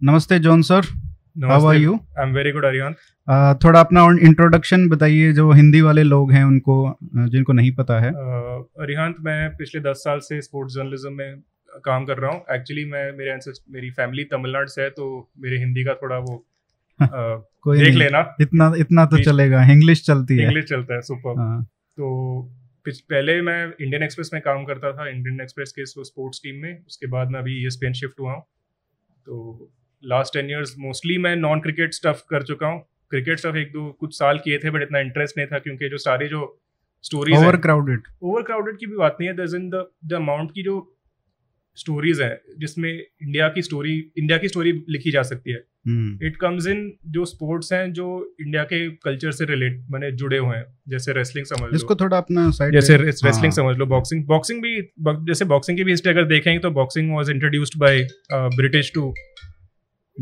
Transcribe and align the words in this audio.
नमस्ते 0.00 0.38
John 0.38 0.62
sir. 0.62 0.86
How 1.44 1.66
are 1.66 1.76
you 1.76 1.94
I 2.18 2.22
am 2.22 2.32
very 2.34 2.50
good 2.52 2.64
Aryan 2.64 2.94
थोड़ा 3.64 3.80
अपना 3.80 4.02
introduction 4.26 4.88
बताइए 4.88 5.32
जो 5.32 5.50
हिंदी 5.52 5.80
वाले 5.80 6.02
लोग 6.02 6.30
हैं 6.32 6.42
उनको 6.44 6.76
जिनको 7.28 7.52
नहीं 7.52 7.72
पता 7.72 7.98
है। 8.00 8.10
अरिहांत 8.10 9.16
uh, 9.16 9.24
मैं 9.24 9.50
पिछले 9.56 9.80
दस 9.80 10.02
साल 10.04 10.18
से 10.18 10.40
स्पोर्ट्स 10.42 10.74
जर्नलिज्म 10.74 11.12
में 11.12 11.40
काम 11.84 12.04
कर 12.04 12.18
रहा 12.18 12.30
हूँ। 12.30 12.40
एक्चुअली 12.50 12.84
मैं 12.84 13.02
मेरे 13.16 13.34
मेरी 13.70 13.90
फैमिली 13.90 14.24
तमिलनाडु 14.26 14.68
से 14.68 14.82
है 14.82 14.90
तो 14.90 15.08
मेरे 15.38 15.58
हिंदी 15.58 15.84
का 15.84 15.94
थोड़ा 15.94 16.18
वो 16.18 16.36
uh, 17.00 17.08
कोई 17.62 17.78
देख 17.78 17.94
लेना। 17.94 18.24
इतना 18.40 18.72
इतना 18.78 19.04
तो 19.06 19.22
चलेगा 19.24 19.64
इंग्लिश 19.72 20.04
चलती 20.06 20.36
है। 20.36 20.44
इंग्लिश 20.44 20.64
चलता 20.64 20.94
है 20.94 21.00
सुपर 21.00 21.38
हाँ। 21.40 21.62
तो 21.62 22.06
पहले 22.86 23.40
मैं 23.42 23.58
इंडियन 23.66 24.02
एक्सप्रेस 24.02 24.30
में 24.34 24.40
काम 24.42 24.64
करता 24.64 24.92
था 24.92 25.08
इंडियन 25.08 25.40
एक्सप्रेस 25.42 25.72
के 25.72 25.84
स्पोर्ट्स 25.86 26.40
टीम 26.44 26.62
में। 26.62 26.72
उसके 26.78 27.06
बाद 27.08 27.30
मैं 27.30 27.40
अभी 27.40 27.58
ई 27.66 27.70
शिफ्ट 27.70 28.20
हुआ 28.20 28.32
हूँ। 28.32 28.40
तो 29.26 29.70
लास्ट 30.02 30.34
टेन 30.34 30.50
ईयर्स 30.50 30.74
मोस्टली 30.78 31.18
मैं 31.18 31.34
नॉन 31.36 31.60
क्रिकेट 31.60 31.94
स्टफ़ 31.94 32.22
कर 32.30 32.42
चुका 32.42 32.66
हूँ। 32.66 32.80
क्रिकेट 33.10 33.38
स्टफ़ 33.38 33.56
एक 33.56 33.72
दो 33.72 33.90
कुछ 34.00 34.14
साल 34.14 34.38
किए 34.38 34.58
थे 34.58 34.70
बट 34.70 34.82
इतना 34.82 35.00
इंटरेस्ट 35.00 35.38
नहीं 35.38 35.46
था 35.46 35.58
क्योंकि 35.58 35.88
जो 35.88 35.98
सारे 35.98 36.28
जो 36.28 36.46
stories 37.04 37.36
over 37.36 37.56
crowded 37.58 38.08
over 38.22 38.42
crowded 38.42 38.76
की 38.78 38.86
भी 38.86 38.96
बात 38.96 39.16
नहीं 39.20 39.28
है 39.30 39.34
इन 39.56 39.68
द 39.70 40.14
अमाउंट 40.14 40.50
की 40.54 40.62
जो 40.62 40.80
स्टोरीज 41.76 42.20
है 42.20 42.40
जिसमें 42.58 42.90
इंडिया 42.90 43.48
की 43.48 43.62
स्टोरी 43.62 43.92
इंडिया 44.18 44.38
की 44.38 44.48
स्टोरी 44.48 44.72
लिखी 44.88 45.10
जा 45.10 45.22
सकती 45.22 45.50
है। 45.50 45.58
इट 46.26 46.36
कम्स 46.36 46.66
इन 46.66 46.80
जो 47.08 47.24
स्पोर्ट्स 47.24 47.72
हैं 47.72 47.92
जो 47.92 48.06
इंडिया 48.40 48.64
के 48.64 48.80
कल्चर 49.04 49.30
से 49.32 49.44
रिलेट 49.44 49.80
मैंने 49.90 50.10
जुड़े 50.12 50.38
हुए 50.38 50.56
हैं 50.56 50.64
जैसे 50.88 51.12
रेसलिंग 51.12 51.46
समझ 51.46 51.60
लो। 51.62 51.76
इसको 51.76 51.94
थोड़ा 51.94 52.16
अपना 52.16 52.50
साइड 52.50 52.72
जैसे 52.72 52.96
रेसलिंग 52.96 53.44
हाँ। 53.44 53.50
समझ 53.52 53.76
लो 53.76 53.86
बॉक्सिंग 53.86 54.24
बॉक्सिंग 54.26 54.62
भी 54.62 54.80
जैसे 55.26 55.44
बॉक्सिंग 55.54 55.78
की 55.78 55.84
भी 55.84 55.90
हिस्ट्री 55.90 56.12
अगर 56.12 56.24
देखेंगे 56.28 56.58
तो 56.58 56.70
boxing 56.72 57.14
was 57.14 57.30
introduced 57.30 57.78
by 57.78 58.06
British 58.32 58.92
to 58.94 59.12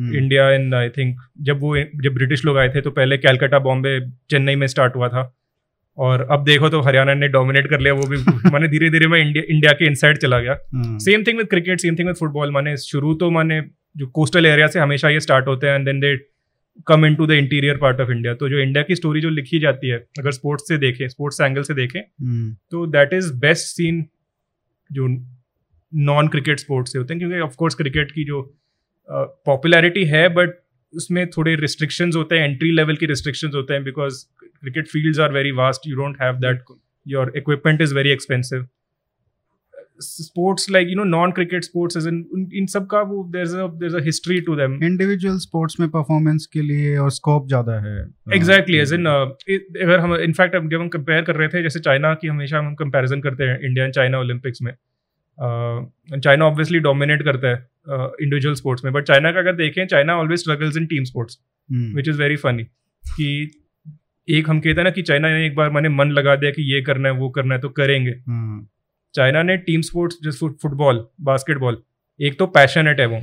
India 0.01 0.51
in 0.53 0.75
I 0.75 0.89
think 0.89 1.17
जब 1.41 1.61
वो 1.61 1.77
जब 1.79 2.15
ब्रिटिश 2.15 2.45
लोग 2.45 2.59
आए 2.59 2.69
थे 2.69 2.81
तो 2.81 2.91
पहले 2.91 3.19
कैलकाटा 3.19 3.59
बॉम्बे 3.59 4.11
चेन्नई 4.11 4.55
में 4.55 4.67
स्टार्ट 4.67 4.97
हुआ 4.97 5.09
था। 5.09 5.37
और 5.97 6.29
अब 6.31 6.45
देखो 6.45 6.69
तो 6.69 6.81
हरियाणा 6.81 7.15
ने 7.15 7.29
डोमिनेट 7.29 7.71
कर 7.71 7.81
लिया 7.81 7.93
वो 7.95 8.07
भी 8.07 8.17
माने 8.51 8.69
धीरे 8.69 8.91
धीरे 8.91 9.07
मैं 9.07 9.27
इंडिया 9.27 9.45
इंडिया 9.51 9.73
के 9.73 9.87
इनसाइड 9.87 10.19
चला 10.19 10.41
गया। 10.41 10.59
Same 10.99 11.25
thing 11.25 11.39
with 11.39 11.47
cricket 11.47 11.81
same 11.81 11.97
thing 11.97 12.09
with 12.09 12.17
football 12.17 12.51
माने 12.51 12.77
शुरू 12.77 13.15
तो 13.15 13.31
माने 13.31 13.63
जो 13.97 14.07
कोस्टल 14.07 14.47
एरिया 14.47 14.67
से 14.67 14.81
हमेशा 14.81 15.09
ये 15.09 15.21
स्टार्ट 15.21 15.47
होते 15.47 15.67
हैं 15.67 15.75
and 15.75 15.85
then 15.85 16.01
they 16.01 16.17
come 16.87 17.07
in 17.07 17.15
to 17.15 17.27
the 17.27 17.31
interior 17.31 17.77
part 17.77 18.01
of 18.01 18.11
India 18.11 18.35
तो 18.35 18.49
जो 18.49 18.59
इंडिया 18.59 18.83
की 18.83 18.95
स्टोरी 18.95 19.21
जो 19.21 19.29
लिखी 19.29 19.59
जाती 19.59 19.89
है 19.89 19.97
अगर 20.19 20.31
स्पोर्ट्स 20.31 20.69
से 20.69 20.79
देखें 20.79 21.09
स्पोर्ट्स 21.09 21.41
एंगल 21.41 21.63
से 21.63 21.75
देखें 21.75 22.01
hmm. 22.01 22.61
तो 22.71 22.87
दैट 22.87 23.13
इज़ 23.13 23.33
बेस्ट 23.33 23.67
सीन 23.67 24.07
जो 24.93 25.07
नॉन 25.95 26.29
क्रिकेट 26.29 26.59
स्पोर्ट्स 26.59 26.93
से 26.93 26.99
होते 26.99 27.15
हैं 27.15 27.19
क्योंकि 27.21 27.39
ऑफकोर्स 27.39 27.75
क्रिकेट 27.75 28.13
की 28.13 28.25
जो 28.25 28.55
पॉपुलैरिटी 29.11 30.05
है 30.05 30.29
बट 30.29 30.59
उसमें 30.93 31.27
थोड़े 31.31 31.55
रिस्ट्रिक्शंस 31.57 32.17
होते 32.17 32.39
हैं 32.39 32.49
एंट्री 32.49 32.71
लेवल 32.71 32.97
की 32.97 33.07
रिस्ट्रिक्शंस 33.07 33.55
होते 33.55 33.75
हैं 33.75 33.85
because 33.85 34.25
cricket 34.43 34.89
fields 34.89 35.21
are 35.21 35.33
very 35.33 35.51
vast 35.53 35.87
you 35.87 35.97
don't 35.97 36.17
have 36.23 36.37
that 36.41 36.65
your 37.07 37.33
equipment 37.37 37.81
is 37.83 37.95
very 37.95 38.11
expensive 38.11 38.67
sports 40.01 40.71
like 40.71 40.89
you 40.89 40.97
know 40.97 41.05
non 41.05 41.31
cricket 41.33 41.65
sports 41.65 42.07
in 42.07 42.49
in 42.55 42.67
सब 42.67 42.87
का 42.87 43.01
वो 43.03 43.23
there 43.33 43.87
is 43.87 43.97
a 43.97 44.01
history 44.05 44.41
to 44.41 44.57
them 44.57 44.79
individual 44.85 45.39
sports 45.39 45.81
में 45.81 45.89
performance 45.89 46.47
के 46.53 46.63
लिए 46.63 46.97
और 46.97 47.11
scope 47.11 47.49
ज़्यादा 47.49 47.79
है। 47.81 47.97
Exactly 48.37 48.79
as 48.79 48.93
in 48.93 49.07
अगर 49.07 49.99
हम 49.99 50.15
इनफैक्ट 50.17 50.57
जब 50.57 50.81
हम 50.81 50.89
कंपेयर 50.89 51.23
कर 51.23 51.37
रहे 51.37 51.49
थे 51.49 51.63
जैसे 51.63 51.81
चाइना 51.81 52.15
की 52.15 52.29
हमेशा 52.29 52.59
हम 52.59 52.75
कंपेरिजन 52.75 53.21
करते 53.21 53.45
हैं 53.45 53.59
इंडिया 53.61 53.85
एंड 53.85 53.95
चाइना 53.95 54.19
ओलंपिक्स 54.19 54.63
में 54.63 54.73
चाइना 55.41 56.45
ऑब्वियसली 56.45 56.79
डोमिनेट 56.79 57.23
करता 57.23 57.49
है 57.49 57.55
इंडिविजुअल 58.23 58.55
uh, 58.55 58.61
स्पोर्ट्स 58.61 58.85
में 58.85 58.93
बट 58.93 59.05
चाइना 59.05 59.33
का 59.33 59.39
अगर 59.39 59.53
देखें 59.53 59.87
China 59.87 60.17
always 60.17 60.41
struggles 60.41 60.77
in 60.77 60.87
team 60.87 61.05
sports 61.05 61.39
which 61.95 62.09
is 62.09 62.19
very 62.19 62.37
funny 62.37 62.63
कि 62.63 63.51
एक 64.29 64.49
हम 64.51 64.61
कहते 64.61 64.81
हैं 64.81 64.85
ना 64.85 64.91
कि 64.91 65.03
चाइना 65.03 65.29
ने 65.29 65.47
एक 65.47 65.55
बार 65.55 65.71
मैंने 65.71 65.89
मन 65.89 66.11
लगा 66.11 66.35
दिया 66.37 66.51
कि 66.51 66.63
ये 66.75 66.81
करना 66.83 67.09
है 67.09 67.15
वो 67.15 67.29
करना 67.31 67.55
है 67.55 67.61
तो 67.61 67.69
करेंगे। 67.69 68.15
चाइना 69.15 69.43
ने 69.43 69.57
टीम 69.57 69.81
स्पोर्ट्स 69.81 70.17
जैसे 70.25 70.49
फुटबॉल 70.63 71.07
बास्केटबॉल 71.21 71.83
एक 72.21 72.39
तो 72.39 72.47
पैशनेट 72.47 73.01
है 73.01 73.07
वो 73.07 73.23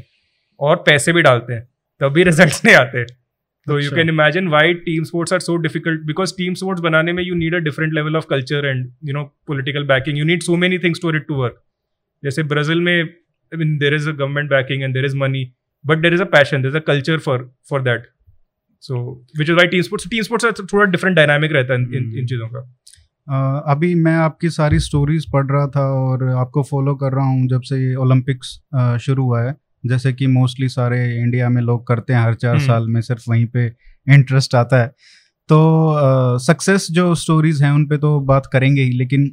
और 0.60 0.76
पैसे 0.76 1.14
भी 1.14 1.22
डालते 1.22 1.54
हैं 1.54 1.64
तभी 2.02 2.24
रिज़ल्ट 2.24 2.66
नहीं 2.66 2.76
आते। 2.76 3.04
तो 3.04 3.80
you 3.80 3.92
can 3.92 4.10
imagine 4.10 4.48
why 4.48 4.74
team 4.74 5.04
sports 5.04 5.34
are 5.34 5.40
so 5.40 5.56
difficult 5.58 6.02
because 6.02 6.34
team 6.38 6.54
sports 6.54 6.82
बनाने 6.82 7.14
में 7.14 7.24
you 7.24 7.36
need 7.36 7.56
a 7.56 7.60
different 7.60 7.94
level 7.94 8.16
of 8.16 8.26
culture 8.30 8.66
and 8.66 8.90
you 9.06 9.14
know 9.14 9.24
political 9.48 9.84
backing 9.84 10.18
you 10.18 10.26
need 10.26 10.44
so 10.44 10.56
many 10.56 10.78
things 10.78 11.02
to 11.02 11.16
it 11.16 11.28
to 11.28 11.36
work 11.36 11.62
जैसे 12.26 12.44
Brazil 12.46 12.82
में 12.82 12.96
I 12.96 13.58
mean 13.58 13.78
there 13.78 13.94
is 13.94 14.10
a 14.10 14.14
government 14.14 14.50
backing 14.50 14.84
and 14.84 14.94
there 14.94 15.06
is 15.06 15.16
money 15.18 15.46
but 15.86 16.02
there 16.02 16.14
is 16.14 16.22
a 16.22 16.26
passion 16.32 16.62
there 16.62 16.70
is 16.70 16.78
a 16.78 16.86
culture 16.88 17.20
for 17.20 17.50
for 17.70 17.82
that 17.82 18.08
so 18.84 19.04
which 19.38 19.50
is 19.50 19.56
why 19.56 19.68
team 19.68 19.82
sports 19.82 20.10
team 20.10 20.24
sports 20.24 20.74
थोड़ा 20.74 20.86
different 20.88 21.16
dynamic 21.16 21.52
रहता 21.52 21.74
है 21.74 21.80
इन 21.80 21.94
इन 21.94 22.04
हम्म। 22.06 22.26
चीज़ों 22.26 22.48
का 22.50 22.68
Uh, 23.28 23.62
अभी 23.66 23.94
मैं 23.98 24.16
आपकी 24.16 24.50
सारी 24.50 24.80
stories 24.80 25.26
पढ़ 25.32 25.46
रहा 25.46 25.68
था 25.68 25.84
और 25.92 26.24
आपको 26.32 26.64
फॉलो 26.64 26.94
कर 26.96 27.14
रहा 27.14 27.26
हूँ 27.26 27.48
जब 27.48 27.62
से 27.62 27.78
ये 27.78 27.96
ओलंपिक्स 27.98 28.50
शुरू 29.02 29.24
हुआ 29.24 29.42
है 29.42 29.56
जैसे 29.84 30.12
कि 30.14 30.28
मोस्टली 30.28 30.68
सारे 30.70 31.00
इंडिया 31.14 31.48
में 31.50 31.62
लोग 31.62 31.86
करते 31.88 32.14
हैं 32.14 32.20
हर 32.22 32.34
चार 32.36 32.56
हम्म। 32.56 32.66
साल 32.68 32.88
में 32.88 33.00
सिर्फ़ 33.02 33.24
वहीं 33.30 33.46
पे 33.48 33.66
इंटरेस्ट 34.08 34.56
आता 34.56 34.82
है 34.82 34.88
तो 35.50 36.38
सक्सेस 36.40 36.86
uh, 36.86 36.92
जो 36.92 37.16
स्टोरीज 37.16 37.64
हैं 37.64 37.72
उन 37.72 37.86
पे 37.86 37.98
तो 37.98 38.20
बात 38.26 38.50
करेंगे 38.54 38.82
ही 38.82 38.98
लेकिन 38.98 39.26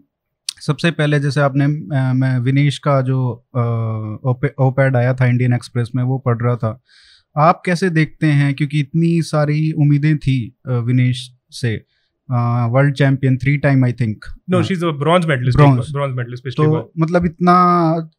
सबसे 0.63 0.91
पहले 0.91 1.19
जैसे 1.21 1.41
आपने 1.41 1.67
मैं 2.15 2.39
विनेश 2.41 2.79
का 2.79 3.01
जो 3.03 3.19
ओपैड 4.61 4.97
आया 4.97 5.15
था 5.15 5.27
इंडियन 5.27 5.55
एक्सप्रेस 5.55 5.91
में 5.95 6.03
वो 6.05 6.19
पढ़ 6.19 6.43
रहा 6.43 6.57
था। 6.57 6.81
आप 7.37 7.63
कैसे 7.67 7.91
देखते 7.91 8.27
हैं? 8.29 8.53
क्योंकि 8.55 8.81
इतनी 8.81 9.21
सारी 9.23 9.71
उम्मीदें 9.73 10.17
थी 10.19 10.37
विनेश 10.69 11.31
से। 11.53 11.75
World 12.73 12.95
champion 12.95 13.37
three 13.37 13.57
time 13.59 13.85
I 13.85 13.93
think. 13.93 14.25
No 14.51 14.63
she 14.63 14.75
is 14.75 14.85
a 14.85 14.91
bronze 14.99 15.27
medalist 15.27 15.59
bronze 15.59 16.17
medalist 16.17 16.45
पिछली 16.45 16.67
तो 16.67 16.93
मतलब 16.99 17.25
इतना 17.25 17.55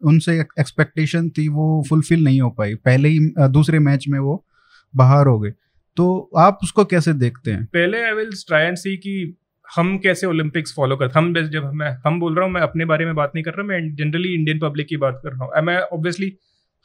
उनसे 0.04 0.40
एक्सपेक्टेशन 0.40 1.30
थी 1.30 1.48
वो 1.50 1.84
फुलफिल 1.90 2.24
नहीं 2.24 2.42
हो 2.42 2.50
पाई। 2.50 2.76
पहले 2.76 3.10
ही 3.10 3.20
दूसरे 3.40 3.80
मैच 3.80 4.06
में 4.10 4.20
वो 4.20 4.46
बाहर 4.94 5.28
हो 5.28 5.40
गए। 5.40 5.52
तो 5.98 6.30
आप 6.38 6.60
उसको 6.64 6.86
कैसे 6.86 7.14
देखते 7.16 7.52
हैं? 7.52 7.64
पहले 7.66 8.04
I 8.04 8.12
will 8.12 8.30
try 8.48 8.66
and 8.66 8.78
see 8.78 8.96
कि 8.98 9.36
हम 9.70 9.98
कैसे 9.98 10.28
ओलंपिक्स 10.28 10.74
फॉलो 10.76 10.96
करते 10.98 11.20
हम 11.20 11.34
जब 11.36 11.72
मैं, 11.74 11.90
हम 12.06 12.20
बोल 12.20 12.36
रहा 12.36 12.46
हूँ, 12.46 12.54
मैं 12.54 12.62
अपने 12.62 12.86
बारे 12.86 13.06
में 13.06 13.16
बात 13.16 13.32
नहीं 13.36 13.44
कर 13.44 13.54
रहा, 13.54 13.66
मैं 13.68 13.96
जनरली 13.96 14.34
इंडियन 14.34 14.60
पब्लिक 14.60 14.88
की 14.88 14.98
बात 14.98 15.20
कर 15.24 15.32
रहा 15.32 15.46
हूँ। 15.46 15.66
मैं 15.66 15.78
ऑब्वियसली 15.80 16.32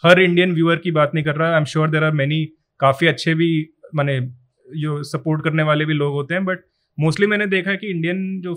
हर 0.04 0.20
इंडियन 0.20 0.52
व्यूअर 0.54 0.76
की 0.76 0.90
बात 0.90 1.14
नहीं 1.14 1.24
कर 1.24 1.36
रहा 1.36 1.50
I 1.50 1.58
am 1.58 1.64
sure 1.64 1.90
there 1.90 2.04
are 2.04 2.12
many 2.12 2.44
काफ़ी 2.80 3.06
अच्छे 3.06 3.34
भी, 3.34 3.50
मैंने 3.94 4.20
जो 4.68 5.02
सपोर्ट 5.04 5.44
करने 5.44 5.62
वाले 5.62 5.84
भी 5.84 5.94
लोग 5.94 6.12
होते 6.12 6.34
हैं 6.34 6.44
बट 6.44 6.64
मोस्टली 6.98 7.26
मैंने 7.26 7.46
देखा 7.46 7.70
है 7.70 7.76
कि 7.76 7.90
इंडियन 7.90 8.40
जो 8.40 8.54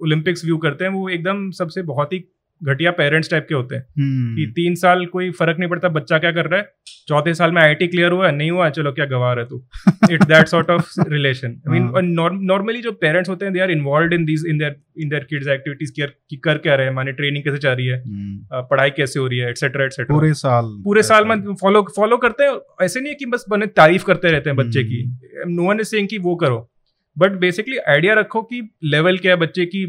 ओलंपिक्स 0.00 0.44
व्यू 0.44 0.56
करते 0.58 0.84
हैं, 0.84 0.90
वो 0.92 1.08
एकदम 1.08 1.50
सबसे 1.52 1.82
बहुत 1.84 2.12
ही 2.12 2.24
घटिया 2.62 2.90
पेरेंट्स 2.90 3.30
टाइप 3.30 3.46
के 3.48 3.54
होते 3.54 3.74
हैं। 3.74 3.82
hmm. 3.82 4.36
कि 4.36 4.52
तीन 4.52 4.74
साल 4.74 5.04
कोई 5.06 5.30
फ़र्क 5.30 5.58
नहीं 5.58 5.68
पड़ता 5.70 5.88
बच्चा 5.90 6.18
क्या 6.18 6.32
कर 6.32 6.46
रहा 6.46 6.60
है? 6.60 6.66
चौथे 7.08 7.34
साल 7.34 7.52
में 7.52 7.60
आईटी 7.62 7.86
क्लियर 7.86 8.12
हुआ 8.12 8.30
नहीं 8.30 8.50
हुआ 8.50 8.68
चलो 8.70 8.92
क्या 8.92 9.04
गवा 9.06 9.32
रहा 9.32 9.44
तू? 9.44 9.62
It 10.10 10.24
that 10.24 10.46
sort 10.46 10.70
of 10.70 10.88
relation 11.08 11.56
I 11.68 11.78
mean 11.78 12.40
normally 12.44 12.80
जो 12.82 12.92
पेरेंट्स 12.94 13.30
होते 13.30 13.44
हैं 13.44 13.54
they 13.54 13.60
are 13.60 13.70
involve 13.70 14.14
in 14.14 14.24
these 14.24 14.44
in 14.48 14.58
their 14.58 14.76
in 14.98 15.08
their 15.08 15.24
kids 15.30 15.48
activities 15.48 15.92
care 15.96 16.12
की 16.30 16.36
कर 16.36 16.58
क्या 16.58 16.74
रहे 16.74 16.86
हैं 16.86 16.94
माने 16.94 17.12
ट्रेनिंग 17.12 17.44
कैसे 17.44 17.58
चल 17.58 17.70
रही 17.70 17.86
है 17.86 18.00
hmm. 18.00 18.68
पढ़ाई 18.70 18.90
कैसे 18.90 19.20
हो 19.20 19.26
रही 19.26 19.38
है 19.38 19.50
एटसेट्रा 19.50 19.84
एटसेट्रा 19.84 20.16
पूरे 20.16 20.32
साल। 20.34 20.64
पूरे 20.84 21.02
साल 21.02 21.24
में 21.24 21.54
फॉलो 21.54 21.82
फॉलो 21.96 22.16
करते 22.16 22.44
हैं 22.44 22.58
ऐसे 22.82 23.00
नहीं 23.00 23.12
है 23.12 23.14
कि 23.14 23.26
बस 23.26 23.44
बने 23.50 23.66
तारीफ़ 23.76 24.04
करते 24.04 24.30
रहते 24.30 24.50
हैं 24.50 24.56
बच्चे 24.56 24.84
की। 24.84 25.04
नो 25.46 25.68
वन 25.68 25.80
इज़ 25.80 25.88
सेइंग 25.88 26.08
कि 26.08 26.18
वो 26.18 26.34
करो। 26.36 26.68
बट 27.16 27.32
बेसिकली 27.40 27.76
आइडिया 27.88 28.14
रखो 28.14 28.42
कि 28.42 28.68
लेवल 28.84 29.18
क्या 29.18 29.32
है 29.32 29.38
बच्चे 29.38 29.64
की 29.66 29.84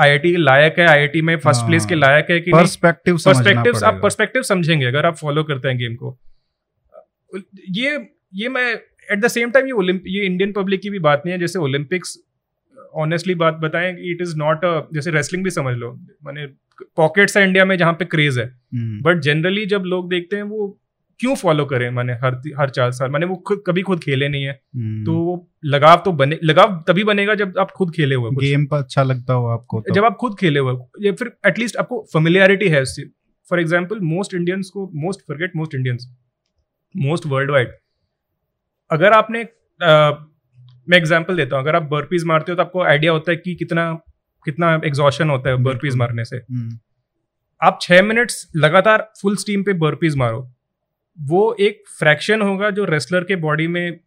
आईआईटी 0.00 0.36
लायक 0.36 0.78
है 0.78 0.86
आईआईटी 0.86 1.22
में 1.22 1.36
फ़र्स्ट 1.38 1.66
प्लेस 1.66 1.86
के 1.86 1.94
हाँ। 1.94 2.00
लायक 2.00 2.30
है 2.30 2.40
कि 2.40 2.52
पर्सपेक्टिव 2.52 3.16
पर्सपेक्टिव 3.24 3.84
आप 3.84 4.00
पर्सपेक्टिव 4.02 4.42
समझेंगे 4.42 4.86
अगर 4.86 5.06
आप 5.06 5.16
फॉलो 5.16 5.44
करते 5.44 5.68
हैं 5.68 5.78
गेम 5.78 5.94
को। 5.94 6.16
ये 7.70 7.98
ये 8.34 8.48
मैं 8.48 8.72
एट 9.12 9.18
द 9.20 9.28
सेम 9.28 9.50
टाइम 9.50 9.66
ये 9.66 10.00
ये 10.06 10.24
इंडियन 10.26 10.52
पब्लिक 10.52 10.80
की 10.80 10.90
भी 10.90 10.98
बात 10.98 11.22
नहीं 11.26 11.32
है 11.32 11.38
जैसे 11.40 11.58
ओलंपिक्स 11.58 12.18
ऑनेस्टली 12.94 13.34
बात 13.34 13.54
बताएँ 13.54 13.92
इट 14.10 14.22
इज़ 14.22 14.36
नॉट 14.36 14.64
अ 14.64 14.70
जैसे 14.94 15.10
रेसलिंग 15.10 15.44
भी 15.44 15.50
समझ 15.50 15.74
लो। 15.76 15.92
मैंने 16.24 16.46
पॉकेट्स 16.96 17.36
है 17.36 17.44
इंडिया 17.44 17.64
में 17.64 17.76
जहाँ 17.78 17.92
पे 17.92 18.04
क्रेज 18.04 18.38
है। 18.38 18.46
But 18.46 19.08
hmm. 19.08 19.20
जनरली 19.20 19.64
जब 19.66 19.82
लोग 19.86 20.08
देखते 20.10 20.36
हैं 20.36 20.42
वो 20.42 20.78
क्यों 21.20 21.34
फॉलो 21.36 21.64
करें 21.66 21.88
मैंने 21.90 22.12
हर 22.14 22.34
हर 22.58 22.70
चार 22.70 22.90
साल? 22.92 23.10
मैंने 23.10 23.26
वो 23.26 23.36
खुद 23.46 23.62
कभी 23.66 23.82
खुद 23.82 24.00
खेले 24.00 24.28
नहीं 24.28 24.44
है। 24.44 24.52
hmm. 24.52 25.04
तो 25.06 25.48
लगाव 25.66 26.02
तो 26.04 26.12
बने 26.14 26.38
लगाव 26.44 26.76
तभी 26.88 27.04
बनेगा 27.04 27.34
जब 27.34 27.58
आप 27.58 27.70
खुद 27.70 27.92
खेले 27.94 28.14
हुए 28.14 28.30
गेम 28.36 28.66
पर 28.66 28.78
अच्छा 28.78 29.02
लगता 29.02 29.32
हो 29.32 29.46
आपको 29.48 29.80
तो। 29.80 29.94
जब 29.94 30.04
आप 30.04 30.16
खुद 30.20 30.36
खेले 30.38 30.60
हुए 30.60 30.74
या 31.00 31.12
फिर 31.14 31.32
एटलीस्ट 31.46 31.76
आपको 31.76 32.00
फेमिलियरिटी 32.12 32.68
है 32.68 32.82
उससे। 32.82 33.04
फॉर 33.48 33.60
एग्ज़ाम्पल 33.60 34.00
मोस्ट 34.04 34.34
इंडियंस 34.34 34.70
को 34.74 34.90
most 34.96 35.20
forget 35.28 35.52
most 35.56 35.74
Indians 35.74 36.06
most 36.94 37.26
world 37.26 37.50
wide 37.50 37.72
अगर 38.90 39.12
आपने 39.12 39.42
आ, 39.80 40.10
मैं 40.88 40.98
एग्ज़ाम्पल 40.98 41.36
देता 41.36 41.56
हूँ 41.56 41.64
अगर 41.64 41.76
आप 41.76 41.88
बर्पीज 41.90 42.24
मारते 42.24 42.52
हो 42.52 42.56
तो 42.56 42.62
आपको 42.62 42.82
आइडिया 42.84 43.12
होता 43.12 43.30
है 43.30 43.36
कि 43.36 43.54
कितना 43.54 43.90
कितना 44.46 44.72
एग्जॉशन 44.84 45.30
होता 45.30 45.50
है 45.50 45.56
बर्पीज 45.62 45.96
मारने 45.96 46.24
से। 46.24 46.38
hmm. 46.38 46.76
आप 47.60 47.78
छह 47.82 48.02
मिनट्स 48.02 48.46
लगातार 48.56 49.10
फुल 49.22 49.36
स्टीम 49.36 49.62
पे 49.62 49.72
बर्पीज 49.78 50.16
मारो। 50.16 50.40
वो 51.20 51.56
एक 51.60 51.82
फ्रैक्शन 51.98 52.42
होगा 52.42 52.70
जो 52.70 52.84
रेसलर 52.84 53.24
के 53.24 53.36
बॉडी 53.36 53.66
में 53.66 53.98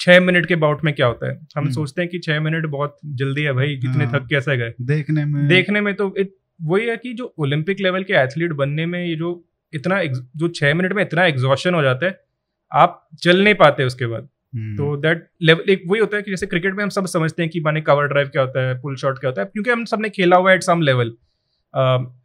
छह 0.00 0.20
मिनट 0.20 0.46
के 0.46 0.56
बाउट 0.56 0.84
में 0.84 0.94
क्या 0.94 1.06
होता 1.06 1.28
है? 1.28 1.34
हम 1.34 1.62
हम्म। 1.62 1.70
सोचते 1.70 2.02
हैं 2.02 2.10
कि 2.10 2.18
छह 2.18 2.40
मिनट 2.40 2.66
बहुत 2.66 2.96
जल्दी 3.06 3.42
है 3.42 3.52
भाई 3.52 3.76
कितने 3.76 4.04
हाँ। 4.04 4.20
थक 4.20 4.26
कैसे 4.30 4.56
गए? 4.56 4.74
देखने 4.80 5.24
में। 5.24 5.46
देखने 5.48 5.80
में 5.80 5.94
तो 5.94 6.14
वही 6.62 6.86
है 6.86 6.96
कि 6.96 7.12
जो 7.12 7.34
ओलंपिक 7.38 7.80
लेवल 7.80 8.02
के 8.02 8.12
एथलीट 8.14 8.52
बनने 8.52 8.86
में 8.86 9.04
ये 9.04 9.14
जो 9.14 9.44
इतना 9.72 10.02
जो 10.36 10.48
छह 10.48 10.74
मिनट 10.74 10.92
में 10.92 11.02
इतना 11.02 11.24
एग्जॉशन 11.24 11.74
हो 11.74 11.82
जाता 11.82 12.06
है 12.06 12.20
आप 12.72 13.08
चल 13.22 13.42
नहीं 13.44 13.54
पाते 13.54 13.84
उसके 13.84 14.06
बाद। 14.06 14.28
हम्म, 14.54 14.76
तो 14.76 14.96
दैट 14.96 15.26
लेवल 15.42 15.70
एक 15.70 15.82
वही 15.86 16.00
होता 16.00 16.16
है 16.16 16.22
कि 16.22 16.30
जैसे 16.30 16.46
क्रिकेट 16.46 16.74
में 16.74 16.82
हम 16.84 16.90
सब 16.90 17.06
समझते 17.06 17.42
हैं 17.42 17.50
कि 17.50 17.60
माने 17.60 17.80
कवर 17.80 18.06
ड्राइव 18.08 18.28
क्या 18.28 18.42
होता 18.42 18.68
है 18.68 18.80
पुल 18.80 18.96
शॉट 18.96 19.18
क्या 19.18 19.30
होता 19.30 19.42
है। 19.42 19.46
क्योंकि 19.46 19.70
हम 19.70 19.84
सबने 19.84 20.08
खेला 20.08 20.36
हुआ 20.36 20.50
है 20.50 20.56
एट 20.56 20.62
सम 20.62 20.80
लेवल 20.80 21.12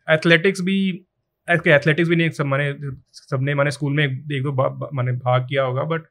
एथलेटिक्स 0.10 0.62
भी 0.62 1.06
एथलेटिक्स 1.50 2.10
भी 2.10 2.16
नहीं 2.16 2.30
सब 2.30 2.46
माने 2.46 2.74
सबने 3.14 3.54
माने 3.54 3.72
स्कूल 3.72 3.94
में 3.94 4.06
एक 4.06 4.44
दो 4.44 4.90
माने 4.94 5.12
भाग 5.12 5.42
किया 5.42 5.64
होगा 5.64 5.84
बट 5.84 6.02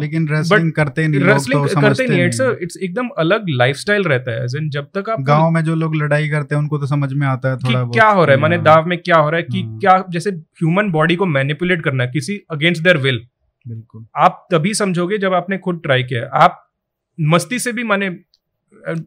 लेकिन 0.00 0.28
रेसलिंग 0.28 0.72
करते 0.72 1.08
नहीं 1.08 1.20
रेसलिंग 1.20 1.68
तो 1.68 1.80
करते 1.80 2.06
नहीं 2.06 2.24
इट्स 2.24 2.40
इट्स 2.40 2.76
एकदम 2.82 3.08
अलग 3.08 3.44
लाइफस्टाइल 3.48 4.04
रहता 4.04 4.30
है 4.30 4.44
एज 4.44 4.70
जब 4.72 4.84
तक 4.84 5.10
आप 5.10 5.20
गाँव 5.20 5.50
में 5.50 5.64
जो 5.64 5.74
लोग 5.74 5.94
लड़ाई 5.94 6.28
करते 6.28 6.54
हैं 6.54 6.62
उनको 6.62 6.78
तो 6.78 6.86
समझ 6.86 7.12
में 7.12 7.26
आता 7.26 7.50
है 7.50 7.56
थोड़ा 7.56 7.82
बहुत 7.82 7.94
क्या 7.94 8.08
हो 8.08 8.24
रहा 8.24 8.34
है 8.34 8.40
माने 8.40 8.56
हाँ, 8.56 8.64
दाव 8.64 8.86
में 8.86 8.98
क्या 8.98 9.16
हो 9.16 9.30
रहा 9.30 9.40
है 9.40 9.42
कि 9.42 9.62
हाँ। 9.62 9.78
क्या 9.78 10.04
जैसे 10.10 10.30
ह्यूमन 10.30 10.90
बॉडी 10.90 11.16
को 11.16 11.26
मैनिपुलेट 11.26 11.82
करना 11.82 12.04
है 12.04 12.10
किसी 12.10 12.40
अगेंस्ट 12.50 12.82
देयर 12.82 12.96
विल 12.96 13.26
बिल्कुल। 13.68 14.06
आप 14.16 14.48
तभी 14.52 14.74
समझोगे 14.74 15.18
जब 15.18 15.34
आपने 15.34 15.58
खुद 15.58 15.80
ट्राई 15.82 16.02
किया 16.02 16.28
आप 16.34 16.70
मस्ती 17.20 17.58
से 17.58 17.72
भी 17.72 17.84
माने 17.84 18.08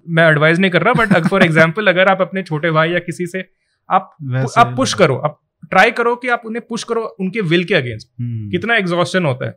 मैं 0.10 0.32
एडवाइज 0.32 0.60
नहीं 0.60 0.72
कर 0.72 0.82
रहा 0.82 0.94
बट 0.94 1.28
फॉर 1.28 1.44
एग्जांपल 1.44 1.88
अगर 1.88 2.08
आप 2.08 2.22
अपने 2.22 2.44
छोटे 2.44 2.72
भाई 2.72 2.92
या 2.92 3.00
किसी 3.00 3.28
से 3.28 3.50
आप 3.90 4.10
आप 4.58 4.74
पुश 4.78 4.94
करो 4.94 5.16
आप 5.18 5.40
ट्राई 5.72 5.92
करो 5.92 6.16
कि 6.16 6.28
आप 6.30 6.42
उन्हें 6.46 6.66
पुश 6.68 6.84
करो 6.84 7.04
उनके 7.20 7.42
विल 7.44 7.64
के 7.64 7.74
अगेंस्ट 7.76 8.08
हम्म, 8.20 8.50
कितना 8.52 8.76
एग्जॉस्शन 8.78 9.26
होता 9.26 9.46
है। 9.46 9.54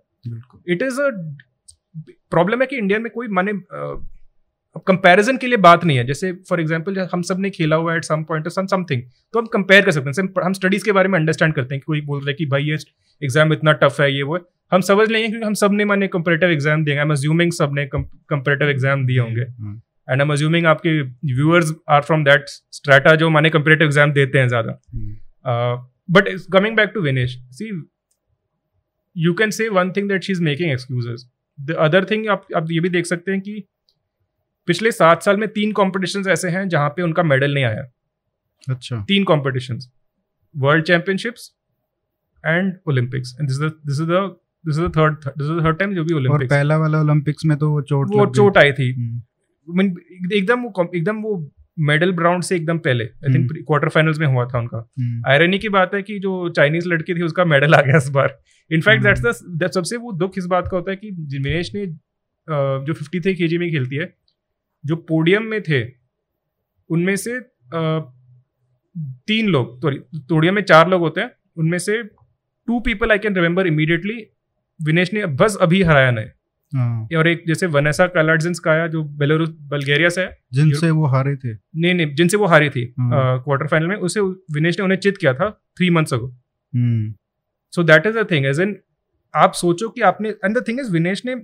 इट 0.69 0.82
इज़ 0.82 1.00
अ 1.00 1.10
प्रॉब्लम 2.30 2.60
है 2.60 2.66
कि 2.66 2.76
इंडिया 2.76 2.98
में 2.98 3.10
कोई 3.12 3.28
माने 3.30 3.52
कंपैरिजन 4.86 5.36
के 5.36 5.46
लिए 5.46 5.56
बात 5.58 5.84
नहीं 5.84 5.96
है। 5.96 6.04
जैसे 6.06 6.32
फॉर 6.48 6.60
एग्जांपल 6.60 6.98
हम 7.12 7.22
सबने 7.22 7.50
खेला 7.50 7.76
हुआ 7.76 7.92
है 7.92 7.96
at 7.98 8.04
some 8.04 8.22
point 8.25 8.48
some 8.48 8.66
something 8.66 9.02
तो 9.34 9.40
हम 9.40 9.46
कंपेयर 9.52 9.84
कर 9.84 9.90
सकते 9.90 10.10
हैं। 10.10 10.28
हम 10.44 10.52
स्टडीज़ 10.52 10.84
के 10.84 10.92
बारे 10.92 11.08
में 11.08 11.19
अंडरस्टैंड 11.19 11.54
करते 11.54 11.75
हैं 11.75 11.80
कि 11.80 11.84
कोई 11.86 12.00
बोल 12.02 12.20
रहा 12.20 12.28
है 12.28 12.34
कि 12.34 12.46
भाई 12.46 12.64
ये 12.64 12.78
एग्ज़ाम 13.22 13.52
इतना 13.52 13.72
टफ 13.82 14.00
है 14.00 14.12
ये 14.14 14.22
वो 14.22 14.38
हम 14.72 14.80
समझ 14.82 15.08
लेंगे 15.10 15.28
क्योंकि 15.28 15.46
हम 15.46 15.54
सबने 15.54 15.84
माने 15.84 16.08
कंपेरेटिव 16.08 16.50
एग्ज़ाम 16.50 16.84
दिए 16.84 16.94
आई 16.94 17.00
एम 17.00 17.12
अज्यूमिंग 17.12 17.52
सबने 17.52 17.86
कंपेरेटिव 17.94 18.69
एग्ज़ाम 18.69 19.06
दिए 19.06 19.19
होंगे। 19.19 19.42
हाँ, 19.42 19.80
एंड 20.08 20.20
आई 20.20 20.25
एम 20.25 20.32
अज्यूमिंग 20.32 20.66
आपके 20.66 21.00
viewers 21.02 21.72
are 21.88 22.02
from 22.02 22.25
that 22.25 22.44
strata 22.72 23.14
जो 23.14 23.31
माने 23.31 23.50
कंपेरेटिव 23.50 23.87
एग्ज़ाम 23.87 24.12
देते 24.12 24.38
हैं 24.38 24.49
ज़्यादा। 24.49 24.72
But 26.08 26.28
coming 26.52 26.76
back 26.76 26.90
to 26.94 27.00
Vinesh 27.02 27.38
see 27.52 27.70
you 29.16 29.34
can 29.34 29.50
say 29.50 29.69
one 29.70 29.90
thing 29.93 30.08
that 30.08 30.22
she 30.22 30.32
is 30.32 30.43
making 30.43 30.70
excuses 30.72 31.28
the 31.58 31.75
other 31.81 32.05
thing 32.10 32.28
आप 32.31 32.46
आप 32.56 32.70
ये 32.70 32.81
भी 32.81 32.88
देख 32.88 33.06
सकते 33.06 33.32
हैं 33.32 33.40
कि 33.40 33.62
पिछले 34.69 34.90
सात 34.93 35.22
साल 35.22 35.37
में 35.37 35.49
तीन 35.50 35.72
कॉम्पिटिशन 35.72 36.28
ऐसे 36.31 36.49
हैं 36.50 36.69
जहाँ 36.69 36.88
पे 36.96 37.02
उनका 37.02 37.22
मेडल 37.22 37.54
नहीं 37.54 37.64
आया। 37.64 37.84
अच्छा। 38.66 38.96
तीन 39.08 39.25
competition 39.25 39.78
world 40.54 40.84
championships 40.84 41.52
and 42.44 42.72
Olympics 42.88 43.37
and 43.40 43.49
this 43.49 43.58
this 43.58 44.00
is 44.00 44.08
the 44.08 44.20
this 44.64 44.78
is 44.78 44.84
the 44.84 44.90
third 44.96 45.14
this 45.26 45.46
is 45.46 45.52
the 45.52 45.64
third 45.64 45.78
time 45.78 45.94
जो 45.94 46.04
भी 46.04 46.14
ओलंपिक्स 46.14 46.50
पहला 46.50 46.76
वाला 46.78 47.00
ओलंपिक्स 47.00 47.44
में 47.44 47.56
तो 47.58 47.70
वो 47.70 47.81
चोट 47.82 48.14
वो 48.14 48.26
चोट 48.34 48.58
आई 48.58 48.72
थी। 48.72 48.93
हम्म, 49.68 50.34
एकदम 50.34 50.62
वो 50.62 50.90
एकदम 50.94 51.22
वो 51.22 51.36
मेडल 51.80 52.14
राउंड 52.16 52.42
से 52.42 52.56
एकदम 52.56 52.78
पहले 52.78 53.04
I 53.04 53.32
think 53.34 53.50
hmm. 53.50 53.62
Quarter 53.62 53.88
finals 53.88 54.18
में 54.18 54.26
हुआ 54.26 54.46
था 54.46 54.58
उनका 54.58 54.78
हम्म, 54.78 55.22
आयरनी 55.26 55.58
की 55.58 55.68
बात 55.68 55.94
है 55.94 56.02
कि 56.02 56.18
जो 56.18 56.48
चाइनीज़ 56.50 56.88
लड़की 56.88 57.14
थी 57.14 57.22
उसका 57.22 57.44
मेडल 57.44 57.74
आ 57.74 57.80
गया 57.80 57.96
इस 57.96 58.08
बार 58.08 58.38
इनफैक्ट 58.70 59.06
हम्म। 59.06 59.22
दैट्स 59.22 59.42
द 59.58 59.70
सबसे 59.74 59.96
वो 59.96 60.12
दुख 60.14 60.38
इस 60.38 60.46
बात 60.46 60.68
का 60.70 60.76
होता 60.76 60.90
है 60.90 60.96
कि 60.96 61.10
जिनेश 61.28 61.74
ने 61.74 61.86
जो 62.86 62.92
फिफ्टी 62.92 63.20
थ्री 63.20 63.34
के 63.34 63.48
जी 63.48 63.58
में 63.58 63.70
खेलती 63.70 63.96
है 63.96 64.12
जो 64.84 64.96
पोडियम 65.08 65.44
में 65.44 65.60
थे 65.62 65.82
उनमें 66.90 67.16
से 67.16 67.40
तीन 69.28 69.48
लोग 69.48 69.80
सॉरी 69.82 69.98
पोडियम 70.16 70.54
में 70.54 70.62
चार 70.62 70.88
लोग 70.88 71.00
होते 71.00 71.20
हैं 71.20 71.30
उनमें 71.56 71.78
से 71.78 72.02
two 72.02 72.80
people 72.80 73.10
I 73.10 73.18
can 73.18 73.34
remember 73.34 73.66
immediately 73.66 74.16
Vinesh 74.80 75.12
ने 75.12 75.26
बस 75.36 75.56
अभी 75.60 75.82
हराया 75.82 76.10
नहीं 76.10 76.26
और 77.16 77.28
एक 77.28 77.44
जैसे 77.46 77.66
वनेसा 77.66 78.06
कालार्जिंस्काया 78.06 78.86
जो 78.86 79.02
बेलारूस 79.04 79.48
बल्गेरिया 79.60 80.08
से 80.08 80.20
है। 80.20 80.38
जिनसे 80.52 80.90
वो 80.90 81.06
हारे 81.06 81.36
थे। 81.36 81.52
नहीं 81.52 81.94
नहीं 81.94 82.14
जिनसे 82.14 82.36
वो 82.36 82.46
हारी 82.46 82.70
थी 82.70 82.94
हाँ। 82.98 83.42
क्वार्टर 83.42 83.66
फाइनल 83.66 83.86
में 83.86 83.96
उसे 83.96 84.20
विनेश 84.20 84.78
ने 84.78 84.84
उन्हें 84.84 84.98
चित 84.98 85.16
किया 85.16 85.34
था 85.34 85.50
three 85.50 85.90
months 85.90 86.14
ago 86.14 86.36
so 87.74 87.82
that 87.82 88.06
is 88.06 88.18
the 88.18 88.30
thing 88.30 88.46
as 88.46 88.60
in 88.60 88.76
आप 89.36 89.52
सोचो 89.52 89.88
कि 89.88 90.00
आपने 90.00 90.28
and 90.28 90.58
the 90.58 90.64
thing 90.68 90.80
is 90.80 90.92
Vinesh 90.92 91.22
ने 91.26 91.36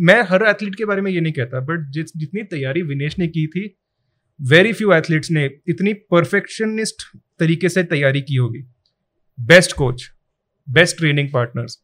मैं 0.00 0.22
हर 0.22 0.42
एथलीट 0.42 0.74
के 0.74 0.84
बारे 0.84 1.02
में 1.02 1.10
ये 1.12 1.20
नहीं 1.20 1.32
कहता 1.32 1.60
बट 1.60 1.90
जिस 1.90 2.16
जितनी 2.16 2.42
तैयारी 2.42 2.82
विनेश 2.82 3.18
ने 3.18 3.28
की 3.28 3.46
थी 3.46 3.76
वेरी 4.40 4.72
फ्यू 4.72 4.92
एथलीट्स 4.92 5.30
ने 5.30 5.50
इतनी 5.68 5.92
परफेक्शनिस्ट 5.92 7.02
तरीके 7.38 7.68
से 7.68 7.82
तैयारी 7.82 8.20
की 8.20 8.34
होगी। 8.34 8.62
Best 9.40 9.72
coach 9.72 10.10
best 10.68 10.98
training 10.98 11.28
partners 11.32 11.78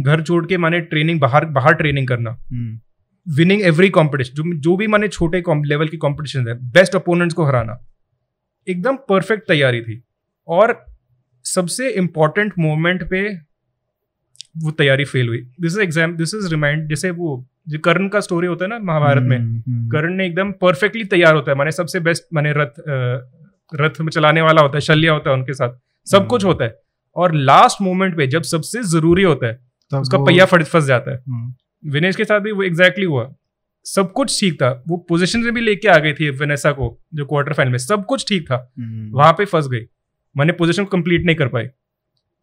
घर 0.00 0.22
छोड़ 0.22 0.46
के 0.46 0.56
माने 0.56 0.80
ट्रेनिंग 0.80 1.20
बाहर 1.20 1.44
बाहर 1.44 1.74
ट्रेनिंग 1.74 2.08
करना। 2.08 2.38
हम्म, 2.52 3.34
विनिंग 3.36 3.62
एवरी 3.62 3.90
कॉम्पिटिशन 3.90 4.34
जो 4.34 4.58
जो 4.58 4.76
भी 4.76 4.86
माने 4.86 5.08
छोटे 5.08 5.42
लेवल 5.48 5.88
की 5.88 5.96
कॉम्पिटिशन 5.96 6.48
है 6.48 6.54
बेस्ट 6.70 6.94
अपोनेंट्स 6.94 7.34
को 7.34 7.44
हराना। 7.44 7.86
एकदम 8.68 8.96
परफेक्ट 8.96 9.48
तैयारी 9.48 9.82
थी। 9.82 10.02
और 10.48 10.84
सबसे 11.44 11.90
इंपॉर्टेंट 11.90 12.52
मोमेंट 12.58 13.10
पे 13.10 13.34
वो 14.58 14.70
तैयारी 14.70 15.04
फेल 15.04 15.28
हुई। 15.28 15.38
This 15.60 15.72
is 15.72 15.80
exam 15.80 16.16
this 16.16 16.34
is 16.34 16.50
remind 16.50 16.88
जैसे 16.88 17.10
वो 17.10 17.46
जो 17.68 17.78
कर्ण 17.78 18.08
का 18.08 18.20
स्टोरी 18.20 18.46
होता 18.46 18.64
है 18.64 18.68
ना 18.68 18.78
महाभारत 18.78 19.22
में 19.22 19.38
हम्म, 19.38 19.56
हम्म, 19.56 19.88
कर्ण 19.88 20.14
ने 20.14 20.26
एकदम 20.26 20.52
परफेक्टली 20.52 21.04
तैयार 21.04 21.34
होता 21.34 21.52
है। 21.52 21.58
माने 21.58 21.70
सबसे 21.70 22.00
बेस्ट 22.00 22.24
माने 22.34 22.52
रथ 22.56 22.82
रथ 23.74 24.00
में 24.00 24.08
चलाने 24.08 24.42
वाला 24.42 24.62
होता 24.62 24.76
है 24.76 24.80
शल्य 24.80 25.08
होता 25.08 25.30
है 25.30 25.36
उनके 25.36 25.52
साथ। 25.52 25.70
सब 26.10 26.18
हम्म। 26.18 26.28
कुछ 26.28 26.44
होता 26.44 26.64
है। 26.64 26.80
और 27.16 27.34
लास्ट 27.34 27.82
मोमेंट 27.82 28.16
पे 28.16 28.26
जब 28.26 28.42
सबसे 28.42 28.82
ज़रूरी 28.82 29.22
होता 29.22 29.46
है 29.46 29.69
उसका 29.98 30.18
पहिया 30.18 30.44
फट 30.44 30.62
फंस 30.62 30.84
जाता 30.84 31.10
है। 31.10 31.16
हाँ, 31.16 31.56
विनेश 31.84 32.16
के 32.16 32.24
साथ 32.24 32.40
भी 32.40 32.52
वो 32.52 32.62
एग्जैक्टली 32.62 33.04
हुआ। 33.04 33.34
सब 33.84 34.12
कुछ 34.12 34.40
ठीक 34.40 34.54
था। 34.54 34.84
वो 34.88 34.96
पोजीशन 34.96 35.40
में 35.40 35.54
भी 35.54 35.60
लेके 35.60 35.88
आ 35.88 35.98
गई 35.98 36.12
थी 36.12 36.30
वेनेसा 36.30 36.72
को 36.72 37.00
जो 37.14 37.26
क्वार्टर 37.26 37.52
फाइनल 37.52 37.70
में। 37.72 37.78
सब 37.78 38.06
कुछ 38.06 38.28
ठीक 38.28 38.42
था। 38.42 38.72
हम्म, 38.78 39.10
वहाँ 39.12 39.32
पे 39.32 39.44
फंस 39.44 39.68
गई। 39.68 39.86
मैंने 40.36 40.52
पोजीशन 40.52 40.84
कंप्लीट 40.84 41.24
नहीं 41.24 41.36
कर 41.36 41.48
पाई। 41.48 41.66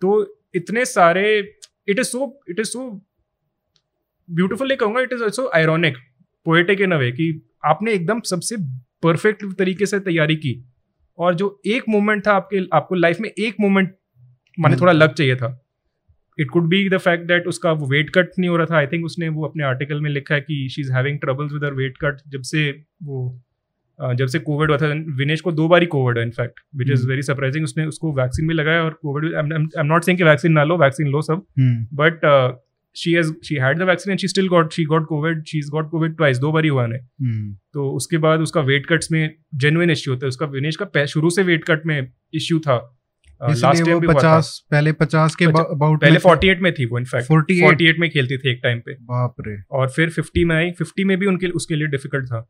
तो 0.01 0.39
इतने 0.55 0.85
सारे 0.85 1.39
it 1.87 1.99
is 1.99 2.07
so 2.07 2.41
it 2.49 2.59
is 2.59 2.67
so 2.67 3.05
beautiful 4.31 4.75
कहूँगा 4.75 5.01
it 5.01 5.13
is 5.13 5.23
also 5.23 5.51
ironic 5.55 5.97
poetic 6.45 6.81
in 6.81 6.91
a 6.91 6.97
way 6.97 7.11
कि 7.11 7.49
आपने 7.65 7.93
एकदम 7.93 8.19
सबसे 8.19 8.55
परफेक्ट 9.03 9.45
तरीके 9.57 9.85
से 9.85 9.99
तैयारी 9.99 10.35
की। 10.35 10.69
और 11.17 11.35
जो 11.35 11.61
एक 11.65 11.83
मोमेंट 11.89 12.27
था 12.27 12.31
आपके 12.31 12.67
आपको 12.73 12.95
लाइफ 12.95 13.17
में 13.19 13.29
एक 13.29 13.55
मोमेंट 13.61 13.95
माने 14.59 14.73
हम्म। 14.73 14.81
थोड़ा 14.81 14.93
लग 14.93 15.13
चाहिए 15.13 15.35
था। 15.35 15.66
It 16.39 16.49
could 16.49 16.67
be 16.69 16.87
the 16.89 16.97
fact 16.99 17.25
that 17.27 17.47
उसका 17.47 17.71
वो 17.71 17.87
वेट 17.89 18.09
कट 18.09 18.39
नहीं 18.39 18.49
हो 18.49 18.57
रहा 18.57 18.65
था. 18.65 18.77
आई 18.77 18.87
थिंक 18.87 19.05
उसने 19.05 19.29
वो 19.29 19.45
अपने 19.45 19.63
आर्टिकल 19.63 20.01
में 20.01 20.09
लिखा 20.09 20.35
है 20.35 20.41
कि 20.41 20.67
she 20.71 20.81
is 20.81 20.91
having 20.93 21.19
troubles 21.19 21.53
with 21.53 21.63
her 21.63 21.73
weight 21.73 21.97
cut 22.03 22.21
जब 22.27 22.41
से 22.43 22.69
वो 23.03 23.27
जब 23.99 24.27
से 24.27 24.39
कोविड 24.39 24.69
हुआ 24.69 24.77
था. 24.77 24.87
विनेश 25.17 25.41
को 25.41 25.51
दो 25.51 25.67
बार 25.67 25.81
ही 25.81 25.87
कोविड 25.87 26.17
है 26.17 26.23
in fact 26.23 26.59
which 26.77 26.89
is. 26.91 27.07
Very 27.07 27.21
surprising 27.21 27.63
उसने 27.63 27.85
उसको 27.85 28.11
वैक्सीन 28.15 28.47
भी 28.47 28.53
लगाया 28.53 28.83
और 28.83 28.93
covid 29.01 29.33
I 29.33 29.55
am 29.55 29.85
not 29.85 30.03
saying 30.03 30.17
कि 30.17 30.23
वैक्सीन 30.23 30.51
ना 30.51 30.63
लो 30.63 30.77
वैक्सीन 30.77 31.07
लो 31.07 31.21
सब. 31.21 31.45
But 31.93 32.59
she 32.95 33.11
has 33.13 33.31
she 33.45 33.55
had 33.55 33.79
the 33.79 33.81
vaccine 33.81 34.11
and 34.11 34.19
she 34.19 34.27
still 34.27 34.47
got 34.47 34.73
she 34.73 34.83
got 34.85 35.05
covid 35.05 35.43
she 35.45 35.57
is 35.57 35.69
got 35.71 35.89
covid 35.89 36.15
twice 36.17 36.37
दो 36.37 36.51
बार 36.51 36.63
ही 36.63 36.69
हुआ 36.69 36.85
है 36.87 36.97
हम्म, 36.97 37.53
तो 37.73 37.89
उसके 37.91 38.17
बाद 38.17 38.39
उसका 38.39 38.61
वेट 38.61 38.85
कट्स 38.85 39.11
में 39.11 39.35
जेन्युइन 39.55 39.89
इश्यू 39.89 40.13
होता 40.13 40.25
है. 40.25 40.29
उसका 40.29 40.45
विनेश 40.45 40.75
का 40.81 41.05
शुरू 41.05 41.29
से 41.29 41.43
वेट 41.43 41.63
कट 41.63 41.85
में 41.85 42.11
इश्यू 42.33 42.59
था. 42.59 42.77
लास्ट 43.43 43.83
टाइम 43.83 43.93
वो 43.93 43.99
भी 43.99 44.07
पचास 44.07 44.65
पहले 44.71 44.91
पचास 44.91 45.35
के 45.35 45.45
अबाउट 45.45 46.01
पहले 46.01 46.19
48 46.19 46.59
में 46.61 46.73
थी 46.73 46.85
वो 46.85 46.99
इनफैक्ट 46.99 47.27
48 47.27 47.63
48 47.63 47.99
में 47.99 48.09
खेलती 48.09 48.37
थी 48.37 48.51
एक 48.51 48.59
टाइम 48.63 48.79
पे। 48.79 48.93
बाप 48.93 49.35
रे। 49.47 49.63
और 49.71 49.89
फिर 49.89 50.09
50 50.09 50.43
में 50.43 50.55
आई। 50.55 50.71
50 50.71 51.03
में 51.03 51.17
भी 51.17 51.25
उनके 51.25 51.47
उसके 51.47 51.75
लिए 51.75 51.87
डिफ़िकल्ट 51.87 52.25
था। 52.25 52.47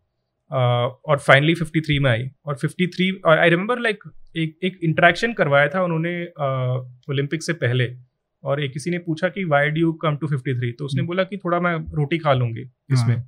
uh, 0.48 1.06
और 1.06 1.20
फाइनली 1.20 1.56
53 1.56 2.00
में 2.00 2.12
आई। 2.12 2.30
और 2.46 2.58
53 2.58 3.12
और 3.26 3.40
आई 3.40 3.50
रिमेंबर 3.50 3.80
लाइक 3.80 4.04
एक 4.38 4.60
एक 4.64 4.80
इंटरेक्शन 4.84 5.34
करवाया 5.34 5.68
था 5.68 5.84
उन्होंने 5.84 6.24
ओलंपिक 7.12 7.44
से 7.44 7.54
पहले। 7.54 7.96
और 8.44 8.64
एक 8.64 8.74
किसी 8.74 8.92
ने 8.92 8.98
पूछा 8.98 9.30
कि 9.30 9.44
वाई 9.44 9.70
डू 9.70 9.94
कम 9.94 10.18
टू 10.18 10.28
53 10.28 10.72
तो 10.80 10.86
उसने 10.86 11.00
हम्म। 11.00 11.08
बोला 11.08 11.24
कि 11.24 11.38
थोड़ा 11.38 11.60
मैं 11.60 11.78
रोटी 11.78 12.18
खा 12.18 12.34
लूँगी 12.34 12.62
इसमें। 12.94 13.24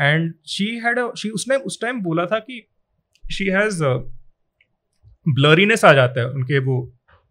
एंड 0.00 0.34
शी 0.46 0.64
हैड 0.64 1.14
शी 1.18 1.28
उसने 1.28 1.56
उस 1.56 1.80
टाइम 1.82 2.00
बोला 2.00 2.26
था 2.26 2.38
कि 2.38 2.68
शी 3.32 3.44
हैज़ 3.44 3.84
ब्लरीनेस 5.34 5.84
आ 5.84 5.92
जाता 5.94 6.20
है 6.20 6.30
उनके 6.30 6.58
वो 6.60 6.76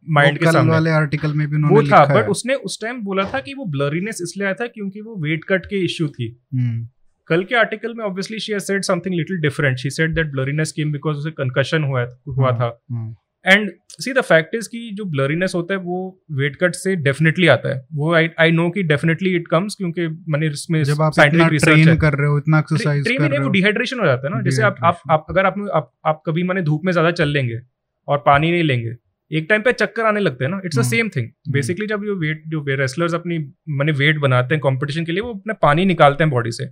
माइंड 0.07 0.37
के 0.39 0.51
सामने। 0.51 0.71
वाले 0.71 0.89
आर्टिकल 0.91 1.33
में 1.33 1.47
भी 1.47 1.55
उन्होंने 1.55 1.75
वो 1.75 1.81
था 1.83 2.01
लिखा 2.01 2.15
बट 2.15 2.29
उसने 2.29 2.53
उस 2.65 2.79
टाइम 2.81 3.01
बोला 3.03 3.23
था 3.33 3.39
कि 3.39 3.53
वो 3.53 3.65
ब्लरीनेस 3.71 4.19
इसलिए 4.23 4.45
आया 4.45 4.55
था 4.55 4.67
क्योंकि 4.67 5.01
वो 5.01 5.15
वेट 5.23 5.43
कट 5.43 5.65
के 5.65 5.83
इश्यू 5.85 6.07
थी। 6.09 6.27
हम्म, 6.55 6.87
कल 7.27 7.43
के 7.43 7.55
आर्टिकल 7.55 7.93
में 7.93 8.03
obviously 8.05 8.39
she 8.39 8.59
said 8.61 8.83
something 8.83 9.15
little 9.15 9.39
different 9.41 9.77
she 9.77 9.89
said 9.91 10.13
that 10.15 10.31
blurriness 10.31 10.71
came 10.71 10.91
because 10.91 11.17
उसे 11.17 11.31
कंकशन 11.33 11.83
हुआ 11.83 12.05
हुआ 12.29 12.51
हाँ, 12.51 12.57
था। 12.59 13.15
And 13.45 13.69
see 13.99 14.13
the 14.13 14.21
fact 14.21 14.55
is 14.55 14.67
कि 14.69 14.89
जो 14.95 15.05
ब्लरीनेस 15.07 15.53
होता 15.55 15.73
है 15.73 15.79
वो 15.81 15.99
वेट 16.39 16.55
कट 16.61 16.75
से 16.75 16.95
डेफिनेटली 17.03 17.47
आता 17.47 17.69
है। 17.69 17.85
वो 17.93 18.13
आई 18.15 18.29
आई 18.39 18.51
नो 18.51 18.69
कि 18.69 18.83
डेफिनेटली 18.85 19.35
इट 19.35 19.47
कम्स 19.47 19.75
क्योंकि 19.75 20.07
मैंने 20.29 20.47
इसमें 20.47 20.83
जब 20.83 21.01
आप 21.01 21.19
इतना 21.19 21.47
ट्रेन 21.49 21.95
कर 21.97 22.13
रहे 22.13 22.27
हो 22.27 22.37
इतना 22.37 22.59
एक्सरसाइज 22.59 23.07
कर 23.07 23.29
रहे 23.29 23.39
हो। 23.39 23.49
डिहाइड्रेशन 23.49 23.99
हो 23.99 24.05
जाता 24.05 24.27
है 24.27 24.33
ना। 24.35 24.41
जैसे 24.41 24.63
आप 24.63 24.77
आप 24.83 25.01
आप 25.11 25.25
अगर 25.29 25.45
आप 25.45 25.55
आप, 25.73 25.91
आप 26.05 26.21
कभी 26.25 26.43
मैंने 26.43 26.61
धूप 26.61 26.81
में 26.85 26.91
ज़्यादा 26.91 27.11
चल 27.13 27.29
लेंगे 27.29 27.59
और 28.07 28.17
पानी 28.17 28.51
नहीं 28.51 28.63
लेंगे। 28.63 28.95
एक 29.31 29.45
टाइम 29.49 29.61
पे 29.61 29.71
चक्कर 29.71 30.05
आने 30.05 30.19
लगते 30.19 30.43
हैं 30.43 30.51
ना 30.51 30.61
it's 30.65 30.77
the 30.79 30.81
same 30.81 31.09
thing 31.09 31.27
basically 31.49 31.87
जब 31.87 32.03
जो 32.03 32.15
वेट 32.15 32.43
जो 32.47 32.65
रेसलर्स 32.69 33.13
अपनी 33.13 33.37
मैंने 33.69 33.91
वेट 33.91 34.17
बनाते 34.17 34.55
हैं 34.55 34.59
कॉम्पिटिशन 34.61 35.05
के 35.05 35.11
लिए 35.11 35.21
वो 35.21 35.33
अपना 35.33 35.53
पानी 35.53 35.85
निकालते 35.85 36.23
हैं 36.23 36.31
बॉडी 36.31 36.51
से। 36.51 36.65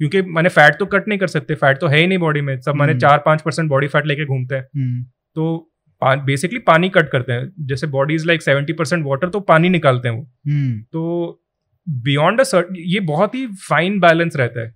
क्योंकि 0.00 0.22
मैंने 0.22 0.48
फैट 0.48 0.74
तो 0.74 0.86
कट 0.86 1.08
नहीं 1.08 1.18
कर 1.18 1.26
सकते 1.26 1.54
फैट 1.54 1.78
तो 1.78 1.86
है 1.86 1.98
ही 1.98 2.06
नहीं 2.06 2.18
बॉडी 2.18 2.40
में। 2.40 2.60
सब 2.60 2.74
मैंने। 2.74 2.94
चार 2.94 3.18
पाँच 3.18 3.42
परसेंट 3.42 3.68
बॉडी 3.68 3.86
फैट 3.86 4.06
लेके 4.06 4.24
घूमते 4.24 4.54
हैं। 4.54 4.62
हम्म। 4.76 5.04
तो 5.34 5.68
बेसिकली 6.02 6.58
पानी 6.58 6.88
कट 6.88 7.08
करते 7.08 7.32
हैं। 7.32 7.52
जैसे 7.60 7.86
body 7.86 8.14
is 8.14 8.26
like 8.26 8.42
seventy 8.42 8.72
percent 8.72 9.04
water 9.06 9.28
तो 9.28 9.40
पानी 9.40 9.68
निकालते 9.68 10.08
हैं 10.08 10.14
वो। 10.14 10.22
हम्म। 10.48 10.80
तो 10.92 11.42
बियॉन्ड 11.88 12.40
अ 12.40 12.44
सर्ट 12.44 12.66
ये 12.76 13.00
बहुत 13.00 13.34
ही 13.34 13.46
फाइन 13.46 14.00
बैलेंस 14.00 14.36
रहता 14.36 14.60
है। 14.60 14.74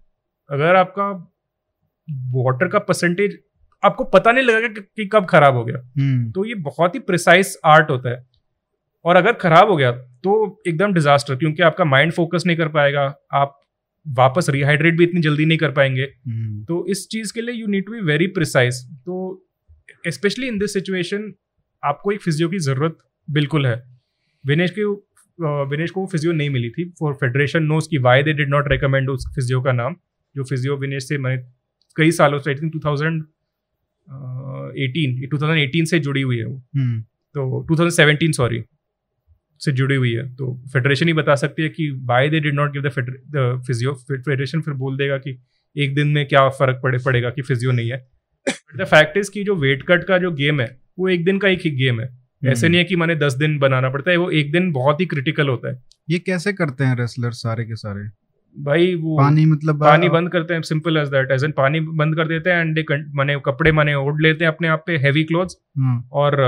अगर 0.51 0.77
आपका 0.77 1.09
वाटर 2.35 2.69
का 2.69 2.79
परसेंटेज 2.79 3.39
आपको 3.87 4.05
पता 4.07 4.33
नहीं 4.33 4.45
लगेगा 4.45 4.69
कि, 4.69 4.81
कि 4.81 5.07
कब 5.07 5.27
खराब 5.27 5.55
हो 5.57 5.65
गया। 5.65 5.79
हम्म। 5.99 6.31
तो 6.33 6.45
ये 6.45 6.55
बहुत 6.63 6.95
ही 6.95 7.01
प्रिसाइज 7.03 7.57
आर्ट 7.67 7.91
होता 7.91 8.11
है। 8.11 8.25
और 9.05 9.17
अगर 9.17 9.33
खराब 9.41 9.71
हो 9.71 9.77
गया 9.77 9.91
तो 10.25 10.35
एकदम 10.69 10.93
डिजास्टर 10.93 11.37
क्योंकि 11.37 11.63
आपका 11.63 11.85
माइंड 11.85 12.13
फोकस 12.13 12.43
नहीं 12.47 12.57
कर 12.57 12.69
पाएगा 12.69 13.03
आप 13.35 13.61
वापस 14.07 14.49
रिहाइड्रेट 14.51 14.97
भी 14.99 15.05
इतनी 15.05 15.21
जल्दी 15.21 15.45
नहीं 15.45 15.59
कर 15.59 15.71
पाएँगे। 15.73 16.03
हम्म। 16.03 16.65
तो 16.65 16.85
इस 16.91 17.07
चीज़ 17.11 17.33
के 17.35 17.41
लिए 17.41 17.55
you 17.55 17.67
need 17.67 17.87
to 17.87 17.93
be 17.93 18.01
very 18.05 18.27
precise 18.35 18.83
तो 18.87 19.43
स्पेशली 20.09 20.49
इन 20.49 20.59
दिस 20.59 20.73
सिचुएशन 20.73 21.33
आपको 21.83 22.13
एक 22.13 22.23
फिजियो 22.23 22.49
की 22.49 22.59
ज़रूरत 22.61 22.99
बिल्कुल 23.29 23.67
है। 23.67 23.83
विनेश 24.45 24.71
के 24.71 24.85
विनेश 25.71 25.91
को 25.91 26.07
फिजियो 26.07 26.33
नहीं 26.33 26.51
मिली 26.51 26.71
थी। 26.71 26.89
फॉर 27.01 27.15
फेडरेशन 27.15 27.63
नोज़ 27.65 27.89
की 27.91 27.99
why 28.01 28.23
they 28.23 28.33
did 28.33 28.49
not 28.49 28.69
recommend 28.69 29.11
उस 29.11 29.27
फिजियो 29.35 29.61
का 29.63 29.73
नाम 29.73 29.97
जो 30.35 30.45
फिजियो 30.45 30.77
विनेश 30.77 31.09
से 31.09 31.19
मैंने 31.19 31.43
कई 31.97 32.11
सालों 32.13 32.39
से 32.39 32.51
I 32.51 32.55
think 32.55 32.73
two 32.73 32.79
thousand 32.85 33.23
eighteen 34.09 35.27
two 35.29 35.39
thousand 35.39 35.61
eighteen 35.61 35.85
से 35.85 35.99
जुड़ी 35.99 36.23
हुई 36.23 36.39
है 36.39 36.45
वो। 36.45 36.57
हम्म। 36.77 37.01
तो 37.35 37.61
टू 37.61 37.75
थाउज़ेंड 37.75 37.93
सेवेंटीन 37.93 38.33
सॉरी 38.33 38.63
से 39.61 39.73
जुड़ी 39.73 39.95
हुई 39.95 40.13
है। 40.13 40.29
तो 40.37 40.53
फेडरेशन 40.73 41.07
ही 41.07 41.13
बता 41.13 41.35
सकती 41.35 41.63
है 41.63 41.69
कि 41.69 41.91
why 42.05 42.29
they 42.31 42.41
did 42.41 42.55
not 42.55 42.73
give 42.73 42.83
the 42.83 43.63
physio 43.67 43.95
federation 44.05 44.61
फिर 44.61 44.75
बोल 44.75 44.97
देगा 44.97 45.17
कि 45.19 45.39
एक 45.77 45.95
दिन 45.95 46.09
में 46.09 46.27
क्या 46.29 46.49
फ़र्क 46.51 46.81
पड़े 46.83 46.99
पड़ेगा 46.99 47.31
कि 47.31 47.43
फिजियो 47.43 47.73
नहीं 47.73 47.91
है। 47.91 47.97
बट 48.47 48.81
द 48.81 48.85
फैक्ट 48.85 49.17
इज़ 49.17 49.31
कि 49.31 49.45
जो 49.45 49.55
वेट 49.55 49.83
कट 49.83 50.05
का 50.05 50.19
जो 50.19 50.31
गेम 50.33 50.61
है 50.61 50.77
वो 50.99 51.09
एक 51.09 51.25
दिन 51.25 51.39
का 51.39 51.49
एक 51.49 51.61
ही 51.61 51.71
गेम 51.71 52.01
है। 52.01 52.07
ऐसे 52.43 52.67
हम्म। 52.67 52.71
नहीं 52.73 52.79
है 52.79 52.85
कि 52.85 52.97
मैंने 52.97 53.15
दस 53.17 53.35
दिन 53.35 53.59
बनाना 53.59 53.91
पड़ता 53.91 54.11
है 54.11 54.17
वो 54.17 54.31
एक 54.31 54.53
दिन 54.53 54.71
बहुत 54.73 55.01
ही 55.01 55.07
क्रिटिकल 55.07 55.49
होता 55.49 55.71
है। 55.71 55.83
ये 56.11 56.19
कैसे 56.19 56.53
करते 56.53 56.85
हैं 56.85 56.97
रेसलर 56.97 57.31
सारे 57.31 57.65
के 57.65 57.77
सारे? 57.77 58.09
भाई 58.57 58.95
वो 58.95 59.17
पानी 59.19 59.45
मतलब 59.47 59.81
पानी 59.81 60.09
बंद 60.09 60.31
करते 60.31 60.55
हैं 60.55 60.63
simple 60.65 60.97
as 60.97 61.09
that 61.09 61.31
as 61.31 61.45
an 61.45 61.53
पानी 61.53 61.81
बंद 61.97 62.17
कर 62.17 62.29
देते 62.29 62.51
हैं 62.51 62.61
एंड 62.61 63.13
माने 63.15 63.37
कपड़े 63.47 63.73
माने 63.73 63.95
ओढ़ 63.97 64.21
लेते 64.23 64.45
हैं 64.45 64.53
अपने 64.53 64.69
आप 64.69 64.83
पे 64.87 64.97
हैवी 64.99 65.25
क्लोथ्स 65.25 65.57
हम्म। 65.77 66.03
और 66.13 66.41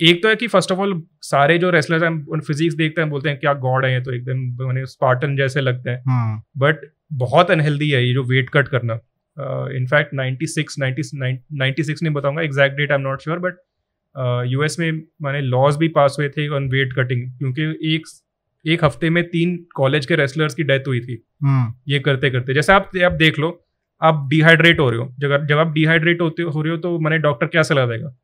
एक 0.00 0.22
तो 0.22 0.28
है 0.28 0.36
कि 0.36 0.46
फ़र्स्ट 0.48 0.72
ऑफ़ 0.72 0.78
ऑल 0.78 1.02
सारे 1.22 1.58
जो 1.58 1.70
रेसलर्स 1.70 2.02
हैं 2.02 2.10
उन 2.26 2.40
फिजिक्स 2.40 2.74
देखते 2.74 3.00
हैं 3.00 3.10
बोलते 3.10 3.28
हैं 3.28 3.38
क्या 3.38 3.52
गॉड 3.60 3.84
है 3.84 3.92
ये 3.92 4.00
तो 4.00 4.12
एकदम 4.12 4.66
मैंने 4.66 4.84
स्पार्टन 4.86 5.36
जैसे 5.36 5.60
लगते 5.60 5.90
हैं 5.90 6.02
बट 6.58 6.76
हाँ। 6.76 7.18
बहुत 7.18 7.50
अनहेल्दी 7.50 7.90
है 7.90 8.04
ये 8.06 8.12
जो 8.14 8.24
वेट 8.24 8.50
कट 8.50 8.68
करना 8.68 8.98
in fact 9.76 10.14
ninety 10.14 10.46
six 10.46 10.78
ninety 10.78 11.82
six 11.82 12.02
नहीं 12.02 12.14
बताऊँगा 12.14 12.42
exact 12.42 12.76
date 12.76 12.92
I 12.92 12.98
am 12.98 13.02
not 13.02 13.22
sure 13.22 13.38
but 13.38 13.58
US 14.46 14.78
में 14.78 14.90
मैंने 15.22 15.40
लॉज 15.40 15.76
भी 15.76 15.88
पास 15.88 16.16
हुए 16.18 16.28
थे 16.28 16.48
ऑन 16.50 16.68
वेट 16.68 16.92
कटिंग 16.92 17.28
क्योंकि 17.38 17.94
एक 17.94 18.06
एक 18.64 18.84
हफ़्ते 18.84 19.10
में 19.10 19.22
तीन 19.24 19.56
कॉलेज 19.74 20.06
के 20.06 20.16
रेसलर्स 20.16 20.54
की 20.54 20.62
डेथ 20.62 20.86
हुई 20.86 21.00
थी 21.00 21.22
हाँ। 21.44 21.82
ये 21.88 21.98
करते 22.00 22.30
करते 22.30 22.54
जैसे 22.54 22.72
आप 22.72 22.90
आप 23.04 23.12
देख 23.14 23.38
लो 23.38 23.50
आप 24.02 24.26
डिहाइड्रेट 24.30 24.80
हो 24.80 24.88
रहे 24.90 25.00
हो 25.00 25.12
जब 25.18 25.46
जब 25.46 25.58
आप 25.58 25.72
डिहाइड्रेट 25.72 26.20
होते 26.20 26.42
हो 26.44 26.62
रहे 26.62 26.72
हो 26.72 26.78
तो 26.78 26.98
मैंने 26.98 27.18
डॉक्टर 27.18 27.46
क्या 27.46 27.62
सलाह 27.62 27.86
देगा 27.86 28.14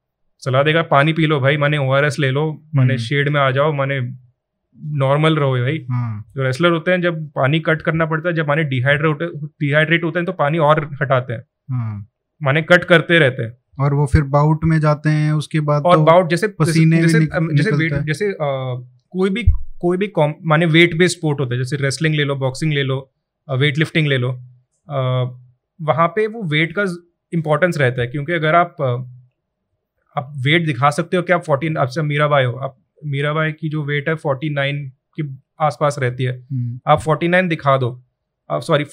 सलाह 0.42 0.62
देगा 0.62 0.82
पानी 0.90 1.12
पी 1.12 1.26
लो 1.26 1.40
भाई 1.40 1.56
मैंने 1.56 1.78
ओ 1.78 2.00
ले 2.18 2.30
लो 2.30 2.44
मैंने 2.74 2.98
शेड 2.98 3.26
हम्म। 3.26 3.34
में 3.34 3.40
आ 3.40 3.50
जाओ 3.50 3.72
मैंने 3.72 4.00
नॉर्मल 4.98 5.36
रहो 5.36 5.58
भाई 5.58 5.78
हाँ। 5.90 6.24
जो 6.36 6.42
रेसलर 6.42 6.72
होते 6.72 6.90
हैं 6.90 7.00
जब 7.00 7.26
पानी 7.34 7.60
कट 7.60 7.82
करना 7.82 8.06
पड़ता 8.06 8.28
है 8.28 8.34
जब 8.34 8.48
माने 8.48 8.64
डिहाइड्रेट 8.64 9.22
डिहाइड्रेट 9.60 10.04
होते 10.04 10.18
हैं 10.18 10.26
तो 10.26 10.32
पानी 10.34 10.58
और 10.60 10.84
हटाते 11.02 11.32
हैं 11.32 11.40
हाँ। 11.70 12.06
माने 12.40 12.62
कट 12.62 12.84
करते 12.84 13.18
रहते 13.18 13.42
हैं 13.42 13.56
और 13.78 13.94
वो 13.94 14.06
फिर 14.06 14.22
बाउट 14.30 14.64
में 14.64 14.78
जाते 14.80 15.10
हैं 15.10 15.32
उसके 15.32 15.60
बाद 15.62 15.82
और 15.82 15.96
तो 15.96 16.04
बाउट 16.04 16.30
जैसे 16.30 16.48
पसीने 16.54 17.00
जैसे 17.02 17.20
जैसे 17.20 17.70
वेट 17.72 17.94
जैसे 18.02 18.34
कोई 18.40 19.30
भी 19.30 19.44
कोई 19.80 19.96
भी 19.96 20.06
कॉम 20.08 20.34
माने 20.42 20.66
वेट 20.66 20.96
बेस्ड 20.98 21.16
स्पोर्ट 21.18 21.40
होता 21.40 21.54
है 21.54 21.58
जैसे 21.58 21.76
रेसलिंग 21.76 22.14
ले 22.14 22.24
लो 22.24 22.34
बॉक्सिंग 22.36 22.72
ले 22.72 22.82
लो 22.82 23.12
वेट 23.48 23.78
लिफ्टिंग 23.78 24.06
ले 24.06 24.18
लो 24.18 24.32
वहाँ 25.80 26.08
पे 26.08 26.26
वो 26.26 26.42
वेट 26.42 26.72
का 26.72 26.84
इम्पोर्टेंस 27.32 27.78
रहता 27.78 28.02
है 28.02 28.06
क्योंकि 28.08 28.32
अगर 28.32 28.54
आप 28.54 28.76
आप 30.16 30.32
वेट 30.36 30.66
दिखा 30.66 30.90
सकते 30.90 31.16
हो 31.16 31.22
कि 31.22 31.32
आप 31.32 31.44
फोर्टीन 31.44 31.76
आपसे 31.76 32.02
मीराबाई 32.02 32.44
हो 32.44 32.52
आप 32.52 32.76
मीराबाई 33.04 33.52
की 33.52 33.68
जो 33.68 33.84
वेट 33.84 34.08
है 34.08 34.14
फोर्टी 34.14 34.50
नाइन 34.50 34.92
के 35.20 35.22
आसपास 35.60 35.98
रहती 35.98 36.24
है 36.24 36.32
हम्म। 36.32 36.80
आप 36.86 37.00
फोर्टी 37.00 37.28
नाइन 37.28 37.48
दिखा 37.48 37.76
दो 37.76 37.90
आप 38.50 38.62
सॉरी 38.62 38.84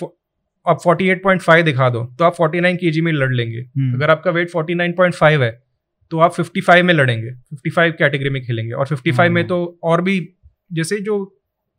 आप 0.65 0.81
फोर्टी 0.83 1.07
एट 1.09 1.23
पॉइंट 1.23 1.41
फाइव 1.41 1.65
दिखा 1.65 1.89
दो 1.89 2.03
तो 2.19 2.25
आप 2.25 2.33
फोर्टी 2.33 2.59
नाइन 2.59 2.75
के 2.75 2.91
जी 2.91 3.01
में 3.01 3.11
लड़ 3.11 3.31
लेंगे 3.33 3.59
हम्म। 3.59 3.93
अगर 3.95 4.09
आपका 4.09 4.31
weight 4.31 4.49
forty 4.49 4.75
nine 4.75 4.93
point 4.93 5.15
five 5.15 5.43
है 5.43 5.51
तो 6.11 6.19
आप 6.19 6.33
फिफ्टी 6.33 6.61
फाइव 6.61 6.85
में 6.85 6.93
लड़ेंगे 6.93 7.31
फिफ्टी 7.31 7.69
फाइव 7.69 7.93
कैटेगरी 7.99 8.29
में 8.29 8.41
खेलेंगे 8.41 8.73
और 8.73 8.87
फिफ्टी 8.87 9.11
फाइव 9.11 9.31
में। 9.31 9.47
तो 9.47 9.79
और 9.83 10.01
भी 10.01 10.19
जैसे 10.71 10.99
जो 11.01 11.17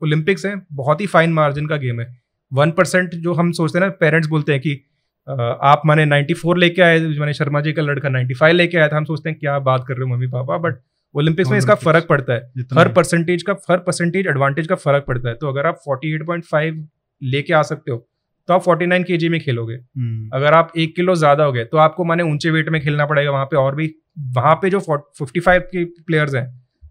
ओलंपिक्स 0.02 0.46
हैं 0.46 0.54
बहुत 0.72 1.00
ही 1.00 1.06
फाइन 1.06 1.32
मार्जिन 1.32 1.66
का 1.66 1.76
गेम 1.78 2.00
है। 2.00 2.06
वन 2.52 2.70
परसेंट 2.70 3.14
जो 3.16 3.32
हम 3.34 3.52
सोचते 3.52 3.78
हैं 3.78 3.86
ना 3.86 3.92
पेरेंट्स 4.00 4.28
बोलते 4.28 4.52
हैं 4.52 4.60
कि 4.60 4.80
आप 5.28 5.82
मैंने 5.86 6.04
94 6.06 6.56
लेके 6.56 6.82
आए 6.82 7.00
मैंने 7.00 7.32
शर्मा 7.34 7.60
जी 7.60 7.72
का 7.72 7.82
लड़का 7.82 8.08
95 8.10 8.52
लेके 8.52 8.78
आया 8.78 8.88
था। 8.88 8.96
हम 8.96 9.04
सोचते 9.04 9.30
हैं 9.30 9.38
क्या 9.38 9.58
बात 9.60 9.84
कर 9.88 9.94
रहे 9.94 10.02
हो 10.02 10.14
मम्मी 10.14 10.26
पापा? 10.28 10.56
बट 10.58 10.80
ओलंपिक्स 11.14 11.50
में 11.50 11.56
इसका 11.58 11.74
फ़र्क 11.76 12.06
पड़ता 12.08 12.32
है। 12.32 12.66
हर 12.74 12.88
परसेंटेज 12.92 13.42
का 13.42 13.56
हर 13.70 13.78
परसेंटेज 13.80 14.26
एडवांटेज 14.26 14.66
का 14.66 14.74
फ़र्क 14.76 15.04
पड़ता 15.08 15.28
है। 15.28 15.34
तो 15.34 15.48
अगर 15.48 15.66
आप 15.66 15.78
48.5 15.82 16.86
लेके 17.22 17.52
आ 17.54 17.62
सकते 17.64 17.92
हो 17.92 18.06
तो 18.48 18.54
आप 18.54 18.62
49 18.62 19.04
केजी 19.04 19.28
में 19.28 19.40
खेलोगे। 19.40 19.74
हम्म। 19.74 20.30
अगर 20.34 20.54
आप 20.54 20.72
एक 20.76 20.94
किलो 20.96 21.14
ज़्यादा 21.14 21.44
हो 21.44 21.52
गए 21.52 21.64
तो 21.64 21.78
आपको 21.78 22.04
माने 22.04 22.22
ऊँचे 22.24 22.50
वेट 22.50 22.68
में 22.68 22.80
खेलना 22.80 23.06
पड़ेगा। 23.06 23.30
वहाँ 23.30 23.44
पे 23.44 23.56
और 23.56 23.74
भी 23.74 23.94
वहाँ 24.30 24.54
पे 24.54 24.70
जो 24.70 24.80
55 24.80 25.58
के 25.66 25.84
प्लेयर्स 25.84 26.34
हैं 26.34 26.46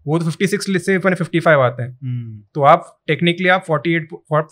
वो 0.06 0.18
तो 0.18 0.24
56 0.24 0.78
से 0.78 0.96
मैंने 0.98 1.16
55 1.16 1.60
आते 1.60 1.82
हैं। 1.82 1.98
हम्म। 2.02 2.40
तो 2.54 2.62
आप 2.62 3.02
टेक्निकली 3.06 3.48
आप 3.48 3.64
48 3.70 4.06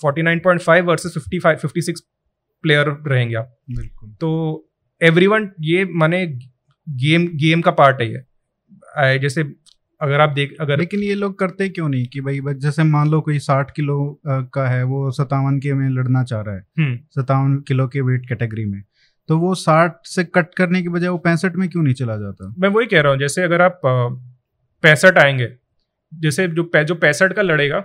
49.5 0.04 0.84
वर्सेस 0.84 1.14
55 1.18 1.58
56 1.58 2.00
प्लेयर 2.62 2.88
रहेंगे 3.06 3.34
आप। 3.34 3.56
बिल्कुल। 3.70 4.10
तो 4.20 4.30
एवरीवन 5.00 5.50
ये 5.60 5.84
माने 5.94 6.26
गेम 6.88 7.26
गेम 7.36 7.60
का 7.60 7.70
पार्ट 7.70 8.00
है 8.00 8.12
ये। 8.12 9.18
जैसे 9.18 9.44
अगर 10.00 10.20
आप 10.20 10.30
देख 10.30 10.54
अगर 10.60 10.78
लेकिन 10.78 11.00
ये 11.00 11.14
लोग 11.14 11.38
करते 11.38 11.68
क्यों 11.68 11.88
नहीं 11.88 12.06
कि 12.06 12.20
भाई 12.20 12.40
जैसे 12.54 12.84
मान 12.84 13.08
लो 13.10 13.20
कोई 13.20 13.38
साठ 13.38 13.70
किलो 13.70 14.20
का 14.26 14.68
है 14.68 14.82
वो 14.84 15.10
सतावन 15.10 15.58
के 15.58 15.72
में 15.74 15.88
लड़ना 15.90 16.22
चाह 16.24 16.40
रहा 16.40 16.54
है। 16.54 16.64
हम्म। 16.78 16.98
सतावन 17.10 17.56
किलो 17.68 17.86
के 17.88 18.00
वेट 18.00 18.28
कैटेगरी 18.28 18.64
में। 18.64 18.82
तो 19.28 19.38
वो 19.38 19.54
साठ 19.54 19.96
से 20.04 20.24
कट 20.24 20.54
करने 20.56 20.82
की 20.82 20.88
बजाय 20.88 21.08
वो 21.08 21.18
पैंसठ 21.18 21.56
में 21.56 21.68
क्यों 21.68 21.82
नहीं 21.82 21.94
चला 21.94 22.16
जाता? 22.16 22.54
मैं 22.58 22.68
वही 22.68 22.86
कह 22.86 23.00
रहा 23.00 23.12
हूँ 23.12 23.18
जैसे 23.20 23.42
अगर 23.42 23.62
आप 23.62 23.80
पैंसठ 24.82 25.18
आएँगे। 25.18 25.48
जैसे 26.14 26.48
जो 26.48 26.70
जो 26.84 26.94
पैंसठ 26.94 27.32
का 27.32 27.42
लड़ेगा 27.42 27.84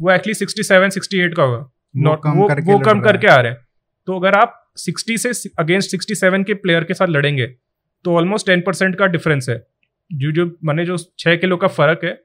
वो 0.00 0.10
actually 0.10 0.34
sixty 0.34 0.62
seven 0.62 0.88
sixty 0.88 1.18
eight 1.18 1.34
का 1.34 1.42
होगा। 1.42 1.58
वो 1.96 2.16
कम 2.16 2.30
वो, 2.30 2.48
करके 2.48 2.72
वो 2.72 2.78
कम 2.78 3.00
करके 3.00 3.26
आ 3.26 3.36
रहे 3.36 3.52
हैं। 3.52 3.58
तो 4.06 4.18
अगर 4.18 4.34
आप 4.34 4.72
60 4.76 5.16
से 5.16 5.50
अगेंस्ट 5.58 5.90
67 5.90 6.44
के 6.46 6.54
प्लेयर 6.54 6.84
के 6.84 6.94
साथ 6.94 7.06
लड़ेंगे 7.06 7.46
तो 8.04 8.16
ऑलमोस्ट 8.16 8.46
टेन 8.46 8.60
परसेंट 8.60 8.96
का 8.96 9.06
डिफरेंस 9.06 9.46
है। 9.48 9.66
जो 10.12 10.32
जो 10.32 10.56
मैंने 10.64 10.84
जो 10.84 10.96
छः 11.18 11.36
किलो 11.36 11.56
का 11.56 11.68
फ़र्क 11.68 12.00
है 12.04 12.22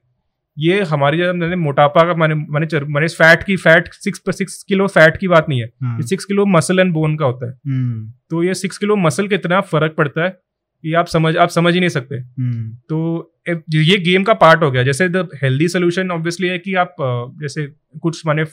ये 0.60 0.84
हमारी 0.84 1.18
मैंने 1.18 1.56
मोटापा 1.56 2.04
का 2.04 2.14
मैंने 2.14 2.36
मैंने 2.36 2.80
मैंने 2.80 3.08
फैट 3.08 3.44
की 3.44 3.56
फैट 3.56 3.94
सिक्स 3.94 4.20
पर 4.20 4.32
सिक्स 4.32 4.64
किलो 4.64 4.88
फैट 4.88 5.18
की 5.18 5.28
बात 5.28 5.46
नहीं 5.50 5.60
है। 5.60 5.68
ये 5.68 6.08
six 6.08 6.26
kilo 6.26 6.46
muscle 6.46 6.80
and 6.80 6.94
bone 6.94 7.18
का 7.18 7.26
होता 7.26 7.50
है। 7.50 7.60
हम्म। 7.68 8.14
तो 8.30 8.44
ये 8.44 8.54
सिक्स 8.54 8.78
किलो 8.78 8.96
मसल 8.96 9.28
कितना 9.28 9.62
फ़र्क 9.62 9.96
पड़ता 9.98 10.24
है 10.24 10.40
ये 10.84 10.94
आप 10.94 11.06
समझ 11.08 11.36
आप 11.38 11.50
समझ 11.50 11.74
ही 11.74 11.80
नहीं 11.80 11.90
सकते 11.90 12.16
हम्म। 12.16 12.70
तो 12.90 13.34
ये 13.74 13.98
गेम 14.02 14.24
का 14.24 14.34
पार्ट 14.38 14.64
हो 14.64 14.72
गया 14.72 14.84
जैसे 14.84 15.10
द 15.10 15.28
हेल्दी 15.44 15.68
सोल्यूशन 15.68 16.12
ऑब्वियसली 16.12 16.48
है 16.48 16.58
कि 16.60 16.74
आप 16.78 16.96
जैसे 17.42 17.68
कुछ 18.00 18.26
माने 18.26 18.46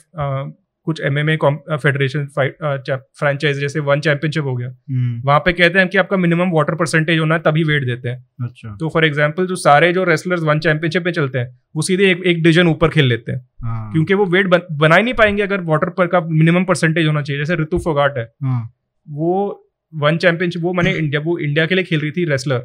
कुछ 0.87 0.99
M 1.01 1.17
M 1.19 1.29
A 1.29 1.37
federation 1.73 2.25
franchise 2.29 3.59
जैसे 3.59 3.79
वन 3.81 3.99
चैंपियनशिप 3.99 4.43
हो 4.43 4.55
गया 4.55 4.67
हम्म। 4.67 5.21
वहाँ 5.25 5.39
पे 5.39 5.53
कहते 5.53 5.79
हैं 5.79 5.87
कि 5.87 5.97
आपका 5.97 6.17
मिनिमम 6.17 6.51
वाटर 6.51 6.75
परसेंटेज 6.75 7.19
होना 7.19 7.35
है 7.35 7.41
तभी 7.41 7.63
वेट 7.63 7.85
देते 7.85 8.09
हैं 8.09 8.45
अच्छा 8.45 8.75
तो 8.79 8.89
फॉर 8.89 9.05
एग्ज़ाम्पल 9.05 9.47
जो 9.47 9.55
सारे 9.57 9.91
जो 9.93 10.03
रेसलर्स 10.03 10.43
वन 10.43 10.59
चैंपियनशिप 10.59 11.05
में 11.05 11.11
चलते 11.11 11.39
हैं 11.39 11.57
वो 11.75 11.81
सीधे 11.81 12.11
एक 12.11 12.23
एक 12.25 12.43
डिवीज़न 12.43 12.67
ऊपर 12.67 12.89
खेल 12.89 13.05
लेते 13.05 13.31
हैं 13.31 13.45
हाँ। 13.63 13.91
क्योंकि 13.91 14.13
वो 14.13 14.25
वेट 14.27 14.47
बन, 14.47 14.61
बना 14.73 14.95
ही 14.95 15.03
नहीं 15.03 15.13
पाएँगे 15.13 15.43
अगर 15.43 15.61
वाटर 15.63 15.89
पर 15.91 16.07
का 16.07 16.21
मिनिमम 16.21 16.65
परसेंटेज 16.65 17.07
होना 17.07 17.21
चाहिए 17.21 17.41
जैसे 17.41 17.61
ऋतु 17.61 17.77
फोगाट 17.79 18.17
है 18.17 18.31
हाँ। 18.43 18.61
वो 19.07 19.61
वन 19.93 20.17
चैंपियनशिप 20.17 20.61
वो 20.61 20.73
मैंने 20.73 20.93
इंडिया 20.95 21.21
वो 21.21 21.37
इंडिया 21.39 21.65
के 21.65 21.75
लिए 21.75 21.83
खेल 21.83 22.01
रही 22.01 22.11
थी 22.11 22.25
रेसलर 22.25 22.59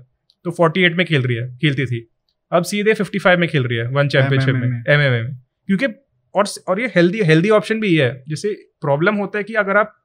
तो 0.44 0.50
48 0.50 0.96
में 0.96 1.04
खेल 1.06 1.22
रही 1.22 1.36
है 1.36 1.56
खेलती 1.56 1.86
थी 1.86 2.06
अब 2.52 2.62
सीधे 2.62 2.94
55 2.94 3.36
में 3.36 3.48
खेल 3.48 3.64
रही 3.64 3.78
है 3.78 3.86
वन 3.88 4.08
चैंपियनशिप 4.08 4.54
में 4.54 4.84
एम 4.88 5.00
एम 5.00 5.12
में 5.12 5.34
क्योंकि 5.68 5.86
और 6.34 6.46
और 6.68 6.80
ये 6.80 6.86
हेल्दी 6.96 7.22
हेल्दी 7.22 7.50
ऑप्शन 7.50 7.80
भी 7.80 7.94
है 7.96 8.10
जैसे 8.28 8.52
प्रॉब्लम 8.80 9.14
होता 9.14 9.38
है 9.38 9.44
कि 9.44 9.54
अगर 9.54 9.76
आप 9.76 9.96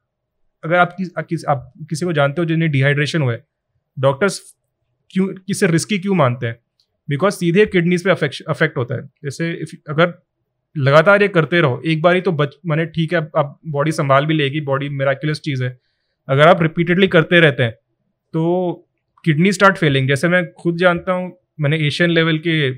अगर 0.64 0.76
आप, 0.76 0.94
किस, 0.98 1.08
किस, 1.18 1.44
आप 1.44 1.72
किसी 1.90 2.06
को 2.06 2.12
जानते 2.12 2.40
हो 2.40 2.44
जिन्हें 2.44 2.70
डिहाइड्रेशन 2.70 3.22
हुआ 3.22 3.32
है 3.32 3.44
डॉक्टर्स 3.98 4.40
क्यों 5.10 5.26
किसे 5.26 5.66
रिस्की 5.66 5.98
क्यों 5.98 6.14
मानते 6.14 6.46
हैं 6.46 6.58
बिकॉज़ 7.08 7.34
सीधे 7.34 7.66
किडनीज 7.66 8.04
पे 8.04 8.10
अफेक्ट 8.10 8.76
होता 8.76 8.94
है 8.94 9.08
जैसे 9.24 9.50
अगर 9.88 10.14
लगातार 10.76 11.22
ये 11.22 11.28
करते 11.28 11.60
रहो 11.60 11.82
एक 11.86 12.02
बार 12.02 12.14
ही 12.14 12.20
तो 12.20 12.32
बच 12.32 12.56
मैंने 12.66 12.86
ठीक 12.86 13.12
है 13.12 13.20
आप 13.36 13.58
बॉडी 13.66 13.92
संभाल 13.92 14.26
भी 14.26 14.34
लेगी 14.34 14.60
बॉडी 14.60 14.88
मेराकुलस 14.88 15.40
चीज़ 15.40 15.64
है 15.64 15.78
अगर 16.28 16.48
आप 16.48 16.62
रिपीटेडली 16.62 17.08
करते 17.08 17.40
रहते 17.40 17.62
हैं 17.62 17.72
तो 18.34 18.72
किडनी 19.24 19.52
स्टार्ट 19.52 19.76
फेलिंग 19.76 20.08
जैसे 20.08 20.28
मैं 20.28 20.44
खुद 20.52 20.76
जानता 20.76 21.12
हूँ 21.12 21.32
मैंने 21.60 21.76
एशियन 21.86 22.10
लेवल 22.10 22.38
के 22.46 22.70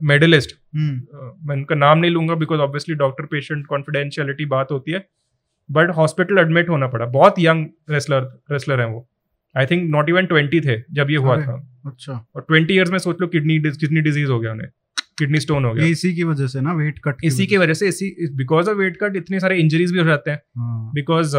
मेडलिस्ट 0.00 0.56
हम्म। 0.74 1.46
मैं 1.48 1.56
उनका 1.56 1.74
नाम 1.74 1.98
नहीं 1.98 2.10
लूँगा 2.10 2.34
because 2.34 2.60
obviously 2.60 2.94
doctor 2.94 3.24
patient 3.26 3.66
confidentiality 3.66 4.44
बात 4.46 4.72
होती 4.72 4.92
है 4.92 5.06
बट 5.68 5.90
हॉस्पिटल 5.90 6.38
एडमिट 6.38 6.68
होना 6.68 6.86
पड़ा। 6.88 7.06
बहुत 7.06 7.34
यंग 7.38 7.66
रेसलर 7.90 8.22
रेसलर 8.52 8.80
हैं 8.80 8.86
वो। 8.86 9.06
I 9.54 9.66
think 9.66 9.90
not 9.90 10.08
even 10.08 10.26
twenty 10.26 10.60
थे 10.60 10.78
जब 10.92 11.10
ये 11.10 11.16
हुआ 11.16 11.36
था। 11.36 11.56
अच्छा। 11.86 12.12
और 12.36 12.44
ट्वेंटी 12.48 12.74
ईयर्स 12.74 12.90
में 12.90 12.98
सोच 12.98 13.20
लो 13.20 13.26
किडनी 13.26 13.58
किडनी 13.60 14.00
डिज़ीज़ 14.00 14.30
हो 14.30 14.38
गया 14.40 14.52
उन्हें। 14.52 14.68
किडनी 15.18 15.40
स्टोन 15.40 15.64
हो 15.64 15.72
गया। 15.74 15.86
इसी 15.86 16.14
की 16.14 16.24
वजह 16.24 16.46
से 16.46 16.60
ना 16.60 16.72
वेट 16.72 16.98
कट 17.04 17.24
इसी 17.24 17.46
की 17.46 17.56
वजह 17.56 17.74
से 17.74 17.88
इसी 17.88 18.10
बिकॉज़ 18.36 18.70
ऑफ़ 18.70 18.76
वेट 18.76 18.96
कट 18.96 19.16
इतने 19.16 19.40
सारे 19.40 19.58
इंजरीज 19.58 19.92
भी 19.92 19.98
हो 19.98 20.04
जाते 20.04 20.30
हैं। 20.30 20.40
बिकॉज़ 20.94 21.36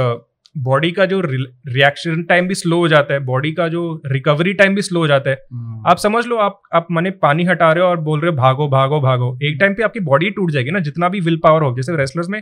बॉडी 0.57 0.91
का 0.91 1.05
जो 1.05 1.19
रिएक्शन 1.21 2.23
टाइम 2.23 2.47
भी 2.47 2.55
स्लो 2.55 2.77
हो 2.77 2.87
जाता 2.87 3.13
है 3.13 3.19
बॉडी 3.19 3.51
का 3.51 3.67
जो 3.67 3.81
रिकवरी 4.05 4.53
टाइम 4.53 4.75
भी 4.75 4.81
स्लो 4.81 4.99
हो 4.99 5.07
जाता 5.07 5.29
है। 5.29 5.35
हाँ। 5.53 5.83
आप 5.87 5.97
समझ 5.97 6.25
लो 6.25 6.35
आप 6.37 6.61
आप 6.73 6.87
मैंने 6.91 7.11
पानी 7.21 7.43
हटा 7.45 7.71
रहे 7.73 7.83
हो 7.83 7.89
और 7.89 7.99
बोल 7.99 8.19
रहे 8.19 8.31
हो 8.31 8.37
भागो 8.37 8.67
भागो 8.69 8.99
भागो। 9.01 9.37
एक 9.43 9.57
टाइम 9.59 9.73
पे 9.73 9.83
आपकी 9.83 9.99
बॉडी 9.99 10.29
टूट 10.29 10.51
जाएगी 10.51 10.71
ना 10.71 10.79
जितना 10.79 11.09
भी 11.09 11.19
विल 11.19 11.39
पावर 11.43 11.63
हो 11.63 11.75
जैसे 11.75 11.95
रेसलर्स 11.97 12.29
में 12.29 12.41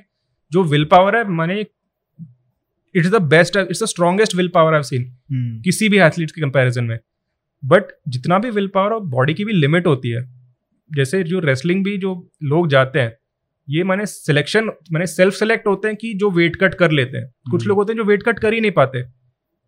जो 0.51 0.63
विल 0.63 0.85
पावर 0.85 1.15
है 1.15 1.23
मैंने 1.31 1.59
it's 2.95 3.09
the 3.09 3.21
best 3.25 3.57
it's 3.57 3.83
the 3.83 3.85
strongest 3.85 4.35
will 4.35 4.47
power 4.47 4.73
I 4.73 4.83
seen 4.83 5.61
किसी 5.65 5.89
भी 5.89 5.99
एथलीट 5.99 6.31
के 6.31 6.41
कंपेरिजन 6.41 6.83
में। 6.83 6.97
बट 7.63 7.83
जितना 8.07 8.39
भी 8.39 8.49
विल 8.49 8.67
पावर 8.67 8.91
हो 8.91 8.99
बॉडी 9.09 9.33
की 9.33 9.45
भी 9.45 9.53
लिमिट 9.53 9.87
होती 9.87 10.09
है। 10.09 10.21
जैसे 10.91 11.23
जो 11.23 11.39
रेसलिंग 11.39 11.83
भी 11.83 11.97
जो 11.97 12.13
लोग 12.43 12.67
जाते 12.69 12.99
हैं 12.99 13.15
ये 13.67 13.83
मैंने 13.83 14.05
सिलेक्शन 14.05 14.71
मैंने 14.91 15.07
सेल्फ 15.07 15.33
सेलेक्ट 15.33 15.67
होते 15.67 15.88
हैं 15.88 15.97
कि 15.97 16.13
जो 16.15 16.29
वेट 16.31 16.55
कट 16.55 16.75
कर 16.75 16.91
लेते 16.91 17.17
हैं 17.17 17.27
कुछ 17.51 17.62
हम्म। 17.62 17.69
लोग 17.69 17.77
होते 17.77 17.93
हैं 17.93 17.97
जो 17.97 18.05
वेट 18.05 18.24
कट 18.24 18.39
कर 18.39 18.53
ही 18.53 18.62
नहीं 18.62 18.71
पाते 18.71 19.03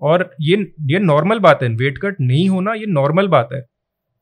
और 0.01 0.29
ये 0.41 0.57
ये 0.85 0.99
नॉर्मल 1.01 1.39
बात 1.39 1.63
है 1.63 1.69
वेट 1.75 1.97
कट 1.97 2.21
नहीं 2.21 2.47
होना 2.49 2.73
ये 2.73 2.85
नॉर्मल 2.89 3.27
बात 3.27 3.49
है 3.53 3.65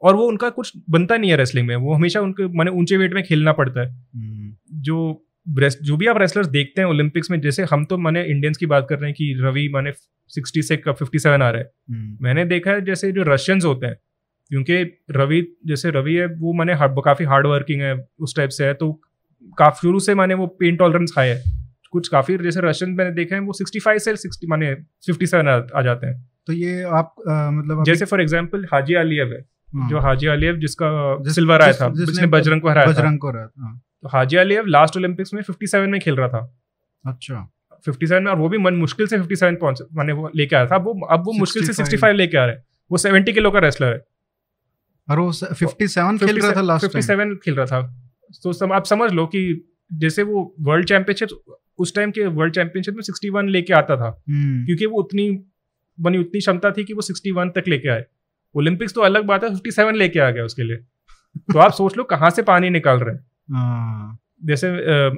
और 0.02 0.16
वो 0.16 0.28
उनका 0.28 0.50
कुछ 0.52 0.72
बनता 0.90 1.18
नहीं 1.18 1.32
है 1.32 1.38
रेसलिंग 1.38 1.68
में 1.68 1.76
वो 1.78 1.94
हमेशा 1.94 2.22
उनके 2.22 2.48
मैंने 2.58 2.72
ऊँचे 2.72 2.98
वेट 2.98 3.14
में 3.14 3.24
खेलना 3.24 3.54
पड़ता 3.54 3.82
है 3.82 3.88
हम्म। 3.88 4.54
जो 4.82 5.24
जो 5.82 5.96
भी 5.98 6.08
आप 6.08 6.18
रेसलर्स 6.18 6.48
देखते 6.48 6.82
हैं 6.82 6.88
ओलंपिक्स 6.88 7.32
में 7.32 7.40
जैसे 7.42 7.64
हम 7.64 7.86
तो 7.86 7.98
मैंने 7.98 8.24
इंडियंस 8.26 8.58
की 8.58 8.66
बात 8.66 8.86
कर 8.90 9.00
रहे 9.00 9.10
हैं 9.10 9.16
कि 9.16 9.34
रवि 9.42 9.68
मैंने 9.74 9.92
सिक्सटी 10.32 10.62
से 10.62 10.76
फिफ्टी 10.88 11.20
सेवन 11.20 11.42
आ 11.42 11.50
रहे 11.50 11.62
हैं 11.62 11.70
हम्म। 11.90 12.18
मैंने 12.22 12.46
देखा 12.46 12.72
है 12.72 12.84
जैसे 12.86 13.12
जो 13.12 13.24
रशियंस 13.24 13.66
होते 13.66 13.88
हैं 13.88 13.96
क्योंकि 14.52 14.84
रवि 15.12 15.42
जैसे 15.68 15.90
रवि 15.90 16.14
है 16.14 16.26
वो 16.36 16.54
मैंने 16.54 16.76
काफ़ी 17.02 17.26
हार्ड 17.26 17.48
वर्किंग 17.48 17.82
है 17.82 17.96
उस 18.20 18.36
टाइप 18.36 18.50
से 18.50 18.66
है 18.66 18.74
तो 18.74 18.92
काफ़ी 19.58 19.80
शुरू 19.82 20.00
से 20.00 20.16
मैंने 20.16 20.34
वो 20.34 20.48
पेन 20.60 20.76
टॉलरेंस 20.78 21.12
खाया 21.16 21.36
है। 21.36 21.56
कुछ 21.94 22.08
काफ़ी 22.08 22.38
जैसे 22.38 22.62
रशियन 22.64 22.92
मैंने 22.92 23.12
देखे 23.12 23.36
हैं 23.36 23.42
वो 23.42 23.54
सिक्सटी 23.54 23.80
फाइव 23.80 24.00
से 24.00 24.16
सिक्सटी 24.18 24.48
माने 24.48 24.74
फिफ्टी 25.06 25.28
सेवन 25.28 25.48
आ 25.48 25.82
जाते 25.82 26.08
हैं। 26.08 26.16
तो 26.48 26.54
ये 26.54 26.82
आप 26.84 27.14
आ, 27.30 27.50
मतलब 27.52 27.84
जैसे 27.86 28.06
फॉर 28.06 28.22
एग्ज़ाम्पल 28.22 28.66
हाजी 28.74 28.94
अलियव 28.96 29.34
है 29.34 29.40
हाँ। 29.76 29.90
जो 29.90 30.00
हाजी 30.00 30.28
अलियव 30.28 30.56
जिसका 30.58 30.90
जिस, 31.24 31.36
सिल्वर 31.36 31.62
आया 31.62 31.74
था 31.74 31.90
जिसने 31.96 32.28
बजरंग 32.28 32.62
को 32.62 32.70
हराया 32.70 32.88
बजरंग 32.88 33.20
को 33.20 33.30
हराया 33.30 33.50
हाँ। 33.60 33.82
तो 34.02 34.08
हाजी 34.08 34.38
अलियव 34.38 34.66
लास्ट 34.68 34.98
ओलंपिक्स 34.98 35.34
में 35.34 35.42
फिफ्टी 35.42 35.68
सेवन 35.68 35.90
में 35.90 36.00
खेल 36.02 36.16
रहा 36.16 36.28
था। 36.28 36.42
अच्छा। 37.06 37.48
फिफ्टी 37.86 38.08
सेवन 38.08 38.24
में 38.24 38.32
और 38.32 38.38
वो 38.38 38.50
भी 38.50 38.58
मन 38.58 38.74
मुश्किल 38.76 39.08
से 39.08 39.18
फिफ्टी 39.18 39.36
सेवन 39.36 39.56
पहुँच 39.56 39.82
मैंने 39.94 40.14
वो 40.14 40.30
लेके 40.36 40.56
आया 40.56 40.66
था। 40.66 40.78
वो 40.78 41.00
अब 41.08 41.24
वो 41.26 41.34
मुश्किल 41.40 41.66
से 41.66 41.74
सिक्सटी 41.74 41.98
फाइव 41.98 42.16
लेके 42.16 42.38
आ 42.38 42.46
रहे 42.46 42.56
हैं। 42.56 42.64
वो 42.92 42.98
सेवेंटी 42.98 43.34
किलो 43.34 43.52
का 43.52 43.60
रेसलर 43.60 43.94
है। 43.94 44.02
और 45.08 45.20
वो 45.20 45.32
फिफ्टी 45.32 45.88
सेवन 45.88 46.18
खेल 46.18 46.40
रहा 46.42 46.52
था 46.52 46.62
लास्ट 46.62 46.86
फिफ्टी 46.86 47.02
सेवन 47.02 47.36
खेल 47.36 47.56
रहा 47.56 47.66
था। 47.66 47.82
तो 48.44 48.54
सम, 48.54 48.72
आप 48.74 48.86
समझ 48.86 49.12
लो 49.12 49.26
कि 49.26 49.42
जैसे 49.92 50.24
वो 50.24 50.56
वर्ल्ड 50.62 50.88
चैंपियनशिप 50.88 51.56
उस 51.80 51.96
टाइम 51.96 52.12
के 52.12 52.26
वर्ल्ड 52.28 52.54
चैंपियनशिप 52.54 52.96
में 52.96 53.02
सिक्सटी 53.02 53.30
वन 53.30 53.50
लेके 53.50 53.74
आता 53.74 53.96
था 53.98 54.10
हम्म। 54.30 54.66
क्योंकि 54.66 54.86
वो 54.86 55.00
उतनी 55.00 55.30
बनी 55.98 56.18
उतनी 56.18 56.40
क्षमता 56.40 56.72
थी 56.72 56.84
कि 56.84 56.94
वो 56.94 57.02
सिक्सटी 57.02 57.32
वन 57.32 57.50
तक 57.50 57.68
लेके 57.68 57.90
आए 57.90 58.06
ओलंपिक्स 58.56 58.94
तो 58.94 59.02
अलग 59.02 59.26
बात 59.26 59.44
है 59.44 59.50
फिफ्टी 59.50 59.72
सेवन 59.72 59.96
लेके 59.96 60.20
आ 60.20 60.30
गया 60.30 60.44
उसके 60.44 60.64
लिए 60.64 60.78
तो 61.54 61.60
आप 61.60 61.72
सोच 61.72 61.98
लो 61.98 62.04
कहाँ 62.04 62.30
से 62.30 62.42
पानी 62.42 62.70
निकाल 62.70 63.00
रहे 63.00 63.16
हैं 63.16 63.26
हाँ। 63.54 64.20
जैसे 64.46 64.68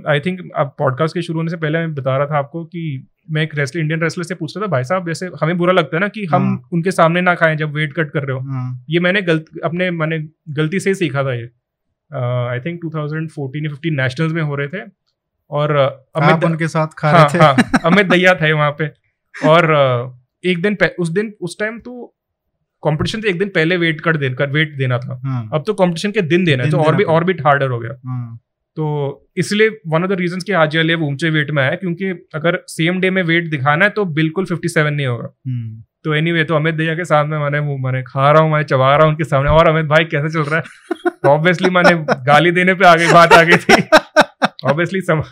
आई 0.09 0.19
थिंक 0.19 0.39
अब 0.55 0.75
पॉडकास्ट 0.79 1.13
के 1.13 1.21
शुरू 1.21 1.39
होने 1.39 1.49
से 1.49 1.57
पहले 1.57 1.79
मैं 1.79 1.93
बता 1.95 2.17
रहा 2.17 2.27
था 2.27 2.37
आपको 2.37 2.63
कि 2.65 3.07
मैं 3.31 3.41
एक 3.43 3.55
रेसलर 3.55 3.81
इंडियन 3.81 4.01
रेस्लर 4.01 4.23
से 4.23 4.35
पूछ 4.35 4.55
रहा 4.57 4.65
था 4.65 4.71
भाई 4.71 4.83
साहब 4.83 5.07
जैसे 5.07 5.29
हमें 5.41 5.57
बुरा 5.57 5.73
लगता 5.73 5.97
है 5.97 6.01
ना 6.01 6.07
कि 6.07 6.25
हम 6.25 6.43
हाँ। 6.43 6.69
उनके 6.73 6.91
सामने 6.91 7.21
ना 7.21 7.35
खाएँ 7.35 7.55
जब 7.55 7.73
वेट 7.73 7.93
कट 7.93 8.11
कर 8.11 8.23
रहे 8.23 8.37
हो 8.37 8.43
हाँ। 8.43 8.85
ये 8.89 8.99
मैंने 8.99 9.21
गलत 9.21 9.45
अपने 9.63 9.89
मैंने 9.91 10.19
गलती 10.53 10.79
से 10.79 10.89
ही 10.89 10.95
सीखा 10.95 11.23
था 11.23 11.33
ये 11.33 11.49
आई 12.13 12.59
थिंक 12.59 12.85
2014 12.85 13.65
या 13.65 13.71
15 13.71 14.03
नेशनल्स 14.03 14.33
में 14.33 14.41
हो 14.41 14.55
रहे 14.55 14.67
थे। 14.67 14.81
और 15.51 15.75
अमित 16.15 16.43
उनके 16.43 16.67
साथ 16.67 16.87
खा 16.97 17.09
हाँ, 17.11 17.25
रहे 17.25 17.39
थे। 17.39 17.43
हाँ, 17.43 17.55
अमित 17.85 18.05
दैया 18.05 18.35
थे 18.35 18.51
वहाँ 18.53 18.71
पे। 18.71 18.87
और 19.47 19.73
एक 20.45 20.61
दिन 20.61 20.77
उस 20.99 21.09
दिन 21.09 21.33
उस 21.41 21.59
टाइम 21.59 21.79
तो 21.79 22.15
कंपटीशन 22.83 23.21
से 23.21 23.29
एक 23.29 23.39
दिन 23.39 23.49
पहले 23.49 23.77
वेट 23.77 24.01
कर 24.01 24.17
देकर 24.17 24.49
वेट 24.49 24.77
देना 24.77 24.97
था। 24.97 25.21
हाँ, 25.25 25.49
अब 25.53 25.63
तो 25.67 25.73
कंपटीशन 25.73 26.11
के 26.11 26.21
दिन 26.21 26.45
देना 26.45 26.63
है 26.63 26.69
तो 26.69 26.77
और 26.77 26.95
भी 26.95 27.03
और 27.03 27.23
भी 27.23 27.33
हार्डर 27.33 27.69
हो 27.69 27.79
गया। 27.79 27.93
तो 28.75 29.27
इसलिए 29.37 29.69
वन 29.87 30.03
ऑफ़ 30.03 30.11
द 30.11 30.13
रीजन 30.13 30.39
की 30.39 30.51
आज 30.51 30.75
ये 30.75 30.95
ऊँचे 30.95 31.29
वेट 31.29 31.51
में 31.51 31.63
आया 31.63 31.75
क्योंकि 31.75 32.05
अगर 32.35 32.63
सेम 32.67 32.99
डे 32.99 33.09
में 33.09 33.23
वेट 33.23 33.49
दिखाना 33.49 33.85
है 33.85 33.91
तो 33.91 34.05
बिल्कुल 34.05 34.45
57 34.45 34.93
नहीं 34.93 35.07
होगा। 35.07 35.29
हम्म। 35.47 35.83
तो 36.05 36.13
एनी 36.13 36.31
anyway, 36.31 36.47
तो 36.47 36.55
अमित 36.55 36.75
दैया 36.75 36.93
के 36.95 37.05
सामने 37.05 37.37
मैंने 37.37 37.59
वो 37.59 37.77
मैंने 37.77 38.01
खा 38.03 38.31
रहा 38.31 38.41
हूँ 38.41 38.51
मैं 38.51 38.61
चबा 38.65 38.95
रहा 38.95 39.03
हूँ 39.03 39.11
उनके 39.11 39.23
सामने। 39.25 39.49
और 39.49 39.67
अमित 39.67 39.85
भाई 39.85 40.05
कैसे 40.05 40.29
चल 40.29 40.49
रहा 40.49 40.59
है? 40.59 40.63
ऑब्वियसली 41.27 41.69
मैंने 41.69 41.95
गाली 42.25 42.51
देने 42.51 42.73
पे 42.73 42.85
आगे 42.87 43.11
बात 43.13 43.33
आ 43.33 43.41
गई 43.43 43.57
थी। 43.57 43.81
ऑब्वियसली 44.69 45.01
सम 45.01 45.23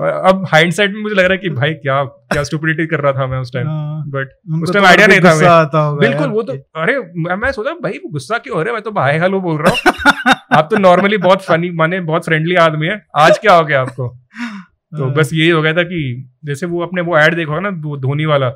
अब 0.00 0.44
हाइंडसाइट 0.48 0.92
में 0.92 1.00
मुझे 1.02 1.14
लग 1.14 1.24
रहा 1.24 1.32
है 1.32 1.38
कि 1.38 1.48
भाई 1.50 1.74
क्या 1.74 2.02
क्या 2.04 2.42
स्टूपिडिटी 2.42 2.86
कर 2.86 3.00
रहा 3.00 3.12
था 3.12 3.26
मैं 3.26 3.38
उस 3.38 3.52
टाइम 3.54 3.66
बट 4.12 4.30
हाँ, 4.52 4.60
उस 4.62 4.72
टाइम 4.72 4.84
आइडिया 4.86 5.06
तो 5.06 5.12
नहीं 5.12 5.20
था 5.20 5.90
मैं 5.90 5.98
बिल्कुल 6.00 6.28
वो 6.28 6.42
तो 6.42 6.52
अरे 6.82 7.36
मैं 7.36 7.52
सोचा 7.52 7.72
भाई 7.82 8.00
गुस्सा 8.12 8.38
क्यों 8.38 8.56
हो 8.56 8.62
रहा 8.62 8.70
है? 8.70 8.74
मैं 8.74 8.82
तो 8.82 8.90
भाई 8.92 9.18
हेलो 9.18 9.40
बोल 9.40 9.62
रहा 9.62 9.72
हूँ। 9.72 10.34
आप 10.58 10.68
तो 10.70 10.76
नॉर्मली 10.78 11.16
बहुत 11.18 11.42
फनी 11.42 11.70
माने 11.72 12.00
बहुत 12.02 12.24
फ्रेंडली 12.24 12.54
आदमी 12.58 12.86
है। 12.86 13.00
आज 13.16 13.38
क्या 13.38 13.54
हो 13.54 13.64
गया 13.64 13.80
आपको? 13.80 14.08
तो 14.96 15.04
हाँ। 15.04 15.14
बस 15.14 15.30
यही 15.32 15.48
हो 15.48 15.62
गया 15.62 15.72
था 15.72 15.82
कि 15.82 16.30
जैसे 16.44 16.66
वो 16.66 16.80
अपने 16.82 17.02
वो 17.02 17.18
एड 17.18 17.34
देखो 17.34 17.60
ना 17.60 17.70
धोनी 17.96 18.24
वाला 18.24 18.50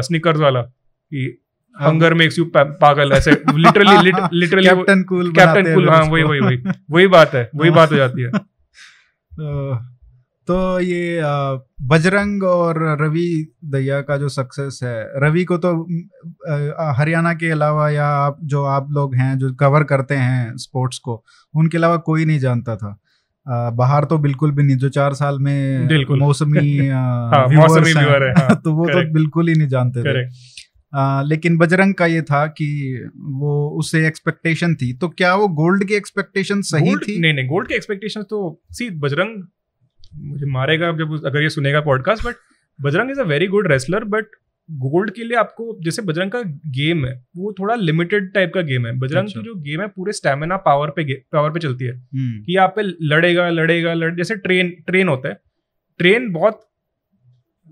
स्निकर्स 0.00 0.36
हाँ। 0.36 0.44
वाला 0.44 0.62
कि 0.62 1.38
हंगर 1.80 2.14
मेक्स 2.14 2.38
यू 2.38 2.44
पागल 2.56 3.12
ऐसे 3.12 3.30
literally 3.30 4.12
literally 4.40 4.68
captain 4.68 5.02
cool 5.02 5.32
captain 5.32 5.74
cool 5.74 5.88
हाँ 5.88 6.02
वही 6.02 6.22
वही 6.22 6.40
वही 6.40 6.62
वही 6.90 7.06
बात 7.06 7.34
है 7.34 7.50
वही 7.54 7.70
बात 7.70 7.92
हो 7.92 7.96
जाती 7.96 8.22
है। 8.22 8.30
तो 10.46 10.80
ये 10.80 11.20
बजरंग 11.82 12.42
और 12.42 12.78
रवि 13.00 13.54
दैया 13.64 14.00
का 14.00 14.16
जो 14.16 14.28
सक्सेस 14.28 14.80
है 14.82 15.10
रवि 15.16 15.44
को 15.44 15.56
तो 15.56 15.82
हरियाणा 16.92 17.34
के 17.34 17.50
अलावा 17.50 17.90
या 17.90 18.06
आप 18.06 18.38
जो 18.42 18.64
आप 18.64 18.88
लोग 18.90 19.14
हैं 19.14 19.38
जो 19.38 19.52
कवर 19.54 19.84
करते 19.84 20.14
हैं 20.14 20.56
स्पोर्ट्स 20.56 20.98
को 20.98 21.24
उनके 21.56 21.78
अलावा 21.78 21.96
कोई 21.96 22.24
नहीं 22.24 22.38
जानता 22.38 22.76
था। 22.76 23.01
बाहर 23.48 24.04
तो 24.04 24.18
बिल्कुल 24.18 24.50
भी 24.50 24.62
नहीं 24.62 24.76
जो 24.76 24.88
चार 24.88 25.14
साल 25.14 25.38
में 25.38 25.88
मौसमी 26.16 26.86
हाँ, 26.88 27.48
मौसमी 27.48 27.90
है, 27.90 28.32
हाँ, 28.32 28.60
तो 28.64 28.72
वो 28.72 28.86
तो 28.86 29.12
बिल्कुल 29.12 29.48
ही 29.48 29.54
नहीं 29.54 29.68
जानते 29.68 30.02
थे। 30.02 30.30
आ, 30.94 31.22
लेकिन 31.22 31.56
बजरंग 31.56 31.94
का 31.94 32.06
ये 32.06 32.22
था 32.22 32.46
कि 32.46 33.00
वो 33.16 33.78
उससे 33.78 34.06
एक्सपेक्टेशन 34.06 34.74
थी। 34.74 34.92
तो 34.92 35.08
क्या 35.08 35.34
वो 35.34 35.48
गोल्ड 35.48 35.84
की 35.84 35.94
एक्सपेक्टेशन 35.94 36.60
सही 36.60 36.96
थी? 36.96 37.20
नहीं 37.20 37.34
नहीं 37.34 37.48
गोल्ड 37.48 37.68
की 37.68 37.74
एक्सपेक्टेशन 37.74 38.22
तो 38.22 38.60
सी 38.72 38.90
बजरंग 38.90 39.44
मुझे 40.16 40.46
मारेगा 40.46 40.92
जब 40.92 41.26
अगर 41.26 41.42
ये 41.42 41.48
सुनेगा 41.48 41.80
podcast 41.80 42.26
but 42.26 42.34
Bajrang 42.82 43.10
is 43.10 43.20
a 43.20 43.24
very 43.24 43.46
good 43.46 43.72
wrestler 43.72 44.04
but 44.04 44.24
gold 44.70 45.10
के 45.10 45.24
लिए 45.24 45.36
आपको 45.36 45.76
जैसे 45.84 46.02
बजरंग 46.02 46.30
का 46.30 46.40
गेम 46.72 47.04
है 47.06 47.12
वो 47.36 47.52
थोड़ा 47.52 47.74
लिमिटेड 47.74 48.32
टाइप 48.34 48.52
का 48.54 48.60
गेम 48.60 48.86
है 48.86 48.98
बजरंग 48.98 49.24
अच्छा। 49.24 49.40
की 49.40 49.46
जो 49.46 49.54
गेम 49.54 49.80
है 49.80 49.86
पूरे 49.88 50.12
स्टेमिना 50.12 50.56
पावर 50.56 50.90
पे 50.90 51.14
पावर 51.32 51.50
पे 51.50 51.60
चलती 51.60 51.84
है 51.84 51.92
हम्म। 51.92 52.42
कि 52.44 52.56
आप 52.56 52.72
पे 52.76 52.82
लड़ेगा 52.82 53.48
लड़ेगा 53.50 53.94
लड़ 53.94 54.14
जैसे 54.16 54.36
ट्रेन 54.36 54.70
ट्रेन 54.86 55.08
होता 55.08 55.28
है 55.28 55.40
ट्रेन 56.00 56.32
बहुत 56.32 56.60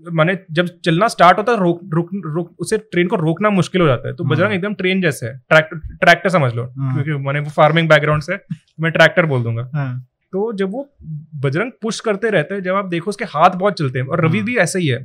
माने 0.05 0.37
जब 0.51 0.67
चलना 0.85 1.07
स्टार्ट 1.07 1.37
होता 1.37 1.51
है 1.51 1.59
रोक 1.59 1.81
रोक 1.93 2.09
रोक 2.25 2.55
उसे 2.59 2.77
ट्रेन 2.77 3.07
को 3.07 3.15
रोकना 3.15 3.49
मुश्किल 3.49 3.81
हो 3.81 3.87
जाता 3.87 4.07
है 4.07 4.13
तो 4.15 4.23
हाँ। 4.23 4.31
बजरंग 4.31 4.53
एकदम 4.53 4.73
ट्रेन 4.73 5.01
जैसे 5.01 5.25
है 5.25 5.37
ट्रैक्टर 5.49 5.77
ट्रैक्टर 5.97 6.29
समझ 6.29 6.53
लो 6.53 6.63
हाँ। 6.63 6.93
क्योंकि 6.93 7.23
मैंने 7.25 7.39
वो 7.39 7.49
फ़ार्मिंग 7.49 7.89
बैकग्राउंड 7.89 8.23
से 8.23 8.39
मैं 8.79 8.91
ट्रैक्टर 8.91 9.25
बोल 9.25 9.43
दूँगा 9.43 9.69
हाँ। 9.73 10.07
तो 10.33 10.51
जब 10.53 10.71
वो 10.71 10.89
बजरंग 11.35 11.71
पुश 11.81 11.99
करते 11.99 12.29
रहते 12.29 12.55
हैं 12.55 12.61
जब 12.61 12.75
आप 12.75 12.85
देखो 12.85 13.09
उसके 13.09 13.25
हाथ 13.25 13.55
बहुत 13.55 13.77
चलते 13.77 13.99
हैं 13.99 14.05
और 14.05 14.25
रवि 14.25 14.41
भी 14.41 14.55
ऐसे 14.57 14.79
ही 14.79 14.87
है 14.87 14.99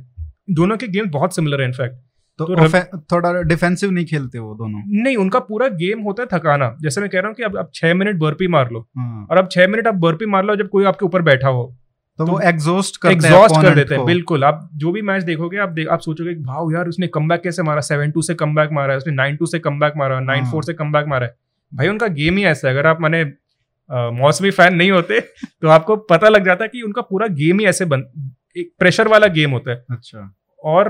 दोनों 0.49 0.77
के 0.77 0.87
गेम 0.87 1.09
बहुत 1.09 1.35
सिमिलर 1.35 1.61
है 1.61 1.67
इनफैक्ट 1.67 1.95
तो, 2.39 2.45
तो 2.45 2.67
तो 2.67 2.97
थोड़ा 3.11 3.41
डिफेंसिव 3.41 3.91
नहीं 3.91 4.05
खेलते 4.05 4.39
वो 4.39 4.55
दोनों। 4.55 5.03
नहीं 5.03 5.17
उनका 5.17 5.39
पूरा 5.39 5.67
गेम 5.67 6.01
होता 6.01 6.23
है 6.23 6.39
थकाना। 6.39 6.77
जैसे 6.81 7.01
मैं 7.01 7.09
कह 7.09 7.19
रहा 7.19 7.27
हूँ 7.27 7.35
कि 7.35 7.43
अब 7.43 7.57
आप 7.57 7.71
छह 7.73 7.93
मिनट 7.93 8.15
बर्पी 8.15 8.47
मार 8.47 8.71
लो। 8.71 8.79
हाँ। 8.97 9.27
और 9.31 9.37
अब 9.37 9.49
छह 9.51 9.67
मिनट 9.67 9.87
आप 9.87 9.95
बर्पी 9.95 10.25
मार 10.25 10.45
लो 10.45 10.55
जब 10.55 10.69
कोई 10.69 10.85
आपके 10.85 11.05
ऊपर 11.05 11.21
बैठा 11.21 11.47
हो। 11.47 11.75
तो, 12.17 12.25
तो 12.25 12.31
वो 12.31 12.39
एग्जॉस्ट 12.39 12.97
करते 12.97 13.15
एग्जॉस्ट 13.15 13.61
कर 13.61 13.75
देते 13.75 13.95
हैं 13.95 14.05
बिल्कुल। 14.05 14.43
आप 14.43 14.69
जो 14.75 14.91
भी 14.91 15.01
मैच 15.01 15.23
देखोगे 15.23 15.57
आप 15.57 15.69
देख 15.69 15.87
आप 15.87 15.99
सोचोगे 15.99 16.33
भाव 16.33 16.71
यार 16.71 16.87
उसने 16.87 17.07
कम 17.07 17.35
कैसे 17.35 17.63
मारा? 17.63 17.81
सेवन 17.81 18.11
टू 18.11 18.21
से 18.21 18.35
कम 18.35 18.49
मारा 18.49 18.91
है 18.91 18.97
उसने 18.97 19.13
नाइन 19.13 19.35
टू 19.35 19.45
से 19.45 19.59
कम 19.59 19.73
मारा 19.73 20.19
नाइन 20.19 20.43
फोर 20.43 20.53
हाँ। 20.53 20.61
से 20.61 20.73
कम 20.73 20.87
मारा 20.87 21.25
है। 21.25 21.35
भाई 21.73 21.87
उनका 21.87 22.07
गेम 22.07 22.37
ही 22.37 22.45
ऐसा 22.45 22.67
है। 22.67 22.73
अगर 22.73 22.87
आप 22.87 23.01
मैंने 23.01 23.23
मौसमी 23.91 24.51
फ़ैन 24.51 24.75
नहीं 24.75 24.91
होते 24.91 25.19
तो 25.61 25.67
आपको 25.67 25.95
पता 25.95 26.29
लग 26.29 26.45
जाता 26.45 26.63
है 26.63 26.69
कि 26.69 26.81
उनका 26.81 27.01
पूरा 27.01 27.27
गेम 27.27 27.59
ही 27.59 27.65
ऐसे 27.65 27.85
बन 27.85 28.03
एक 28.57 28.71
प्रेशर 28.79 29.07
वाला 29.07 29.27
गेम 29.27 29.51
होता 29.51 29.71
है। 29.71 29.85
अच्छा। 29.91 30.35
और 30.63 30.89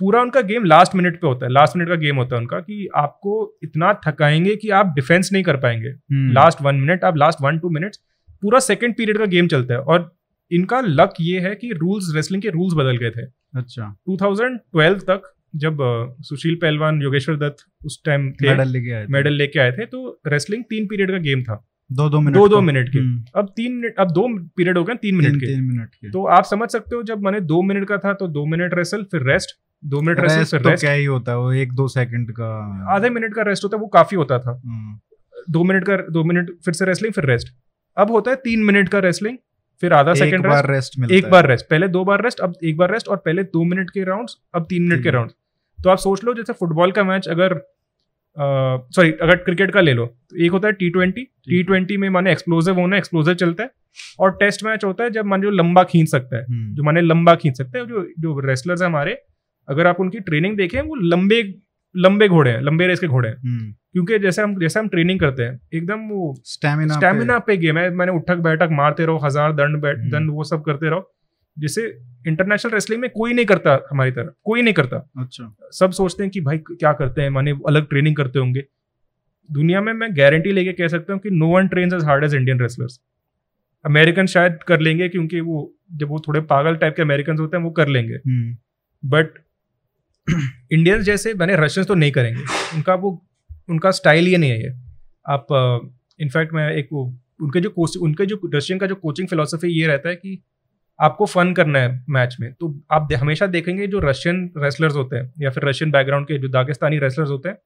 पूरा 0.00 0.20
उनका 0.20 0.40
गेम 0.40 0.64
लास्ट 0.64 0.94
मिनट 0.94 1.20
पे 1.20 1.26
होता 1.26 1.46
है। 1.46 1.52
लास्ट 1.52 1.76
मिनट 1.76 1.88
का 1.88 1.94
गेम 1.94 2.16
होता 2.16 2.36
है 2.36 2.40
उनका 2.40 2.60
कि 2.60 2.88
आपको 2.96 3.58
इतना 3.62 3.92
थकाएँगे 4.06 4.56
कि 4.56 4.70
आप 4.70 4.92
डिफेंस 4.94 5.30
नहीं 5.32 5.42
कर 5.42 5.56
पाएँगे। 5.56 5.92
लास्ट 6.34 6.62
वन 6.62 6.74
मिनट 6.74 7.04
आप 7.04 7.16
लास्ट 7.16 7.38
वन 7.42 7.58
टू 7.58 7.70
मिनट्स 7.70 8.00
पूरा 8.42 8.58
सेकेंड 8.58 8.96
पीरियड 8.96 9.18
का 9.18 9.24
गेम 9.24 9.48
चलता 9.48 9.74
है। 9.74 9.80
और 9.80 10.12
इनका 10.50 10.80
लक 10.80 11.14
ये 11.20 11.40
है 11.40 11.54
कि 11.54 11.72
रूल्स 11.72 12.12
रेसलिंग 12.14 12.42
के 12.42 12.48
रूल्स 12.48 12.74
बदल 12.74 12.96
गए 12.96 13.10
थे। 13.10 13.22
अच्छा। 13.54 13.96
2012 14.08 15.00
तक 15.00 15.34
जब 15.56 15.78
सुशील 16.20 16.54
पहलवान 16.54 17.02
योगेश्वर 17.02 17.36
दत्त 17.36 17.64
उस 17.84 18.00
टाइम 18.04 18.32
मेडल 18.42 18.68
लेके 18.68 18.92
आए 18.92 19.06
मेडल 19.06 19.32
लेके 19.32 19.60
आए 19.60 19.72
थे 19.72 19.86
तो 19.86 20.20
रेसलिंग 20.26 20.64
तीन 20.64 20.86
पीरियड 20.86 21.10
का 21.10 21.18
गेम 21.18 21.42
था। 21.42 21.64
दो 21.90 22.08
दो 22.10 22.20
मिनट 22.20 22.34
दो 22.34 22.48
दो 22.48 22.60
मिनट 22.60 22.88
के। 22.88 22.98
हम्म। 22.98 23.24
अब 23.36 23.52
तीन 23.56 23.72
मिनट 23.72 23.94
अब 23.98 24.10
दो 24.10 24.26
पीरियड 24.56 24.78
हो 24.78 24.84
गए 24.84 24.94
तीन 24.94 25.16
मिनट 25.16 25.36
के। 25.36 25.46
तीन 25.46 25.64
मिनट 25.64 25.94
के। 25.94 26.10
तो 26.10 26.24
आप 26.26 26.44
समझ 26.44 26.68
सकते 26.70 26.96
हो 26.96 27.02
जब 27.02 27.24
मैंने 27.24 27.40
दो 27.42 27.62
मिनट 27.62 27.88
का 27.88 27.98
था 27.98 28.12
तो 28.12 28.28
दो 28.28 28.44
मिनट 28.46 28.74
रेसल 28.74 29.02
फिर 29.02 29.22
रेस्ट 29.22 29.56
दो 29.82 30.00
मिनट 30.00 30.20
रेस्ट 30.20 30.36
फिर 30.36 30.60
रेस्ट 30.60 30.64
तो 30.64 30.80
क्या 30.80 30.92
ही 30.92 31.04
होता 31.04 31.32
है 31.32 31.38
वो 31.38 31.52
एक 31.52 31.72
दो 31.72 31.88
सेकंड 31.88 32.32
का। 32.32 32.48
आधे 32.94 33.10
मिनट 33.10 33.34
का 33.34 33.42
रेस्ट 33.42 33.64
होता 33.64 33.76
है 33.76 33.80
वो 33.80 33.88
काफ़ी 33.88 34.16
होता 34.16 34.38
था। 34.38 34.60
हम्म। 34.64 34.98
दो 35.50 35.64
मिनट 35.64 35.84
का 35.84 35.96
दो 36.10 36.24
मिनट 36.24 36.50
फिर 36.64 36.74
से 36.74 36.84
रेसलिंग 36.84 37.12
फिर 37.14 37.24
रेस्ट 37.24 37.54
अब 37.96 38.10
होता 38.10 38.30
है 38.30 38.36
तीन 38.36 38.64
मिनट 38.64 38.88
का 38.88 38.98
रेसलिंग 38.98 39.36
फिर 39.82 39.92
आधा 39.92 40.14
सेकंड 40.14 40.46
रेस्ट, 40.46 40.70
रेस्ट 40.70 40.98
मिलता 40.98 41.14
एक 41.14 41.30
बार 41.30 41.46
रेस्ट 41.46 41.66
पहले 41.70 41.88
दो 41.88 42.04
बार 42.04 42.22
रेस्ट 42.22 42.40
अब 42.40 42.54
एक 42.64 42.76
बार 42.76 42.92
रेस्ट 42.92 43.08
और 43.08 43.16
पहले 43.16 43.42
दो 43.42 43.64
मिनट 43.64 43.90
के 43.90 44.04
राउंड 44.04 44.28
अब 44.54 44.66
तीन 44.68 44.82
मिनट 44.82 45.02
के 45.02 45.10
राउंड 45.10 45.30
तो 45.78 45.90
आप 45.90 45.98
सोच 45.98 46.24
लो 46.24 46.34
जैसे 46.34 46.52
फुटबॉल 46.52 46.92
का 46.92 47.04
मैच 47.04 47.28
अगर 47.28 47.54
सॉरी 48.38 49.12
अगर 49.12 49.36
क्रिकेट 49.38 49.72
का 49.72 49.80
ले 49.80 49.92
लो 49.92 50.06
तो 50.06 50.36
एक 50.36 50.52
होता 50.52 50.68
है 50.68 50.74
टी 50.74 50.90
ट्वेंटी 50.90 51.22
टी 51.22 51.62
ट्वेंटी 51.62 51.96
में 51.96 52.08
माने 52.10 52.32
एक्सप्लोजिव 52.32 52.80
होना 52.80 52.96
एक्सप्लोजिव 52.96 53.34
चलता 53.34 53.62
है 53.62 53.70
और 54.20 54.30
टेस्ट 54.34 54.64
मैच 54.64 54.84
होता 54.84 55.04
है 55.04 55.10
जब 55.10 55.24
माने 55.26 55.42
जो 55.42 55.50
लंबा 55.52 55.84
खींच 55.84 56.08
सकता 56.08 56.36
है 56.36 56.44
हम्म। 56.44 56.74
जो 56.74 56.82
माने 56.82 57.00
लंबा 57.02 57.34
खींच 57.34 57.56
सकता 57.58 57.78
है 57.78 57.86
जो 57.86 58.02
जो 58.18 58.38
रेसलर्स 58.40 58.82
है 58.82 58.88
हमारे 58.88 59.16
अगर 59.68 59.86
आप 59.86 60.00
उनकी 60.00 60.20
ट्रेनिंग 60.20 60.56
देखें 60.56 60.80
वो 60.80 60.94
लंबे 61.06 61.42
लंबे 61.94 62.28
घोड़े 62.28 62.50
हैं 62.50 62.60
लंबे 62.60 62.86
रेस 62.86 63.00
के 63.00 63.06
घोड़े 63.06 63.28
हैं 63.28 63.36
हम्म। 63.36 63.72
क्योंकि 63.92 64.18
जैसे 64.18 64.42
हम 64.42 64.58
जैसे 64.60 64.78
हम 64.80 64.88
ट्रेनिंग 64.88 65.20
करते 65.20 65.42
हैं 65.42 65.60
एकदम 65.74 66.08
वो 66.08 66.34
स्टेमिना 66.46 66.94
स्टेमिना 66.94 67.38
पे 67.40 67.56
गेम 67.56 67.78
है 67.78 67.90
मैंने 67.92 68.12
उठक 68.12 68.38
बैठक 68.40 68.68
मारते 68.72 69.06
रहो 69.06 69.18
हज़ार 69.18 69.52
दंड 69.54 69.84
हम्म। 69.84 70.10
दंड 70.10 70.30
वो 70.30 70.44
सब 70.44 70.64
करते 70.64 70.88
रहो 70.88 71.10
जिसे 71.58 71.82
इंटरनेशनल 72.26 72.72
रेसलिंग 72.72 73.00
में 73.00 73.10
कोई 73.10 73.32
नहीं 73.34 73.46
करता 73.46 73.78
हमारी 73.90 74.10
तरह 74.10 74.32
कोई 74.44 74.62
नहीं 74.62 74.74
करता। 74.74 74.96
अच्छा। 75.18 75.54
सब 75.72 75.90
सोचते 75.90 76.22
हैं 76.22 76.30
कि 76.30 76.40
भाई 76.40 76.58
क्या 76.58 76.92
करते 76.92 77.22
हैं 77.22 77.30
माने 77.30 77.52
अलग 77.68 77.88
ट्रेनिंग 77.88 78.16
करते 78.16 78.38
होंगे। 78.38 78.64
दुनिया 79.50 79.80
में 79.80 79.92
मैं 79.92 80.08
गारंटी 80.16 80.52
लेके 80.52 80.72
कह 80.72 80.88
सकता 80.88 81.12
हूँ 81.12 81.20
कि 81.20 81.30
no 81.30 81.48
one 81.48 81.68
train 81.68 81.94
as 81.94 82.04
hard 82.04 82.24
as 82.24 82.34
Indian 82.34 82.60
wrestlers 82.60 83.00
American 83.84 84.26
शायद 84.26 84.58
कर 84.68 84.80
लेंगे 84.80 85.08
क्योंकि 85.08 85.40
वो 85.40 85.74
जब 85.92 86.08
वो 86.08 86.22
थोड़े 86.28 86.40
पागल 86.40 86.76
टाइप 86.76 86.94
के 86.96 87.02
अमेरिकन 87.02 87.38
होते 87.38 87.56
हैं 87.56 87.64
वो 87.64 87.70
कर 87.70 87.88
लेंगे। 87.88 88.18
बट 89.02 89.38
इंडियंस 90.72 91.04
जैसे 91.04 91.34
मैंने 91.34 91.56
रशियंस 91.56 91.86
तो 91.86 91.94
नहीं 91.94 92.12
करेंगे। 92.12 92.42
उनका 92.76 92.94
वो 92.94 93.26
उनका 93.68 93.90
स्टाइल 93.90 94.28
ये 94.28 94.36
नहीं 94.36 94.50
है 94.50 94.62
ये। 94.62 94.72
आप 95.26 95.46
इनफैक्ट 96.20 96.52
मैं 96.52 96.70
एक 96.72 96.88
वो 96.92 97.04
उनके 97.42 97.60
जो 97.60 97.70
कोच 97.70 97.96
उनके 97.96 98.26
जो 98.26 98.40
रशियन 98.54 98.78
का 98.78 98.86
जो 98.86 98.94
कोचिंग 98.94 99.28
फिलोसफी 99.28 99.68
ये 99.80 99.86
रहता 99.86 100.08
है 100.08 100.16
कि 100.16 100.42
आपको 101.00 101.26
फन 101.26 101.52
करना 101.52 101.78
है 101.78 102.04
मैच 102.08 102.36
में। 102.40 102.52
तो 102.52 102.74
आप 102.90 103.02
दे, 103.02 103.14
हमेशा 103.14 103.46
देखेंगे 103.46 103.86
जो 103.86 103.98
रशियन 104.00 104.50
रेसलर्स 104.56 104.94
होते 104.94 105.16
हैं 105.16 105.32
या 105.40 105.50
फिर 105.50 105.64
रशियन 105.64 105.90
बैकग्राउंड 105.90 106.26
के 106.26 106.38
जो 106.38 106.48
दागिस्तानी 106.48 106.98
रेसलर्स 106.98 107.30
होते 107.30 107.48
हैं 107.48 107.58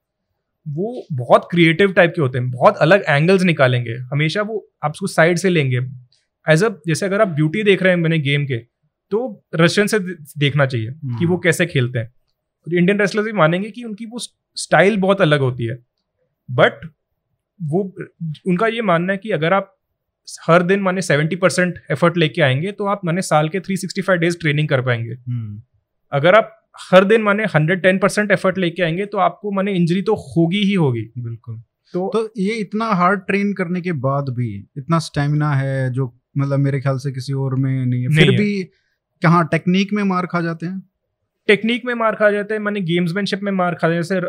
वो 0.65 1.05
बहुत 1.13 1.47
क्रिएटिव 1.51 1.91
टाइप 1.93 2.13
के 2.15 2.21
होते 2.21 2.37
हैं 2.37 2.49
बहुत 2.51 2.77
अलग 2.77 3.03
एंगल्स 3.09 3.43
निकालेंगे। 3.43 3.93
हमेशा 4.11 4.41
वो 4.41 4.67
आप 4.83 4.91
उसको 4.91 5.07
साइड 5.07 5.37
से 5.37 5.49
लेंगे। 5.49 5.79
एज 6.47 6.63
अ 6.63 6.69
जैसे 6.87 7.05
अगर 7.05 7.21
आप 7.21 7.27
ब्यूटी 7.27 7.63
देख 7.63 7.83
रहे 7.83 7.93
हैं 7.93 7.99
मैंने 7.99 8.19
गेम 8.19 8.45
के 8.45 8.57
तो 9.11 9.43
रशियन 9.55 9.87
से 9.87 9.99
देखना 10.39 10.65
चाहिए 10.65 10.87
कि 10.87 11.25
वो 11.25 11.33
हम्म। 11.33 11.41
कैसे 11.41 11.65
खेलते 11.65 11.99
हैं। 11.99 12.13
इंडियन 12.67 12.99
रेसलर्स 12.99 13.25
भी 13.25 13.31
मानेंगे 13.31 13.71
कि 13.71 13.83
उनकी 13.83 14.05
वो 14.05 14.19
स्टाइल 14.19 14.97
बहुत 14.97 15.21
अलग 15.21 15.39
होती 15.39 15.65
है। 15.65 15.77
बट 16.49 16.87
वो 17.59 17.81
उनका 18.47 18.67
ये 18.67 18.81
मानना 18.81 19.13
है 19.13 19.17
कि 19.17 19.31
अगर 19.31 19.53
आप 19.53 19.75
हर 20.47 20.63
दिन 20.63 20.79
माने 20.79 21.01
सेवेंटी 21.01 21.35
परसेंट 21.35 21.79
एफर्ट 21.91 22.17
लेके 22.17 22.41
आएँगे 22.41 22.71
तो 22.71 22.85
आप 22.85 23.01
माने 23.05 23.21
साल 23.21 23.49
के 23.49 23.59
three 23.59 23.77
sixty 23.77 24.01
five 24.01 24.19
days 24.19 24.37
training 24.37 24.67
कर 24.69 24.81
पाएँगे। 24.81 25.15
hmm. 25.15 25.61
अगर 26.11 26.35
आप 26.35 26.59
हर 26.91 27.03
दिन 27.03 27.21
माने 27.21 27.43
हंड्रेड 27.43 27.81
टेन 27.81 27.97
परसेंट 27.97 28.31
एफर्ट 28.31 28.57
लेके 28.57 28.83
आएँगे 28.83 29.05
तो 29.05 29.17
आपको 29.17 29.51
माने 29.51 29.73
इंजरी 29.73 30.01
तो 30.01 30.15
होगी 30.15 30.63
ही 30.63 30.73
होगी। 30.73 31.01
बिल्कुल। 31.17 31.61
तो 31.93 32.09
तो 32.13 32.33
ये 32.37 32.53
इतना 32.53 32.85
हार्ड 32.85 33.19
ट्रेन 33.19 33.53
करने 33.53 33.81
के 33.81 33.91
बाद 33.91 34.25
भी 34.29 34.67
इतना 34.77 34.99
स्टेमिना 34.99 35.53
है 35.53 35.91
जो 35.93 36.19
मतलब 36.37 36.59
मेरे 36.59 36.81
ख्याल 36.81 36.97
से 36.97 37.11
किसी 37.11 37.33
और 37.33 37.55
में 37.55 37.85
नहीं 37.85 38.01
है 38.01 38.07
फिर 38.07 38.27
नहीं 38.27 38.37
भी 38.37 38.63
कहाँ 39.21 39.47
टेक्निक 39.51 39.93
में 39.93 40.03
मार 40.03 40.25
खा 40.25 40.41
जाते 40.41 40.65
हैं? 40.65 40.92
टेक्निक 41.47 41.85
में 41.85 41.93
मार 41.93 42.15
खा 42.15 42.29
जाते 42.31 42.53
हैं 42.53 42.61
मैंने 42.61 42.81
गेम्समैनशिप 42.81 43.39
में 43.43 43.51
मार 43.51 43.75
खा 43.75 43.89
जैसे 43.89 44.19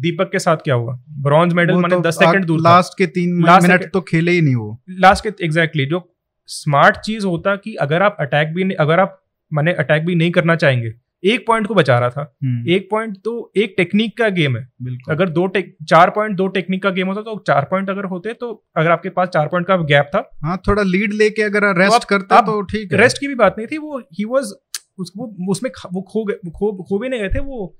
दीपक 0.00 0.30
के 0.32 0.38
साथ 0.38 0.56
क्या 0.56 0.74
हुआ? 0.74 0.98
ब्रॉन्ज 1.08 1.52
मेडल 1.54 1.74
मैंने 1.74 2.00
दस 2.00 2.18
सेकंड 2.18 2.44
दूर 2.44 2.60
लास्ट 2.60 2.98
के 2.98 3.06
तीन 3.06 3.34
मिनट 3.34 3.90
तो 3.92 4.00
खेले 4.00 4.32
ही 4.32 4.40
नहीं 4.40 4.54
वो। 4.54 4.80
लास्ट 4.90 5.24
के 5.24 5.44
एग्जैक्टली 5.44 5.86
जो 5.86 6.08
स्मार्ट 6.48 6.96
चीज़ 6.96 7.26
होता 7.26 7.56
कि 7.56 7.74
अगर 7.74 8.02
आप 8.02 8.16
अटैक 8.20 8.54
भी 8.54 8.70
अगर 8.70 9.00
आप 9.00 9.20
मैंने 9.52 9.72
अटैक 9.72 10.04
भी 10.06 10.14
नहीं 10.14 10.30
करना 10.30 10.56
चाहेंगे 10.56 10.94
एक 11.24 11.46
पॉइंट 11.46 11.66
को 11.66 11.74
बचा 11.74 11.98
रहा 11.98 12.10
था। 12.10 12.22
हम्म। 12.44 12.68
एक 12.70 12.88
पॉइंट 12.90 13.16
तो 13.24 13.52
एक 13.56 13.74
टेक्निक 13.76 14.16
का 14.18 14.28
गेम 14.28 14.56
है। 14.56 14.68
अगर 15.10 15.28
दो 15.28 15.46
टेक 15.46 15.76
चार 15.88 16.10
पॉइंट 16.10 16.36
दो 16.36 16.46
टेक्निक 16.48 16.82
का 16.82 16.90
गेम 16.90 17.08
होता 17.08 17.20
तो 17.20 17.44
चार 17.46 17.64
पॉइंट 17.64 17.90
अगर 17.90 18.04
होते 18.04 18.32
तो 18.32 18.52
अगर 18.76 18.90
आपके 18.90 19.08
पास 19.08 19.28
चार 19.28 19.46
पॉइंट 19.46 19.66
का 19.66 19.76
गैप 19.76 20.10
था 20.14 20.28
हाँ 20.44 20.56
थोड़ा 20.68 20.82
लीड 20.82 21.12
लेके 21.12 21.42
अगर 21.42 21.66
रेस्ट 21.78 21.90
तो 21.90 21.96
आप, 21.96 22.04
करते 22.04 22.40
तो 22.40 22.60
ठीक 22.62 22.92
रेस्ट 22.92 23.18
की 23.18 23.28
भी 23.28 23.34
बात 23.34 23.54
नहीं 23.58 23.66
थी 23.66 23.78
वो 23.78 23.98
ही 23.98 24.24
वॉज़ 24.24 24.52
उसको 24.98 25.50
उसमें 25.50 25.70
वो 25.92 26.02
खो 26.02 26.24
गए 26.24 26.34
खो 26.34 26.72
खो 26.82 26.98
भी 26.98 27.08
नहीं 27.08 27.20
गए 27.20 27.28
थे 27.28 27.38
वो 27.38 27.76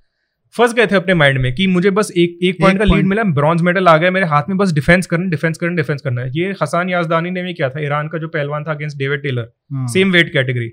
फंस 0.55 0.75
गए 0.75 0.87
थे 0.87 0.97
अपने 0.97 1.15
माइंड 1.15 1.39
में 1.39 1.55
कि 1.55 1.67
मुझे 1.67 1.91
बस 1.91 2.11
एक 2.17 2.39
एक 2.43 2.57
पॉइंट 2.61 2.79
का 2.79 2.85
लीड 2.85 3.07
मिला 3.07 3.23
ब्रॉन्ज 3.23 3.63
मेडल 3.63 3.89
आ 3.89 3.97
गया 3.97 4.11
मेरे 4.11 4.27
हाथ 4.27 4.43
में 4.49 4.57
बस 4.59 4.73
डिफेंस 4.73 5.07
करना 5.07 5.25
डिफेंस 5.25 5.59
करना 5.59 5.77
डिफेंस 5.77 6.03
करना 6.03 6.23
है। 6.23 6.31
ये 6.37 6.55
हसान 6.63 6.89
याजदानी 6.89 7.31
ने 7.31 7.43
भी 7.43 7.55
किया 7.55 7.71
था 7.71 7.81
ईरान 7.81 8.09
का 8.09 8.19
जो 8.19 8.29
पहलवान 8.29 8.65
था 8.65 8.71
against 8.71 8.99
David 8.99 9.23
Taylor 9.23 9.51
same 9.75 10.13
weight 10.13 10.33
category 10.33 10.71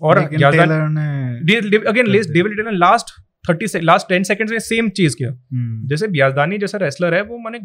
और 0.00 0.18
again 0.18 2.12
David 2.32 2.56
Taylor 2.56 2.72
last 2.72 3.06
thirty 3.48 3.66
से 3.66 3.80
लास्ट 3.80 4.08
टेन 4.08 4.22
सेकंड्स 4.22 4.52
में 4.52 4.58
सेम 4.58 4.88
चीज़ 4.88 5.16
किया। 5.16 5.30
हम्म। 5.30 5.86
जैसे 5.88 6.06
याजदानी 6.14 6.58
जैसा 6.58 6.78
रेसलर 6.78 7.14
है 7.14 7.22
वो 7.22 7.38
माने 7.38 7.58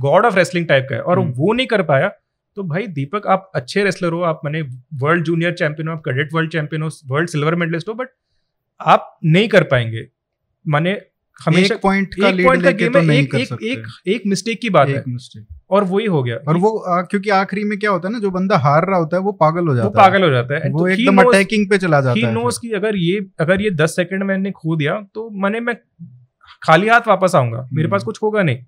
गॉड 0.00 0.24
ऑफ़ 0.24 0.36
रेसलिंग 0.36 0.66
टाइप 0.66 0.86
का 0.90 0.96
है। 0.96 1.02
और 1.02 1.18
हम्म। 1.18 1.32
वो 1.36 1.52
नहीं 1.52 1.66
कर 1.66 1.82
पाया 1.82 2.10
तो 2.56 2.62
भाई 2.62 2.86
दीपक 2.86 3.26
आप 3.26 3.50
अच्छे 3.54 3.84
रेसलर 3.84 4.12
हो 4.12 4.20
आप 4.20 4.40
मैंने 4.44 4.62
वर्ल्ड 4.94 5.24
जूनियर 5.24 5.52
चैंपियन 5.52 5.88
हो 5.88 5.94
आप 5.94 6.00
कैडेट 6.00 6.28
वर्ल्ड 6.34 6.52
चैंपियन 6.52 6.82
हो 6.82 6.88
वर्ल्ड 7.06 7.28
सिल्वर 7.28 7.54
मेडलिस्ट 7.54 7.88
हो 7.88 7.94
बट 7.94 8.08
आप 8.80 9.18
नहीं 9.24 9.48
कर 9.48 9.62
पाएँगे। 9.62 10.06
माने 10.68 11.00
हमेशा 11.44 11.74
एक 11.74 11.80
पॉइंट 11.80 12.14
का 12.14 12.28
एक 12.28 12.44
पॉइंट 12.44 12.64
का 12.64 12.70
गेम 12.70 12.92
तो 12.92 12.98
है 12.98 13.16
एक 13.16 13.34
एक, 13.34 13.52
एक 13.62 13.86
एक 14.06 14.22
मिस्टेक 14.26 14.60
की 14.60 14.70
बात 14.70 14.88
एक 14.88 14.96
है। 14.96 15.02
मिस्टेक 15.08 15.46
और 15.70 15.84
वही 15.84 16.06
हो 16.06 16.22
गया। 16.22 16.36
और 16.48 16.56
वो 16.56 16.78
आ, 16.78 17.02
क्योंकि 17.02 17.30
आखिरी 17.30 17.64
में 17.64 17.78
क्या 17.78 17.90
होता 17.90 18.08
है 18.08 18.12
ना 18.12 18.18
जो 18.18 18.30
बंदा 18.30 18.56
हार 18.58 18.86
रहा 18.86 18.98
होता 18.98 19.16
है 19.16 19.22
वो 19.22 19.32
पागल 19.32 19.68
हो 19.68 19.74
जाता 19.74 19.86
है। 19.86 19.90
वो 19.90 19.96
पागल 19.96 20.24
हो 20.24 20.30
जाता 20.30 20.54
है। 20.54 20.70
वो 20.70 20.78
तो 20.78 20.88
एकदम 20.88 21.18
अटैकिंग 21.18 21.70
पे 21.70 21.78
चला 21.78 22.00
जाता 22.00 22.26
है 22.26 22.32
नोस 22.34 22.58
की 22.58 22.70
अगर 22.70 22.96
ये 22.96 23.26
अगर 23.40 23.62
ये 23.62 23.70
दस 23.70 23.96
सेकंड 23.96 24.22
मैंने 24.22 24.50
खो 24.50 24.76
दिया 24.76 25.00
तो 25.14 25.28
मैंने 25.30 25.60
मैं 25.60 25.76
खाली 26.62 26.88
हाथ 26.88 27.08
वापस 27.08 27.34
आऊँगा। 27.34 27.68
मेरे 27.72 27.88
पास 27.88 28.00
हम्म। 28.00 28.06
कुछ 28.06 28.22
होगा 28.22 28.42
नहीं। 28.42 28.58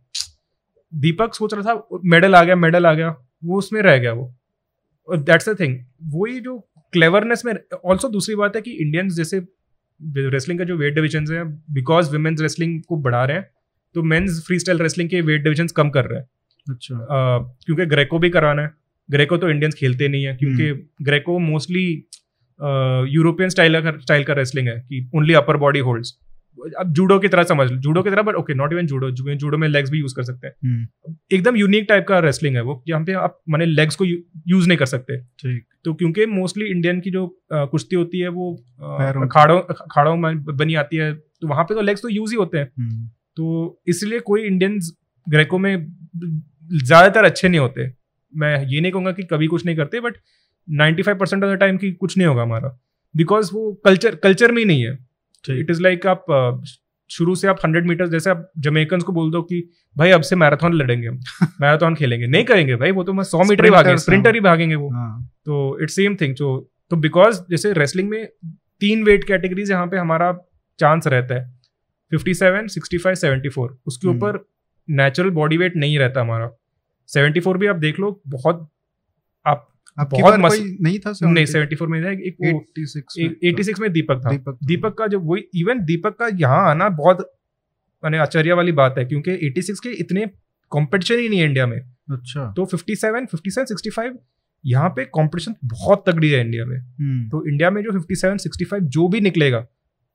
दीपक 0.93 1.35
सोच 1.35 1.55
रहा 1.55 1.63
था 1.63 2.01
मेडल 2.05 2.35
आ 2.35 2.45
गया 2.45 2.57
मेडल 2.57 2.87
आ 2.87 2.93
गया। 2.95 3.17
वो 3.45 3.59
उसमें 3.59 3.81
रह 3.83 3.97
गया 3.99 4.13
वो। 4.13 4.35
दैट्स 5.09 5.49
द 5.49 5.61
थिंग 5.61 5.79
वही 6.05 6.41
जो 6.41 6.59
क्लेवरनेस 6.93 7.43
में 7.45 7.53
ऑल्सो 7.85 8.09
दूसरी 8.09 8.35
बात 8.35 8.57
है 8.57 8.63
कि 8.63 8.71
इंडियंस 8.71 9.15
जैसे 9.15 9.41
रेसलिंग 10.01 10.59
का 10.59 10.65
जो 10.65 10.77
वेट 10.77 10.95
डिविजन 10.95 11.33
है 11.33 11.45
बिकॉज़ 11.75 12.11
वुमेन्स 12.13 12.41
रेसलिंग 12.41 12.83
को 12.83 12.97
बढ़ा 12.97 13.25
रहे 13.25 13.37
हैं 13.37 13.51
तो 13.95 14.03
मेन्स 14.03 14.43
फ्री 14.47 14.59
स्टाइल 14.59 14.79
रेसलिंग 14.79 15.11
के 15.11 15.21
वेट 15.21 15.43
डिविजन 15.43 15.67
कम 15.67 15.91
कर 15.91 16.05
रहे 16.05 16.21
हैं। 16.21 16.29
अच्छा। 16.71 16.95
uh, 16.95 17.65
क्योंकि 17.67 17.87
ग्रेको 17.87 18.19
भी 18.19 18.31
कराना 18.31 18.63
है। 18.63 18.71
ग्रेको 19.11 19.37
तो 19.37 19.51
इंडियंस 19.51 19.75
खेलते 19.75 20.09
नहीं 20.09 20.25
है 20.25 20.37
क्योंकि 20.37 20.89
ग्रेको 21.03 21.39
मोस्टली 21.39 22.05
यूरोपियन 23.09 23.49
स्टाइल 23.49 23.81
का 23.83 23.97
स्टाइल 23.99 24.25
का 24.25 24.33
रेसलिंग 24.33 24.69
है 24.69 24.81
कि 24.81 25.11
ओनली 25.15 25.35
अपर 25.35 25.57
बॉडी 25.57 25.79
होल्ड्स 25.79 26.19
अब 26.79 26.93
जूडो 26.93 27.19
की 27.19 27.29
तरह 27.29 27.43
समझ 27.45 27.71
लो 27.71 27.77
जूडो 27.79 28.03
की 28.03 28.11
तरह 28.11 28.23
but 28.23 28.35
okay 28.35 28.55
not 28.55 28.73
even 28.73 28.87
judo 28.87 29.11
judo 29.11 29.59
में 29.59 29.67
लेग्स 29.69 29.91
भी 29.91 29.99
यूज़ 29.99 30.15
कर 30.15 30.23
सकते 30.23 30.47
हैं। 30.47 30.55
हम्म। 30.65 31.15
एकदम 31.33 31.57
यूनिक 31.57 31.87
टाइप 31.89 32.07
का 32.09 32.19
रेसलिंग 32.21 32.57
है 32.57 32.63
वो 32.63 32.83
यहाँ 32.89 33.05
पे 33.05 33.13
आप 33.15 33.39
मैंने 33.49 33.67
लेग्स 33.67 33.97
को 33.97 34.05
यूज़ 34.05 34.69
नहीं 34.69 34.79
कर 34.79 34.87
सकते। 34.87 35.19
ठीक। 35.19 35.65
तो 35.85 35.95
क्योंकि 35.95 36.27
मोस्टली 36.29 36.67
इंडियन 36.67 37.01
की 37.01 37.11
जो 37.11 37.27
कुश्ती 37.53 37.97
होती 37.97 38.21
है 38.21 38.29
वो। 38.31 38.53
अखाड़ों 39.23 39.61
अखाड़ों 39.61 40.17
में 40.17 40.45
बनी 40.47 40.75
आती 40.77 40.97
है 40.97 41.13
तो 41.13 41.49
वहाँ 41.49 41.65
पे 41.65 41.75
तो 41.75 41.81
लेग्स 41.83 42.03
तो 42.03 42.09
यूज़ 42.09 42.33
ही 42.33 42.37
होते 42.37 42.59
हैं। 42.59 42.71
हम्म, 42.79 43.07
तो 43.37 43.81
इसलिए 43.89 44.21
कोई 44.23 44.43
इंडियन 44.43 44.79
ग्रेको 45.27 45.59
में 45.59 45.75
ज़्यादातर 46.17 47.25
अच्छे 47.25 47.49
नहीं 47.49 47.61
होते। 47.61 47.87
मैं 48.33 48.67
ये 48.67 48.81
नहीं 48.81 48.93
कहूँगा 48.93 49.13
कि 49.13 49.23
कभी 49.25 49.47
कुछ 49.47 49.65
नहीं 49.67 49.77
करते 49.77 50.01
but 50.01 50.17
95% 50.69 51.19
percent 51.19 51.45
of 51.45 51.51
the 51.51 51.59
time 51.59 51.77
की 51.77 51.93
कुछ 51.95 52.17
नहीं 52.19 52.29
होगा 52.29 52.43
हमारा। 52.43 52.79
बिकॉज़ 53.15 53.51
वो 53.55 53.73
कल्चर 53.85 54.15
कल्चर 54.15 54.53
में 54.53 54.59
ही 54.59 54.65
नहीं 54.65 54.83
है। 54.83 54.97
इट 55.45 55.71
इज़ 55.71 55.83
लाइक 55.83 56.07
आप 56.07 56.25
शुरू 57.11 57.35
से 57.35 57.49
आप 57.49 57.59
हंड्रेड 57.65 57.87
मीटर 57.87 58.09
जैसे 58.09 58.31
आप 58.31 58.51
जमेकन्स 58.59 59.05
को 59.05 59.13
बोल 59.13 59.31
दो 59.31 59.43
कि 59.43 59.71
भाई 59.97 60.11
अब 60.11 60.23
से 60.23 60.37
मैराथन 60.37 60.73
लड़ेंगे 60.73 61.11
मैराथन 61.11 61.95
खेलेंगे। 61.99 62.27
नहीं 62.27 62.45
करेंगे 62.45 62.77
भाई 62.77 62.91
वो 62.91 63.05
तो 63.05 63.13
मैं 63.13 63.25
सौ 63.25 63.45
मीटर 63.45 63.65
ही 63.65 63.71
भागेंगे 63.71 63.99
स्प्रिंटर 63.99 64.35
ही 64.35 64.41
भागेंगे 64.41 64.75
वो। 64.75 64.91
हाँ। 64.91 65.31
तो 65.45 65.79
इट्स 65.83 65.95
सेम 65.97 66.17
थिंग 66.17 66.35
जो 66.35 66.71
तो 66.91 66.97
बिकॉज़ 66.97 67.41
जैसे 67.51 67.73
रेसलिंग 67.73 68.09
में 68.11 68.27
तीन 68.81 69.05
वेट 69.05 69.25
कैटेगरीज 69.25 69.71
यहाँ 69.71 69.87
पे 69.87 69.97
हमारा 69.97 70.33
चांस 70.79 71.07
रहता 71.07 71.35
है 71.35 71.59
fifty 72.13 72.35
seven 72.35 72.67
sixty 72.67 72.99
five 72.99 73.15
seventy 73.15 73.49
four 73.49 73.79
उसके 73.87 74.09
हम्म। 74.09 74.19
ऊपर 74.19 74.45
नेचुरल 74.89 75.31
बॉडी 75.31 75.57
वेट 75.57 75.77
नहीं 75.77 75.99
रहता 75.99 76.21
हमारा। 76.21 76.51
सेवेंटी 77.07 77.41
फोर 77.41 77.59
भी 77.59 77.67
आप 77.67 77.77
देख 77.77 78.01
लो 78.01 78.21
बहुत 78.27 78.69
बहुत 80.05 80.35
मस- 80.41 80.59
कोई 80.59 80.79
नहीं 80.81 80.99
था 80.99 81.13
नहीं 81.23 81.47
सेवेंटी 81.47 81.77
फोर 81.77 81.89
में 81.89 82.01
एक 82.13 82.37
वो 82.41 82.65
86 83.45 83.81
में 83.81 83.93
दीपक 83.93 84.23
था। 84.27 84.31
दीपक 84.31 84.59
दीपक 84.65 84.95
का 84.99 85.07
जो 85.07 85.21
वही 85.21 85.43
इवन 85.55 85.81
दीपक 85.81 86.11
का 86.11 86.29
यहाँ 86.35 86.71
आना 86.71 86.89
बहुत 86.89 87.39
मैंने 88.05 88.19
आश्चर्य 88.19 88.53
वाली 88.53 88.73
बात 88.73 88.95
है 88.99 89.05
क्योंकि 89.05 89.31
86 89.31 89.81
के 89.81 89.89
इतने 89.89 90.27
कंपटीशन 90.73 91.15
ही 91.15 91.29
नहीं 91.29 91.41
है 91.41 91.47
इंडिया 91.47 91.67
में। 91.67 91.81
अच्छा। 92.13 92.53
तो 92.57 92.65
57 92.65 93.27
57 93.27 93.65
65 93.65 94.19
यहाँ 94.67 94.89
पे 94.89 95.05
कंपटीशन 95.05 95.55
बहुत 95.65 96.05
तगड़ी 96.09 96.31
है 96.31 96.41
इंडिया 96.41 96.65
में। 96.65 96.79
हम्म, 96.79 97.29
तो 97.29 97.49
इंडिया 97.49 97.71
में 97.71 97.83
जो 97.83 97.91
57 97.91 98.37
65 98.39 98.81
जो 98.81 99.09
भी 99.09 99.21
निकलेगा 99.21 99.67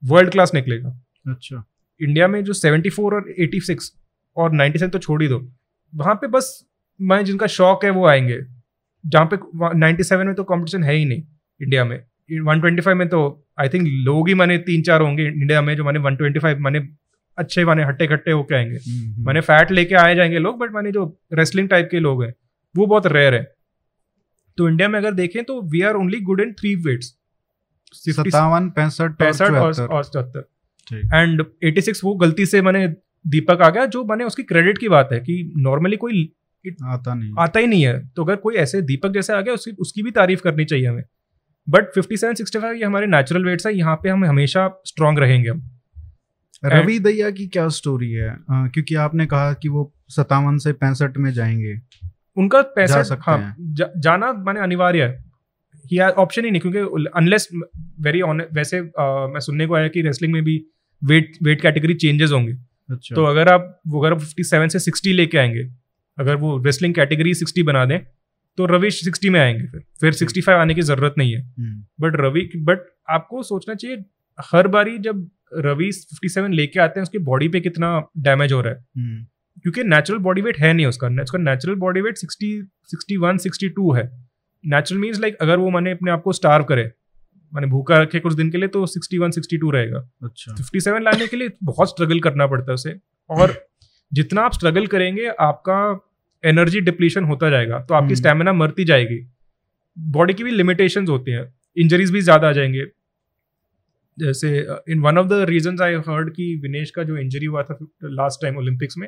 वर्ल्ड 0.04 0.32
क्लास 0.32 0.52
निकलेगा। 0.54 1.02
अच्छा। 1.28 1.66
इंडिया 2.02 2.28
में 2.28 2.44
जो 2.44 2.54
74 2.54 3.14
और 3.14 3.34
86 3.40 3.94
और 4.38 4.52
97 4.52 4.90
तो 4.90 5.00
छोड़ 5.00 5.24
ही 5.24 5.30
दो। 5.30 5.52
वहाँ 5.96 6.16
पे 6.16 6.28
बस 6.28 6.66
मैं 7.02 7.26
जिनका 7.26 7.48
शौक 7.48 7.86
है 7.86 7.92
वो 7.92 8.08
आएँगे। 8.08 8.63
जहाँ 9.04 9.30
पे 9.34 9.38
97 9.80 10.26
में 10.26 10.34
तो 10.36 10.44
कंपटीशन 10.44 10.84
है 10.84 10.96
ही 10.96 11.06
नहीं 11.06 11.24
इंडिया 11.62 11.86
में। 11.86 11.98
125 12.32 12.94
में 12.96 13.08
तो 13.10 13.22
आई 13.60 13.70
थिंक 13.70 13.88
लोग 14.06 14.28
ही 14.28 14.34
माने 14.34 14.58
तीन 14.60 14.82
चार 14.82 15.02
होंगे 15.02 15.26
इंडिया 15.26 15.62
में 15.62 15.76
जो 15.76 15.84
माने 15.84 16.00
125 16.00 16.60
माने 16.60 16.80
अच्छे 17.38 17.66
माने 17.66 17.84
हट्टे 17.84 18.08
कट्टे 18.08 18.32
होके 18.32 18.56
आएँगे। 18.56 18.78
माने 19.24 19.42
फैट 19.42 19.72
लेके 19.72 19.96
आए 19.96 20.16
जाएँगे 20.16 20.40
लोग 20.40 20.60
बट 20.60 20.72
माने 20.72 20.92
जो 20.92 21.06
रेसलिंग 21.34 21.70
टाइप 21.70 21.88
के 21.92 22.00
लोग 22.00 22.24
हैं 22.24 22.34
वो 22.76 22.86
बहुत 22.86 23.08
रेयर 23.08 23.34
है। 23.34 23.44
तो 24.58 24.68
इंडिया 24.70 24.88
में 24.90 25.00
अगर 25.00 25.14
देखें 25.14 25.44
तो 25.44 25.62
we 25.62 25.82
are 25.82 25.96
only 25.96 26.20
good 26.22 26.42
in 26.42 26.54
three 26.54 26.76
weights 26.84 27.16
सत्तावन 27.94 28.70
पैंसठ 28.70 29.12
पैंसठ 29.12 29.80
और 29.80 30.44
ठीक। 30.88 31.10
एंड 31.14 31.44
86 31.66 32.04
वो 32.04 32.14
गलती 32.16 32.46
से 32.46 32.62
मैंने 32.62 32.88
दीपक 33.26 33.62
आ 33.62 33.70
गया 33.70 33.86
जो 33.86 34.04
मैंने 34.06 34.24
उसकी 34.24 34.44
क्रेडिट 34.44 34.78
की 34.78 34.90
बात 34.90 35.10
है 35.14 35.20
कि 35.20 35.54
नॉर्मली 35.58 35.98
कोई 35.98 36.24
आता 36.86 37.14
नहीं 37.14 37.32
आता 37.40 37.60
ही 37.60 37.68
नहीं 37.68 37.86
है। 37.86 38.08
तो 38.08 38.24
अगर 38.24 38.36
कोई 38.36 38.56
ऐसे 38.56 38.82
दीपक 38.82 39.10
जैसे 39.10 39.34
आ 39.34 39.42
गया 39.42 39.54
उसकी 39.54 39.72
उसकी 39.72 40.04
भी 40.04 40.12
तारीफ़ 40.12 40.42
करनी 40.42 40.66
चाहिए 40.66 40.88
हमें। 40.88 41.04
बट 41.70 41.86
57 41.96 42.36
65 42.36 42.76
ये 42.76 42.86
हमारे 42.86 43.08
नेचुरल 43.08 43.46
वेट्स 43.46 43.68
है 43.68 43.78
यहाँ 43.78 43.96
पे 43.96 44.10
हम 44.10 44.26
हमेशा 44.26 44.82
स्ट्रांग 44.86 45.20
रहेंगे 45.20 45.50
हम। 45.50 45.70
रवि 46.66 47.00
दैया 47.00 47.30
की 47.30 47.48
क्या 47.48 47.70
स्टोरी 47.70 48.12
है? 48.12 48.30
अ, 48.30 48.38
क्योंकि 48.52 48.96
आपने 48.96 49.26
कहा 49.26 49.54
कि 49.54 49.70
वो 49.70 49.94
सत्तावन 50.10 50.58
से 50.58 50.74
पैंसठ 50.74 51.18
में 51.18 51.34
जाएँगे। 51.34 51.82
उनका 52.38 52.62
पैसा 52.62 53.02
जा 53.02 53.18
हाँ। 53.22 53.56
जा, 53.60 53.90
जाना 53.98 54.34
मैंने 54.34 54.60
अनिवार्य 54.60 55.04
है। 55.04 55.24
ही 55.92 56.00
ऑप्शन 56.00 56.46
ही 56.46 56.52
नहीं 56.52 56.62
क्योंकि 56.62 57.08
अनलेस 57.16 57.50
वेरी 58.00 58.22
वैसे 58.54 58.78
अ, 58.78 59.28
मैं 59.34 59.40
सुनने 59.40 59.68
को 59.68 59.76
आया 59.76 59.88
कि 59.88 60.02
रेसलिंग 60.02 60.34
में 60.34 60.44
भी 60.44 60.66
वेट 61.04 61.32
वेट 61.44 61.62
कैटेगरी 61.62 61.94
चेंजेस 61.94 62.32
होंगे। 62.32 62.54
अच्छा। 62.92 63.16
तो 63.16 63.24
अगर 63.24 63.48
आप 63.48 63.82
वो 63.88 64.06
अगर 64.06 64.20
फिफ्टी 64.20 64.44
सेवन 64.44 64.68
से 64.68 64.80
सिक्सटी 64.80 65.14
लेके 65.14 65.38
आएँगे 65.38 65.83
अगर 66.18 66.36
वो 66.36 66.58
रेसलिंग 66.64 66.94
कैटेगरी 66.94 67.34
सिक्सटी 67.34 67.64
बना 67.64 67.86
दें 67.86 68.00
तो 68.58 68.66
रवि 68.66 68.92
सिक्सटी 68.92 69.30
में 69.30 69.40
आएँगे 69.40 69.68
फिर। 69.68 69.82
फिर 70.02 70.12
सिक्सटी 70.12 70.42
फाइव 70.42 70.60
आने 70.60 70.74
की 70.74 70.82
ज़रूरत 70.82 71.16
नहीं 71.18 71.34
है। 71.34 71.42
बट 72.02 72.16
रवि 72.16 72.50
बट 72.56 72.80
आपको 73.10 73.44
सोचना 73.44 73.76
चाहिए 73.76 74.04
हर 74.40 74.68
बारी 74.68 74.98
जब 74.98 75.30
रवि 75.58 75.92
फिफ्टी 75.92 76.30
सेवन 76.30 76.54
लेके 76.54 76.80
आते 76.80 77.00
हैं 77.00 77.04
उसकी 77.04 77.18
बॉडी 77.18 77.48
पे 77.48 77.60
कितना 77.60 77.90
डैमेज 78.18 78.54
हो 78.54 78.62
रहा 78.62 78.74
है। 78.74 78.86
हम्म, 78.98 79.24
क्योंकि 79.64 79.84
नेचुरल 79.84 80.20
बॉडी 80.20 80.42
वेट 80.42 80.58
है 80.58 80.74
नहीं 80.74 80.86
उसका। 80.86 81.08
उसका 81.24 81.40
natural 81.40 81.76
body 81.76 82.02
weight 82.02 82.18
sixty 82.18 82.52
sixty 82.84 83.18
one 83.18 83.38
sixty 83.38 83.70
two 83.70 83.94
है। 83.94 84.10
नेचुरल 84.64 85.02
मीन्स 85.02 85.20
लाइक 85.20 85.36
अगर 85.36 85.58
वो 85.58 85.70
मैंने 85.70 85.92
अपने 85.92 86.12
आप 86.12 86.22
को 86.22 86.34
स्टार्व 86.34 86.64
करे 86.64 86.92
मैंने 87.54 87.68
भूखा 87.68 87.98
रखे 87.98 88.20
कुछ 88.20 88.34
दिन 88.34 88.50
के 88.52 88.58
लिए 88.58 88.68
तो 88.68 88.86
सिक्सटी 88.86 89.18
वन 89.18 89.32
सिक्सटी 89.32 89.58
टू 89.58 89.72
रहेगा। 89.72 90.00
अच्छा। 90.24 90.54
फिफ्टी 90.56 90.80
सेवन 90.80 91.04
लाने 91.04 91.28
के 91.28 91.38
लिए 91.38 91.52
बहुत 91.64 91.90
स्ट्रगल 91.90 92.20
करना 92.20 92.48
पड़ता 92.48 92.72
है 92.72 92.74
उसे। 92.74 92.96
और 93.30 93.52
जितना 94.14 94.42
आप 94.42 94.54
स्ट्रगल 94.54 94.88
करेंगे 94.88 95.28
आपका 95.40 95.78
एनर्जी 96.44 96.82
डिप्लीशन 96.82 97.24
होता 97.24 97.50
जाएगा 97.50 97.80
तो 97.80 97.94
आपकी 97.94 98.06
हम्म। 98.06 98.16
स्टेमिना 98.16 98.54
मरती 98.54 98.86
जाएगी। 98.86 99.20
बॉडी 99.98 100.34
की 100.34 100.44
भी 100.44 100.52
लिमिटेशंस 100.52 101.10
होती 101.10 101.32
हैं। 101.32 101.54
इंजरीज 101.78 102.12
भी 102.12 102.22
ज़्यादा 102.22 102.50
आ 102.50 102.52
जाएँगे। 102.52 102.86
जैसे 104.18 104.50
in 104.90 105.00
one 105.00 105.18
of 105.18 105.28
the 105.28 105.46
reasons 105.50 105.82
I 105.82 105.96
heard 106.08 106.30
कि 106.30 106.56
विनेश 106.56 106.92
का 106.92 107.04
जो 107.04 107.18
इंजरी 107.18 107.46
हुआ 107.46 107.64
था 107.64 107.78
लास्ट 108.04 108.42
टाइम 108.42 108.58
ओलंपिक्स 108.58 108.98
में 108.98 109.08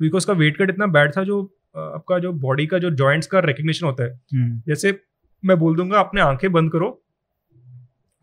बिकॉज़ 0.00 0.18
उसका 0.18 0.32
वेट 0.32 0.56
कट 0.56 0.70
इतना 0.70 0.86
बैड 0.86 1.12
था 1.16 1.24
जो 1.24 1.42
आपका 1.76 2.18
जो 2.18 2.32
बॉडी 2.32 2.66
का 2.66 2.78
जो 2.78 2.90
जॉइंट्स 2.90 3.26
का 3.26 3.40
रिकग्निशन 3.40 3.86
होता 3.86 4.04
है। 4.04 4.10
हम्म, 4.34 4.62
जैसे 4.68 4.98
मैं 5.42 5.58
बोल 5.58 5.76
दूँगा 5.76 5.98
अपने 6.00 6.20
आँखें 6.20 6.50
बंद 6.52 6.72
करो 6.72 6.88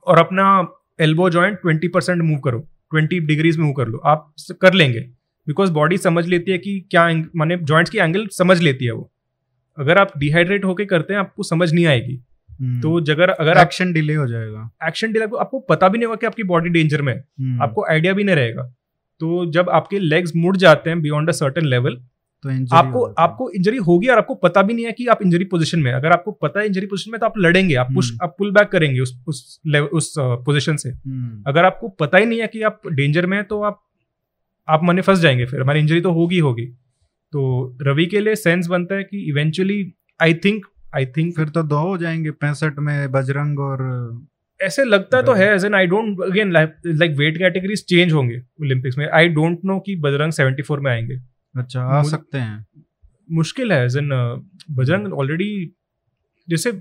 और 0.08 0.18
अपना 0.18 0.48
elbow 1.00 1.30
joint 1.30 1.58
twenty 1.58 1.88
percent 1.88 2.22
move 2.22 2.40
करो। 2.40 2.60
ट्वेंटी 2.92 3.20
डिग्रीज 3.20 3.58
मूव 3.60 3.74
कर 3.74 3.88
लो। 3.88 3.98
आप 3.98 4.34
कर 4.62 4.74
लेंगे। 4.74 5.00
बिकॉज़ 5.48 5.72
बॉडी 5.72 5.98
समझ 5.98 6.26
लेती 6.28 6.52
है 6.52 6.58
कि 6.58 6.80
क्या 6.92 7.08
माने 7.36 7.58
जॉइंट्स 7.58 7.92
की 7.92 7.98
एंगल 7.98 8.28
समझ 8.28 8.60
लेती 8.62 8.86
है 8.86 8.92
वो। 8.92 9.12
अगर 9.78 9.98
आप 9.98 10.12
डिहाइड्रेट 10.18 10.66
होके 10.66 10.86
करते 10.86 11.14
हैं 11.14 11.20
आपको 11.20 11.44
समझ 11.44 11.72
नहीं 11.74 11.86
आएगी। 11.86 12.20
हम्म, 12.50 12.82
तो 12.82 13.00
जगह 13.02 13.34
अगर 13.40 13.58
एक्शन 13.58 13.92
डिले 13.94 14.14
हो 14.16 14.28
जाएगा। 14.28 14.70
एक्शन 14.88 15.12
डिले 15.12 15.26
आपको 15.40 15.60
पता 15.60 15.88
भी 15.88 15.98
नहीं 15.98 16.06
होगा 16.06 16.16
कि 16.16 16.26
आपकी 16.26 16.44
बॉडी 16.44 16.70
डेंजर 16.70 17.02
में 17.02 17.14
है। 17.14 17.20
हम्म, 17.20 17.62
आपको 17.62 17.86
आइडिया 17.90 18.14
भी 18.14 18.24
नहीं 18.24 18.36
रहेगा। 18.36 18.64
तो 19.22 19.46
जब 19.52 19.70
आपके 19.70 20.00
लेग्स 20.00 20.32
मुड़ 20.36 20.56
जाते 20.58 20.90
हैं 20.90 21.02
बियॉन्ड 21.02 21.30
अ 21.30 21.32
सर्टेन 21.32 21.66
लेवल 21.66 21.96
तो 22.44 22.76
आपको। 22.76 23.04
आपको 23.20 23.50
इंजरी 23.52 23.78
होगी 23.78 24.08
और 24.08 24.18
आपको 24.18 24.36
पता 24.36 24.62
भी 24.62 24.74
नहीं 24.74 24.86
है 24.86 24.92
कि 24.92 25.06
आप 25.08 25.22
इंजरी 25.22 25.46
पोजीशन 25.46 25.80
में 25.80 25.92
अगर 25.94 26.12
आपको 26.12 26.32
पता 26.32 26.60
है 26.60 26.66
इंजरी 26.66 26.86
पोजीशन 26.86 27.12
में 27.12 27.20
तो 27.20 27.26
आप 27.26 27.38
लड़ेंगे। 27.38 27.76
आप 27.76 27.88
पुश 27.94 28.12
हम्म। 28.12 28.24
आप 28.24 28.36
पुल 28.40 28.52
बैक 28.52 28.68
करेंगे 28.68 29.00
उस 29.00 29.18
उस 29.28 29.60
उस 29.94 30.14
पोजीशन 30.20 30.76
से। 30.76 30.90
अगर 31.48 31.66
आपको 31.66 31.88
पता 32.00 32.18
ही 32.18 32.26
नहीं 32.26 32.40
है 32.40 32.48
कि 32.48 32.62
आप 32.62 32.82
डेंजर 32.88 33.26
में 33.26 33.38
हैं 33.38 33.46
तो 33.48 33.62
आप 33.62 33.82
आप 34.70 34.82
मने 34.84 35.02
फंस 35.02 35.20
जाएँगे 35.20 35.46
फिर 35.46 35.62
हमारी 35.62 35.80
इंजरी 35.80 36.02
तो 36.02 36.12
होगी 36.12 36.40
होगी। 36.40 36.66
तो 37.34 37.78
रवि 37.82 38.06
के 38.06 38.20
लिए 38.20 38.36
सेंस 38.36 38.68
बनता 38.68 38.96
है 38.96 39.04
कि 39.04 39.20
eventually 39.30 39.94
I 40.22 40.34
think 40.34 40.66
I 40.96 41.06
think 41.06 41.36
फिर 41.36 41.50
तो 41.50 41.64
दो 41.64 41.80
हो 41.80 41.98
जाएँगे 41.98 42.32
पैंसठ 42.32 42.80
में 42.80 43.12
बजरंग 43.12 43.60
और 43.60 43.82
ऐसे 44.60 44.84
लगता 44.84 45.22
तो 45.22 45.34
है 45.34 45.54
as 45.56 45.66
an 45.66 45.76
I 45.76 45.88
don't 45.88 46.22
again 46.22 46.52
like 46.52 47.16
weight 47.18 47.38
categories 47.38 47.84
change 47.86 48.14
होंगे 48.14 48.38
ओलंपिक्स 48.62 48.98
में। 48.98 49.08
आई 49.10 49.28
डोंट 49.30 49.60
नो 49.66 49.80
कि 49.80 49.96
बजरंग 49.96 50.32
74 50.32 50.80
में 50.80 50.92
आएँगे। 50.92 51.18
अच्छा 51.56 51.82
आ 51.82 52.02
सकते 52.04 52.38
हैं। 52.38 52.66
मुश्किल 53.32 53.72
है 53.72 53.86
एज 53.86 53.98
इन 53.98 54.10
बजरंग 54.72 55.14
ऑलरेडी 55.14 55.72
जैसे 56.48 56.72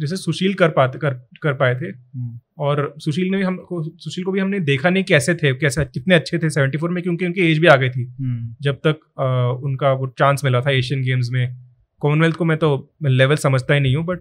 जैसे 0.00 0.16
सुशील 0.16 0.54
कर 0.54 0.68
पाते 0.70 0.98
कर 0.98 1.14
कर 1.42 1.54
पाए 1.54 1.74
थे। 1.74 1.86
हम्म, 1.86 2.38
और 2.58 2.94
सुशील 2.98 3.30
ने 3.30 3.36
भी 3.36 3.42
हमको 3.42 3.82
सुशील 3.82 4.24
को 4.24 4.32
भी 4.32 4.40
हमने 4.40 4.60
देखा 4.60 4.90
नहीं 4.90 5.04
कैसे 5.04 5.34
थे 5.34 5.52
कैसे 5.54 5.84
कितने 5.84 6.14
अच्छे 6.14 6.38
थे 6.38 6.50
74 6.50 6.90
में 6.90 7.02
क्योंकि 7.02 7.26
उनकी 7.26 7.50
एज 7.50 7.58
भी 7.58 7.66
आ 7.66 7.76
गई 7.76 7.90
थी। 7.90 8.04
हम्म, 8.20 8.54
जब 8.62 8.80
तक 8.86 9.00
अ, 9.18 9.26
उनका 9.64 9.92
वो 9.92 10.06
चांस 10.18 10.44
मिला 10.44 10.60
था 10.60 10.70
एशियन 10.70 11.02
गेम्स 11.02 11.30
में। 11.32 11.56
कॉमनवेल्थ 12.02 12.36
को 12.36 12.44
मैं 12.44 12.56
तो 12.58 12.68
लेवल 13.06 13.36
समझता 13.36 13.74
ही 13.74 13.80
नहीं 13.80 13.96
हूँ 13.96 14.04
बट 14.04 14.20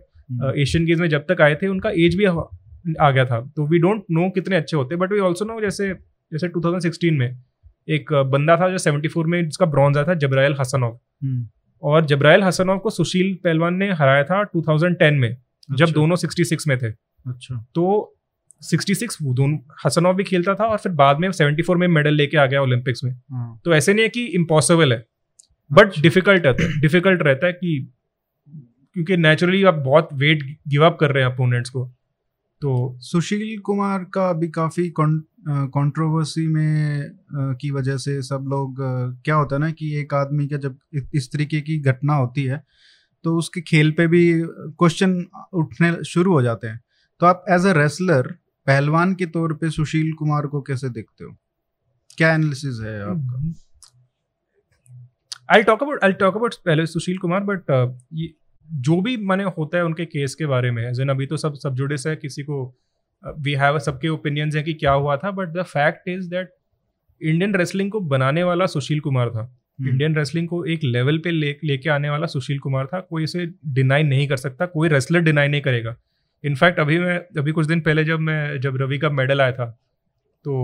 एशियन 0.57 0.85
गेम्स 0.85 1.01
में 1.01 1.07
जब 1.09 1.25
तक 1.29 1.41
आए 1.41 1.55
थे 1.55 1.67
उनका 1.67 1.89
एज 1.97 2.15
भी 2.15 2.25
आ 2.25 2.33
आ 3.01 3.09
गया 3.11 3.25
था। 3.25 3.39
तो 3.55 3.65
वी 3.67 3.79
डोंट 3.79 4.03
नो 4.11 4.29
कितने 4.29 4.55
अच्छे 4.55 4.77
होते 4.77 4.95
बट 4.95 5.11
वी 5.11 5.19
ऑल्सो 5.19 5.45
नो 5.45 5.59
जैसे 5.61 5.87
जैसे 6.31 6.47
2016 6.57 7.17
में 7.17 7.29
एक 7.87 8.13
बंदा 8.31 8.55
था 8.57 8.69
जो 8.69 8.77
74 8.77 9.25
में 9.25 9.43
जिसका 9.45 9.65
ब्रॉन्ज 9.65 9.97
आया 9.97 10.07
था 10.07 10.13
जबराइल 10.23 10.55
हसनोव 10.59 10.99
हम्म, 11.23 11.47
और 11.83 12.05
जबराइल 12.05 12.43
हसनोव 12.43 12.77
को 12.79 12.89
सुशील 12.89 13.33
पहलवान 13.43 13.75
ने 13.75 13.91
हराया 13.93 14.23
था 14.23 14.43
2010 14.55 15.19
में। 15.19 15.35
जब 15.69 15.83
अच्छा, 15.83 15.93
दोनों 15.93 16.15
66 16.15 16.67
में 16.67 16.77
थे। 16.77 16.87
अच्छा। 17.25 17.55
तो 17.75 18.15
66 18.61 19.17
वो 19.21 19.33
दोनों 19.33 19.57
हसनोव 19.85 20.15
भी 20.15 20.23
खेलता 20.23 20.55
था 20.55 20.65
और 20.65 20.77
फिर 20.77 20.91
बाद 20.93 21.19
में 21.19 21.29
74 21.31 21.77
में 21.77 21.87
मेडल 21.87 22.13
लेके 22.13 22.37
आ 22.37 22.45
गया 22.45 22.61
ओलंपिक्स 22.61 23.03
में। 23.03 23.11
हाँ, 23.11 23.59
तो 23.65 23.73
ऐसे 23.73 23.93
नहीं 23.93 24.03
है 24.03 24.09
कि 24.09 24.25
इम्पॉसिबल 24.35 24.93
है 24.93 25.05
बट 25.71 25.87
अच्छा। 25.87 26.01
डिफ़िकल्ट 26.01 26.45
है 26.45 26.53
डिफ़िकल्ट 26.81 27.21
रहता 27.21 27.47
है 27.47 27.53
कि 27.53 27.77
क्योंकि 28.95 29.17
नेचुरली 29.17 29.63
आप 29.63 29.73
बहुत 29.75 30.09
वेट 30.13 30.43
गिव 30.67 30.85
अप 30.85 30.97
कर 30.99 31.11
रहे 31.11 31.23
हैं 31.23 31.31
अपोनेंट्स 31.31 31.69
को। 31.69 31.85
तो 32.61 32.97
सुशील 33.01 33.57
कुमार 33.59 34.03
का 34.13 34.29
अभी 34.29 34.47
काफ़ी 34.49 34.89
कंट्रोवर्सी 34.97 36.47
में 36.47 37.01
अ, 37.01 37.53
की 37.53 37.71
वजह 37.71 37.97
से 37.97 38.21
सब 38.21 38.45
लोग 38.47 38.81
अ, 38.81 39.21
क्या 39.25 39.35
होता 39.35 39.55
है 39.55 39.59
ना 39.61 39.69
कि 39.71 39.93
एक 39.99 40.13
आदमी 40.13 40.47
का 40.47 40.57
जब 40.57 40.77
इस 41.13 41.31
तरीके 41.33 41.61
की 41.61 41.77
घटना 41.81 42.13
होती 42.15 42.43
है 42.43 42.63
तो 43.25 43.35
उसके 43.37 43.61
खेल 43.61 43.91
पे 43.91 44.07
भी 44.07 44.21
क्वेश्चन 44.43 45.13
उठने 45.53 46.03
शुरू 46.03 46.33
हो 46.33 46.41
जाते 46.41 46.67
हैं। 46.67 46.79
तो 47.21 47.25
आप 47.25 47.45
एज 47.49 47.65
अ 47.65 47.71
रेसलर 47.73 48.27
पहलवान 48.67 49.13
के 49.15 49.25
तौर 49.25 49.53
पे 49.53 49.69
सुशील 49.69 50.11
कुमार 50.13 50.47
को 50.47 50.61
कैसे 50.61 50.89
देखते 50.89 51.23
हो? 51.23 51.35
क्या 52.17 52.33
एनालिसिस 52.33 52.79
है 52.83 53.01
आपका? 53.03 53.53
I 55.51 55.63
talk 55.63 55.83
about 55.83 56.03
I 56.03 56.13
talk 56.13 56.35
about 56.35 56.55
पहले 56.65 56.85
सुशील 56.85 57.17
कुमार 57.17 57.43
बट 57.43 57.71
ये 58.13 58.33
जो 58.67 58.99
भी 59.01 59.15
मैंने 59.17 59.43
होता 59.57 59.77
है 59.77 59.85
उनके 59.85 60.05
केस 60.05 60.35
के 60.35 60.45
बारे 60.45 60.71
में 60.71 60.83
एज 60.89 60.99
अभी 61.09 61.25
तो 61.25 61.37
सब 61.37 61.53
सब 61.53 61.75
जुड़े 61.75 61.95
है, 62.07 62.15
किसी 62.15 62.43
को 62.43 62.75
वी 63.39 63.53
हैव 63.53 63.79
सबके 63.79 64.09
ओपिनियंस 64.09 64.55
हैं 64.55 64.63
कि 64.63 64.73
क्या 64.73 64.91
हुआ 64.91 65.17
था 65.17 65.31
but 65.31 65.47
the 65.49 65.63
fact 65.63 66.09
is 66.09 66.29
that 66.29 66.53
Indian 67.21 67.55
wrestling 67.55 67.91
को 67.91 67.99
बनाने 67.99 68.43
वाला 68.43 68.65
सुशील 68.65 68.99
कुमार 68.99 69.29
था। 69.29 69.58
इंडियन 69.79 70.05
हम्म। 70.05 70.19
रेसलिंग 70.19 70.47
को 70.47 70.63
एक 70.65 70.83
लेवल 70.83 71.17
पे 71.17 71.31
ले 71.31 71.55
लेके 71.63 71.89
आने 71.89 72.09
वाला 72.09 72.27
सुशील 72.27 72.59
कुमार 72.59 72.85
था 72.85 72.99
कोई 72.99 73.23
इसे 73.23 73.45
डिनाई 73.73 74.03
नहीं 74.03 74.27
कर 74.27 74.37
सकता 74.37 74.65
कोई 74.67 74.89
रेसलर 74.89 75.21
डिनाई 75.21 75.47
नहीं 75.47 75.61
करेगा 75.61 75.95
इनफैक्ट 76.43 76.79
अभी 76.79 76.99
मैं 76.99 77.17
अभी 77.37 77.51
कुछ 77.51 77.67
दिन 77.67 77.81
पहले 77.81 78.03
जब 78.03 78.19
मैं 78.21 78.59
जब 78.61 78.77
रवि 78.81 78.97
का 78.97 79.09
मेडल 79.11 79.41
आया 79.41 79.51
था 79.51 79.65
तो 80.45 80.55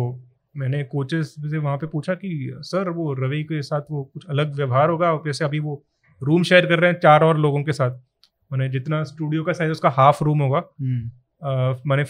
मैंने 0.56 0.84
कोचेस 0.84 1.36
से 1.41 1.58
वहाँ 1.58 1.78
पे 1.78 1.88
पूछा 1.88 2.13
कि 2.15 2.60
सर 2.63 2.89
वो 2.89 3.13
रवि 3.13 3.43
के 3.43 3.62
साथ 3.62 3.91
वो 3.91 4.04
कुछ 4.04 4.25
अलग 4.25 4.56
व्यवहार 4.56 4.89
होगा 4.89 5.19
जैसे 5.25 5.45
अभी 5.45 5.60
वो 5.60 5.84
रूम 6.21 6.43
शेयर 6.43 6.65
कर 6.65 6.80
रहे 6.80 6.91
हैं 6.91 6.99
चार 6.99 7.23
और 7.23 7.38
लोगों 7.38 7.63
के 7.63 7.73
साथ 7.73 7.99
मैंने 8.51 8.69
जितना 8.69 9.04
स्टूडियो 9.04 9.43
का 9.43 9.54
साइज़ 9.54 9.71
उसका 9.71 9.89
हाफ़ 9.89 10.23
रूम 10.23 10.41
होगा 10.41 10.63
हम्म। 10.82 11.89
मैंने 11.89 12.04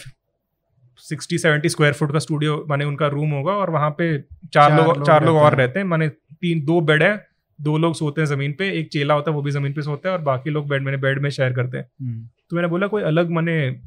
सिक्सटी 0.98 1.38
सेवेंटी 1.38 1.68
स्क्वायर 1.68 1.92
फुट 1.92 2.12
का 2.12 2.18
स्टूडियो 2.18 2.66
माने 2.68 2.84
उनका 2.84 3.06
रूम 3.06 3.30
होगा 3.30 3.52
और 3.52 3.70
वहाँ 3.70 3.90
पे 3.90 4.18
चार, 4.18 4.48
चार 4.52 4.86
लोग 4.86 5.06
चार 5.06 5.24
लोग 5.24 5.36
और 5.36 5.54
रहते 5.54 5.78
हैं। 5.78 5.86
माने 5.86 6.08
तीन 6.08 6.64
दो 6.64 6.80
बेड 6.80 7.02
है 7.02 7.26
दो 7.60 7.78
लोग 7.78 7.94
सोते 7.94 8.20
हैं 8.20 8.28
ज़मीन 8.28 8.52
पे 8.52 8.70
एक 8.70 8.88
चेला 8.92 9.14
होता 9.14 9.30
है 9.30 9.34
वो 9.34 9.42
भी 9.42 9.50
ज़मीन 9.50 9.72
पे 9.72 9.82
सोता 9.82 10.08
है 10.08 10.14
और 10.16 10.22
बाकी 10.22 10.50
लोग 10.50 10.68
बेड 10.68 10.82
मैंने 10.82 10.98
बेड 10.98 11.18
में 11.22 11.30
शेयर 11.30 11.52
करते 11.52 11.78
हैं। 11.78 11.90
हम्म। 12.02 12.28
तो 12.50 12.56
मैंने 12.56 12.68
बोला 12.68 12.86
कोई 12.86 13.02
अलग 13.02 13.30
मैंने 13.30 13.80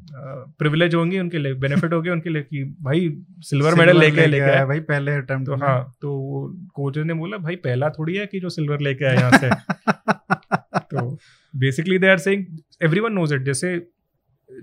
प्रिविलेज 0.58 0.94
होंगे 0.94 1.20
उनके 1.20 1.38
लिए 1.38 1.54
बेनिफिट 1.54 1.92
होंगे 1.92 2.10
उनके 2.10 2.30
लिए 2.30 2.42
कि 2.42 2.64
भाई 2.82 3.24
सिल्वर 3.40 3.74
मेडल 3.74 3.98
लेके 4.00 4.26
लेके 4.26 4.44
आया 4.44 4.66
भाई 4.66 4.80
पहले 4.80 5.12
अटेम्प्ट 5.12 5.46
तो 5.46 5.56
हाँ 5.56 5.94
तो 6.02 6.48
कोच 6.74 6.98
ने 6.98 7.14
बोला 7.14 7.36
भाई 7.36 7.56
पहला 7.56 7.90
थोड़ी 7.90 8.16
है 8.16 8.26
कि 8.26 8.40
जो 8.40 8.48
सिल्वर 8.48 8.80
लेके 8.80 9.04
आया 9.04 9.20
यहाँ 9.20 9.38
से। 9.38 9.50
तो 10.80 11.18
basically 11.56 11.98
they 11.98 12.08
are 12.08 12.18
saying 12.18 12.44
everyone 12.82 13.12
knows 13.12 13.34
it 13.34 13.42
जैसे 13.42 13.78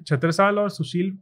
छत्रसाल 0.07 0.59
और 0.59 0.69
सुशील 0.69 1.17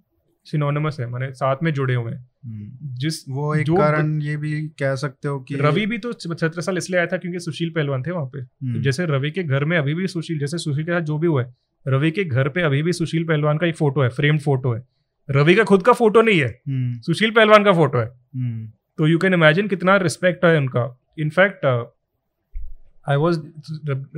सिनोनिमस 0.48 1.00
है 1.00 1.08
माने 1.08 1.32
साथ 1.34 1.64
में 1.64 1.72
जुड़े 1.74 1.96
हुए 1.96 2.12
हैं 2.12 2.20
हम्म। 2.46 2.96
जिस 2.98 3.24
वो 3.30 3.54
एक 3.56 3.70
कारण 3.70 4.20
ये 4.22 4.36
भी 4.38 4.62
कह 4.80 4.96
सकते 4.98 5.28
हो 5.28 5.40
कि 5.42 5.56
रवि 5.58 5.86
भी 5.86 5.98
तो 5.98 6.12
छत्र 6.14 6.62
साल 6.62 6.78
इसलिए 6.78 7.00
आया 7.00 7.08
था 7.08 7.18
क्योंकि 7.18 7.40
सुशील 7.42 7.70
पहलवान 7.70 8.04
थे 8.04 8.12
वहाँ 8.12 8.26
पे 8.28 8.42
तो। 8.42 8.82
जैसे 8.82 9.06
रवि 9.08 9.32
के 9.32 9.44
घर 9.46 9.66
में 9.66 9.78
अभी 9.78 9.94
भी 9.94 10.08
सुशील 10.08 10.40
जैसे 10.40 10.58
सुशील 10.58 10.86
के 10.86 10.92
साथ 10.92 11.02
जो 11.04 11.18
भी 11.18 11.28
हुआ 11.28 11.44
है 11.44 11.54
रवि 11.86 12.12
के 12.12 12.24
घर 12.26 12.50
पे 12.50 12.62
अभी 12.64 12.82
भी 12.84 12.94
सुशील 12.94 13.24
पहलवान 13.24 13.58
का 13.58 13.68
एक 13.68 13.76
फ़ोटो 13.76 14.04
है 14.04 14.10
फ्रेम्ड 14.12 14.42
फ़ोटो 14.42 14.74
है 14.74 14.84
रवि 15.30 15.56
का 15.56 15.64
खुद 15.64 15.84
का 15.84 15.94
फ़ोटो 15.94 16.22
नहीं 16.22 16.40
है 16.40 16.48
हम्म। 16.68 17.00
सुशील 17.02 17.32
पहलवान 17.32 17.64
का 17.64 17.74
फ़ोटो 17.74 18.00
है 18.00 18.08
तो 19.00 19.08
यू 19.08 19.20
कैन 19.20 19.34
इमेजिन 19.34 19.68
कितना 19.68 19.98
रिस्पेक्ट 20.00 20.46
है 20.46 20.58
उनका 20.58 20.86
इनफैक्ट 21.20 21.66
आई 21.66 23.16
वॉज़ 23.18 23.40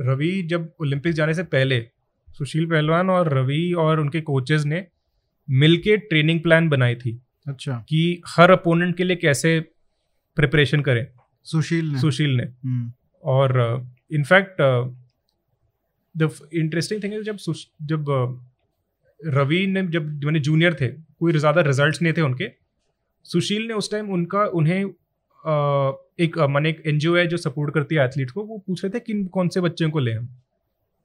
रवि 0.02 0.30
जब 0.50 0.72
ओलंपिक्स 0.80 1.16
जाने 1.16 1.34
से 1.34 1.42
पहले 1.48 1.80
सुशील 2.28 2.66
पहलवान 2.66 3.10
और 3.10 3.32
रवि 3.34 3.72
और 3.78 4.00
उनके 4.00 4.20
कोचेज 4.22 4.64
ने 4.66 4.86
मिलके 5.50 5.96
ट्रेनिंग 5.96 6.40
प्लान 6.40 6.68
बनाई 6.68 6.94
थी 6.94 7.22
अच्छा। 7.48 7.84
कि 7.88 8.22
हर 8.26 8.50
अपोनेंट 8.50 8.96
के 8.96 9.04
लिए 9.04 9.16
कैसे 9.16 9.60
प्रिपरेशन 10.36 10.80
करें। 10.80 11.06
सुशील 11.44 11.92
ने। 11.92 12.00
सुशील 12.00 12.30
ने। 12.30 12.42
हम्म। 12.42 12.92
और 13.22 13.86
इनफैक्ट 14.12 14.56
द 16.16 16.30
इंटरेस्टिंग 16.54 17.02
थिंग 17.02 17.22
जब 17.22 17.36
जब 17.82 18.04
uh, 18.04 18.44
रवि 19.26 19.66
ने 19.66 19.82
जब 19.82 20.24
मैंने 20.24 20.40
जूनियर 20.40 20.74
थे 20.74 20.88
कोई 20.88 21.32
ज़्यादा 21.32 21.60
रिजल्ट्स 21.60 22.02
नहीं 22.02 22.12
थे 22.12 22.20
उनके 22.20 22.50
सुशील 23.24 23.66
ने 23.66 23.74
उस 23.74 23.90
टाइम 23.90 24.10
उनका 24.10 24.44
उन्हें 24.44 24.84
uh, 24.84 25.96
एक 26.20 26.38
uh, 26.38 26.48
मैंने 26.48 26.68
एक 26.68 26.82
एन 26.86 27.16
है 27.16 27.26
जो 27.26 27.36
सपोर्ट 27.36 27.74
करती 27.74 27.94
है 27.94 28.04
एथलीट 28.04 28.30
को 28.30 28.44
वो 28.44 28.58
पूछ 28.58 28.84
रहे 28.84 28.90
थे 28.90 29.00
किन 29.00 29.26
कौन 29.26 29.48
से 29.48 29.60
बच्चों 29.60 29.90
को 29.90 29.98
लें 29.98 30.14
हम। 30.14 30.28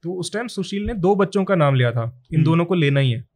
तो 0.04 0.14
उस 0.14 0.34
टाइम 0.34 0.48
सुशील 0.48 0.86
ने 0.86 0.94
दो 0.94 1.16
बच्चों 1.16 1.44
का 1.44 1.56
नाम 1.56 1.76
लिया 1.76 1.92
था 1.92 2.04
इन 2.04 2.40
हम्म। 2.40 2.46
दोनों 2.46 2.66
को 2.66 2.76
लेना 2.76 3.00
ही 3.00 3.12
है। 3.12 3.33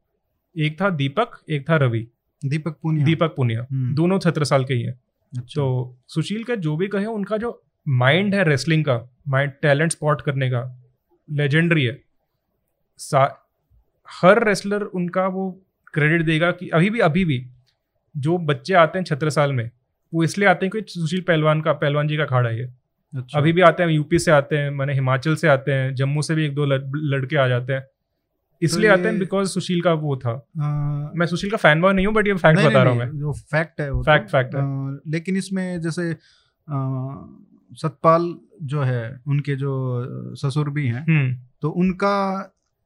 एक 0.58 0.82
था 0.82 0.90
दीपक 0.90 1.32
एक 1.50 1.70
था 1.70 1.76
रवि। 1.76 2.08
दीपक 2.46 2.78
पुनिया। 2.84 3.06
दीपक 3.06 3.34
पुनिया। 3.36 3.68
हम्म। 3.72 3.96
दोनों 3.96 4.20
छत्र 4.20 4.44
साल 4.44 4.66
के 4.66 4.74
ही 4.74 4.82
हैं। 4.82 4.94
अच्छा। 5.38 5.62
तो 5.62 5.98
सुशील 6.08 6.44
का 6.44 6.56
जो 6.56 6.78
भी 6.78 6.88
कहे 6.88 7.06
उनका 7.06 7.38
जो 7.38 7.64
माइंड 7.88 8.36
है 8.36 8.44
रेसलिंग 8.44 8.86
का 8.86 9.16
माइंड 9.28 9.52
टैलेंट 9.62 9.92
स्पॉट 9.92 10.22
करने 10.22 10.50
का 10.50 10.84
लेजेंडरी 11.32 11.86
है। 11.86 12.02
हर 14.10 14.48
रेसलर 14.48 14.82
उनका 14.82 15.28
वो 15.28 15.64
क्रेडिट 15.94 16.22
देगा 16.22 16.52
कि 16.52 16.70
अभी 16.70 16.90
भी 16.90 17.00
अभी 17.00 17.26
भी 17.26 17.48
जो 18.18 18.38
बच्चे 18.38 18.74
आते 18.74 19.00
हैं 19.00 19.04
छत्र 19.06 19.30
साल 19.30 19.54
में 19.54 19.72
वो 20.14 20.24
इसलिए 20.24 20.48
आते 20.48 20.66
हैं 20.66 20.72
कि 20.72 20.92
सुशील 20.92 21.22
पहलवान 21.22 21.62
का 21.62 21.74
पहलवान 21.74 22.08
जी 22.08 22.18
का 22.18 22.24
अखाड़ा 22.24 22.50
है। 22.50 22.78
अच्छा। 23.18 23.40
अभी 23.40 23.54
भी 23.54 23.62
आते 23.62 23.84
हैं 23.84 23.90
यूपी 23.90 24.20
से 24.20 24.32
आते 24.32 24.58
हैं 24.58 24.70
मैंने 24.70 24.94
हिमाचल 24.94 25.36
से 25.36 25.48
आते 25.48 25.72
हैं 25.72 25.96
जम्मू 25.96 26.22
से 26.22 26.36
भी 26.36 26.46
एक 26.46 26.56
दो 26.56 26.66
लड़के 26.66 27.36
आ 27.36 27.48
जाते 27.48 27.74
हैं। 27.74 27.88
इसलिए 28.62 28.90
तो 28.90 28.94
आते 28.94 29.08
हैं 29.08 29.20
बिकॉज़ 29.20 29.50
सुशील 29.50 29.82
का 29.82 29.94
वो 29.96 30.16
था। 30.18 30.32
आ, 30.32 31.12
मैं 31.16 31.26
सुशील 31.26 31.52
का 31.52 31.58
फ़ैन 31.58 31.82
बॉय 31.82 31.94
नहीं 31.94 32.06
हूँ 32.08 32.14
बट 32.16 32.28
ये 32.28 32.34
फैक्ट 32.36 32.60
बता 32.60 32.84
रहा 32.84 32.92
हूँ 32.92 33.00
मैं। 33.00 33.10
जो 33.20 33.34
फैक्ट 33.52 33.82
है 33.82 33.92
वो 33.92 34.02
फैक्ट 34.04 34.30
फैक्ट 34.30 34.52
तो, 34.52 34.60
है। 34.60 35.00
लेकिन 35.12 35.38
इसमें 35.38 35.82
जैसे 35.82 36.12
सतपाल 37.72 38.34
जो 38.64 38.82
है 38.82 39.20
उनके 39.28 39.56
जो 39.56 40.36
ससुर 40.36 40.70
भी 40.70 40.86
हैं 40.88 41.04
हम्म। 41.04 41.36
तो 41.62 41.70
उनका 41.72 42.16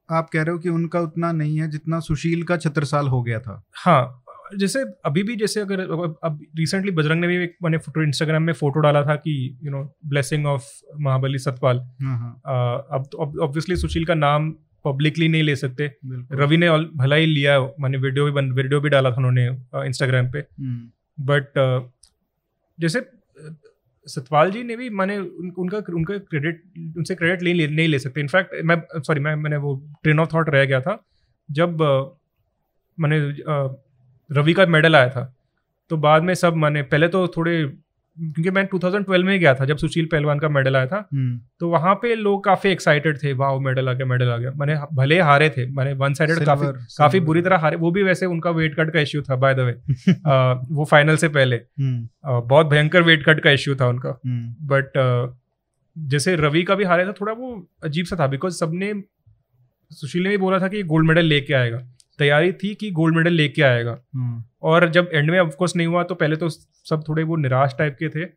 आप 0.10 0.30
कह 0.30 0.42
रहे 0.42 0.52
हो 0.52 0.60
कि 0.60 0.70
उनका 0.70 1.00
उतना 1.00 1.32
नहीं 1.32 1.60
है 1.60 1.70
जितना 1.72 2.00
सुशील 2.00 2.44
का 2.44 2.58
छत्र 2.58 2.84
साल 2.86 3.08
हो 3.08 3.22
गया 3.24 3.40
था। 3.40 3.62
हाँ 3.76 4.18
जैसे 4.58 4.80
अभी 5.06 5.22
भी 5.24 5.36
जैसे 5.36 5.60
अगर 5.60 5.80
अब 5.80 6.40
रिसेंटली 6.58 6.92
बजरंग 6.92 7.22
ने 7.22 7.28
भी 7.28 7.36
एक 7.44 7.56
मैंने 7.64 7.78
फ़ोटो 7.78 8.02
इंस्टाग्राम 8.04 8.44
में 8.44 8.54
फ़ोटो 8.54 8.80
डाला 8.80 9.04
था 9.04 9.16
कि 9.16 9.36
you 9.64 9.72
know 9.72 9.84
blessing 10.06 10.46
of 10.46 10.66
Mahabali 11.00 11.38
Satpal. 11.38 11.80
हाँ, 12.02 12.18
हाँ। 12.18 12.88
अब 12.92 13.10
ऑब्वियसली 13.42 13.76
तो 13.76 13.82
सुशील 13.82 14.06
का 14.06 14.14
नाम 14.16 14.54
पब्लिकली 14.86 15.28
नहीं 15.28 15.44
ले 15.44 15.56
सकते। 15.56 15.92
रवि 16.34 16.58
ने 16.58 16.70
भला 16.96 17.16
ही 17.16 17.26
लिया 17.26 17.60
मैंने 17.80 17.98
वीडियो 17.98 18.26
भी 18.26 18.42
वीडियो 18.52 18.80
भी 18.82 18.90
डाला 18.90 19.12
था 19.12 19.16
उन्होंने 19.16 19.46
इंस्टाग्राम 19.88 20.32
पे। 20.32 20.42
But 21.18 21.58
hmm. 21.58 21.90
जैसे 22.80 23.06
सतपाल 24.08 24.52
जी 24.52 24.64
ने 24.64 24.76
भी 24.76 24.90
मैंने 24.90 25.18
उन, 25.18 25.52
उनका 25.58 25.78
उनका 25.78 26.18
क्रेडिट 26.18 26.64
उनसे 26.98 27.16
क्रेडिट 27.16 27.44
नहीं 27.44 27.54
ले 27.54 27.68
नहीं 27.68 27.88
ले 27.88 28.00
सकते। 28.00 28.22
इनफैक्ट 28.22 28.56
मैं 28.64 28.82
सॉरी 28.98 29.20
मैं 29.20 29.36
मैंने 29.36 29.58
वो 29.58 29.76
ट्रेन 30.04 30.20
ऑफ़ 30.20 30.34
थॉट 30.34 30.50
रह 30.50 30.66
गया 30.66 30.82
था। 30.82 31.04
जब 31.50 31.82
मैंने 32.98 33.20
रवि 34.30 34.54
का 34.54 34.66
मेडल 34.66 34.96
आया 34.96 35.10
था 35.10 35.24
तो 35.92 35.98
बाद 35.98 36.24
में 36.24 36.34
सब 36.36 36.56
मैंने 36.56 36.82
पहले 36.84 37.08
तो 37.08 37.28
थोड़े 37.28 37.54
क्योंकि 38.18 38.52
मैं 38.52 38.68
2012 38.70 39.24
में 39.24 39.40
गया 39.40 39.54
था 39.56 39.66
जब 39.66 39.78
सुशील 39.78 40.06
पहलवान 40.06 40.40
का 40.40 40.50
मेडल 40.50 40.76
आया 40.76 40.88
था 40.88 40.98
हम्म। 41.14 41.40
तो 41.60 41.70
वहाँ 41.70 41.94
पे 41.96 42.14
लोग 42.16 42.44
काफ़ी 42.44 42.70
एक्साइटेड 42.70 43.22
थे 43.24 43.34
वाह 43.34 43.58
मेडल 43.60 43.90
आ 43.90 43.94
गया 43.94 44.08
मेडल 44.08 44.30
आ 44.30 44.38
गया 44.38 44.52
मैंने 44.56 44.76
भले 44.94 45.20
हारे 45.22 45.50
थे 45.50 45.66
मैंने 45.70 45.94
वन 45.94 46.14
साइडेड 46.14 46.44
काफ़ी 46.46 46.68
काफ़ी 46.98 47.20
बुरी 47.22 47.42
तरह 47.42 47.58
हारे 47.58 47.78
वो 47.78 47.92
भी 47.92 48.04
वैसे 48.04 48.26
उनका 48.26 48.50
वेट 48.52 48.76
कट 48.76 48.94
का 48.94 49.00
इश्यू 49.00 49.22
था 49.22 49.36
बाय 49.36 49.56
द 49.56 49.60
वे 49.60 49.74
वो 50.72 50.86
फाइनल 50.86 51.18
से 51.18 51.28
पहले 51.30 51.56
हम्म। 51.56 52.42
बहुत 52.48 52.68
भयंकर 52.68 53.04
वेट 53.04 53.26
कट 53.26 53.40
का 53.40 53.52
इश्यू 53.52 53.76
था 53.76 53.88
उनका 53.88 54.20
बट 54.66 54.98
हम्म। 54.98 56.10
जैसे 56.10 56.36
रवि 56.38 56.64
का 56.64 56.76
भी 56.76 56.84
हारे 56.84 57.06
था 57.06 57.12
थोड़ा 57.12 57.34
वो 57.34 57.56
अजीब 57.84 58.06
सा 58.06 58.16
था 58.20 58.28
बिकॉज़ 58.28 58.58
सबने 58.58 58.94
सुशील 59.92 60.24
ने 60.24 60.30
भी 60.30 60.38
बोला 60.38 60.60
था 60.60 60.68
कि 60.68 60.84
गोल्ड 60.84 61.08
मेडल 61.08 61.26
लेके 61.26 61.54
आएगा 61.54 61.82
तैयारी 62.20 62.52
थी 62.54 62.74
कि 62.76 62.92
गोल्ड 62.92 63.16
मेडल 63.16 63.34
लेके 63.34 63.62
आएगा। 63.62 63.98
हम्म। 64.16 64.44
और 64.64 64.90
जब 64.90 65.10
एंड 65.14 65.32
में 65.32 65.40
ऑफकोर्स 65.40 65.76
नहीं 65.76 65.88
हुआ 65.88 66.04
तो 66.04 66.16
पहले 66.16 66.36
तो 66.36 66.50
सब 66.50 67.04
थोड़े 67.10 67.24
वो 67.24 67.36
निराश 67.36 67.76
टाइप 67.80 67.96
के 68.00 68.10
थे। 68.10 68.30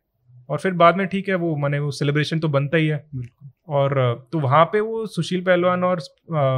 और 0.49 0.57
फिर 0.57 0.71
बाद 0.73 0.97
में 0.97 1.05
ठीक 1.07 1.29
है 1.29 1.35
वो 1.35 1.55
मैंने 1.57 1.79
वो 1.79 1.91
सेलिब्रेशन 1.91 2.39
तो 2.39 2.47
बनता 2.47 2.77
ही 2.77 2.87
है। 2.87 3.03
और 3.67 3.93
तो 4.31 4.39
वहाँ 4.39 4.63
पे 4.65 4.79
वो 4.79 5.05
सुशील 5.05 5.41
पहलवान 5.41 5.83
और 5.83 6.01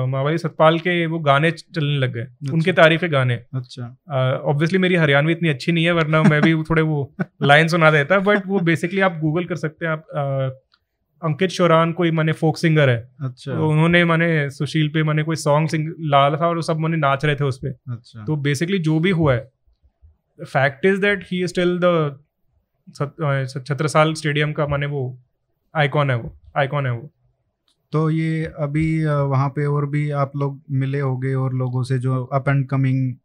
मावाली 0.08 0.38
सतपाल 0.38 0.80
के 0.80 1.06
वो 1.06 1.20
गाने 1.20 1.52
चलने 1.52 1.98
लग 1.98 2.14
गए। 2.14 2.22
अच्छा। 2.22 2.54
उनके 2.54 2.72
तारीफे 2.72 3.10
गाने। 3.10 3.36
अच्छा। 3.54 3.86
ऑब्वियसली 4.46 4.80
मेरी 4.80 4.96
हरियाणवी 4.96 5.32
इतनी 5.32 5.50
अच्छी 5.50 5.72
नहीं 5.72 5.86
है 5.86 5.92
वरना 5.92 6.22
मैं 6.24 6.42
भी 6.42 6.54
थोड़े 6.64 6.82
वो 6.82 7.14
लाइन 7.44 7.68
सुना 7.68 7.92
देता। 7.92 8.20
बट 8.20 8.48
वो 8.48 8.60
बेसिकली 8.62 9.02
आप 9.02 9.20
गूगल 9.22 9.46
कर 9.46 9.56
सकते 9.56 9.86
हैं 9.86 9.94
आप 9.94 10.60
अंकित 11.22 11.50
शोरान 11.50 11.92
कोई 11.94 12.12
मैंने 12.12 12.32
फोक 12.34 12.58
सिंगर 12.58 12.90
है। 12.90 12.98
अच्छा। 13.22 13.54
तो 13.54 13.70
उन्होंने 13.70 14.04
मैंने 14.06 14.50
सुशील 14.50 14.90
पे 14.90 15.04
मैंने 15.04 15.24
कोई 15.24 15.36
सॉन्ग 15.36 15.70
सिंग 15.70 15.94
लाला 16.12 16.38
था 16.38 16.48
और 16.48 16.62
सब 16.64 16.78
मैंने 16.78 16.98
नाच 16.98 17.26
रहे 17.26 17.36
थे 17.36 17.44
उस 17.44 17.58
पर 17.58 17.76
अच्छा। 17.92 18.24
तो 18.26 18.36
बेसिकली 18.36 18.80
जो 18.80 19.00
भी 19.00 19.12
हुआ 19.12 19.34
है 19.34 19.50
fact 20.40 20.86
is 20.86 21.02
that 21.02 21.24
he 21.32 21.44
is 21.44 21.50
still 21.50 21.80
the 21.84 22.20
Chhatrasal 23.58 24.14
stadium 24.14 24.52
का 24.54 24.68
मैंने 24.68 24.86
वो 24.86 25.04
आइकॉन 25.74 26.12
है 26.12 26.18
वो 26.18 26.36
आइकॉन 26.58 26.86
है 26.86 26.92
वो। 26.92 27.10
तो 27.94 28.10
ये 28.10 28.44
अभी 28.60 29.06
वहाँ 29.06 29.48
पे 29.50 29.66
और 29.66 29.86
भी 29.90 30.10
आप 30.22 30.36
लोग 30.36 30.62
मिले 30.72 31.00
होंगे 31.00 31.34
और 31.36 31.54
लोगों 31.54 31.84
से 31.84 31.98
जो 32.00 32.24
up 32.26 32.50
and 32.50 32.68
coming 32.70 33.16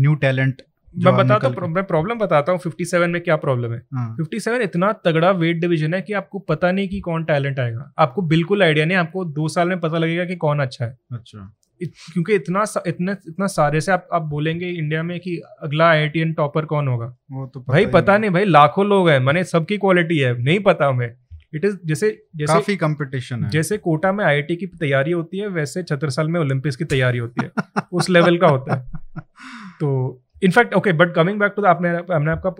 new 0.00 0.14
talent 0.14 0.62
मैं 0.96 1.16
बताता 1.16 1.48
हूँ 1.48 1.68
मैं 1.68 1.84
प्रॉब्लम 1.84 2.18
बताता 2.18 2.52
हूँ 2.52 2.58
फिफ्टी 2.58 2.84
सेवन 2.84 3.10
में 3.10 3.22
क्या 3.22 3.36
प्रॉब्लम 3.36 3.72
है? 3.72 3.78
फिफ्टी 3.78 4.36
हाँ। 4.36 4.40
सेवन 4.40 4.62
इतना 4.62 4.92
तगड़ा 4.92 5.30
वेट 5.30 5.56
डिवीज़न 5.56 5.94
है 5.94 6.02
कि 6.02 6.12
आपको 6.12 6.38
पता 6.38 6.72
नहीं 6.72 6.88
कि 6.88 7.00
कौन 7.00 7.24
टैलेंट 7.24 7.60
आएगा। 7.60 7.92
आपको 7.98 8.22
बिल्कुल 8.22 8.62
आइडिया 8.62 8.86
नहीं 8.86 8.96
आपको 8.96 9.24
दो 9.24 9.48
साल 9.48 9.68
में 9.68 9.80
पता 9.80 9.98
लगेगा 9.98 10.24
कि 10.24 10.36
कौन 10.36 10.60
अच्छा 10.60 10.84
है। 10.84 10.98
अच्छा। 11.12 11.54
इत, 11.80 11.92
क्योंकि 12.12 12.34
इतना 12.34 12.64
इतना 12.86 13.12
इतना 13.12 13.46
सारे 13.46 13.80
से 13.80 13.92
आप 13.92 14.08
आप 14.12 14.22
बोलेंगे 14.22 14.68
इंडिया 14.68 15.02
में 15.02 15.20
कि 15.20 15.42
अगला 15.62 15.90
आई 15.90 16.08
टॉपर 16.08 16.64
कौन 16.64 16.88
होगा? 16.88 17.16
वो 17.32 17.46
तो 17.46 17.60
पता 17.60 17.72
भाई 17.72 17.86
पता 17.86 18.18
नहीं 18.18 18.30
भाई 18.30 18.44
लाखों 18.44 18.86
लोग 18.86 19.08
हैं 19.08 19.20
मैंने 19.20 19.44
सबकी 19.44 19.78
क्वालिटी 19.78 20.18
है 20.18 20.42
नहीं 20.42 20.60
पता 20.60 20.86
हमें। 20.86 21.16
इट 21.54 21.64
इज़ 21.64 21.76
जैसे 21.84 22.22
जैसे 22.36 22.52
काफ़ी 22.52 22.76
कंपटीशन 22.76 23.44
है। 23.44 23.50
जैसे 23.50 23.78
कोटा 23.78 24.12
में 24.12 24.24
आईआईटी 24.24 24.56
की 24.56 24.66
तैयारी 24.66 25.12
होती 25.12 25.38
है 25.38 25.46
वैसे 25.46 25.82
छत्रसाल 25.82 26.28
में 26.28 26.40
ओलंपिक्स 26.40 26.76
की 26.76 26.84
तैयारी 26.84 27.18
होती 27.18 27.44
है। 27.44 27.50
उस 27.92 28.10
लेवल 28.10 28.38
का 28.38 28.46
होता 28.46 28.74
है। 28.74 28.86
तो 29.80 30.20
in fact 30.42 30.74
okay 30.74 30.92
but 30.92 31.14
coming 31.14 31.40
back 31.40 31.52
to 31.56 31.62
आपने 31.62 32.14
हमने 32.14 32.30
आपका 32.30 32.54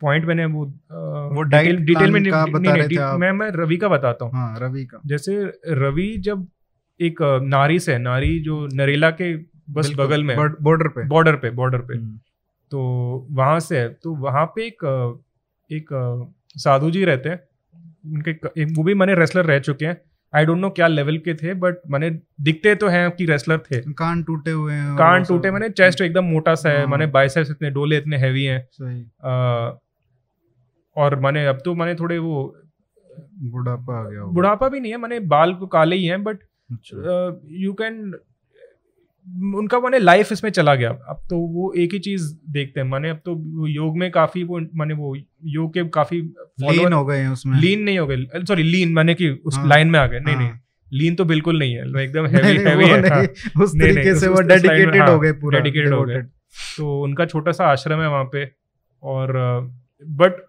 पॉइंट 0.00 0.24
मैंने 0.24 0.44
वो 0.44 0.64
वो 1.34 1.42
डिटेल 1.42 1.76
डिटेल 1.76 2.10
में 2.10 2.20
नहीं- 2.20 2.34
बता 2.34 2.58
नहीं- 2.58 2.76
रहे 2.76 2.82
थे 2.82 2.86
नहीं, 2.86 2.98
आप। 2.98 3.20
मैं 3.20 3.32
मैं 3.32 3.50
रवि 3.50 3.76
का 3.76 3.88
बताता 3.88 4.24
हूँ। 4.24 4.32
हाँ 4.32 4.58
रवि 4.60 4.84
का। 4.84 5.00
जैसे 5.06 5.60
रवि 5.68 6.16
जब 6.18 6.46
एक 7.00 7.40
नारी 7.42 7.78
से 7.78 7.98
नारी 7.98 8.40
जो 8.40 8.68
नरेला 8.72 9.10
के 9.10 9.36
बस 9.70 9.92
बगल 9.96 10.24
में 10.24 10.36
बॉर्डर 10.36 10.88
पे। 10.88 11.06
बॉर्डर 11.06 11.36
पे 11.36 11.50
बॉर्डर 11.50 11.78
पे। 11.78 11.96
हम्म, 11.96 12.18
तो 12.70 12.78
वहाँ 13.30 13.60
से 13.60 13.88
तो 13.88 14.14
वहाँ 14.14 14.46
पे 14.46 14.66
एक 14.66 15.14
एक 15.72 15.86
साधु 16.56 16.90
जी 16.90 17.04
रहते 17.04 17.28
हैं। 17.28 17.40
उनके 18.14 18.30
एक 18.30 18.68
वो 18.72 18.82
भी 18.82 18.94
मैंने 18.94 19.14
रेसलर 19.14 19.44
रह 19.44 19.58
चुके 19.58 19.86
हैं। 19.86 20.00
आई 20.32 20.44
डोंट 20.44 20.58
नो 20.58 20.70
क्या 20.70 20.86
लेवल 20.86 21.18
के 21.18 21.34
थे 21.34 21.54
बट 21.54 21.78
मैंने 21.90 22.10
दिखते 22.40 22.74
तो 22.74 22.88
हैं 22.88 23.10
कि 23.10 23.26
रेसलर 23.26 23.58
थे। 23.60 23.80
कान 23.92 24.22
टूटे 24.22 24.50
हुए 24.50 24.72
हैं 24.72 24.96
कान 24.96 25.24
टूटे 25.24 25.50
मैंने 25.50 25.68
चेस्ट 25.70 26.00
एकदम 26.00 26.24
मोटा 26.24 26.54
सा 26.54 26.70
है 26.70 26.78
हाँ। 26.78 26.86
मैंने 26.86 27.06
बाइसेप्स 27.12 27.50
इतने 27.50 27.70
डोले 27.70 27.98
इतने 27.98 28.16
हैवी 28.16 28.44
हैं। 28.44 28.66
सही। 28.72 29.02
और 30.96 31.18
मैंने 31.20 31.46
अब 31.46 31.58
तो 31.64 31.74
मैंने 31.74 31.94
थोड़े 31.94 32.18
वो 32.18 32.42
बुढ़ापा 33.42 34.00
आ 34.00 34.08
गया 34.08 34.24
बुढ़ापा 34.32 34.68
भी 34.68 34.80
नहीं 34.80 34.92
है 34.92 34.98
मैंने 34.98 35.20
बाल 35.28 35.54
को 35.54 35.66
काले 35.66 35.96
ही 35.96 36.04
हैं 36.04 36.22
बट 36.24 36.38
यू 37.60 37.72
कैन 37.72 38.14
उनका 39.28 39.80
मैंने 39.80 39.98
लाइफ 39.98 40.32
इसमें 40.32 40.50
चला 40.50 40.74
गया। 40.74 40.90
अब 40.90 41.26
तो 41.30 41.38
वो 41.38 41.72
एक 41.72 41.92
ही 41.92 41.98
चीज़ 41.98 42.34
देखते 42.50 42.80
हैं। 42.80 42.86
मैंने 42.86 43.10
अब 43.10 43.16
तो 43.16 43.66
योग 43.68 43.98
में 43.98 44.10
काफ़ी 44.10 44.44
वो 44.44 44.60
मैंने 44.74 44.94
वो 44.94 45.16
योग 45.44 45.74
के 45.74 45.84
काफ़ी 45.84 46.20
लीन 46.60 46.92
हो 46.92 47.04
गए 47.04 47.18
हैं 47.18 47.28
उसमें। 47.28 47.60
लीन 47.60 47.82
नहीं 47.82 47.98
हो 47.98 48.06
गए। 48.06 48.16
सॉरी 48.16 48.62
लीन 48.62 48.92
मैंने 48.92 49.14
कि 49.14 49.30
उस 49.30 49.54
हाँ, 49.56 49.68
लाइन 49.68 49.88
में 49.88 50.00
आ 50.00 50.06
गए। 50.06 50.20
नहीं 50.20 50.34
हाँ। 50.34 50.44
नहीं 50.44 50.52
लीन 50.92 51.14
तो 51.14 51.24
बिल्कुल 51.24 51.58
नहीं 51.58 51.74
है। 51.74 51.82
एकदम 51.82 52.26
हैवी 52.26 52.62
हैवी 52.62 52.84
है। 52.84 53.08
हाँ। 53.08 53.22
उस 53.62 53.74
नहीं, 53.74 53.84
नहीं, 53.84 53.94
तरीके 53.94 54.14
से 54.14 54.28
वो 54.28 54.40
डेडिकेटेड 54.40 55.02
हाँ, 55.02 55.10
हो 55.10 55.20
गए 55.20 55.32
पूरा 55.32 55.60
dedicated 55.60 55.92
हो 55.92 56.04
गए। 56.04 56.22
तो 56.76 57.02
उनका 57.02 57.24
छोटा 57.24 57.52
सा 57.52 57.66
आश्रम 57.66 58.00
है 58.00 58.08
वहाँ 58.08 58.24
पे। 58.24 58.50
और 59.02 59.32
बट 60.06 60.46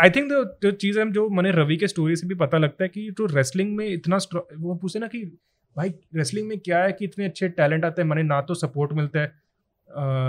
आई 0.00 0.10
थिंक 0.10 0.56
जो 0.62 0.70
चीज़ 0.70 0.98
है 0.98 1.12
जो 1.12 1.28
मैंने 1.28 1.50
रवि 1.50 1.76
के 1.76 1.88
स्टोरी 1.88 2.16
से 2.16 2.26
भी 2.26 2.34
पता 2.34 2.58
लगता 2.58 2.84
है 2.84 2.88
कि 2.88 3.10
जो 3.10 3.26
रेसलिंग 3.26 3.76
में 3.76 3.86
इतना 3.86 4.16
वो 4.58 4.74
पूछे 4.74 4.98
ना 4.98 5.06
कि 5.06 5.38
भाई 5.76 5.88
रेसलिंग 6.14 6.48
में 6.48 6.58
क्या 6.58 6.82
है 6.84 6.92
कि 6.92 7.04
इतने 7.04 7.24
अच्छे 7.24 7.48
टैलेंट 7.50 7.84
आते 7.84 8.02
हैं 8.02 8.08
मैंने 8.08 8.22
ना 8.22 8.40
तो 8.40 8.54
सपोर्ट 8.54 8.92
मिलता 8.92 9.20
है 9.20 9.32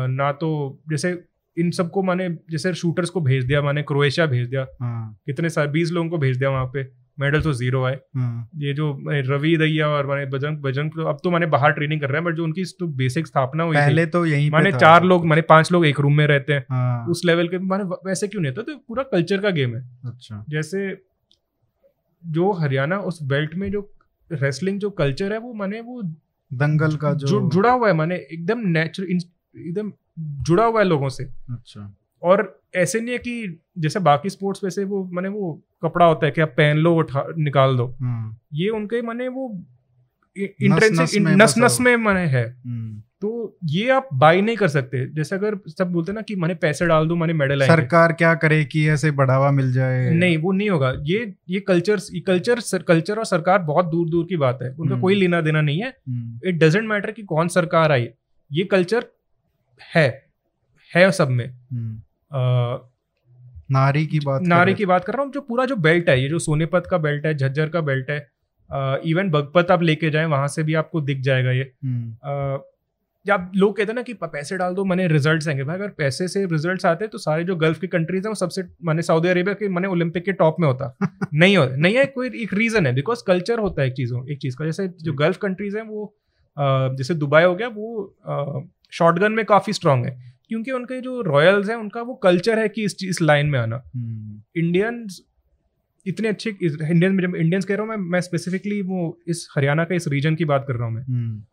ना 0.09 0.31
तो 0.31 0.49
जैसे 0.89 1.17
इन 1.57 1.71
सबको 1.71 2.03
मैंने 2.03 2.29
जैसे 2.51 2.73
शूटर्स 2.73 3.09
को 3.09 3.21
भेज 3.21 3.45
दिया 3.45 3.61
मैंने 3.61 3.81
क्रोएशिया 3.83 4.25
भेज 4.25 4.47
दिया 4.47 4.65
हाँ। 4.81 5.17
कितने 5.25 5.49
सारे 5.49 5.67
बीस 5.71 5.91
लोगों 5.91 6.09
को 6.09 6.17
भेज 6.17 6.37
दिया 6.37 6.49
वहाँ 6.49 6.65
पे 6.65 6.83
मेडल 7.17 7.41
तो 7.41 7.51
ज़ीरो 7.53 7.83
आए। 7.83 7.99
हाँ। 8.15 8.49
ये 8.57 8.73
जो 8.73 8.87
रवि 9.07 9.55
दैया 9.57 9.87
और 9.87 10.07
मैंने 10.07 10.25
बजरंग 10.27 10.57
बजरंग 10.57 10.91
तो 10.91 11.03
अब 11.03 11.19
तो 11.23 11.31
मैंने 11.31 11.45
बाहर 11.45 11.71
ट्रेनिंग 11.71 12.01
कर 12.01 12.09
रहे 12.09 12.21
हैं 12.21 12.25
बट 12.25 12.35
जो 12.35 12.43
उनकी 12.43 12.63
तो 12.79 12.87
बेसिक 12.97 13.27
स्थापना 13.27 13.63
हुई 13.63 13.75
पहले 13.75 14.05
तो 14.05 14.25
यहीं 14.25 14.49
पे 14.51 14.57
मैंने 14.57 14.71
चार 14.71 15.03
लोग। 15.03 15.25
मैंने 15.25 15.41
पाँच 15.43 15.71
लोग 15.71 15.85
एक 15.85 15.99
रूम 15.99 16.17
में 16.17 16.25
रहते 16.27 16.53
हैं। 16.53 16.65
हाँ। 16.69 17.05
उस 17.07 17.21
लेवल 17.25 17.47
के 17.47 17.57
मैंने 17.59 17.83
वैसे 18.05 18.27
क्यों 18.27 18.41
नहीं 18.41 18.51
होता 18.51 18.71
तो 18.71 18.77
पूरा 18.77 19.03
कल्चर 19.03 19.41
का 19.41 19.49
गेम 19.49 19.75
है। 19.75 19.81
अच्छा। 20.05 20.43
जैसे 20.49 20.87
जो 22.23 22.51
हरियाणा 22.53 22.97
उस 22.97 23.23
बेल्ट 23.23 23.55
में 23.55 23.71
जो 23.71 23.81
रेसलिंग 24.31 24.79
जो 24.79 24.89
कल्चर 24.89 25.33
है 25.33 25.39
वो 25.39 25.53
मैंने 25.53 25.81
वो 25.81 26.01
दंगल 26.53 26.95
का 26.95 27.13
जो 27.13 27.27
जु, 27.27 27.49
जुड़ा 27.49 27.71
हुआ 27.71 27.87
है 27.87 27.93
मैंने 27.93 28.15
एकदम 28.15 28.59
नेचुरल 28.59 29.09
एकदम 29.09 29.91
जुड़ा 30.19 30.65
हुआ 30.65 30.79
है 30.79 30.85
लोगों 30.85 31.09
से। 31.09 31.23
अच्छा। 31.23 31.95
और 32.23 32.61
ऐसे 32.75 32.99
नहीं 32.99 33.11
है 33.11 33.17
कि 33.17 33.61
जैसे 33.77 33.99
बाकी 33.99 34.29
स्पोर्ट्स 34.29 34.63
वैसे 34.63 34.83
वो 34.83 35.09
मैंने 35.13 35.29
वो 35.29 35.61
कपड़ा 35.81 36.05
होता 36.05 36.25
है 36.25 36.31
कि 36.31 36.41
आप 36.41 36.49
पहन 36.49 36.77
लो 36.77 36.95
उठा 36.95 37.25
निकाल 37.37 37.77
दो। 37.77 37.95
हाँ 38.01 38.41
ये 38.53 38.69
उनके 38.69 39.01
मैंने 39.01 39.27
वो 39.27 39.65
नस 40.37 40.49
इंट्रेंसिक 40.61 41.21
में 41.21 41.35
नस 41.35 41.55
नस 41.57 41.77
में 41.81 41.97
मैंने 41.97 42.19
है। 42.19 42.61
हम्म। 42.65 43.03
तो 43.23 43.57
ये 43.65 43.89
आप 43.89 44.07
बाई 44.13 44.41
नहीं 44.41 44.55
कर 44.55 44.67
सकते। 44.67 45.13
जैसे 45.13 45.35
अगर 45.35 45.57
सब 45.67 45.91
बोलते 45.91 46.11
हैं 46.11 46.15
ना 46.15 46.21
कि 46.21 46.35
मैंने 46.35 46.55
पैसे 46.55 46.85
डाल 46.85 47.07
दूँ 47.07 47.17
मैंने 47.17 47.33
मेडल 47.33 47.61
सरकार 47.67 48.13
क्या 48.13 48.35
करे 48.35 48.65
कि 48.65 48.89
ऐसे 48.89 49.11
बढ़ावा 49.11 49.51
मिल 49.51 49.73
जाए? 49.73 50.09
नहीं 50.09 50.37
वो 50.37 50.51
नहीं 50.51 50.69
होगा। 50.69 50.93
ये 51.01 51.33
ये 51.49 51.59
कल्चर 51.59 51.99
कल्चर 52.27 52.81
कल्चर 52.81 53.17
और 53.17 53.25
सरकार 53.25 53.59
बहुत 53.59 53.85
दूर 53.85 54.09
दूर 54.09 54.25
की 54.25 54.37
बात 54.37 54.59
है। 54.63 54.69
उनका 54.79 54.93
हम्म। 54.93 55.01
कोई 55.01 55.15
लेना 55.15 55.41
देना 55.41 55.61
नहीं 55.61 55.79
है। 55.79 55.89
हम्म, 55.89 56.49
इट 56.49 56.55
डजेंट 56.55 56.85
मैटर 56.85 57.11
कि 57.11 57.23
कौन 57.23 57.47
सरकार 57.47 57.91
आई। 57.91 58.09
ये 58.51 58.63
कल्चर 58.63 59.05
है। 59.95 60.25
है 60.95 61.11
सब 61.11 61.29
में। 61.29 61.49
हम्म। 61.49 61.97
अ, 62.31 62.41
नारी 63.71 64.05
की 64.05 64.19
बात 64.19 64.41
नारी 64.41 64.73
की 64.73 64.85
बात 64.85 65.05
कर 65.05 65.13
रहा 65.13 65.23
हूँ। 65.23 65.31
जो 65.31 65.41
पूरा 65.41 65.65
जो 65.65 65.75
बेल्ट 65.75 66.09
है 66.09 66.21
ये 66.23 66.29
जो 66.29 66.39
सोनेपत 66.39 66.83
का 66.91 66.97
बेल्ट 66.97 67.25
है 67.25 67.33
झज्जर 67.33 67.69
का 67.69 67.81
बेल्ट 67.81 68.09
है 68.09 68.27
इवन 69.05 69.29
बगपत 69.29 69.71
आप 69.71 69.81
लेके 69.81 70.09
जाए 70.09 70.25
वहाँ 70.25 70.47
से 70.47 70.63
भी 70.63 70.73
आपको 70.73 71.01
दिख 71.01 71.19
जाएगा 71.19 71.51
ये। 71.51 71.73
हम्म, 73.25 73.33
आप 73.33 73.51
लोग 73.55 73.75
कहते 73.77 73.91
हैं 73.91 73.95
ना 73.95 74.01
कि 74.01 74.13
पैसे 74.23 74.57
डाल 74.57 74.73
दो 74.73 74.83
मैंने 74.85 75.07
रिजल्ट्स 75.07 75.47
आएँगे। 75.47 75.63
भाई 75.63 75.75
अगर 75.75 75.87
पैसे 75.97 76.27
से 76.27 76.45
रिजल्ट्स 76.45 76.85
आते 76.85 77.07
तो 77.07 77.17
सारे 77.17 77.43
जो 77.43 77.55
गल्फ 77.55 77.79
की 77.79 77.87
कंट्रीज़ 77.87 78.23
हैं 78.23 78.29
वो 78.29 78.35
सबसे 78.35 78.63
मैंने 78.85 79.01
सऊदी 79.01 79.27
अरेबिया 79.29 79.53
के 79.53 79.69
मैंने 79.69 79.87
ओलंपिक 79.87 80.25
के 80.25 80.31
टॉप 80.33 80.55
में 80.59 80.67
होता। 80.67 80.95
नहीं 81.33 81.57
होता 81.57 81.75
नहीं 81.75 81.95
है 81.95 82.05
कोई 82.05 82.29
एक 82.43 82.53
रीजन 82.53 82.87
है। 82.87 82.93
बिकॉज़ 82.95 83.23
कल्चर 83.27 83.59
होता 83.59 83.81
है 83.81 83.87
एक 83.87 83.93
चीज़ों 83.93 84.25
एक 84.31 84.39
चीज़ 84.39 84.57
का। 84.57 84.65
जैसे 84.65 84.87
जो 85.03 85.13
गल्फ 85.13 85.37
कंट्रीज़ 85.37 85.77
हैं 85.77 85.83
वो 85.83 86.13
जैसे 86.97 87.13
दुबई 87.15 87.41
हो 87.43 87.55
गया 87.55 87.67
वो 87.67 88.67
शॉटगन 88.93 89.31
में 89.31 89.43
काफ़ी 89.45 89.73
स्ट्रांग 89.73 90.05
है। 90.05 90.33
क्योंकि 90.49 90.71
उनके 90.71 90.99
जो 91.01 91.21
रॉयल्स 91.21 91.69
हैं 91.69 91.75
उनका 91.75 92.01
वो 92.01 92.13
कल्चर 92.23 92.59
है 92.59 92.67
कि 92.69 92.83
इस 92.83 92.95
इस 93.03 93.21
लाइन 93.21 93.47
में 93.47 93.59
आना। 93.59 93.81
हम्म, 93.95 94.41
इंडियंस 94.55 95.21
इतने 96.05 96.27
अच्छे 96.27 96.49
इंडियन 96.61 97.17
जब 97.21 97.35
इंडियंस 97.35 97.65
कह 97.65 97.75
रहा 97.75 97.83
हूँ 97.83 97.89
मैं 97.89 97.97
मैं 98.11 98.21
स्पेसिफिकली 98.21 98.81
वो 98.81 99.17
इस 99.27 99.47
हरियाणा 99.57 99.83
का 99.83 99.95
इस 99.95 100.07
रीजन 100.07 100.35
की 100.35 100.45
बात 100.45 100.65
कर 100.67 100.75
रहा 100.75 100.87
हूँ 100.87 100.93
मैं। 100.95 101.03
हम्म। 101.03 101.43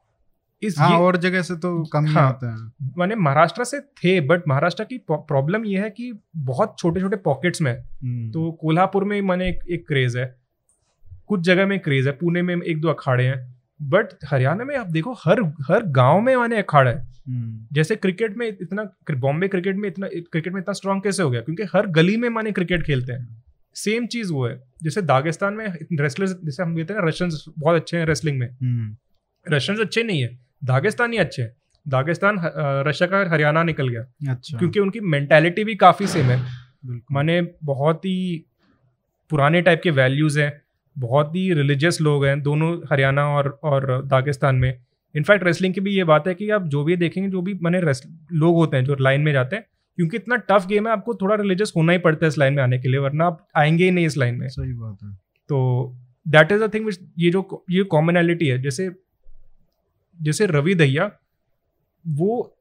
इस 0.62 0.78
हाँ 0.78 0.90
ये- 0.90 1.00
और 1.00 1.16
जगह 1.16 1.42
से 1.42 1.56
तो 1.56 1.84
कम 1.84 2.06
ही 2.06 2.12
हाँ। 2.12 2.28
आते 2.28 2.46
हैं। 2.46 2.90
मैंने 2.98 3.14
महाराष्ट्र 3.14 3.64
से 3.64 3.80
थे 3.80 4.20
बट 4.20 4.42
महाराष्ट्र 4.48 4.84
की 4.84 4.98
प्रॉब्लम 5.10 5.64
ये 5.64 5.78
है 5.78 5.90
कि 5.90 6.18
बहुत 6.36 6.76
छोटे 6.78 7.00
छोटे 7.00 7.16
पॉकेट्स 7.16 7.62
में 7.62 7.78
हम्म, 7.78 8.30
तो 8.30 8.52
कोल्हापुर 8.52 9.04
में 9.04 9.22
मैंने 9.22 9.48
एक, 9.48 9.58
एक 9.70 9.88
क्रेज 9.88 10.16
है। 10.16 10.40
कुछ 11.26 11.40
जगह 11.40 11.66
में 11.66 11.80
क्रेज 11.80 12.06
है 12.06 12.12
पुणे 12.12 12.42
में 12.42 12.56
एक 12.56 12.80
दो 12.80 12.88
अखाड़े 12.88 13.26
हैं। 13.26 13.62
बट 13.82 14.06
हरियाणा 14.24 14.64
में 14.64 14.76
आप 14.76 14.86
देखो 14.86 15.12
हर 15.12 15.42
हर 15.42 15.82
गाँव 15.86 16.20
में 16.20 16.36
मैंने 16.36 16.58
अखाड़ा 16.58 16.90
है। 16.90 17.10
हम्म, 17.28 17.66
जैसे 17.72 17.96
क्रिकेट 17.96 18.36
में 18.36 18.48
इतना 18.48 18.96
बॉम्बे 19.10 19.48
क्रिकेट 19.48 19.76
में 19.76 19.88
इतना 19.88 20.06
क्रिकेट 20.06 20.52
में 20.52 20.60
इतना 20.60 20.72
स्ट्रांग 20.72 21.02
कैसे 21.02 21.22
हो 21.22 21.30
गया 21.30 21.40
क्योंकि 21.40 21.62
हर 21.62 21.86
गली 21.86 22.16
में 22.16 22.28
माने 22.28 22.52
क्रिकेट 22.52 22.82
खेलते 22.82 23.12
हैं। 23.12 23.42
सेम 23.74 24.06
चीज़ 24.06 24.32
वो 24.32 24.46
है। 24.46 24.62
जैसे 24.82 25.02
दागिस्तान 25.02 25.54
में 25.54 25.66
रेसलर्स 25.92 26.30
जैसे 26.44 26.62
हम 26.62 26.76
कहते 26.76 26.92
हैं 26.92 27.00
रशियंस 27.06 27.44
बहुत 27.58 27.76
अच्छे 27.76 27.96
हैं 27.96 28.06
रेसलिंग 28.06 28.38
में। 28.38 28.48
हम्म, 28.62 28.96
रशियंस 29.54 29.80
अच्छे 29.80 30.02
नहीं 30.02 30.22
है। 30.22 30.49
दागिस्तानी 30.64 31.16
अच्छे 31.16 31.42
हैं। 31.42 31.52
दागिस्तान 31.88 32.36
रशिया 32.86 33.08
का 33.08 33.30
हरियाणा 33.30 33.62
निकल 33.62 33.88
गया। 33.88 34.32
अच्छा। 34.32 34.58
क्योंकि 34.58 34.80
उनकी 34.80 35.00
मेंटालिटी 35.00 35.64
भी 35.64 35.74
काफ़ी 35.74 36.06
सेम 36.06 36.26
है। 36.26 36.40
माने 37.12 37.40
बहुत 37.64 38.04
ही 38.04 38.44
पुराने 39.30 39.62
टाइप 39.62 39.80
के 39.84 39.90
वैल्यूज़ 39.90 40.40
हैं। 40.40 40.52
बहुत 40.96 41.34
ही 41.36 41.52
रिलीजियस 41.54 42.00
लोग 42.00 42.24
हैं। 42.26 42.40
दोनों 42.42 42.76
हरियाणा 42.92 43.26
और 43.28 43.58
और 43.62 44.04
दागिस्तान 44.06 44.56
में। 44.56 44.72
इनफैक्ट 45.14 45.44
रेसलिंग 45.44 45.74
की 45.74 45.80
भी 45.80 45.90
ये 45.90 46.04
बात 46.04 46.26
है 46.28 46.34
कि 46.34 46.50
आप 46.50 46.66
जो 46.66 46.84
भी 46.84 46.96
देखेंगे 46.96 47.30
जो 47.30 47.42
भी 47.42 47.54
मैंने 47.62 47.80
लोग 48.32 48.56
होते 48.56 48.76
हैं 48.76 48.84
जो 48.84 48.96
लाइन 49.00 49.20
में 49.20 49.32
जाते 49.32 49.56
हैं 49.56 49.64
क्योंकि 49.96 50.16
इतना 50.16 50.36
टफ 50.50 50.66
गेम 50.66 50.86
है 50.86 50.92
आपको 50.92 51.14
थोड़ा 51.14 51.34
रिलीजियस 51.34 51.72
होना 51.76 51.92
ही 51.92 51.98
पड़ता 51.98 52.24
है 52.24 52.28
इस 52.28 52.38
लाइन 52.38 52.54
में 52.54 52.62
आने 52.62 52.78
के 52.78 52.88
लिए 52.88 52.98
वरना 52.98 53.24
आप 53.24 53.46
आएँगे 53.56 53.84
ही 53.84 53.90
नहीं 53.90 54.06
इस 54.06 54.16
लाइन 54.18 54.34
में। 54.34 54.48
सही 54.48 54.72
बात 54.72 54.98
है। 55.04 55.14
तो 55.48 55.58
दैट 56.28 56.52
इज़ 56.52 56.62
अ 56.62 56.68
थिंग 56.74 56.90
ये 57.18 57.30
जो 57.30 57.64
ये 57.70 57.82
कॉमनैलिटी 57.84 58.46
है। 58.46 58.62
जैसे 58.62 58.90
जैसे 60.20 60.46
रवि 60.46 60.74
दहिया 60.74 61.10
वो 62.04 62.56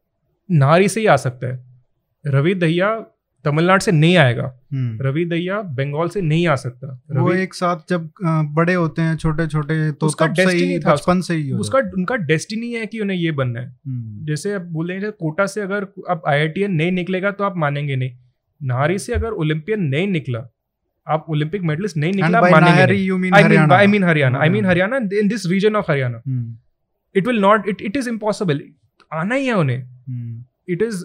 नारी 0.50 0.88
से 0.90 1.00
ही 1.00 1.06
आ 1.06 1.16
सकता 1.16 1.48
है। 1.48 1.64
रवि 2.26 2.54
दहिया 2.56 2.90
तमिलनाडु 3.46 3.84
से 3.84 3.92
नहीं 3.92 4.16
आएगा। 4.18 4.44
हम्म, 4.74 5.02
रवि 5.02 5.26
दहिया 5.26 5.62
बंगाल 5.62 6.10
से 6.10 6.22
नहीं 6.22 6.48
आ 6.48 6.56
सकता। 6.56 6.88
वो 7.12 7.34
एक 7.34 7.54
साथ 7.54 7.90
जब 7.90 8.10
बड़े 8.56 8.74
होते 8.74 9.02
हैं 9.02 9.16
छोटे 9.18 9.48
छोटे 9.48 9.92
तो 9.92 10.06
उसका 10.06 10.26
ही 10.26 10.80
था, 10.80 10.94
बचपन 10.94 11.22
से 11.22 11.36
ही 11.36 11.50
हो 11.50 11.60
उसका 11.60 11.80
उनका 11.80 12.16
डेस्टिनी 12.16 12.74
है 12.74 12.86
कि 12.86 13.00
उन्हें 13.00 13.18
ये 13.18 13.32
बनना 13.32 13.60
है। 13.60 13.68
हम्म, 13.68 14.26
जैसे 14.26 14.54
अब 14.54 14.62
बोलेंगे 14.72 15.12
कोटा 15.12 15.46
से 15.46 15.62
अगर 15.62 15.88
अब 16.10 16.22
आई 16.28 16.68
नहीं 16.68 16.92
निकलेगा 16.92 17.32
तो 17.32 17.44
आप 17.44 17.58
मानेंगे 17.58 17.96
नहीं। 17.96 18.12
नारी 18.62 19.00
से 19.00 19.14
अगर 19.14 19.32
ओलंपियन 19.34 19.84
नहीं 19.84 20.08
निकला 20.08 20.40
आप 21.08 21.26
ओलंपिक 21.30 21.62
मेडलिस्ट 21.62 21.98
नहीं 21.98 22.14
निकला 22.14 22.42
मानेंगे 22.42 22.82
I 23.76 23.88
mean 23.88 24.04
Haryana 24.04 24.40
I 24.40 24.50
mean 24.50 24.66
Haryana 24.66 24.98
in 25.20 25.28
this 25.28 25.46
region 25.48 25.76
of 25.76 25.92
Haryana 25.92 26.22
it 27.16 27.28
will 27.28 27.40
not 27.40 27.68
it 27.70 27.82
it 27.82 27.98
is 27.98 28.10
impossible 28.10 28.62
आना 29.14 29.36
ही 29.36 29.46
है 29.46 29.54
उन्हें। 29.54 30.46
It 30.70 30.82
is 30.82 31.04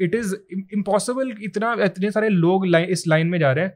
it 0.00 0.14
is 0.14 0.34
impossible 0.52 1.34
इतना 1.42 1.76
इतने 1.80 2.10
सारे 2.10 2.28
लोग 2.28 2.66
लाइन 2.66 2.88
इस 2.88 3.06
लाइन 3.08 3.26
में 3.26 3.38
जा 3.38 3.52
रहे 3.52 3.64
हैं। 3.64 3.72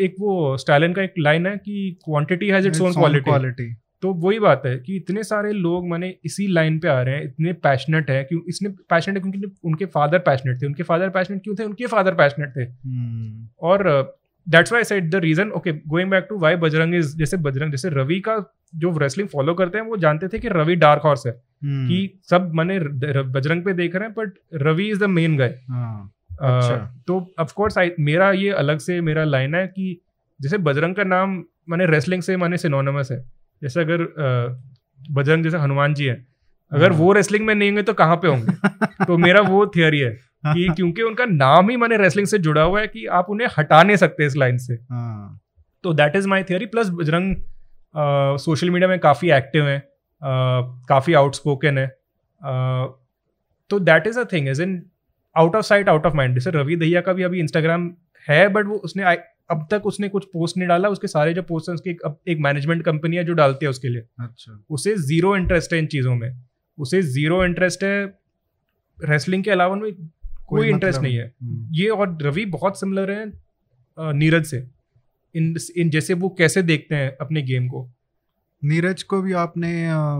एक 0.00 0.14
वो 0.20 0.56
स्टालिन 0.56 0.92
का 0.92 1.02
एक 1.02 1.14
लाइन 1.18 1.46
है 1.46 1.56
कि 1.56 1.96
quantity 2.04 2.48
has 2.48 2.66
its 2.68 2.80
own 2.80 2.92
quality 2.92 3.74
तो 4.02 4.12
वही 4.14 4.38
बात 4.38 4.62
है 4.66 4.76
कि 4.78 4.96
इतने 4.96 5.22
सारे 5.24 5.52
लोग 5.52 5.88
मैंने 5.88 6.14
इसी 6.24 6.46
लाइन 6.46 6.78
पे 6.78 6.88
आ 6.88 7.00
रहे 7.02 7.14
हैं 7.14 7.24
इतने 7.24 7.52
पैशनेट 7.52 8.10
है 8.10 8.22
क्यों 8.24 8.40
इसने 8.48 8.68
पैशनेट 8.90 9.24
है 9.24 9.30
क्योंकि 9.30 9.56
उनके 9.64 9.84
फादर 9.84 10.18
पैशनेट 10.18 10.60
थे। 10.62 10.66
उनके 10.66 10.82
फादर 10.82 11.08
पैशनेट 11.08 11.42
क्यों 11.42 11.54
थे? 11.54 11.64
उनके 11.64 11.86
फादर 11.86 12.14
पैशनेट 12.14 12.56
थे। 12.56 12.62
हम्म, 12.62 13.48
और 13.60 14.18
that's 14.46 14.72
why 14.72 14.84
side 14.84 15.10
the 15.10 15.14
reason 15.14 15.50
okay 15.50 15.72
going 15.86 16.10
back 16.10 16.26
to 16.28 16.38
why 16.38 16.56
Bajrang 16.56 16.94
is 16.94 17.16
जैसे 17.18 17.36
बजरंग 17.36 17.70
जैसे 17.70 17.88
रवि 17.88 18.20
का 18.20 18.36
जो 18.74 18.96
रेसलिंग 18.98 19.28
फॉलो 19.28 19.54
करते 19.54 19.78
हैं 19.78 19.84
वो 19.84 19.96
जानते 19.96 20.28
थे 20.28 20.38
कि 20.38 20.48
रवि 20.48 20.74
डार्क 20.76 21.02
हॉर्स 21.02 21.26
है 21.26 21.32
हम्म, 21.32 21.88
कि 21.88 22.20
सब 22.30 22.50
मैंने 22.54 22.78
बजरंग 23.22 23.64
पे 23.64 23.72
देख 23.72 23.96
रहे 23.96 24.08
हैं 24.08 24.14
but 24.18 24.32
Ravi 24.62 24.88
is 24.90 25.00
the 25.00 25.08
main 25.10 25.36
guy. 25.36 25.54
तो 27.06 27.34
ऑफ़ 27.38 27.52
कोर्स 27.54 27.78
मेरा 28.00 28.30
ये 28.32 28.50
अलग 28.50 28.78
से 28.78 29.00
मेरा 29.00 29.24
लाइन 29.24 29.54
है 29.54 29.66
कि 29.66 30.00
जैसे 30.40 30.58
बजरंग 30.58 30.94
का 30.94 31.04
नाम 31.04 31.42
मैंने 31.68 31.86
रेसलिंग 31.86 32.22
से 32.22 32.36
मैंने 32.36 32.56
सिनोनमस 32.56 33.10
है। 33.12 33.18
जैसे 33.62 33.80
अगर 33.80 34.02
अ, 34.02 34.62
बजरंग 35.12 35.44
जैसे 35.44 35.58
हनुमान 35.58 35.94
जी 35.94 36.04
है 36.04 36.24
अगर 36.72 36.90
हाँ। 36.92 36.98
वो 36.98 37.12
रेसलिंग 37.12 37.46
में 37.46 37.54
नहीं 37.54 37.68
होंगे 37.70 37.82
तो 37.82 37.92
कहाँ 37.94 38.16
पे 38.16 38.28
होंगे? 38.28 38.52
तो 39.06 39.16
मेरा 39.18 39.40
वो 39.40 39.66
थियोरी 39.66 39.98
है। 40.00 40.16
कि 40.46 40.68
क्योंकि 40.68 41.02
उनका 41.02 41.24
नाम 41.26 41.70
ही 41.70 41.76
मैंने 41.76 41.96
रेसलिंग 41.96 42.26
से 42.26 42.38
जुड़ा 42.38 42.62
हुआ 42.62 42.80
है 42.80 42.86
कि 42.88 43.04
आप 43.12 43.26
उन्हें 43.30 43.48
हटा 43.58 43.82
नहीं 43.82 43.96
सकते 43.96 44.26
इस 44.26 44.36
लाइन 44.36 44.58
से। 44.58 44.74
हाँ, 44.74 45.40
तो 45.84 45.92
that 45.94 46.16
is 46.16 46.28
my 46.28 46.42
theory 46.42 46.66
plus 46.66 46.90
Bajrang 46.90 47.36
social 48.40 48.70
media 48.70 48.88
में 48.88 48.98
काफ़ी 48.98 49.30
एक्टिव 49.32 49.66
है 49.66 49.82
काफ़ी 50.88 51.14
आउटस्पोकन 51.14 51.78
है 51.78 51.86
तो 53.70 53.78
that 53.80 54.06
is 54.06 54.18
a 54.20 54.24
thing 54.24 54.48
is 54.48 54.62
in 54.62 54.82
out 55.36 55.56
of 55.56 55.64
sight 55.64 55.88
out 55.88 56.06
of 56.06 56.14
mind 56.14 56.34
जैसे 56.34 56.50
रवि 56.50 56.76
दहिया 56.76 57.00
का 57.00 57.12
भी 57.12 57.22
अभी 57.22 57.40
इंस्टाग्राम 57.40 57.90
है 58.26 58.46
बट 58.48 58.66
वो 58.66 58.76
उसने 58.84 59.04
अब 59.50 59.66
तक 59.70 59.86
उसने 59.86 60.08
कुछ 60.08 60.24
पोस्ट 60.24 60.56
नहीं 60.56 60.68
डाला 60.68 60.88
उसके 60.88 61.06
सारे 61.06 61.32
जो 61.34 61.42
पोस्ट 61.42 61.68
हैं 61.68 61.74
उसकी 61.74 61.90
एक, 61.90 62.00
एक 62.28 62.38
मैनेजमेंट 62.40 62.82
कंपनी 62.84 63.16
है 63.16 63.24
जो 63.24 63.32
डालती 63.34 63.66
है 63.66 63.70
उसके 63.70 63.88
लिए। 63.88 64.02
अच्छा। 64.20 64.64
उसे 64.70 64.94
ज़ीरो 64.98 65.36
इंटरेस्ट 65.36 65.72
है 65.72 65.78
इन 65.78 65.86
चीज़ों 65.86 66.14
में। 66.14 66.30
उसे 66.78 67.02
ज़ीरो 67.02 67.44
इंटरेस्ट 67.44 67.84
है 67.84 68.06
रेसलिंग 68.98 69.44
के 69.44 69.50
अलावा 69.50 69.74
में 69.74 69.90
कोई 70.46 70.68
इंटरेस्ट 70.68 70.98
मतलब 70.98 71.08
नहीं 71.08 71.18
है। 71.18 71.32
हम्म, 71.42 71.68
ये 71.72 71.88
और 71.88 72.18
रवि 72.22 72.44
बहुत 72.46 72.80
सिमिलर 72.80 73.10
है 73.10 73.32
नीरज 73.98 74.44
से। 74.44 74.66
इन 75.34 75.54
इन 75.76 75.90
जैसे 75.90 76.14
वो 76.14 76.28
कैसे 76.38 76.62
देखते 76.62 76.94
हैं 76.94 77.16
अपने 77.20 77.42
गेम 77.42 77.68
को? 77.68 77.90
नीरज 78.64 79.02
को 79.02 79.20
भी 79.22 79.32
आपने 79.32 79.68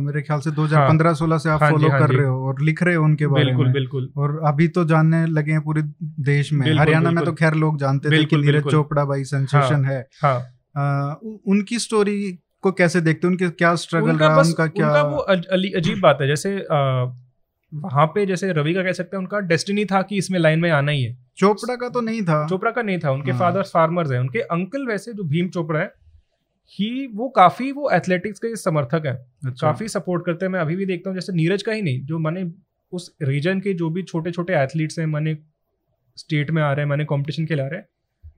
मेरे 0.01 0.22
ख्याल 0.22 0.41
से 0.41 0.51
2015-16 0.51 1.31
हाँ, 1.31 1.39
से 1.39 1.51
आप 1.51 1.62
हाँ 1.62 1.70
फॉलो 1.70 1.89
हाँ 1.89 2.01
कर 2.01 2.14
रहे 2.14 2.27
हो 2.27 2.47
और 2.47 2.61
लिख 2.62 2.83
रहे 2.83 2.95
हो 2.95 3.05
उनके 3.05 3.27
बारे 3.27 3.45
बिल्कुल 3.45 3.64
में। 3.64 3.72
बिल्कुल। 3.72 4.11
और 4.16 4.41
अभी 4.45 4.68
तो 4.68 4.85
जानने 4.85 5.27
लगे 5.27 5.53
हैं 5.53 5.61
पूरे 5.61 5.83
देश 6.03 6.53
में। 6.53 6.66
हरियाणा 6.79 7.11
में 7.11 7.24
तो 7.24 7.33
खैर 7.33 7.55
लोग 7.55 7.79
जानते 7.79 8.11
थे 8.11 8.24
कि 8.24 8.37
नीरज 8.37 8.64
चोपड़ा 8.70 9.05
भाई 9.05 9.24
सेंसेशन 9.24 9.85
है 9.85 10.07
हाँ। 10.22 10.39
अ, 10.77 11.18
उ- 11.24 11.37
उनकी 11.47 11.79
स्टोरी 11.79 12.39
को 12.62 12.72
कैसे 12.72 13.01
देखते 13.01 13.27
हो? 13.27 13.31
उनके 13.31 13.49
क्या 13.51 13.74
स्ट्रगल 13.74 14.16
रहा? 14.16 14.41
उनका 14.41 14.66
क्या 14.66 14.87
उनका 14.89 15.03
वो 15.03 15.16
अजीब 15.16 16.01
बात 16.01 16.18
है। 16.20 16.29
जैसे 16.29 16.57
वहाँ 17.73 18.07
पे 18.07 18.25
जैसे 18.27 18.53
रवि 18.53 18.75
का 18.75 18.83
कह 18.83 18.93
सकते 18.93 19.17
हैं 19.17 19.23
उनका 19.23 19.39
डेस्टिनी 19.43 19.85
था 19.85 20.01
कि 20.03 20.17
इसमें 20.17 20.39
लाइन 20.39 20.59
में 20.59 20.71
आना 20.71 20.93
ही 20.93 21.03
है। 21.03 21.17
चोपड़ा 21.39 21.75
का 21.77 21.89
तो 21.89 22.01
नहीं 22.01 22.23
था। 22.23 22.47
चोपड़ा 22.47 22.71
का 22.71 22.83
नहीं 22.83 22.99
था 22.99 23.11
उनके 23.11 23.31
हाँ। 23.31 23.41
फादर 23.41 23.62
फार्मर्स 23.62 24.11
हैं। 24.11 24.21
उनके 24.21 24.41
अंकल 24.41 24.87
वैसे 24.87 25.12
जो 25.12 25.25
भीम 25.25 25.49
चोपड़ा 25.49 25.81
है 25.81 25.93
ही 26.73 27.07
वो 27.07 27.29
काफ़ी 27.29 27.71
वो 27.73 27.91
एथलेटिक्स 27.91 28.39
के 28.39 28.55
समर्थक 28.57 29.07
है। 29.07 29.12
अच्छा। 29.47 29.67
काफ़ी 29.67 29.89
सपोर्ट 29.89 30.25
करते 30.27 30.45
हैं। 30.47 30.53
मैं 30.53 30.61
अभी 30.61 30.77
भी 30.77 30.87
देखता 30.87 31.11
हूँ 31.11 31.17
जैसे 31.17 31.33
नीरज 31.33 31.62
का 31.62 31.73
ही 31.73 31.83
नहीं 31.83 32.05
जो 32.07 32.19
मैंने 32.19 32.51
उस 32.93 33.14
रीजन 33.23 33.61
के 33.61 33.73
जो 33.75 33.91
भी 33.91 34.03
छोटे 34.03 34.31
छोटे 34.31 34.55
एथलीट्स 34.55 34.99
हैं 34.99 35.07
मैंने 35.07 35.37
स्टेट 36.17 36.51
में 36.51 36.62
आ 36.62 36.73
रहे 36.73 36.85
हैं 36.85 36.91
मैंने 36.91 37.05
कंपटीशन 37.05 37.47
खेला 37.47 37.67
रहे 37.67 37.81
हैं 37.81 37.87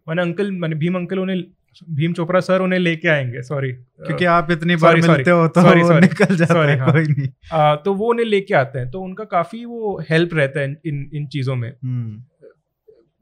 मैंने 0.09 0.23
अंकल 0.23 0.51
मैंने 0.53 0.77
भीम 0.77 0.97
अंकल 0.97 1.19
उन्हें 1.19 1.43
भीम 1.91 2.13
चोपड़ा 2.13 2.41
सर 2.41 2.61
उन्हें 2.61 2.81
लेके 2.81 3.09
आएँगे 3.09 3.43
सॉरी 3.43 3.73
क्योंकि 3.73 4.25
आप 4.25 4.51
इतनी 4.51 4.77
बार 4.77 4.95
sorry, 4.95 5.09
मिलते 5.09 5.31
sorry. 5.31 5.43
हो 5.43 5.49
तो 5.49 5.61
Sorry, 5.61 5.83
sorry. 5.83 6.01
निकल 6.01 6.37
जाता 6.37 6.55
Sorry, 6.55 6.69
है 6.69 6.79
हाँ. 6.79 6.93
कोई 6.93 7.03
नहीं. 7.03 7.29
आ, 7.53 7.77
तो 7.77 7.95
वो 7.95 8.11
उन्हें 8.11 8.27
लेके 8.27 8.55
आते 8.55 8.79
हैं 8.79 8.91
तो 8.91 9.01
उनका 9.01 9.25
काफ़ी 9.25 9.65
वो 9.65 10.03
हेल्प 10.11 10.31
रहता 10.35 10.61
है 10.61 10.81
इन 10.87 11.11
इन, 11.15 11.27
चीज़ों 11.27 11.57
में. 11.57 11.73
हम्म, 11.85 12.23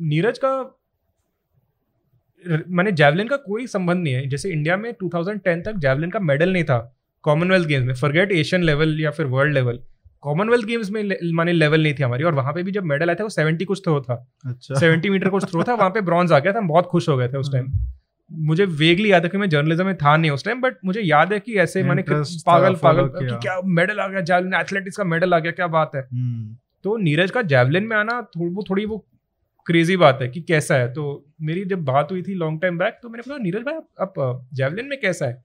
नीरज 0.01 0.39
का 0.39 0.79
मैंने 2.69 2.93
जैवलिन 2.93 3.29
का 3.29 3.37
कोई 3.37 3.67
संबंध 3.67 4.03
नहीं 4.03 4.15
है. 4.15 4.27
जैसे 4.29 4.51
इंडिया 4.51 4.77
में 4.77 4.95
2010 5.05 5.65
तक 5.65 5.75
जैवलिन 5.77 6.11
का 6.11 6.19
मेडल 6.19 6.53
नहीं 6.53 6.65
था 6.65 6.97
कॉमनवेल्थ 7.23 7.67
गेम्स 7.69 7.87
में. 7.87 7.95
फॉरगेट 7.95 8.33
एशियन 8.33 8.63
लेवल 8.63 9.01
या 9.01 9.11
फिर 9.11 9.27
वर्ल्ड 9.27 9.55
लेवल 9.55 9.81
कॉमनवेल्थ 10.21 10.67
गेम्स 10.67 10.91
में 10.91 11.03
ले- 11.03 11.19
माने 11.33 11.53
लेवल 11.53 11.83
नहीं 11.83 11.95
थी 11.95 12.03
हमारी. 12.03 12.25
और 12.25 12.35
वहाँ 12.35 12.53
पे 12.53 12.63
भी 12.63 12.71
जब 12.73 12.85
मेडल 12.85 13.09
आया 13.09 13.15
था 13.15 13.25
वो 13.25 13.31
70 13.31 13.65
कुछ 13.65 13.81
थ्रो 13.85 14.01
था. 14.01 14.33
अच्छा. 14.47 14.75
70 14.75 15.11
मीटर 15.11 15.29
कुछ 15.29 15.45
थ्रो 15.45 15.63
था 15.63 15.75
वहाँ 15.75 15.91
पे 15.91 16.01
ब्रॉन्ज 16.01 16.33
आ 16.33 16.39
गया 16.39 16.53
था. 16.53 16.59
हम 16.59 16.69
बहुत 16.69 16.87
खुश 16.87 17.09
हो 17.09 17.17
गए 17.17 17.29
थे 17.29 17.39
उस 17.39 17.53
टाइम 17.53 17.67
मुझे 18.31 18.65
वेगली 18.65 19.11
याद 19.13 19.25
है 19.25 19.29
कि 19.29 19.39
मैं 19.39 19.49
जर्नलिज्म 19.49 19.87
में 19.87 19.97
था 19.97 20.17
नहीं 20.17 20.31
उस 20.31 20.45
टाइम 20.45 20.61
बट 20.61 20.77
मुझे 20.85 21.01
याद 21.01 21.33
है 21.33 21.39
कि 21.41 21.55
ऐसे 21.59 21.83
मैंने 21.83 22.03
पागल 22.09 22.75
पागल 22.77 23.09
कि 23.11 23.27
क्या 23.43 23.61
मेडल 23.65 24.01
आ 24.01 24.07
गया 24.09 24.21
जैवलिन 24.23 24.55
एथलेटिक्स 24.55 24.97
का 24.97 25.05
मेडल 25.05 25.35
आ 25.35 25.39
गया 25.39 25.53
क्या 25.53 25.67
बात 25.69 25.95
है? 25.95 26.03
हम्म, 26.03 26.57
तो 26.85 26.97
नीरज 26.99 27.31
का 27.31 27.43
जैवलिन 27.45 27.85
में 27.85 27.97
आना 27.97 28.21
थोड़ी 28.37 28.53
वो 28.55 28.65
थोड़ी 28.71 28.85
वो 28.87 29.05
क्रेजी 29.67 29.97
बात 29.97 30.19
है 30.23 30.29
कि 30.29 30.41
कैसा 30.43 30.75
है। 30.75 30.93
तो 30.93 31.05
मेरी 31.43 31.65
जब 31.65 31.85
बात 31.85 32.13
हुई 32.13 32.23
थी 32.23 32.35
लॉन्ग 32.35 32.61
टाइम 32.63 32.79
बैक 32.79 32.99
तो 33.03 33.09
मैंने 33.09 33.23
कहा 33.23 33.39
नीरज 33.39 33.63
भाई 33.63 33.75
आप, 33.75 34.19
आप 34.19 34.49
जैवलिन 34.55 34.87
में 34.87 35.01
कैसा 35.01 35.27
है? 35.27 35.43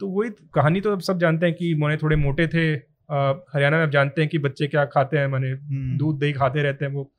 तो 0.00 0.08
वही 0.08 0.30
कहानी 0.54 0.80
तो 0.80 0.92
अब 0.92 1.00
सब 1.00 1.18
जानते 1.18 1.46
हैं 1.46 1.54
कि 1.54 1.74
मोने 1.74 1.96
थोड़े 1.96 2.16
मोटे 2.16 2.46
थे। 2.48 2.68
हरियाणा 3.10 3.76
में 3.76 3.82
आप 3.84 3.90
जानते 3.90 4.20
हैं 4.20 4.30
कि 4.30 4.38
बच्चे 4.38 4.66
क्या 4.66 4.84
खाते 4.86 5.18
हैं 5.18 5.26
मैंने 5.26 5.50
हम्म, 5.50 5.96
दूध 5.98 6.18
दही 6.20 6.32
खाते 6.32 6.62
रहते 6.62 6.84
हैं 6.84 6.92
वो। 6.92 7.10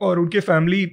और 0.00 0.18
उनके 0.18 0.40
फैमिली 0.40 0.84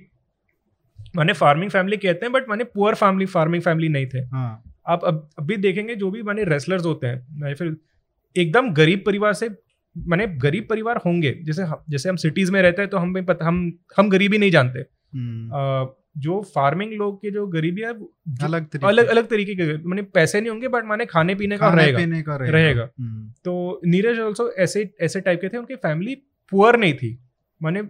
मैंने 1.17 1.33
फ़ार्मिंग 1.33 1.71
फैमिली 1.71 1.97
कहते 1.97 2.25
हैं 2.25 2.31
बट 2.33 2.49
मैंने 2.49 2.63
पुअर 2.63 2.95
फैमिली 2.95 3.25
फ़ार्मिंग 3.25 3.63
फैमिली 3.63 3.89
नहीं 3.89 4.05
थे। 4.05 4.19
हाँ। 4.19 4.63
आप 4.87 5.03
अब 5.05 5.29
अभी 5.39 5.55
देखेंगे 5.57 5.95
जो 5.95 6.09
भी 6.11 6.21
मैंने 6.23 6.43
रेसलर्स 6.43 6.85
होते 6.85 7.07
हैं 7.07 7.53
फिर 7.55 7.75
एकदम 8.35 8.69
गरीब 8.73 9.03
परिवार 9.05 9.33
से 9.33 9.49
मैंने 9.95 10.27
गरीब 10.39 10.67
परिवार 10.69 10.97
होंगे 11.05 11.31
जैसे 11.43 11.65
जैसे 11.89 12.09
हम 12.09 12.15
सिटीज़ 12.15 12.51
में 12.51 12.61
रहते 12.61 12.81
हैं 12.81 12.89
तो 12.91 12.97
हमें 12.97 13.25
पता 13.25 13.45
हम 13.45 13.71
हम 13.97 14.09
गरीबी 14.09 14.37
नहीं 14.37 14.51
जानते। 14.51 14.79
हम्म, 14.79 15.87
जो 16.17 16.41
फ़ार्मिंग 16.55 16.93
लोग 16.93 17.21
की 17.21 17.31
जो 17.31 17.45
गरीबी 17.47 17.81
है 17.81 17.89
अलग 18.43 18.65
तरीके। 18.65 18.87
अलग 18.87 19.07
अलग 19.07 19.27
तरीके 19.27 19.55
के 19.55 19.65
माने 19.87 20.01
पैसे 20.01 20.39
नहीं 20.41 20.49
होंगे 20.49 20.67
बट 20.67 20.85
माने 20.85 21.05
खाने 21.05 21.35
पीने 21.35 21.57
का 21.57 21.69
खाने 21.69 21.81
रहेगा। 21.81 21.97
पीने 21.97 22.21
का 22.21 22.35
रहेगा। 22.35 22.57
रहेगा। 22.57 22.89
हम्म, 22.99 23.29
तो 23.45 23.81
नीरज 23.85 24.19
ऑल्सो 24.19 24.49
ऐसे 24.59 24.89
ऐसे 25.01 25.21
टाइप 25.21 25.41
के 25.41 25.49
थे 25.49 25.57
उनकी 25.57 25.75
फैमिली 25.77 26.15
पुअर 26.51 26.77
नहीं 26.79 26.93
थी। 26.93 27.17
मैंने 27.61 27.83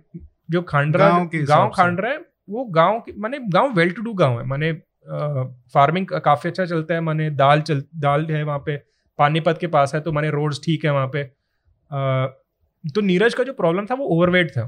जो 0.50 0.62
खांडरा 0.62 1.10
गाँव 1.36 1.70
खांडरा 1.70 2.10
है 2.10 2.18
वो 2.48 2.64
गाँव 2.72 3.00
के 3.00 3.14
माने 3.18 3.40
गाँव 3.50 3.74
वेल 3.74 3.92
टू 3.92 4.02
डू 4.02 4.14
गाँव 4.14 4.40
है 4.40 4.46
मैंने 4.46 4.72
फ़ार्मिंग 5.74 6.08
काफ़ी 6.26 6.50
अच्छा 6.50 6.66
चलता 6.66 6.94
है 6.94 7.02
मैंने 7.02 7.30
दाल 7.32 7.62
चल 7.62 7.84
दाल 7.96 8.26
है 8.26 8.44
वहाँ 8.44 8.60
पे 8.60 8.76
पानीपत 9.20 9.58
के 9.62 9.68
पास 9.68 9.94
है 9.96 10.02
तो 10.02 10.12
मैंने 10.12 10.30
रोड्स 10.30 10.60
ठीक 10.64 10.86
है 10.86 10.92
वहाँ 10.94 11.08
पे। 11.08 11.22
अ, 11.22 11.32
तो 12.86 13.02
नीरज 13.02 13.34
का 13.34 13.44
जो 13.44 13.54
प्रॉब्लम 13.54 13.86
था 13.86 13.96
वो 13.96 14.06
ओवरवेट 14.18 14.52
था। 14.52 14.66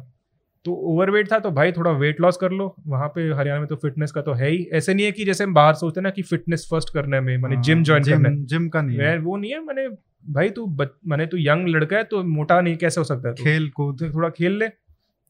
तो 0.65 0.73
ओवरवेट 0.93 1.31
था 1.31 1.39
तो 1.39 1.51
भाई 1.51 1.71
थोड़ा 1.71 1.91
वेट 1.91 2.19
लॉस 2.21 2.37
कर 2.37 2.51
लो 2.51 2.73
वहाँ 2.87 3.07
पे 3.07 3.21
हरियाणा 3.33 3.59
में 3.59 3.67
तो 3.67 3.75
फिटनेस 3.75 4.11
का 4.11 4.21
तो 4.21 4.33
है 4.33 4.49
ही। 4.49 4.63
ऐसे 4.73 4.93
नहीं 4.93 5.05
है 5.05 5.11
कि 5.11 5.25
जैसे 5.25 5.43
हम 5.43 5.53
बाहर 5.53 5.73
सोचते 5.73 5.99
हैं 5.99 6.03
ना 6.03 6.09
कि 6.09 6.21
फिटनेस 6.21 6.67
फ़र्स्ट 6.71 6.93
करने 6.93 7.19
में 7.19 7.37
मैंने 7.37 7.55
हाँ, 7.55 7.63
जिम 7.63 7.83
ज्वाइन 7.83 8.03
करना 8.03 8.29
जिम 8.29 8.45
जिम 8.45 8.67
का 8.69 8.81
नहीं 8.81 8.97
है। 8.97 9.17
वो 9.19 9.37
नहीं 9.37 9.51
है 9.51 9.59
मैंने 9.65 9.87
भाई 10.33 10.49
तू 10.49 10.65
मैंने 11.07 11.25
तू 11.25 11.37
यंग 11.39 11.67
लड़का 11.67 11.97
है 11.97 12.03
तो 12.03 12.23
मोटा 12.25 12.59
नहीं 12.61 12.75
कैसे 12.77 13.01
हो 13.01 13.05
सकता 13.05 13.29
है 13.29 13.35
खेल 13.35 13.69
कूद। 13.69 13.99
तो 13.99 14.09
थोड़ा 14.13 14.29
खेल 14.29 14.57
ले। 14.57 14.67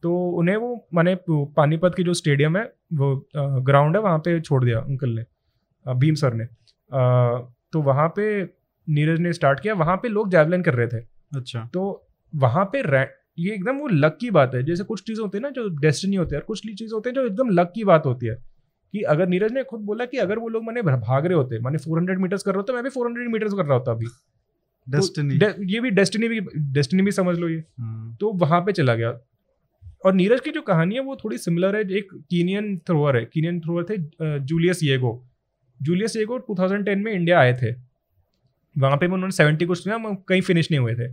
तो 0.03 0.29
उन्हें 0.29 0.57
वो 0.57 0.87
मैंने 0.93 1.17
पानीपत 1.29 1.93
की 1.95 2.03
जो 2.03 2.13
स्टेडियम 2.13 2.57
है 2.57 2.73
वो 2.93 3.29
ग्राउंड 3.35 3.95
है 3.95 4.01
वहाँ 4.01 4.19
पे 4.19 4.41
छोड़ 4.41 4.65
दिया 4.65 4.79
अंकल 4.79 5.09
ने 5.09 5.25
भीम 5.95 6.15
सर 6.15 6.33
ने। 6.33 6.43
अ, 6.93 7.39
तो 7.71 7.81
वहाँ 7.81 8.13
पे 8.15 8.43
नीरज 8.89 9.19
ने 9.19 9.33
स्टार्ट 9.33 9.59
किया 9.59 9.73
वहाँ 9.73 9.97
पे 9.97 10.07
लोग 10.07 10.29
जैवलिन 10.29 10.61
कर 10.61 10.73
रहे 10.73 10.87
थे। 10.87 10.97
अच्छा। 11.35 11.69
तो 11.73 12.07
वहाँ 12.35 12.69
पे 12.75 12.79
ये 13.39 13.53
एकदम 13.53 13.77
वो 13.77 13.87
लक 13.87 14.17
की 14.21 14.31
बात 14.31 14.55
है 14.55 14.63
जैसे 14.63 14.83
कुछ 14.83 15.03
चीज़ 15.07 15.21
होती 15.21 15.37
है 15.37 15.41
ना 15.41 15.49
जो 15.49 15.69
डेस्टिनी 15.69 16.15
होती 16.15 16.35
है 16.35 16.41
और 16.41 16.45
कुछ 16.45 16.61
चीज़ 16.73 16.93
होते 16.93 17.09
हैं 17.09 17.15
जो 17.15 17.25
एकदम 17.25 17.49
लक 17.49 17.71
की 17.75 17.83
बात 17.83 18.05
होती 18.05 18.25
है 18.25 18.35
कि 18.91 19.01
अगर 19.01 19.27
नीरज 19.27 19.51
ने 19.51 19.63
खुद 19.63 19.79
बोला 19.79 20.05
कि 20.05 20.17
अगर 20.17 20.39
वो 20.39 20.49
लोग 20.49 20.63
मैंने 20.63 20.81
भाग 20.81 21.25
रहे 21.25 21.35
होते 21.35 21.59
मैंने 21.59 21.77
400 21.77 22.17
मीटर्स 22.17 22.43
कर 22.43 22.51
रहा 22.51 22.57
होता 22.57 22.73
मैं 22.73 22.83
भी 22.83 22.89
400 22.89 23.31
मीटर्स 23.31 23.53
कर 23.53 23.65
रहा 23.65 23.73
होता 23.73 23.91
अभी। 23.91 24.05
तो 24.05 24.97
डेस्टिनी 24.97 25.37
डे- 25.37 25.55
ये 25.61 25.79
भी 25.79 25.89
डेस्टिनी 25.89 26.27
भी 26.27 26.41
डेस्टिनी 26.57 27.03
भी 27.03 27.11
समझ 27.11 27.37
लो 27.37 27.49
ये। 27.49 27.63
हाँ, 27.79 28.17
तो 28.19 28.33
वहाँ 28.33 28.61
पे 28.61 28.71
चला 28.71 28.95
गया। 28.95 29.19
और 30.05 30.13
नीरज 30.13 30.39
की 30.39 30.51
जो 30.51 30.61
कहानी 30.61 30.95
है 30.95 31.01
वो 31.01 31.15
थोड़ी 31.15 31.37
सिमिलर 31.37 31.75
है 31.75 31.81
एक 31.91 32.09
कीनियन 32.29 32.77
थ्रोअर 32.77 33.17
है 33.17 33.25
कीनियन 33.25 33.59
थ्रोअर 33.59 33.83
थे 33.83 33.97
जूलियस 34.39 34.83
येगो 34.83 35.25
जूलियस 35.81 36.15
येगो 36.15 36.37
2010 36.39 36.95
में 36.95 37.11
इंडिया 37.13 37.39
आए 37.39 37.53
थे। 37.53 37.71
वहाँ 38.77 38.97
पे 38.97 39.05
उन्होंने 39.05 39.31
सेवेंटी 39.31 39.65
कुछ 39.65 39.83
किया 39.83 39.97
कहीं 40.29 40.41
फिनिश 40.41 40.71
नहीं 40.71 40.79
हुए 40.79 40.93
थे। 40.95 41.07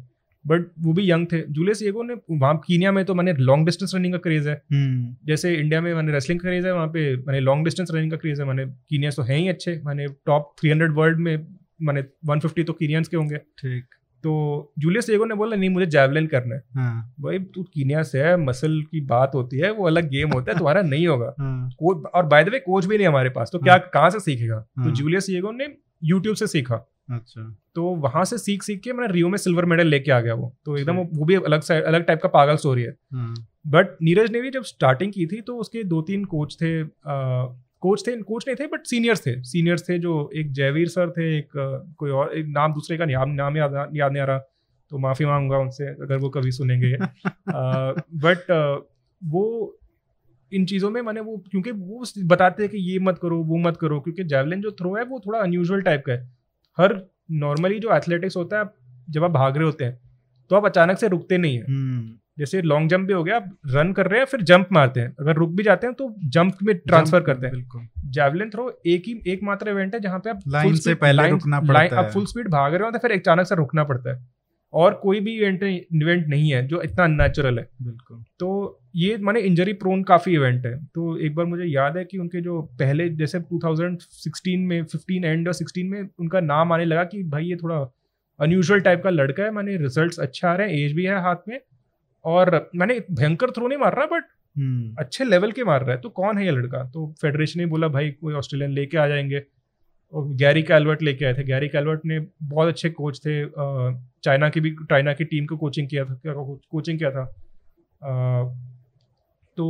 बट 0.45 0.67
वो 0.79 0.93
भी 0.93 1.11
यंग 1.11 1.27
थे। 1.33 1.41
जूलियस 1.43 1.83
येगो 1.83 2.03
ने 2.03 2.15
वहाँ 2.31 2.61
कीनिया 2.67 2.93
में 2.93 3.05
तो 3.05 3.15
मैंने 3.15 3.33
लॉन्ग 3.33 3.67
डिस्टेंस 3.67 3.95
रनिंग 3.95 4.13
का 4.15 4.19
क्रेज 4.19 4.47
है। 4.49 4.55
हम्म, 4.73 5.17
जैसे 5.27 5.55
इंडिया 5.55 5.81
में 5.81 5.95
मैंने 5.95 6.13
रेसलिंग 6.13 6.41
का 6.41 6.49
क्रेज 6.49 6.67
है 6.67 6.75
वहाँ 6.75 6.87
पे 6.87 7.17
मैंने 7.17 7.41
लॉन्ग 7.41 7.65
डिस्टेंस 7.65 7.91
रनिंग 7.95 8.11
का 8.11 8.17
क्रेज 8.17 8.41
है। 8.41 8.47
मैंने 8.47 8.67
कीनिया 8.67 9.11
तो 9.11 9.23
हैं 9.23 9.39
ही 9.39 9.49
अच्छे। 9.49 9.81
मैंने 9.87 10.07
टॉप 10.27 10.55
300 10.63 10.93
वर्ल्ड 10.93 11.19
में 11.19 11.47
मैंने 11.83 12.05
150 12.27 12.65
तो 12.65 12.73
कीनियंस 12.73 13.09
के 13.09 13.17
होंगे। 13.17 13.37
ठीक। 13.37 13.85
तो 14.27 14.73
जूलियस 14.79 15.09
येगो 15.11 15.25
ने 15.25 15.35
बोला 15.35 15.57
नहीं 15.57 15.69
मुझे 15.71 15.87
जैवलिन 15.87 16.27
करना 16.27 16.55
है। 16.55 16.63
हाँ। 16.75 17.15
भाई 17.21 17.39
तू 17.55 17.63
कीनिया 17.65 18.03
से 18.03 18.23
है 18.23 18.37
मसल 18.37 18.81
की 18.83 19.01
बात 19.07 19.35
होती 19.35 19.59
है 19.59 19.71
वो 19.73 19.87
अलग 19.87 20.09
गेम 20.11 20.33
होता 20.33 20.53
है 20.53 20.59
तुम्हारा 20.59 20.83
नहीं 20.83 21.07
होगा। 21.07 21.33
हाँ। 21.41 21.71
और 21.83 22.27
बाय 22.27 22.45
द 22.45 22.49
वे 22.49 22.59
कोच 22.59 22.87
भी 22.87 22.97
नहीं 22.97 23.07
हमारे 23.07 23.31
पास 23.31 23.51
तो 23.53 23.59
क्या 23.59 23.77
कहाँ 23.79 24.11
से 24.11 24.21
सीखेगा? 24.21 24.59
तो 24.59 24.83
हाँ। 24.83 24.93
जूलियस 24.93 25.31
येगो 25.31 25.53
ने 25.53 25.69
यूट्यूब 26.05 26.37
से 26.37 26.47
सीखा। 26.47 26.77
अच्छा। 27.11 27.43
तो 27.75 27.85
वहाँ 27.97 28.25
से 28.25 28.39
सीख 28.39 28.63
सीख 28.63 28.81
के 28.81 28.93
मैंने 28.93 29.13
रियो 29.13 29.29
में 29.29 29.37
सिल्वर 29.39 29.65
मेडल 29.65 29.87
लेके 29.87 30.11
आ 30.13 30.21
गया 30.21 30.35
वो। 30.35 30.53
तो 30.65 30.77
एकदम 30.77 30.97
वो 30.97 31.25
भी 31.25 31.35
अलग 31.37 31.61
सा 31.61 31.75
अलग 31.83 32.05
टाइप 32.05 32.23
का 32.23 32.29
पागल 32.31 32.57
स्टोरी 32.57 32.83
है। 32.83 32.97
हाँ, 33.15 33.35
बट 33.67 33.97
नीरज 34.03 34.31
ने 34.31 34.41
भी 34.41 34.51
जब 34.51 34.63
स्टार्टिंग 34.65 35.13
की 35.13 35.27
थी 35.27 35.41
तो 35.41 35.57
उसके 35.57 35.85
दो 35.85 36.01
तीन 36.03 36.25
कोच 36.27 36.57
थे 36.57 36.73
कोच 37.83 38.07
थे 38.07 38.17
कोच 38.23 38.45
नहीं 38.49 38.57
थे 38.57 38.67
बट 38.67 38.87
सीनियर्स 38.87 39.27
थे। 39.27 39.43
सीनियर्स 39.43 39.89
थे 39.89 39.99
जो 39.99 40.31
एक 40.35 40.53
जयवीर 40.53 40.89
सर 40.89 41.11
थे 41.11 41.37
एक 41.39 41.49
कोई 41.99 42.11
और 42.11 42.33
एक 42.35 42.47
नाम 42.49 42.73
दूसरे 42.73 42.99
का 42.99 43.05
नाम 43.05 43.31
नाम 43.31 43.57
याद 43.57 43.75
याद 43.95 44.13
नहीं 44.13 44.23
आ 44.23 44.25
रहा 44.25 44.39
तो 44.91 44.99
माफ़ी 44.99 45.25
मांगूँगा 45.27 45.59
उनसे 45.59 45.87
अगर 46.03 46.17
वो 46.17 46.29
कभी 46.29 46.51
सुनेंगे। 46.51 46.97
बट 47.57 48.51
वो 49.23 49.45
इन 50.53 50.65
चीज़ों 50.67 50.91
में 50.91 51.01
मैंने 51.03 51.21
वो 51.21 51.37
क्योंकि 51.51 51.71
वो 51.71 52.05
बताते 52.27 52.63
हैं 52.63 52.71
कि 52.73 52.79
ये 52.93 52.99
मत 52.99 53.19
करो 53.19 53.43
वो 53.45 53.57
मत 53.59 53.77
करो 53.77 54.01
क्योंकि 54.01 54.25
जैवलिन 54.25 54.61
जो 54.61 54.71
थ्रो 54.71 54.95
है 54.97 55.05
वो 55.05 55.21
थोड़ा 55.27 55.39
अनयूजुअल 55.39 55.81
टाइप 55.83 56.03
का 56.07 56.13
है। 56.13 56.29
हर 56.79 57.01
नॉर्मली 57.31 57.79
जो 57.79 57.95
एथलेटिक्स 57.97 58.37
होता 58.37 58.59
है 58.59 58.65
जब 59.11 59.25
आप 59.25 59.31
भाग 59.31 59.57
रहे 59.57 59.65
होते 59.65 59.85
हैं 59.85 59.99
तो 60.51 60.57
आप 60.57 60.65
अचानक 60.65 60.99
से 60.99 61.09
रुकते 61.09 61.39
नहीं 61.39 61.57
है। 61.57 61.65
हम्म, 61.65 62.17
जैसे 62.39 62.63
लॉन्ग 62.63 62.91
जंप 62.91 63.07
भी 63.07 63.13
हो 63.13 63.25
गया 63.25 63.37
आप 63.37 63.59
रन 63.67 63.93
कर 63.93 64.07
रहे 64.07 64.19
हैं 64.19 64.27
फिर 64.27 64.43
जंप 64.43 64.69
मारते 64.73 65.01
हैं। 65.01 65.17
अगर 65.21 65.35
रुक 65.35 65.51
भी 65.51 65.63
जाते 65.63 65.87
हैं 65.87 65.95
तो 65.95 66.15
जंप 66.25 66.55
में 66.63 66.79
ट्रांसफ़र 66.79 67.21
करते 67.21 67.47
हैं। 67.47 67.55
बिल्कुल। 67.55 67.89
जैवलिन 68.05 68.51
थ्रो 68.51 68.81
एक 68.87 69.03
ही 69.07 69.23
एकमात्र 69.27 69.71
इवेंट 69.71 69.95
है 69.95 70.01
जहाँ 70.01 70.19
पे 70.19 70.31
आप 70.31 70.41
लाइन 70.49 70.75
से 70.75 70.95
पहले 70.95 71.19
line- 71.19 71.31
रुकना 71.31 71.61
पड़ता 71.61 71.99
आप 71.99 72.05
है। 72.05 72.11
फुल 72.11 72.25
स्पीड 72.27 72.49
भाग 72.49 72.75
रहे 72.75 72.85
हो 72.85 72.91
तो 72.91 72.99
फिर 72.99 73.13
अचानक 73.13 73.47
से 73.47 73.55
रुकना 73.55 73.85
पड़ता 73.85 74.11
है। 74.11 74.37
और 74.73 74.95
कोई 74.95 75.21
भी 75.21 75.37
इवेंट 75.37 75.63
इवेंट 75.63 76.27
नहीं 76.27 76.53
है 76.53 76.67
जो 76.67 76.83
इतना 76.83 77.05
अननेचुरल 77.05 77.59
है। 77.59 77.69
बिल्कुल। 77.83 78.25
तो 78.39 78.79
ये 78.97 79.17
माने 79.17 79.41
इंजरी 79.41 79.73
प्रोन 79.73 80.03
काफ़ी 80.03 80.35
इवेंट 80.35 80.67
है। 80.67 80.85
तो 80.85 81.19
एक 81.19 81.35
बार 81.35 81.47
मुझे 81.47 81.65
याद 81.65 81.97
है 81.97 82.05
कि 82.05 82.19
उनके 82.19 82.41
जो 82.41 82.63
पहले 82.63 83.09
जैसे 83.09 83.41
2016 83.41 84.67
में 84.67 84.85
15 84.85 85.25
एंड 85.25 85.49
और 85.49 85.55
16 85.55 85.91
में 85.91 86.09
उनका 86.19 86.41
नाम 86.41 86.73
आने 86.73 86.85
लगा 86.85 87.05
कि 87.05 87.23
भाई 87.23 87.45
ये 87.45 87.57
थोड़ा 87.57 87.95
अनयूजल 88.41 88.81
टाइप 88.81 89.03
का 89.03 89.11
लड़का 89.11 89.43
है 89.43 89.51
माने 89.51 89.77
रिजल्ट्स 89.77 90.19
अच्छा 90.19 90.51
आ 90.51 90.57
रहे 90.57 90.69
हैं 90.69 90.87
एज 90.87 90.93
भी 90.93 91.05
है 91.05 91.21
हाथ 91.21 91.37
में 91.49 91.61
और 92.27 92.71
मैंने 92.77 93.01
भयंकर 93.13 93.51
थ्रो 93.51 93.69
नहीं 93.69 93.79
मार 93.79 93.97
रहा 93.97 94.07
बट 94.07 94.25
हम्म, 94.59 94.97
अच्छे 94.99 95.25
लेवल 95.25 95.53
के 95.53 95.65
मार 95.65 95.83
रहा 95.83 95.91
है। 95.91 96.01
तो 96.01 96.09
कौन 96.09 96.39
है 96.39 96.45
ये 96.45 96.51
लड़का? 96.51 96.85
तो 96.85 97.15
फेडरेशन 97.23 97.61
ने 97.61 97.67
बोला 97.67 97.89
भाई 97.89 98.11
कोई 98.11 98.35
ऑस्ट्रेलियन 98.35 98.71
लेके 98.71 98.99
आ 98.99 99.09
जाएँगे। 99.09 99.43
और 100.13 100.29
गैरी 100.29 100.63
कैलवर्ट 100.63 101.03
लेके 101.03 101.25
आए 101.25 101.35
थे। 101.35 101.45
गैरी 101.45 101.69
कैलवर्ट 101.69 102.01
ने 102.07 102.27
बहुत 102.43 102.69
अच्छे 102.69 102.91
कोच 102.91 103.19
थे। 103.19 103.47
चाइना 104.25 104.49
की 104.49 104.61
भी 104.61 104.71
चाइना 104.71 105.13
की 105.13 105.25
टीम 105.25 105.47
को 105.47 105.57
कोचिंग 105.57 105.89
किया 105.89 106.05
था 106.05 106.21
कोचिंग 106.71 106.99
किया 106.99 107.11
था। 107.11 107.35
अ, 108.03 108.45
तो 109.57 109.65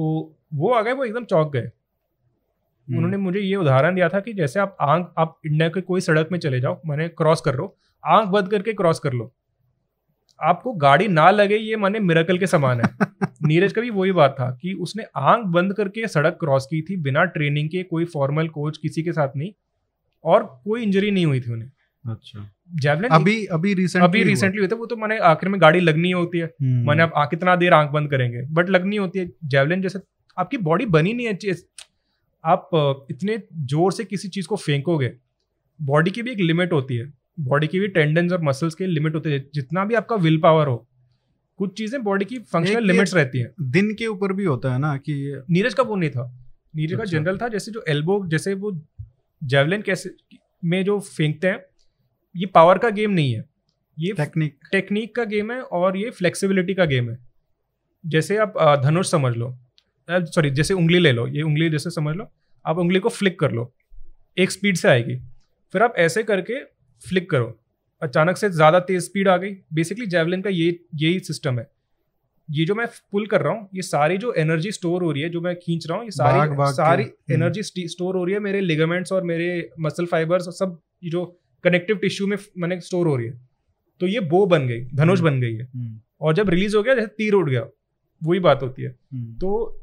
वो 0.54 0.72
आ 0.72 0.82
गए 0.82 0.92
वो 0.92 1.04
एकदम 1.04 1.24
चौंक 1.24 1.52
गए। 1.52 1.61
हम्म, 1.61 2.96
उन्होंने 2.96 3.16
मुझे 3.16 3.40
ये 3.40 3.57
उदाहरण 3.57 3.94
दिया 3.94 4.09
था 4.09 4.20
कि 4.20 4.32
जैसे 4.32 4.61
आप 4.61 4.76
आँख 4.80 5.14
आप 5.18 5.40
इंडिया 5.46 5.68
के 5.68 5.80
कोई 5.80 6.00
सड़क 6.00 6.28
में 6.32 6.38
चले 6.38 6.61
जाओ 6.61 6.80
मैंने 6.86 7.09
क्रॉस 7.09 7.40
कर 7.40 7.54
लो 7.54 7.76
आँख 8.07 8.28
बंद 8.28 8.48
करके 8.48 8.72
क्रॉस 8.72 8.98
कर 8.98 9.12
लो। 9.12 9.36
आपको 10.43 10.72
गाड़ी 10.72 11.09
ना 11.09 11.30
लगे 11.30 11.57
ये 11.57 11.76
माने 11.76 11.99
मिरेकल 12.01 12.39
के 12.39 12.47
समान 12.47 12.80
है। 12.80 12.91
नीरज 13.43 13.72
का 13.72 13.80
भी 13.80 13.91
वही 13.91 14.12
बात 14.12 14.37
था 14.41 14.59
कि 14.62 14.72
उसने 14.72 15.05
आँख 15.16 15.47
बंद 15.47 15.74
करके 15.74 16.09
सड़क 16.09 16.37
क्रॉस 16.41 16.66
की 16.66 16.82
थी 16.82 16.97
बिना 16.97 17.24
ट्रेनिंग 17.24 17.68
के 17.68 17.82
कोई 17.82 18.05
फॉर्मल 18.05 18.49
कोच 18.49 18.78
किसी 18.78 19.03
के 19.03 19.12
साथ 19.12 19.28
नहीं 19.37 19.53
और 20.24 20.61
कोई 20.64 20.82
इंजरी 20.82 21.11
नहीं 21.11 21.26
हुई 21.26 21.41
थी 21.41 21.53
उन्हें। 21.53 21.70
अच्छा। 22.11 22.51
जैवलिन 22.74 23.11
अभी 23.11 23.45
अभी 23.45 23.74
रिसेंटली 23.74 24.09
अभी 24.09 24.22
रिसेंटली 24.22 24.59
हुए 24.59 24.68
थे 24.68 24.74
वो 24.74 24.87
तो 24.87 24.97
मैंने 24.97 25.18
आखिर 25.18 25.49
में 25.49 25.61
गाड़ी 25.61 25.80
लगनी 25.80 26.11
होती 26.11 26.39
है। 26.39 26.55
मैंने 26.62 27.03
आप 27.03 27.12
आ- 27.16 27.26
कितना 27.26 27.57
देर 27.57 27.72
आँख 27.72 27.91
बंद 27.91 28.11
करेंगे 28.11 28.43
बट 28.43 28.70
लगनी 28.70 28.97
होती 28.97 29.18
है। 29.18 29.30
जैवलिन 29.45 29.82
जैसे 29.82 29.99
आपकी 30.39 30.59
बॉडी 30.59 30.87
बनी 30.87 31.12
नहीं 31.12 31.26
है 31.26 31.55
आप 32.45 32.70
इतने 33.11 33.43
ज़ोर 33.55 33.93
से 33.93 34.05
किसी 34.05 34.28
चीज़ 34.28 34.47
को 34.47 34.57
फेंकोगे 34.57 35.12
बॉडी 35.82 36.11
की 36.11 36.22
भी 36.22 36.30
एक 36.30 36.39
लिमिट 36.39 36.72
होती 36.72 36.97
है। 36.97 37.12
बॉडी 37.39 37.66
की 37.66 37.80
भी 37.80 37.89
टेंडेंस 37.89 38.32
और 38.32 38.43
मसल्स 38.43 38.74
के 38.74 38.87
लिमिट 38.87 39.14
होते 39.14 39.32
है। 39.32 39.39
जितना 39.55 39.84
भी 39.84 39.95
आपका 39.95 40.16
विल 40.18 40.39
पावर 40.41 40.66
हो 40.66 40.87
कुछ 41.59 41.76
चीज़ें 41.78 42.03
बॉडी 42.05 42.24
की 42.24 42.39
फंक्शनल 42.39 42.87
लिमिट्स 42.87 43.14
रहती 43.14 43.39
हैं। 43.39 43.51
दिन 43.70 43.95
के 43.95 44.07
ऊपर 44.07 44.32
भी 44.32 44.45
होता 44.45 44.72
है 44.72 44.78
ना 44.78 44.97
कि 44.99 45.43
नीरज 45.51 45.74
का 45.74 45.82
वो 45.82 45.97
नहीं 45.97 46.11
था। 46.11 46.24
नीरज 46.76 46.93
अच्छा। 46.93 47.05
का। 47.05 47.11
जनरल 47.11 47.39
था 47.39 47.49
जैसे 47.49 47.72
जो 47.72 47.84
एल्बो 47.89 48.24
जैसे 48.28 48.55
वो 48.55 48.72
जेवलिन 49.43 49.82
कैसे 49.82 50.11
में 50.64 50.82
जो 50.84 50.99
फेंकते 51.01 51.49
हैं 51.49 51.61
ये 52.34 52.47
पावर 52.47 52.78
का 52.78 52.91
गेम 52.91 53.11
नहीं 53.11 53.32
है। 53.32 53.45
ये 53.97 54.12
टेक्निक 54.12 54.59
टेक्निक 54.72 55.14
का 55.16 55.24
गेम 55.24 55.53
है 55.53 55.61
और 55.61 55.97
ये 55.97 56.11
फ्लेक्सिबिलिटी 56.11 56.74
का 56.74 56.84
गेम 56.84 57.11
है। 57.11 57.18
जैसे 58.05 58.37
आप 58.39 58.55
धनुष 58.84 59.11
समझ 59.11 59.34
लो 59.37 59.57
सॉरी 60.09 60.51
जैसे 60.51 60.74
उंगली 60.74 60.99
ले 60.99 61.12
लो 61.12 61.26
ये 61.28 61.43
उंगली 61.43 61.68
जैसे 61.70 61.91
समझ 61.91 62.14
लो 62.16 62.30
आप 62.64 62.78
उंगली 62.78 62.99
को 62.99 63.09
फ्लिक 63.11 63.39
कर 63.41 63.53
लो 63.53 63.72
एक 64.37 64.51
स्पीड 64.51 64.76
से 64.76 64.89
आएगी। 64.89 65.16
फिर 65.74 65.82
आप 65.82 65.95
ऐसे 65.99 66.22
करके 66.22 66.61
फ्लिक 67.09 67.30
करो। 67.30 67.57
अचानक 68.02 68.36
से 68.36 68.50
ज़्यादा 68.50 68.80
तेज 68.80 69.02
स्पीड 69.02 69.28
आ 69.28 69.36
गई। 69.36 69.50
बेसिकली 69.74 70.07
जेवलिन 70.07 70.42
का 70.42 70.50
ये 70.50 70.68
यही 70.94 71.18
सिस्टम 71.20 71.59
है। 71.59 71.68
ये 72.48 72.64
जो 72.64 72.74
मैं 72.74 72.86
पुल 73.12 73.26
कर 73.26 73.42
रहा 73.42 73.52
हूँ 73.52 73.68
ये 73.74 73.82
सारी 73.82 74.16
जो 74.16 74.32
एनर्जी 74.34 74.72
स्टोर 74.72 75.02
हो 75.02 75.12
रही 75.12 75.22
है 75.22 75.28
जो 75.28 75.40
मैं 75.40 75.54
खींच 75.57 75.86
रहा 75.86 75.96
हूँ 75.96 76.04
ये 76.04 76.11
सारी 76.11 76.38
भाग 76.50 76.68
के, 76.68 76.72
सारी 76.72 77.02
हम्म। 77.02 77.34
एनर्जी 77.34 77.62
स्टोर 77.62 78.16
हो 78.16 78.24
रही 78.24 78.34
है 78.34 78.40
मेरे 78.40 78.61
लिगामेंट्स 78.61 79.12
और 79.12 79.22
मेरे 79.22 79.48
मसल 79.80 80.07
फाइबर्स 80.07 80.46
और 80.46 80.52
सब 80.52 80.78
ये 81.04 81.11
जो 81.11 81.24
कनेक्टिव 81.64 81.96
टिश्यू 81.96 82.26
में 82.26 82.36
मैंने 82.59 82.80
स्टोर 82.80 83.07
हो 83.07 83.16
रही 83.16 83.26
है। 83.26 83.40
तो 84.00 84.07
ये 84.07 84.20
बो 84.26 84.44
बन 84.46 84.66
गई 84.68 84.80
धनुष 84.94 85.20
हम्म। 85.20 85.30
बन 85.30 85.40
गई 85.40 85.54
है। 85.54 85.64
हम्म, 85.64 85.98
और 86.20 86.34
जब 86.34 86.50
रिलीज़ 86.50 86.76
हो 86.76 86.82
गया 86.82 86.94
जैसे 86.94 87.07
तीर 87.09 87.34
उड़ 87.34 87.48
गया 87.50 87.66
वही 88.22 88.40
बात 88.40 88.62
होती 88.62 88.82
है। 88.82 88.88
हम्म, 88.88 89.34
तो 89.34 89.82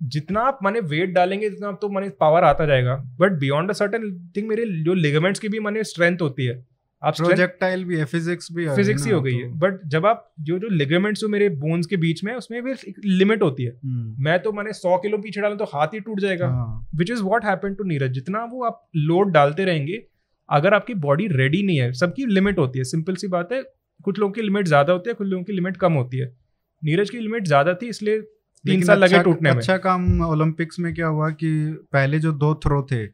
जितना 0.00 0.40
आप 0.40 0.58
माने 0.62 0.80
वेट 0.80 1.10
डालेंगे 1.10 1.50
जितना 1.50 1.68
आप 1.68 1.78
तो 1.82 1.88
माने 1.88 2.08
पावर 2.08 2.44
आता 2.44 2.66
जाएगा। 2.66 2.96
But 3.18 3.32
beyond 3.32 3.70
a 3.70 3.72
certain 3.72 4.32
thing 4.36 4.48
मेरे 4.48 4.64
जो 4.82 4.94
लिगामेंट्स 4.94 5.40
की 5.40 5.48
भी 5.48 5.60
माने 5.60 5.84
स्ट्रेंथ 5.84 6.22
होती 6.22 6.46
है 6.46 6.64
आप 7.02 7.16
प्रोजेक्टाइल 7.16 7.84
भी 7.84 7.96
है 7.96 8.04
फिजिक्स 8.04 8.48
भी 8.52 8.64
है 8.64 8.76
फिजिक्स 8.76 9.04
ही 9.06 9.12
हो 9.12 9.20
गई 9.20 9.34
है। 9.34 9.48
तो- 9.48 9.58
बट 9.60 9.80
जब 9.86 10.06
आप 10.06 10.34
जो 10.40 10.58
जो 10.58 10.68
लिगामेंट्स 10.68 11.20
जो 11.20 11.28
मेरे 11.28 11.48
बोन्स 11.48 11.86
के 11.86 11.96
बीच 11.96 12.24
में 12.24 12.32
है 12.32 12.38
उसमें 12.38 12.62
भी 12.62 12.72
एक 12.72 13.00
लिमिट 13.04 13.42
होती 13.42 13.64
है। 13.64 13.70
हम्म, 13.70 14.24
मैं 14.24 14.38
तो 14.42 14.52
मैंने 14.52 14.72
सौ 14.72 14.96
किलो 14.98 15.18
पीछे 15.18 15.40
डाला 15.40 15.54
तो 15.54 15.64
हाथ 15.64 15.94
ही 15.94 16.00
टूट 16.00 16.20
जाएगा। 16.20 16.48
हाँ, 16.48 16.88
which 16.96 17.10
is 17.10 17.22
what 17.22 17.44
happen 17.44 17.74
to 17.74 17.84
Neeraj. 17.84 18.12
जितना 18.12 18.44
वो 18.44 18.64
आप 18.64 18.88
लोड 18.96 19.32
डालते 19.32 19.64
रहेंगे 19.64 20.02
अगर 20.48 20.74
आपकी 20.74 20.94
बॉडी 20.94 21.26
रेडी 21.26 21.62
नहीं 21.62 21.78
है 21.78 21.92
सबकी 21.92 22.26
लिमिट 22.26 22.58
होती 22.58 22.78
है। 22.78 22.84
सिंपल 22.84 23.14
सी 23.14 23.28
बात 23.28 23.52
है 23.52 23.62
कुछ 24.04 24.18
लोगों 24.18 24.32
की 24.32 24.42
लिमिट 24.42 24.66
ज़्यादा 24.66 24.92
होती 24.92 25.10
है 25.10 25.14
कुछ 25.14 25.28
लोगों 25.28 25.44
की 25.44 25.52
लिमिट 25.52 25.76
कम 25.76 25.92
होती 25.92 26.18
है। 26.18 26.36
नीरज 26.82 27.10
की 27.10 27.18
लिमिट 27.18 27.46
ज़्यादा 27.46 27.74
थी 27.74 27.88
इसलिए 27.88 28.20
तीन 28.64 28.82
साल 28.82 28.98
लगे 28.98 29.16
अच्छा- 29.16 29.24
टूटने 29.24 29.50
में। 29.50 29.56
अच्छा 29.56 29.76
काम 29.76 30.20
ओलंपिक्स 30.20 30.80
में 30.80 30.94
क्या 30.94 31.06
हुआ 31.06 31.30
कि 31.30 31.72
पहले 31.92 32.18
जो 32.18 32.32
दो 32.32 32.54
थ्रो 32.54 32.86
थे 32.92 33.08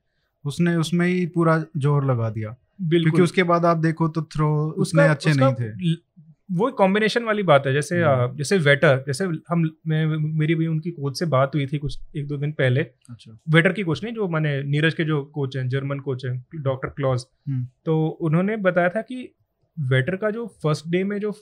उसने 0.44 0.76
उसमें 0.76 1.06
ही 1.06 1.26
पूरा 1.26 1.64
ज़ोर 1.76 2.04
लगा 2.04 2.30
दिया। 2.30 2.48
क्योंकि 3.02 3.22
उसके 3.22 3.42
बाद 3.42 3.64
आप 3.64 3.76
देखो 3.76 4.08
तो 4.08 4.22
थ्रो 4.22 4.70
उसका- 4.70 5.10
अच्छे 5.10 5.30
उसका 5.30 5.50
नहीं 5.50 5.54
थे। 5.54 6.00
वो 6.52 6.70
कॉम्बिनेशन 6.70 7.24
वाली 7.24 7.42
बात 7.42 7.62
है 7.66 7.72
जैसे 7.72 8.02
हम्म। 8.02 8.36
जैसे 8.36 8.58
वेटर 8.58 9.04
जैसे 9.06 9.24
हम 9.24 9.70
मैं 9.86 10.06
मेरी 10.38 10.54
भी 10.54 10.66
उनकी 10.66 10.90
कोच 10.90 11.18
से 11.18 11.26
बात 11.26 11.50
हुई 11.54 11.66
थी 11.66 11.78
कुछ 11.78 11.98
एक 12.16 12.26
दो 12.26 12.36
दिन 12.36 12.52
पहले। 12.52 12.80
अच्छा। 12.80 13.38
वेटर 13.48 13.72
की 13.72 13.82
कोच 13.82 14.04
नहीं 14.04 14.14
जो 14.14 14.28
मैंने 14.28 14.62
नीरज 14.62 14.94
के 14.94 15.04
जो 15.04 15.24
कोच 15.24 15.56
हैं 15.56 15.68
जर्मन 15.68 15.98
कोच 15.98 16.26
हैं 16.26 16.46
डॉक्टर 16.54 16.88
क्लॉज 16.88 17.26
हम्म। 17.48 17.66
तो 17.84 18.06
उन्होंने 18.06 18.56
बताया 18.56 18.88
था 18.88 19.02
कि 19.02 19.34
वेटर 19.80 20.16
का 20.16 20.30
जो 20.30 20.46
फ़र्स्ट 20.46 20.88
डे 20.88 21.04
में 21.04 21.18
जो 21.18 21.34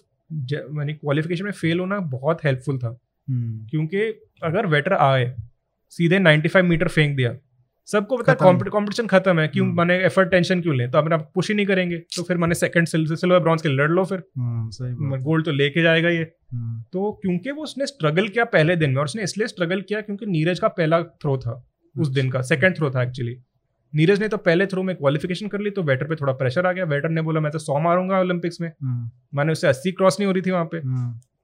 मैंने 0.71 0.93
क्वालिफिकेशन 0.93 1.45
में 1.45 1.53
फेल 1.53 1.81
होना 1.81 2.01
बहुत 2.01 2.45
हेल्पफुल 2.45 2.79
था। 2.79 2.99
क्योंकि 3.71 4.01
अगर 4.43 4.67
वेटर 4.67 4.93
आए 4.93 5.35
सीधे 5.93 6.19
95 6.19 6.65
मीटर 6.65 6.89
फेंक 6.89 7.17
दिया 7.17 7.35
सबको 7.89 8.17
पता 8.17 8.35
खत्म। 8.35 8.47
है 8.47 8.71
कंपटीशन 8.73 9.07
खत्म 9.07 9.41
है 9.41 9.47
क्यों 9.49 9.67
हम्म। 9.67 9.77
मैंने 9.77 9.95
एफर्ट 10.07 10.31
टेंशन 10.31 10.61
क्यों 10.61 10.75
लें? 10.77 10.91
तो 10.91 10.99
अपने 10.99 11.15
आप 11.15 11.31
पुश 11.35 11.49
ही 11.49 11.55
नहीं 11.55 11.67
करेंगे 11.67 11.99
तो 12.17 12.23
फिर 12.23 12.37
मैंने 12.37 12.55
सेकंड 12.55 12.87
सिल्वर 12.87 13.39
ब्रॉन्ज 13.39 13.63
के 13.63 13.69
लड़ 13.69 13.91
लो 13.91 14.05
फिर। 14.05 14.23
गोल्ड 15.23 15.45
तो 15.45 15.53
लेके 15.53 15.83
जाएगा 15.83 16.09
ये। 16.09 16.23
हाँ, 16.53 16.85
तो 16.93 17.13
क्योंकि 17.23 17.51
वो 17.51 17.63
उसने 17.63 17.87
स्ट्रगल 17.87 18.29
किया 18.29 18.45
पहले 18.45 18.77
दिन 18.77 18.91
में 18.91 18.97
और 18.97 19.05
उसने 19.05 19.23
इसलिए 19.23 19.47
स्ट्रगल 19.47 19.81
किया 19.81 20.01
क्योंकि 20.01 20.27
नीरज 20.27 20.61
का 20.61 20.69
पहला 20.69 21.03
थ्रो 21.03 21.37
था 21.39 21.63
उस 21.95 22.09
दिन 22.09 22.31
का 22.31 22.43
सेकंड 22.43 22.77
थ्रो 22.77 22.91
था 22.91 23.03
एक्चुअली 23.03 23.37
नीरज 23.93 24.21
ने 24.21 24.29
तो 24.29 24.37
पहले 24.37 24.67
थ्रो 24.67 24.83
में 24.83 24.95
क्वालिफिकेशन 24.97 25.49
कर 25.49 25.61
ली 25.61 25.71
तो 25.71 25.83
वेटर 25.83 26.07
पे 26.07 26.15
थोड़ा 26.15 26.33
प्रेशर 26.33 26.67
आ 26.67 26.73
गया। 26.73 26.85
वेटर 26.85 27.09
ने 27.09 27.23
बोला 27.23 27.41
मैं 27.41 27.51
तो 27.53 27.59
सौ 27.59 27.79
मारूँगा 27.81 28.21
ओलंपिक्स 28.21 28.61
में। 28.61 28.73
मैंने 29.35 29.53
उससे 29.53 29.69
अस्सी 29.69 29.93
क्रॉस 29.93 30.21
नहीं 30.21 30.27
हो 30.27 30.33
रही 30.33 30.43
थी 30.43 30.51
वहाँ 30.51 30.69
पे। 30.75 30.81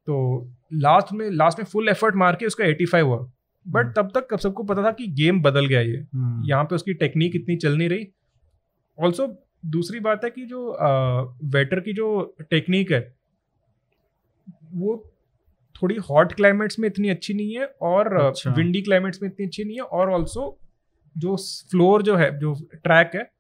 तो 0.07 0.49
लास्ट 0.73 1.13
में 1.13 1.31
लास्ट 1.31 1.59
में 1.59 1.67
फुल 1.67 1.89
एफर्ट 1.89 2.15
मार 2.15 2.37
के 2.37 2.47
उसका 2.47 2.65
85 2.65 3.03
हुआ। 3.03 3.17
बट 3.67 3.85
हम्म। 3.85 3.93
तब 3.93 4.11
तक 4.17 4.39
सबको 4.41 4.63
पता 4.63 4.83
था 4.85 4.91
कि 4.91 5.07
गेम 5.07 5.43
बदल 5.43 5.67
गया 5.67 5.81
ये। 5.81 5.97
हाँ, 6.15 6.43
यहाँ 6.47 6.65
पे 6.65 6.75
उसकी 6.75 6.95
टेक्निक 6.95 7.37
इतनी 7.37 7.57
चल 7.57 7.77
नहीं 7.79 7.89
रही। 7.89 8.09
ऑल्सो 8.99 9.27
दूसरी 9.67 10.01
बात 10.01 10.25
है 10.25 10.31
कि 10.31 10.47
जो 10.47 10.71
वेटर 11.45 11.81
की 11.81 11.93
जो 11.93 12.37
टेक्निक 12.51 12.93
है 12.93 13.17
वो 14.73 15.13
थोड़ी 15.83 15.97
हॉट 15.97 16.33
क्लाइमेट्स 16.33 16.79
में 16.79 16.89
इतनी 16.89 17.09
अच्छी 17.09 17.35
नहीं 17.35 17.57
है 17.57 17.67
और 17.83 18.15
अच्छा। 18.17 18.51
विंडी 18.51 18.83
क्लाइमेट्स 18.83 19.23
में 19.23 19.29
इतनी 19.29 19.47
अच्छी 19.47 19.65
नहीं 19.65 19.77
है। 19.77 19.83
और 19.83 20.11
ऑल्सो 20.11 20.59
जो 21.17 21.37
फ्लोर 21.71 22.03
जो 22.03 22.17
है 22.17 22.39
जो 22.39 22.55
ट्रैक 22.75 23.11
है 23.15 23.31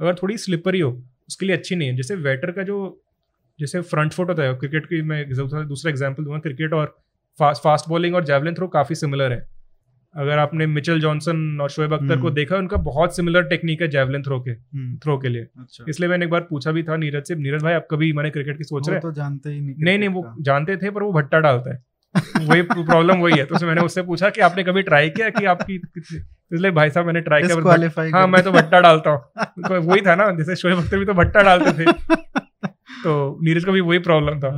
अगर 0.00 0.14
थोड़ी 0.14 0.36
स्लिपरी 0.38 0.80
हो 0.80 0.90
उसके 1.28 1.46
लिए 1.46 1.56
अच्छी 1.56 1.76
नहीं 1.76 1.88
है। 1.88 1.96
जैसे 1.96 2.14
वेटर 2.14 2.50
का 2.50 2.62
जो 2.62 3.01
जैसे 3.58 3.80
फ्रंट 3.80 4.12
फुट 4.12 4.28
होता 4.28 4.42
है 4.42 4.54
क्रिकेट 4.54 4.86
की 4.86 5.02
मैं 5.02 5.24
दूसरा 5.28 5.62
दूसरा 5.64 5.90
एग्ज़ाम्पल 5.90 6.24
दूँगा 6.24 6.38
क्रिकेट 6.38 6.72
और 6.72 6.96
फास्ट 7.38 7.62
फास्ट 7.62 7.88
बॉलिंग 7.88 8.14
और 8.14 8.24
जैवलिन 8.24 8.54
थ्रो 8.54 8.68
काफ़ी 8.68 8.94
सिमिलर 8.94 9.32
है। 9.32 9.46
अगर 10.14 10.38
आपने 10.38 10.66
मिचेल 10.66 11.00
जॉनसन 11.00 11.60
और 11.60 11.70
शोएब 11.70 11.92
अख्तर 11.92 12.16
को 12.16 12.26
हम्म। 12.26 12.34
देखा 12.34 12.56
उनका 12.56 12.76
बहुत 12.86 13.16
सिमिलर 13.16 13.42
टेक्निक 13.42 13.82
है 13.82 13.88
जैवलिन 13.88 14.22
थ्रो 14.22 14.40
के 14.40 14.50
हम्म, 14.50 14.96
थ्रो 14.98 15.16
के 15.18 15.28
लिए। 15.28 15.42
अच्छा। 15.42 15.84
इसलिए 15.88 16.08
मैंने 16.08 16.24
एक 16.24 16.30
बार 16.30 16.40
पूछा 16.40 16.72
भी 16.72 16.82
था 16.82 16.96
नीरज 16.96 17.28
से 17.28 17.34
नीरज 17.34 17.62
भाई 17.62 17.74
आप 17.74 17.86
कभी 17.90 18.12
मैंने 18.12 18.30
क्रिकेट 18.30 18.58
की 18.58 18.64
सोच 18.64 18.88
रहे 18.88 19.00
तो 19.00 19.12
जानते 19.12 19.50
ही 19.50 19.60
नहीं 19.60 19.74
नहीं 19.78 19.98
नहीं 19.98 20.08
वो 20.08 20.34
जानते 20.40 20.76
थे 20.76 20.90
पर 20.90 21.02
वो 21.02 21.12
भट्टा 21.12 21.40
डालता 21.40 21.74
है। 21.74 21.82
वही 22.40 22.62
प्रॉब्लम 22.62 23.20
वही 23.20 23.38
है। 23.38 23.44
तो 23.44 23.66
मैंने 23.66 23.80
उससे 23.80 24.02
पूछा 24.02 24.30
कि 24.30 24.40
आपने 24.40 24.64
कभी 24.64 24.82
ट्राई 24.82 25.10
किया 25.10 25.28
कि 25.30 25.44
आपकी 25.44 25.76
इसलिए 25.98 26.70
भाई 26.70 26.90
साहब 26.90 27.06
मैंने 27.06 27.20
ट्राई 27.20 27.42
किया 27.42 28.08
हाँ 28.14 28.26
मैं 28.26 28.42
तो 28.42 28.52
भट्टा 28.52 28.80
डालता 28.80 29.10
हूँ। 29.10 29.64
तो 29.68 29.80
वही 29.80 30.00
था 30.00 30.14
ना 30.14 30.30
जैसे 30.30 30.56
शोएब 30.56 30.78
अख्तर 30.78 30.98
भी 30.98 31.04
तो 31.04 31.14
भट्टा 31.14 31.42
डालते 31.42 31.72
थे। 31.78 31.92
तो 33.04 33.38
नीरज 33.42 33.64
का 33.64 33.72
भी 33.72 33.80
वही 33.80 33.98
प्रॉब्लम 33.98 34.40
था। 34.40 34.50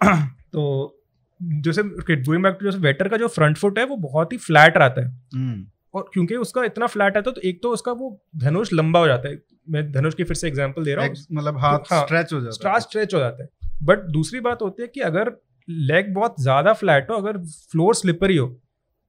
हाँ, 0.00 0.36
तो 0.52 1.00
जैसे 1.40 1.82
गोइंग 1.82 2.42
बैक 2.42 2.56
टू 2.60 2.64
जैसे 2.64 2.78
वेटर 2.78 3.08
का 3.08 3.16
जो 3.16 3.28
फ्रंट 3.28 3.56
फुट 3.56 3.78
है 3.78 3.84
वो 3.86 3.96
बहुत 3.96 4.32
ही 4.32 4.38
फ्लैट 4.38 4.76
रहता 4.76 5.00
है। 5.00 5.08
हम्म, 5.34 5.66
और 5.94 6.10
क्योंकि 6.14 6.36
उसका 6.36 6.64
इतना 6.64 6.86
फ्लैट 6.86 7.16
आता 7.16 7.30
है 7.30 7.34
तो 7.34 7.40
एक 7.40 7.62
तो 7.62 7.70
उसका 7.70 7.92
वो 7.92 8.22
धनुष 8.36 8.72
लंबा 8.72 9.00
हो 9.00 9.06
जाता 9.06 9.28
है। 9.28 9.38
मैं 9.70 9.92
धनुष 9.92 10.14
की 10.14 10.24
फिर 10.24 10.36
से 10.36 10.48
एग्जांपल 10.48 10.84
दे 10.84 10.94
रहा 10.94 11.06
हूँ। 11.06 11.14
मतलब 11.32 11.58
हाथ 11.58 11.78
हाँ, 11.92 12.02
स्ट्रेच 12.04 12.32
हो 12.32 12.40
जाता 12.40 12.50
स्ट्राच 12.50 12.82
स्ट्रेच 12.82 13.14
हो 13.14 13.20
जाता 13.20 13.42
है। 13.42 13.48
बट 13.82 13.98
दूसरी 13.98 14.40
बात 14.40 14.62
होती 14.62 14.82
है 14.82 14.88
कि 14.88 15.00
अगर 15.00 15.32
लेग 15.68 16.14
बहुत 16.14 16.40
ज़्यादा 16.40 16.72
फ्लैट 16.72 17.10
हो 17.10 17.14
अगर 17.14 17.38
फ्लोर 17.72 17.94
स्लिपरी 17.94 18.36
हो 18.36 18.60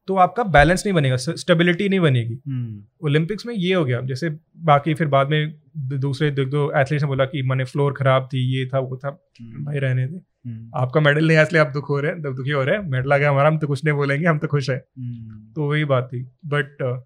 तो 0.08 0.16
आपका 0.16 0.43
बैलेंस 0.43 0.84
नहीं 0.86 0.93
बनेगा 0.93 1.16
स्टेबिलिटी 1.16 1.89
नहीं 1.89 1.99
बनेगी। 1.99 2.38
हम्म, 2.47 2.84
ओलंपिक्स 3.03 3.45
में 3.45 3.53
ये 3.56 3.74
हो 3.74 3.86
गया 3.86 4.01
जैसे 4.01 4.30
बाकी 4.58 4.93
फिर 4.93 5.08
बाद 5.08 5.30
में 5.30 5.53
दूसरे 5.78 6.32
दो, 6.32 6.45
दो 6.45 6.72
एथलीट्स 6.76 7.03
ने 7.03 7.08
बोला 7.08 7.26
कि 7.26 7.41
मैंने 7.41 7.64
फ्लोर 7.64 7.93
खराब 7.93 8.30
थी 8.34 8.39
ये 8.58 8.66
था 8.66 8.80
वो 8.80 8.97
था। 8.97 9.08
हम्म, 9.41 9.66
भाई 9.66 9.80
रहने 9.80 10.08
दे। 10.08 10.16
हम्म, 10.16 10.72
आपका 10.76 11.01
मेडल 11.01 11.28
नहीं 11.28 11.38
है 11.38 11.43
इसलिए 11.43 11.62
आप 11.62 11.72
दुख 11.74 11.89
हो 11.89 11.99
रहे 11.99 12.12
हैं 12.12 12.22
दुखी 12.22 12.49
हो 12.49 12.64
रहे 12.64 12.78
हैं। 12.78 12.89
मेडल 12.89 13.14
आ 13.14 13.18
गया 13.18 13.30
हमारा 13.30 13.47
हम 13.47 13.58
तो 13.58 13.68
कुछ 13.68 13.84
नहीं 13.86 13.95
बोलेंगे 13.95 14.28
हम 14.28 14.38
तो 14.38 14.47
खुश 14.47 14.70
हैं। 14.70 14.82
हम्म, 14.99 15.53
तो 15.53 15.70
वही 15.70 15.86
बात 15.86 16.10
थी। 16.14 16.24
बट 16.45 17.03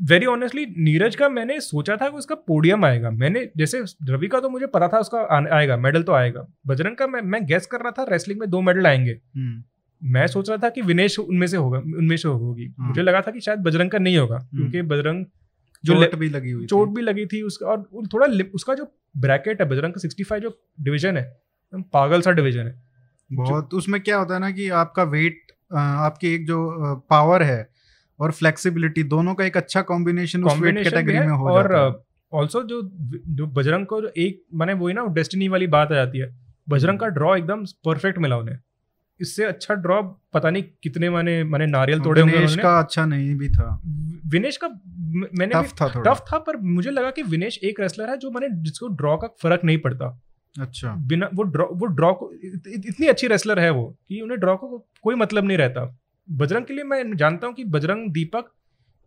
वेरी 0.00 0.26
ऑनेस्टली 0.26 0.64
नीरज 0.78 1.16
का 1.16 1.28
मैंने 1.28 1.60
सोचा 1.60 1.96
था 1.96 2.08
कि 2.08 2.16
उसका 2.16 2.34
पोडियम 2.34 2.84
आएगा। 2.84 3.10
मैंने 3.10 3.48
जैसे 3.56 3.82
रवि 4.08 4.28
का 4.28 4.40
तो 4.40 4.48
मुझे 4.48 4.66
पता 4.66 4.88
था 4.88 4.98
उसका 4.98 5.18
आएगा 5.56 5.76
मेडल 5.76 6.02
तो 6.02 6.12
आएगा। 6.12 6.46
बजरंग 6.66 6.96
का 6.96 7.06
मैं 7.06 7.20
मैं 7.22 7.44
गेस 7.46 7.66
कर 7.66 7.80
रहा 7.80 7.90
था 7.90 8.06
रेसलिंग 8.10 8.40
में 8.40 8.48
दो 8.50 8.60
मेडल 8.60 8.86
आएँगे। 8.86 9.12
हम्म, 9.36 9.62
मैं 10.02 10.26
सोच 10.26 10.48
रहा 10.48 10.58
था 10.58 10.68
कि 10.68 10.82
विनेश 10.82 11.18
उनमें 11.18 11.46
से 11.46 11.56
होगा 11.56 11.78
उनमें 11.78 12.16
से 12.16 12.28
होगी। 12.28 12.74
हाँ। 12.78 12.88
मुझे 12.88 13.02
लगा 13.02 13.20
था 13.20 13.30
कि 13.30 13.40
शायद 13.40 13.58
बजरंग 13.58 13.90
का 13.90 13.98
नहीं 13.98 14.16
होगा 14.18 14.38
क्योंकि 14.38 14.82
बजरंग 14.82 15.24
जो 15.84 15.94
चोट 15.94 16.14
भी 16.14 16.28
लगी 16.28 16.50
हुई। 16.50 16.66
चोट 16.66 16.88
भी 16.88 17.02
लगी 17.02 17.26
थी 17.26 17.42
उसका 17.42 17.66
और 17.66 18.06
थोड़ा 18.06 18.26
उसका 18.54 18.74
जो 18.74 18.86
ब्रैकेट 19.16 19.60
है 19.60 19.68
बजरंग 19.68 19.92
का 19.92 20.00
65 20.00 20.38
जो 20.38 20.58
डिवीज़न 20.80 21.16
है 21.16 21.22
एकदम 21.22 21.82
पागल 21.82 22.20
सा 22.20 22.30
डिवीज़न 22.30 22.60
है। 22.60 22.82
बहुत 23.30 23.74
उसमें 23.74 24.00
क्या 24.00 24.16
होता 24.16 24.34
है 24.34 24.40
ना 24.40 24.50
कि 24.50 24.68
आपका 24.68 25.02
वेट 25.02 25.52
आपकी 25.74 26.34
एक 26.34 26.46
जो 26.46 26.94
पावर 27.10 27.42
है 27.42 27.68
और 28.20 28.32
फ्लेक्सिबिलिटी 28.32 29.02
दोनों 29.02 29.34
का 29.34 29.44
एक 29.44 29.56
अच्छा 29.56 29.82
कॉम्बिनेशन 29.82 30.44
उस 30.44 30.58
वेट 30.58 30.82
कैटेगरी 30.84 31.18
में 31.18 31.26
हो 31.26 31.50
और 31.50 32.02
ऑल्सो 32.32 32.62
जो 32.62 32.82
जो 33.28 33.46
बजरंग 33.46 33.86
को 33.86 34.00
जो 34.02 34.12
एक 34.16 34.42
मैंने 34.54 34.72
वही 34.72 34.94
ना 34.94 35.04
डेस्टिनी 35.06 35.48
वाली 35.48 35.66
बात 35.66 35.92
आ 35.92 35.94
जाती 35.94 36.18
है। 36.18 36.34
बजरंग 36.68 36.98
का 36.98 37.06
ड्रॉ 37.06 37.36
एकदम 37.36 37.64
परफेक्ट 37.84 38.18
मिला 38.18 38.36
उन्हें। 38.36 38.58
इससे 39.20 39.44
अच्छा 39.44 39.74
ड्रॉ 39.74 40.02
पता 40.02 40.50
नहीं 40.50 40.64
कितने 40.82 41.10
मैंने 41.10 41.44
मैंने 41.44 41.66
नारियल 41.66 42.00
तोड़े 42.00 42.20
होंगे 42.20 42.36
उन्होंने। 42.36 42.62
का 42.62 42.78
अच्छा 42.78 43.06
नहीं 43.06 43.34
भी 43.34 43.48
था। 43.48 43.82
विनेश 44.26 44.56
का 44.56 44.68
मैंने 45.38 45.62
टफ 45.62 45.74
था 45.82 46.02
टफ 46.02 46.24
था 46.32 46.38
पर 46.38 46.56
मुझे 46.56 46.90
लगा 46.90 47.10
कि 47.10 47.22
विनेश 47.22 47.60
एक 47.64 47.80
रेसलर 47.80 48.10
है 48.10 48.16
जो 48.16 48.30
मैंने 48.30 48.62
जिसको 48.62 48.88
ड्रॉ 48.88 49.16
का 49.16 49.28
फ़र्क 49.42 49.60
नहीं 49.64 49.78
पड़ता। 49.78 50.22
अच्छा। 50.60 50.92
बिना 50.92 51.28
वो 51.34 51.42
ड्रॉ 51.42 51.66
वो 51.72 51.86
ड्रॉ 51.86 52.12
को 52.12 52.32
इत, 52.44 52.62
इत- 52.66 52.86
इतनी 52.86 53.06
अच्छी 53.06 53.26
रेसलर 53.26 53.58
है 53.58 53.70
वो 53.70 53.98
कि 54.08 54.20
उन्हें 54.20 54.40
ड्रॉ 54.40 54.56
को 54.56 54.86
कोई 55.02 55.14
मतलब 55.14 55.44
नहीं 55.44 55.58
रहता। 55.58 55.98
बजरंग 56.30 56.64
के 56.64 56.74
लिए 56.74 56.84
मैं 56.84 57.16
जानता 57.16 57.46
हूँ 57.46 57.54
कि 57.54 57.64
बजरंग 57.64 58.12
दीपक 58.12 58.54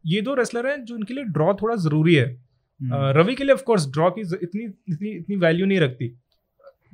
ये 0.05 0.21
दो 0.21 0.33
रेसलर 0.33 0.67
हैं 0.67 0.85
जो 0.85 0.95
उनके 0.95 1.13
लिए 1.13 1.23
ड्रॉ 1.23 1.53
थोड़ा 1.53 1.75
ज़रूरी 1.75 2.15
है। 2.15 2.45
हम्म, 2.81 2.93
रवि 2.93 3.35
के 3.35 3.43
लिए 3.43 3.53
ऑफकोर्स 3.53 3.87
ड्रॉ 3.87 4.11
की 4.11 4.21
इतनी 4.21 4.63
इतनी 4.65 5.09
इतनी 5.09 5.35
वैल्यू 5.35 5.65
नहीं 5.65 5.79
रखती। 5.79 6.19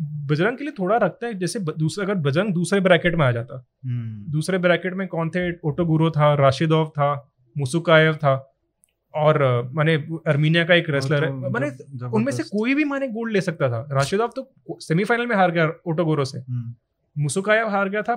बजरंग 0.01 0.57
के 0.57 0.63
लिए 0.63 0.73
थोड़ा 0.79 0.97
रखता 0.97 1.27
है 1.27 1.33
जैसे 1.33 1.59
दूसरा 1.59 2.05
अगर 2.05 2.15
बजरंग 2.21 2.53
दूसरे 2.53 2.79
ब्रैकेट 2.79 3.15
में 3.15 3.25
आ 3.25 3.31
जाता। 3.31 3.63
हम्म, 3.85 4.31
दूसरे 4.31 4.57
ब्रैकेट 4.57 4.93
में 4.93 5.07
कौन 5.07 5.29
थे? 5.29 5.51
ओटोगुरो 5.59 6.09
था 6.11 6.33
राशिदोव 6.35 6.87
था 6.89 7.11
मुसुकायव 7.55 8.15
था 8.15 8.33
और 9.13 9.43
माने 9.73 9.95
अर्मीनिया 10.27 10.63
का 10.65 10.75
एक 10.75 10.89
रेसलर 10.89 11.23
है 11.23 11.29
तो 11.31 11.49
माने 11.49 11.69
उनमें 12.07 12.31
से 12.31 12.43
कोई 12.43 12.75
भी 12.75 12.83
माने 12.83 13.07
गोल्ड 13.09 13.33
ले 13.33 13.41
सकता 13.41 13.69
था। 13.69 13.87
राशिदोव 13.91 14.31
तो 14.35 14.77
सेमीफाइनल 14.81 15.27
में 15.27 15.35
हार 15.35 15.51
गया 15.51 15.71
ओटोगोरो 15.87 16.25
से। 16.25 16.39
हम्म, 16.39 16.73
मुसुकायव 17.15 17.69
हार 17.69 17.89
गया 17.89 18.01
था 18.01 18.15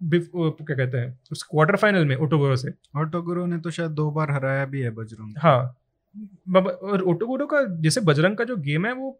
क्या 0.00 0.76
कहते 0.76 0.98
हैं 0.98 1.18
उस 1.32 1.42
क्वार्टर 1.42 1.76
फाइनल 1.76 2.04
में 2.04 2.16
ओटोगोरो 2.16 2.56
से। 2.56 2.72
ऑटोगुरु 2.96 3.46
ने 3.46 3.58
तो 3.58 3.70
शायद 3.70 3.90
दो 3.92 4.10
बार 4.10 4.30
हराया 4.30 4.64
भी 4.66 4.80
है 4.80 4.90
बजरंग 4.90 5.34
हाँ। 5.38 5.58
और 6.56 7.02
ओटोगोरो 7.02 7.46
का 7.46 7.62
जैसे 7.80 8.00
बजरंग 8.00 8.36
का 8.36 8.44
जो 8.44 8.56
गेम 8.56 8.86
है 8.86 8.92
वो 8.92 9.18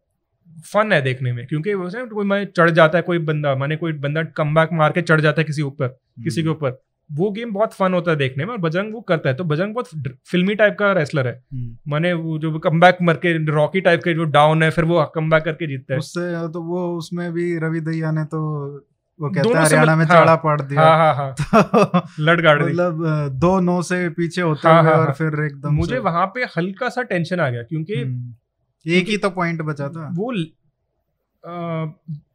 फन 0.73 0.93
है 0.93 1.03
देखने 1.03 1.33
में 1.33 1.47
क्योंकि 1.47 1.75
वो 1.75 1.91
से 1.91 2.07
कोई 2.07 2.27
माने 2.27 2.45
चढ़ 2.45 2.71
जाता 2.71 2.99
है 2.99 3.03
कोई 3.03 3.19
बंदा 3.19 3.55
माने 3.55 3.77
कोई 3.77 3.93
बंदा 3.93 4.23
कम 4.23 4.49
मार 4.73 4.93
के 4.93 5.03
चढ़ 5.03 5.21
जाता 5.21 5.41
है 5.41 5.45
किसी 5.45 5.63
ऊपर 5.63 5.89
किसी 6.25 6.43
के 6.43 6.49
हम्म, 6.49 6.57
ऊपर। 6.59 6.83
वो 7.13 7.31
गेम 7.31 7.53
बहुत 7.53 7.73
फन 7.73 7.95
होता 7.95 8.11
है 8.11 8.17
देखने 8.17 8.45
में 8.45 8.53
और 8.53 8.59
बजरंग 8.59 8.95
वो 8.95 9.01
करता 9.01 9.29
है। 9.29 9.35
तो 9.35 9.45
बजरंग 9.45 9.75
बहुत 9.75 9.89
फिल्मी 10.31 10.55
टाइप 10.55 10.77
का 10.79 10.93
रेसलर 10.93 11.27
है। 11.27 11.45
हम्म। 11.53 11.77
माने 11.89 12.13
वो 12.13 12.39
जो 12.39 12.59
कम 12.59 12.81
बैक 12.81 12.99
मर 13.03 13.15
के 13.15 13.47
रॉकी 13.47 13.81
टाइप 13.81 14.01
के 14.05 14.15
जो 14.15 14.25
डाउन 14.25 14.63
है 14.63 14.71
फिर 14.71 14.85
वो 14.85 15.13
कम 15.15 15.31
बैक 15.31 15.45
करके 15.45 15.67
जीतता 15.67 15.95
है। 15.95 15.99
उससे 15.99 16.49
तो 16.49 16.63
वो 16.63 16.99
उसमें 16.99 17.33
भी 17.33 17.59
रवि 17.59 17.81
दैया 17.81 18.11
ने 18.11 18.25
तो 18.25 18.41
वो 19.21 19.31
कहते 19.31 19.49
हैं 19.49 19.57
हरियाणा 19.57 19.97
मत- 19.97 19.99
में 19.99 20.07
हाँ, 20.07 20.19
चौड़ा 20.19 20.37
पड़ 20.37 20.61
दिया। 20.61 20.81
हाँ 20.81 21.15
हाँ 21.15 21.15
हाँ। 21.15 21.35
तो 21.75 22.23
लड़ 22.23 22.41
गाड़ 22.41 22.63
मतलब 22.63 23.29
दो 23.29 23.61
नो 23.61 23.83
से 23.83 24.09
पीछे 24.09 24.43
होता 24.43 24.73
हाँ, 24.73 24.83
हुए 24.83 24.91
हाँ, 24.91 24.99
और 24.99 25.05
हाँ। 25.07 25.15
फिर 25.15 25.45
एकदम 25.45 25.75
मुझे 25.75 25.99
वहाँ 25.99 26.27
पे 26.27 26.45
हल्का 26.45 26.89
सा 26.89 27.03
टेंशन 27.03 27.41
आ 27.41 27.51
गया 27.51 27.63
क्योंकि 27.63 27.95
हम्म, 27.95 28.35
एक 28.87 29.09
ही 29.09 29.17
तो 29.17 29.31
पॉइंट 29.31 29.63
बचा 29.63 29.89
था। 29.89 30.09
वो 30.15 30.33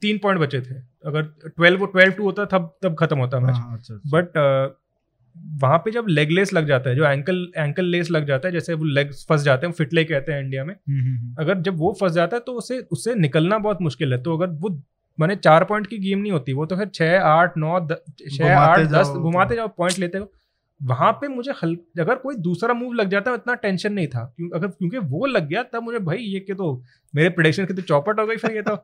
तीन 0.01 0.17
पॉइंट 0.17 0.39
बचे 0.39 0.61
थे। 0.61 0.75
अगर 1.05 1.21
ट्वेल्व 1.47 1.85
ट्वेल्व 1.85 2.13
टू 2.13 2.23
होता 2.23 2.45
तब 2.47 2.73
तब 2.83 2.95
खत्म 2.99 3.17
होता 3.17 3.39
मैच 3.39 3.55
हाँ, 3.55 3.77
अच्छा, 3.77 3.93
अच्छा। 3.95 4.09
बट 4.11 4.77
वहाँ 5.61 5.77
पे 5.77 5.91
जब 5.91 6.05
लेग 6.09 6.31
लेस 6.31 6.53
लग 6.53 6.67
जाता 6.67 6.89
है 6.89 6.95
जो 6.95 7.05
एंकल 7.05 7.51
एंकल 7.57 7.85
लेस 7.85 8.09
लग 8.11 8.25
जाता 8.25 8.47
है 8.47 8.51
जैसे 8.51 8.73
वो 8.73 8.85
लेग 8.85 9.11
फंस 9.29 9.41
जाते 9.41 9.67
हैं 9.67 9.73
फिटले 9.73 10.03
कहते 10.03 10.31
हैं 10.31 10.41
इंडिया 10.41 10.63
में 10.65 10.73
हम्म, 10.73 10.99
हम्म, 10.99 11.17
हम्म। 11.17 11.35
अगर 11.39 11.61
जब 11.61 11.77
वो 11.77 11.95
फंस 12.01 12.11
जाता 12.11 12.37
है 12.37 12.43
तो 12.45 12.53
उसे 12.53 12.79
उससे 12.91 13.15
निकलना 13.15 13.57
बहुत 13.57 13.81
मुश्किल 13.81 14.13
है। 14.13 14.21
तो 14.23 14.37
अगर 14.37 14.53
वो 14.61 14.69
मैंने 15.19 15.35
चार 15.37 15.63
पॉइंट 15.63 15.87
की 15.87 15.97
गेम 15.97 16.19
नहीं 16.19 16.31
होती 16.31 16.53
वो 16.53 16.65
तो 16.65 16.75
फिर 16.77 16.87
छः 16.87 17.19
आठ 17.21 17.57
नौ 17.57 17.79
छः 18.29 18.55
आठ 18.55 18.79
दस 18.89 19.07
घुमाते 19.09 19.55
जाओ 19.55 19.67
पॉइंट 19.67 19.99
लेते 19.99 20.17
हो। 20.17 20.31
वहाँ 20.83 21.11
पे 21.11 21.27
मुझे 21.27 21.51
हल 21.63 21.77
अगर 21.99 22.15
कोई 22.15 22.35
दूसरा 22.35 22.73
मूव 22.73 22.93
लग 22.93 23.09
जाता 23.09 23.33
इतना 23.33 23.53
टेंशन 23.53 23.93
नहीं 23.93 24.07
था। 24.07 24.33
क्यों 24.37 24.49
अगर 24.49 24.67
क्योंकि 24.67 24.97
वो 24.97 25.25
लग 25.25 25.47
गया 25.47 25.63
तब 25.63 25.83
मुझे 25.83 25.99
भाई 25.99 26.17
ये 26.17 26.39
के 26.39 26.53
तो 26.53 26.83
मेरे 27.15 27.29
प्रिडिक्शन 27.29 27.65
की 27.65 27.73
तो 27.73 27.81
चौपट 27.81 28.19
हो 28.19 28.27
गई 28.27 28.35
फिर 28.35 28.51
ये 28.51 28.61
तो। 28.61 28.75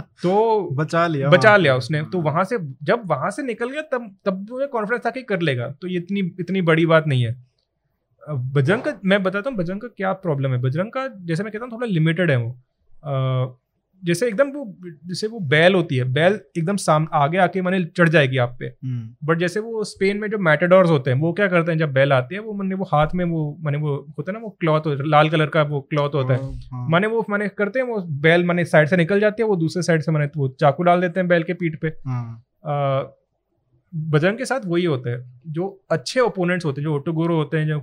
तो 0.00 0.68
बचा 0.72 1.06
लिया 1.06 1.28
बचा 1.28 1.56
लिया 1.56 1.76
उसने। 1.76 2.02
तो 2.02 2.20
हाँ। 2.20 2.32
वहाँ 2.32 2.44
से 2.44 2.58
जब 2.82 3.02
वहाँ 3.06 3.30
से 3.30 3.42
निकल 3.42 3.70
गया 3.70 3.82
तब 3.82 4.16
तब 4.24 4.46
मुझे 4.50 4.66
कॉन्फिडेंस 4.66 5.06
था 5.06 5.10
कि 5.10 5.22
कर 5.22 5.40
लेगा। 5.40 5.68
तो 5.70 5.88
ये 5.88 5.96
इतनी 5.96 6.20
इतनी 6.40 6.62
बड़ी 6.62 6.86
बात 6.86 7.06
नहीं 7.06 7.26
है। 7.26 7.44
बजरंग 8.30 8.82
का 8.82 9.00
मैं 9.04 9.22
बताता 9.22 9.50
हूँ 9.50 9.58
बजरंग 9.58 9.80
का 9.80 9.88
क्या 9.88 10.12
प्रॉब्लम 10.12 10.50
है? 10.50 10.58
बजरंग 10.58 10.92
का 10.92 11.08
जैसे 11.08 11.42
मैं 11.42 11.52
कहता 11.52 11.64
हूँ 11.64 11.72
थोड़ा 11.72 11.86
लिमिटेड 11.86 12.30
है 12.30 12.36
वो। 12.36 12.58
जैसे 14.02 14.26
एकदम 14.28 14.48
वो 14.48 14.64
जैसे 15.08 15.26
वो 15.26 15.38
बैल 15.40 15.74
होती 15.74 15.96
है 15.96 16.04
बैल 16.12 16.38
एकदम 16.58 16.76
साम 16.76 17.06
आगे 17.12 17.38
आके 17.38 17.62
मैंने 17.62 17.82
चढ़ 17.86 18.08
जाएगी 18.08 18.36
आप 18.36 18.56
पे। 18.60 18.66
हम्म, 18.66 19.08
बट 19.24 19.38
जैसे 19.38 19.60
वो 19.60 19.84
स्पेन 19.84 20.16
में 20.16 20.28
जो 20.30 20.38
मैटाडोर्स 20.38 20.90
होते 20.90 21.10
हैं 21.10 21.18
वो 21.18 21.32
क्या 21.32 21.48
करते 21.48 21.72
हैं 21.72 21.78
जब 21.78 21.92
बैल 21.92 22.12
आती 22.12 22.34
है 22.34 22.40
वो 22.40 22.54
मैंने 22.54 22.74
वो 22.74 22.84
हाथ 22.84 23.14
में 23.14 23.24
वो 23.24 23.58
मैंने 23.60 23.78
वो 23.78 23.94
होता 24.18 24.32
है 24.32 24.38
ना 24.38 24.44
वो 24.44 24.50
क्लॉथ 24.60 24.82
लाल 25.06 25.30
कलर 25.30 25.46
का 25.46 25.62
वो 25.62 25.80
क्लॉथ 25.80 26.14
होता 26.14 26.32
है। 26.32 26.38
तो, 26.38 26.76
हाँ, 26.76 27.08
वो 27.08 27.24
मैंने 27.30 27.48
करते 27.48 27.78
हैं 27.78 27.86
वो 27.86 28.00
बैल 28.20 28.44
माने 28.44 28.64
साइड 28.64 28.88
से 28.88 28.96
निकल 28.96 29.20
जाती 29.20 29.42
है 29.42 29.48
वो 29.48 29.56
दूसरे 29.56 29.82
साइड 29.82 30.02
से 30.02 30.12
मैंने 30.12 30.28
वो 30.36 30.48
चाकू 30.60 30.82
डाल 30.82 31.00
देते 31.00 31.20
हैं 31.20 31.28
बैल 31.28 31.42
के 31.42 31.54
पीठ 31.54 31.80
पे। 31.80 31.88
हाँ, 31.88 32.44
बजरंग 33.92 34.38
के 34.38 34.44
साथ 34.44 34.60
वही 34.66 34.84
होता 34.84 35.10
है 35.10 35.24
जो 35.48 35.66
अच्छे 35.90 36.20
ओपोनेंट्स 36.20 36.64
होते 36.64 36.80
हैं 36.80 36.84
जो 36.84 36.94
ओटोगोरो 36.94 37.36
होते 37.36 37.58
हैं 37.58 37.66
जो 37.66 37.82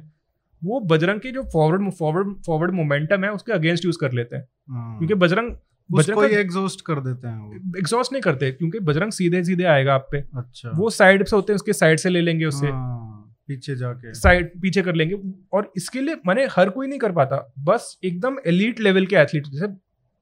वो 0.62 0.80
बजरंग 0.80 1.20
की 1.20 1.32
जो 1.32 1.44
फॉरवर्ड 1.44 1.92
फॉरवर्ड 1.92 2.36
फॉरवर्ड 2.46 2.72
मोमेंटम 2.72 3.24
है 3.24 3.32
उसके 3.32 3.52
अगेंस्ट 3.54 3.86
यूज़ 3.86 3.98
कर 4.02 4.12
लेते 4.12 4.36
हैं। 4.36 4.44
हाँ। 4.70 4.98
क्योंकि 4.98 5.14
बजरंग 5.16 5.56
उसको 5.94 6.22
ही 6.22 6.36
एग्जॉस्ट 6.36 6.82
कर 6.86 7.00
देते 7.00 7.28
हैं 7.28 7.40
वो। 7.40 7.78
एग्जॉस्ट 7.78 8.12
नहीं 8.14 8.22
करते 8.22 8.52
क्योंकि 8.52 8.80
बजरंग 8.80 9.12
सीधे 9.12 9.44
सीधे 9.44 9.64
आएगा 9.64 9.94
आप 9.94 10.08
पे। 10.12 10.24
अच्छा। 10.38 10.72
वो 10.76 10.90
साइड 10.90 11.26
से 11.28 11.36
होते 11.36 11.54
हैं 11.54 11.56
उसके 11.56 11.74
साइड 11.74 12.00
से 12.00 12.10
ले 12.10 12.22
लेंगे 12.22 12.46
उससे 12.46 12.68
हाँ, 12.68 13.36
पीछे 13.48 13.76
जाके। 13.76 14.14
साइड 14.14 14.52
पीछे 14.62 14.82
कर 14.82 14.96
लेंगे। 14.96 15.16
और 15.54 15.72
इसके 15.78 16.02
लिए 16.02 16.16
मैंने 16.28 16.48
हर 16.52 16.70
कोई 16.70 16.88
नहीं 16.88 17.00
कर 17.00 17.12
पाता। 17.12 17.54
बस 17.60 17.98
एकदम 18.04 18.38
एलीट 18.48 18.80
लेवल 18.80 19.06
के 19.06 19.16
एथलीट 19.16 19.48
जैसे 19.48 19.68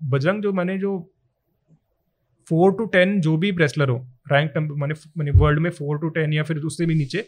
बजरंग 0.01 0.43
जो 0.43 0.53
मैंने 0.53 0.78
जो 0.78 0.97
फोर 2.47 2.72
टू 2.74 2.86
टेन 2.86 3.20
जो 3.22 3.36
भी 3.38 3.51
रेसलर 3.51 3.89
हो 3.89 3.97
रैंक 4.32 4.53
मैंने 4.57 4.93
मैंने 5.17 5.32
वर्ल्ड 5.32 5.59
में 5.59 5.70
फोर 5.70 5.97
टू 5.99 6.09
टेन 6.09 6.34
या 6.34 6.43
फिर 6.43 6.57
उससे 6.57 6.86
भी 6.86 6.95
नीचे 6.95 7.28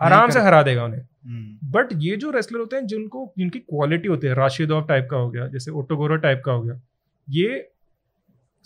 आराम 0.00 0.30
से 0.30 0.40
हरा 0.40 0.62
देगा 0.62 0.84
उन्हें। 0.84 1.00
हम्म, 1.00 1.70
बट 1.70 1.88
ये 1.96 2.16
जो 2.16 2.30
रेसलर 2.30 2.58
होते 2.58 2.76
हैं 2.76 2.86
जिनको 2.86 3.32
जिनकी 3.38 3.58
क्वालिटी 3.58 4.08
होती 4.08 4.26
है 4.26 4.34
राशिदोव 4.34 4.84
टाइप 4.84 5.08
का 5.10 5.16
हो 5.16 5.30
गया 5.30 5.46
जैसे 5.48 5.70
ओटोगोरो 5.70 6.16
टाइप 6.16 6.42
का 6.46 6.52
हो 6.52 6.62
गया 6.62 6.80
ये 7.28 7.68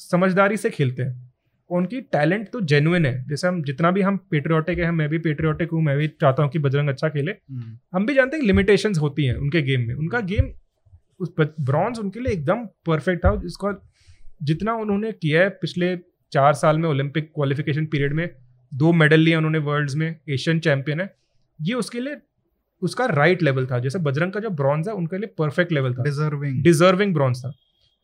समझदारी 0.01 0.57
से 0.57 0.71
खेलते 0.71 1.03
हैं। 1.03 1.25
उनकी 1.71 2.01
टैलेंट 2.01 2.49
तो 2.51 2.61
जेनुइन 2.61 3.07
है। 3.07 3.25
जैसे 3.29 3.49
हम 3.49 3.63
जितना 3.63 3.91
भी 3.91 4.03
हम 4.03 4.17
पेट्रियोटिक 4.31 4.79
है 4.79 4.91
मैं 4.91 5.09
भी 5.09 5.19
पेट्रियोटिक 5.19 5.71
हूँ 5.71 5.83
मैं 5.83 5.97
भी 5.99 6.09
चाहता 6.09 6.43
हूँ 6.43 6.51
कि 6.51 6.59
बजरंग 6.59 6.89
अच्छा 6.89 7.09
खेले। 7.09 7.33
हम्म, 7.33 7.79
हम 7.95 8.07
भी 8.07 8.15
जानते 8.15 8.37
हैं 8.37 8.45
लिमिटेशन 8.45 8.95
होती 8.95 9.25
हैं 9.25 9.35
उनके 9.35 9.63
गेम 9.63 9.87
में। 9.89 9.95
उनका 9.95 10.21
गेम 10.21 10.53
उस 11.21 11.33
ब्रॉन्ज 11.41 11.99
उनके 11.99 12.21
लिए 12.21 12.33
एकदम 12.33 12.65
परफेक्ट 12.87 13.25
था। 13.25 13.35
जिसका 13.37 13.73
जितना 14.43 14.75
उन्होंने 14.75 15.13
किया 15.13 15.43
है 15.43 15.49
पिछले 15.51 15.97
चार 16.33 16.55
साल 16.55 16.79
में 16.79 16.89
ओलंपिक 16.89 17.31
क्वालिफिकेशन 17.35 17.87
पीरियड 17.87 18.13
में 18.13 18.29
दो 18.73 18.93
मेडल 18.93 19.21
लिए 19.21 19.35
उन्होंने 19.35 19.59
वर्ल्ड्स 19.59 19.95
में 19.95 20.09
एशियन 20.29 20.61
चैंपियन 20.61 21.01
है। 21.01 21.15
ये 21.59 21.75
उसके 21.75 22.01
लिए 22.01 22.17
उसका 22.83 23.07
राइट 23.07 23.43
लेवल 23.43 23.67
था। 23.67 23.79
जैसे 23.79 23.99
बजरंग 23.99 24.33
का 24.33 24.41
जो 24.41 24.51
ब्रॉन्ज 24.51 24.89
है 24.89 24.95
उनके 24.95 25.19
लिए 25.19 25.35
परफेक्ट 25.39 25.73
लेवल 25.73 25.95
था। 25.95 26.03
डिजर्विंग 26.03 26.63
डिजर्विंग 26.65 27.15
ब्रॉन्ज 27.15 27.45
था। 27.45 27.53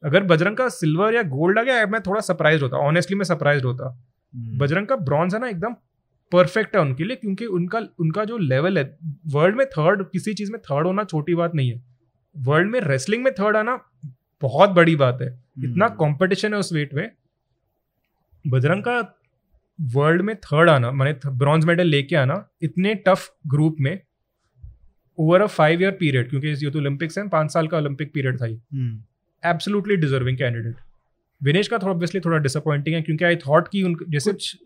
अगर 0.02 0.22
बजरंग 0.24 0.56
का 0.56 0.68
सिल्वर 0.70 1.14
या 1.14 1.22
गोल्ड 1.28 1.58
आ 1.58 1.62
गया 1.62 1.86
मैं 1.86 2.00
थोड़ा 2.00 2.20
सरप्राइज़ 2.20 2.62
होता 2.62 2.76
ऑनेस्टली 2.78 3.16
मैं 3.16 3.24
सरप्राइज़ 3.24 3.64
होता। 3.64 3.88
हम्म, 4.34 4.58
बजरंग 4.58 4.86
का 4.86 4.96
ब्रॉन्ज 4.98 5.34
है 5.34 5.40
ना 5.40 5.48
एकदम 5.48 5.74
परफेक्ट 6.32 6.76
है 6.76 6.82
उनके 6.82 7.04
लिए 7.04 7.16
क्योंकि 7.16 7.46
उनका 7.46 7.80
उनका 7.98 8.24
जो 8.24 8.38
लेवल 8.38 8.78
है 8.78 8.84
वर्ल्ड 9.26 9.56
में 9.56 9.66
थर्ड 9.68 10.02
किसी 10.02 10.34
चीज़ 10.34 10.52
में 10.52 10.60
थर्ड 10.60 10.86
होना 10.86 11.04
छोटी 11.04 11.34
बात 11.34 11.54
नहीं 11.54 11.70
है। 11.70 11.82
वर्ल्ड 12.36 12.70
में 12.70 12.80
रेसलिंग 12.80 13.24
में 13.24 13.32
थर्ड 13.32 13.56
आना 13.56 13.78
बहुत 14.42 14.70
बड़ी 14.70 14.94
बात 14.96 15.18
है। 15.22 15.28
इतना 15.64 15.88
कॉम्पिटिशन 15.88 16.54
है 16.54 16.60
उस 16.60 16.72
वेट 16.72 16.94
में। 16.94 17.10
बजरंग 18.44 18.82
का 18.82 18.98
वर्ल्ड 19.78 20.22
में 20.22 20.34
थर्ड 20.36 20.70
आना 20.70 20.90
मैंने 20.92 21.14
ब्रॉन्ज 21.28 21.64
मेडल 21.64 21.86
लेके 21.86 22.16
आना 22.16 22.44
इतने 22.62 22.94
टफ 23.06 23.28
ग्रुप 23.46 23.76
में 23.80 23.98
over 25.18 25.42
a 25.42 25.46
five 25.46 25.82
year 25.82 25.90
period 25.90 26.28
क्योंकि 26.30 26.48
ये 26.64 26.70
तो 26.70 26.78
ओलंपिक्स 26.78 27.18
है 27.18 27.28
पाँच 27.28 27.52
साल 27.52 27.66
का 27.66 27.78
ओलंपिक 27.78 28.12
पीरियड 28.14 28.40
था 28.40 28.46
ये। 28.46 28.54
हम्म, 28.54 29.02
एब्सोल्युटली 29.44 29.96
डिजर्विंग 29.96 30.38
कैंडिडेट 30.38 30.74
विनेश 31.42 31.68
का 31.68 31.78
थोड़ा 31.78 31.92
ऑब्वियसली 31.92 32.20
थोड़ा 32.20 32.38
डिसअपॉइंटिंग 32.38 32.96
है 32.96 33.02
क्योंकि 33.02 33.24
आई 33.24 33.36
थॉट 33.36 33.68
कि 33.68 33.82
उन 33.82 33.96
जैसे 34.08 34.32
कुछ 34.32 34.56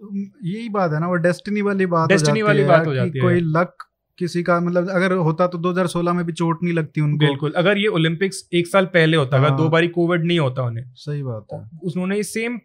यही 0.44 0.68
बात 0.68 0.92
है 0.92 1.00
ना 1.00 1.06
वो 1.06 1.14
डेस्टिनी 1.14 1.62
वाली 1.62 1.86
बात 1.86 2.08
Destiny 2.08 2.26
जाती 2.26 2.42
वाली 2.42 2.64
बात 2.64 2.86
हो 2.86 2.94
जाती 2.94 3.18
है। 3.18 3.22
कोई 3.22 3.40
लक 3.40 3.76
किसी 4.18 4.42
का 4.42 4.60
मतलब 4.60 4.88
अगर 4.90 5.12
होता 5.12 5.46
तो 5.46 5.58
2016 5.58 6.12
में 6.12 6.24
भी 6.26 6.32
चोट 6.32 6.62
नहीं 6.62 6.74
लगती 6.74 7.00
उनको। 7.00 7.26
बिल्कुल। 7.26 7.52
अगर 7.52 7.78
ये 7.78 7.86
ओलंपिक्स 7.86 8.48
एक 8.54 8.66
साल 8.66 8.86
पहले 8.86 9.16
होता 9.16 9.36
अगर 9.36 9.48
हाँ। 9.48 9.58
दो 9.58 9.68
बारी 9.68 9.88
कोविड 9.88 10.24
नहीं 10.24 10.38
होता 10.38 10.62
उन्हें। 10.62 10.84
सही 10.94 11.22
बात 11.22 11.46
है। 11.52 11.58
उन्होंने 11.58 12.22
सेम 12.22 12.60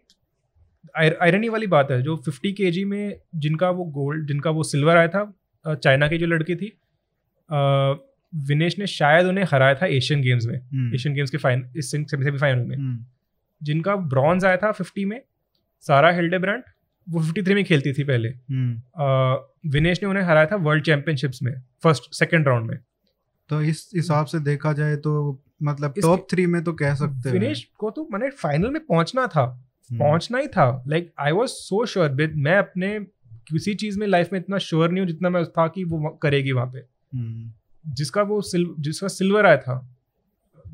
आयरनी 0.96 1.48
वाली 1.48 1.66
बात 1.66 1.90
है 1.90 2.02
जो 2.02 2.16
50 2.16 2.52
के 2.52 2.84
में 2.84 3.20
जिनका 3.34 3.70
वो 3.70 3.84
गोल्ड 3.84 4.28
जिनका 4.28 4.50
वो 4.50 4.62
सिल्वर 4.62 4.96
आया 4.96 5.08
था 5.08 5.34
चाइना 5.74 6.08
की 6.08 6.18
जो 6.18 6.26
लड़की 6.26 6.54
थी 6.54 6.66
विनेश 8.34 8.78
ने 8.78 8.86
शायद 8.86 9.26
उन्हें 9.26 9.44
हराया 9.52 9.74
था 9.74 9.86
एशियन 9.86 10.22
गेम्स 10.22 10.46
में। 10.46 10.58
हम्म, 10.58 10.94
एशियन 10.94 11.14
गेम्स 11.14 11.30
के 11.30 11.38
फाइन 11.38 11.66
इस 11.76 11.90
सेमीफाइनल 11.90 12.64
में। 12.64 12.76
हम्म, 12.76 13.04
जिनका 13.62 13.96
ब्रॉन्ज 13.96 14.44
आया 14.44 14.56
था 14.56 14.72
50 14.72 15.04
में 15.04 15.20
सारा 15.80 16.10
हिल्डेब्रांड 16.10 16.62
वो 17.08 17.20
53 17.22 17.54
में 17.54 17.64
खेलती 17.64 17.92
थी 17.92 18.04
पहले। 18.04 18.28
हम्म, 18.28 19.70
विनेश 19.70 20.02
ने 20.02 20.08
उन्हें 20.08 20.24
हराया 20.24 20.46
था 20.46 20.56
वर्ल्ड 20.56 20.84
चैंपियनशिप्स 20.84 21.42
में 21.42 21.52
फ़र्स्ट 21.82 22.14
सेकंड 22.14 22.48
राउंड 22.48 22.70
में। 22.70 22.78
तो 23.48 23.62
इस 23.62 23.90
हिसाब 23.96 24.26
से 24.26 24.38
देखा 24.40 24.72
जाए 24.72 24.96
तो 24.96 25.42
मतलब 25.62 25.94
टॉप 26.02 26.26
थ्री 26.30 26.46
में 26.46 26.62
तो 26.64 26.72
कह 26.72 26.94
सकते 26.94 27.28
हैं। 27.28 27.32
विनेश 27.32 27.68
को 27.78 27.90
तो 27.90 28.08
मैंने 28.12 28.30
फाइनल 28.30 28.70
में 28.70 28.84
पहुँचना 28.86 29.26
था। 29.26 29.44
हम्म, 29.90 30.00
पहुँचना 30.00 30.38
ही 30.38 30.46
था। 30.46 30.84
Like 30.88 31.12
I 31.20 31.32
was 31.32 31.50
so 31.50 31.86
sure 31.86 32.32
मैं 32.36 32.56
अपने 32.56 32.98
किसी 33.48 33.74
चीज़ 33.74 33.98
में 33.98 34.06
लाइफ 34.06 34.28
में 34.32 34.40
इतना 34.40 34.58
श्योर 34.58 34.90
नहीं 34.90 35.00
हूँ 35.00 35.08
जितना 35.08 35.28
मैं 35.28 35.44
था 35.44 35.66
कि 35.68 35.84
वो 35.84 36.08
करेगी 36.22 36.52
वहाँ 36.52 36.66
पे। 36.66 36.78
हम्म, 37.16 37.52
जिसका 37.86 38.22
वो 38.22 38.40
सिल 38.42 38.66
जिसका 38.80 39.08
सिल्वर 39.08 39.46
आया 39.46 39.56
था 39.56 39.96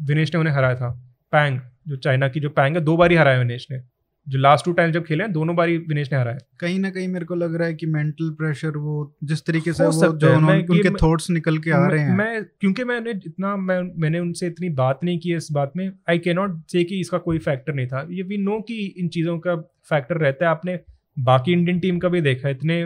विनेश 0.03 0.35
ने 0.35 0.41
उन्हें 0.41 0.55
हराया 0.55 0.75
था। 0.75 0.91
पैंग 1.33 1.61
जो 1.89 1.97
चाइना 1.97 2.29
की 2.29 2.41
जो 2.41 2.49
पैंग 2.49 2.77
है 2.77 2.83
दो 2.83 2.97
बार 2.97 3.11
ही 3.11 3.17
हराया 3.17 3.39
विनेश 3.39 3.67
ने। 3.71 3.81
जो 4.27 4.39
लास्ट 4.39 4.65
टू 4.65 4.73
टाइम 4.73 4.91
जब 4.93 5.05
खेले 5.05 5.25
हैं 5.25 5.33
दोनों 5.33 5.55
बारी 5.57 5.77
विनेश 5.79 6.13
ने 6.13 6.19
हराया। 6.19 6.39
कहीं 6.61 6.79
ना 6.79 6.91
कहीं 6.91 7.09
मेरे 7.09 7.25
को 7.25 7.35
लग 7.35 7.55
रहा 7.55 7.69
है 7.69 7.75
कि 7.75 7.87
मेंटल 7.87 8.31
प्रेशर 8.31 8.77
वो 8.77 9.15
जिस 9.25 9.45
तरीके 9.47 9.73
से 9.73 9.87
वो 9.87 10.13
जो 10.13 10.35
उन्होंने 10.37 10.65
उनके 10.71 10.91
थॉट्स 10.91 11.31
निकल 11.31 11.59
के 11.59 11.71
आ 11.71 11.87
रहे 11.87 12.01
हैं। 12.01 12.17
मैं 12.17 12.45
क्योंकि 12.45 12.85
मैंने 12.85 13.11
इतना 13.11 13.57
मैं 13.57 13.81
मैंने 13.97 14.19
उनसे 14.19 14.47
इतनी 14.47 14.69
बात 14.69 15.01
नहीं 15.05 15.19
की 15.19 15.35
इस 15.35 15.49
बात 15.53 15.73
में। 15.77 15.91
आई 16.11 16.19
कैन 16.19 16.37
नॉट 16.37 16.61
से 16.69 16.85
कि 16.85 17.01
इसका 17.01 17.19
कोई 17.19 17.39
फैक्टर 17.39 17.75
नहीं 17.75 17.87
था। 17.87 18.07
ये 18.11 18.23
वी 18.23 18.37
नो 18.37 18.61
कि 18.61 18.77
इन 18.99 19.09
चीज़ों 19.09 19.39
का 19.39 19.57
फैक्टर 19.89 20.17
रहता 20.17 20.45
है। 20.45 20.51
आपने 20.51 20.79
बाकी 21.19 21.53
इंडियन 21.53 21.81
टीम 21.81 21.99
का 21.99 22.09
भी 22.09 22.21
देखा 22.21 22.49
इतने 22.49 22.85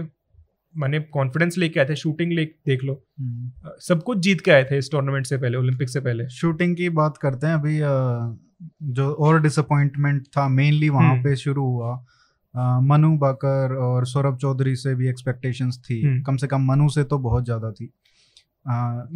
मैंने 0.75 1.01
कॉन्फिडेंस 1.13 1.59
लेके 1.59 1.81
आए 1.81 1.87
थे 1.87 1.97
शूटिंग 1.97 2.33
ले 2.33 2.45
देख 2.67 2.85
लो 2.85 2.93
हम्म। 3.21 3.71
सब 3.81 4.03
कुछ 4.03 4.19
जीत 4.19 4.41
के 4.41 4.51
आए 4.51 4.65
थे 4.65 4.79
इस 4.79 4.91
टूर्नामेंट 4.91 5.27
से 5.27 5.37
पहले 5.37 5.57
ओलंपिक 5.57 5.89
से 5.89 6.01
पहले 6.01 6.29
शूटिंग 6.31 6.77
की 6.77 6.89
बात 6.93 7.17
करते 7.17 7.47
हैं 7.47 7.55
अभी 7.55 7.79
जो 8.93 9.11
और 9.21 9.41
डिसअपॉइंटमेंट 9.43 10.27
था 10.27 10.49
मेनली 10.49 10.89
वहाँ 10.89 11.11
हम्म। 11.11 11.23
पे 11.23 11.37
शुरू 11.37 11.65
हुआ 11.65 11.95
मनु 12.83 13.17
बाकर 13.19 13.75
और 13.77 14.07
सौरभ 14.07 14.37
चौधरी 14.37 14.75
से 14.77 14.95
भी 14.95 15.09
एक्सपेक्टेशंस 15.09 15.81
थी 15.91 16.03
हम्म। 16.03 16.23
कम 16.23 16.37
से 16.37 16.47
कम 16.47 16.67
मनु 16.67 16.89
से 16.89 17.05
तो 17.05 17.19
बहुत 17.19 17.45
ज़्यादा 17.45 17.71
थी 17.73 17.93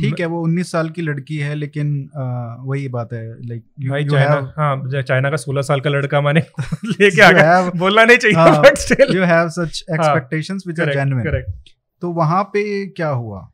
ठीक 0.00 0.20
है 0.20 0.26
वो 0.26 0.48
19 0.48 0.64
साल 0.64 0.90
की 0.90 1.02
लड़की 1.02 1.36
है 1.36 1.54
लेकिन 1.54 2.08
अ, 2.08 2.56
वही 2.60 2.88
बात 2.88 3.12
है 3.12 3.46
लाइक 3.46 3.64
भाई 3.90 4.04
चाइना 4.04 4.52
हाँ 4.56 5.02
चाइना 5.02 5.30
का 5.30 5.36
सोलह 5.36 5.62
साल 5.62 5.80
का 5.80 5.90
लड़का 5.90 6.20
मैंने 6.20 6.40
लेके 6.84 7.22
आ 7.22 7.32
गया 7.32 7.70
बोलना 7.70 8.04
नहीं 8.04 8.16
चाहिए 8.16 8.60
but 8.60 8.78
still 8.78 9.18
you 9.18 9.28
have 9.28 9.48
such 9.48 9.82
expectations 9.98 10.66
which 10.68 10.84
are 10.84 10.96
genuine 10.96 11.24
correct 11.24 11.70
तो 12.02 12.10
वहाँ 12.10 12.42
पे 12.44 12.86
क्या 12.86 13.08
हुआ? 13.08 13.50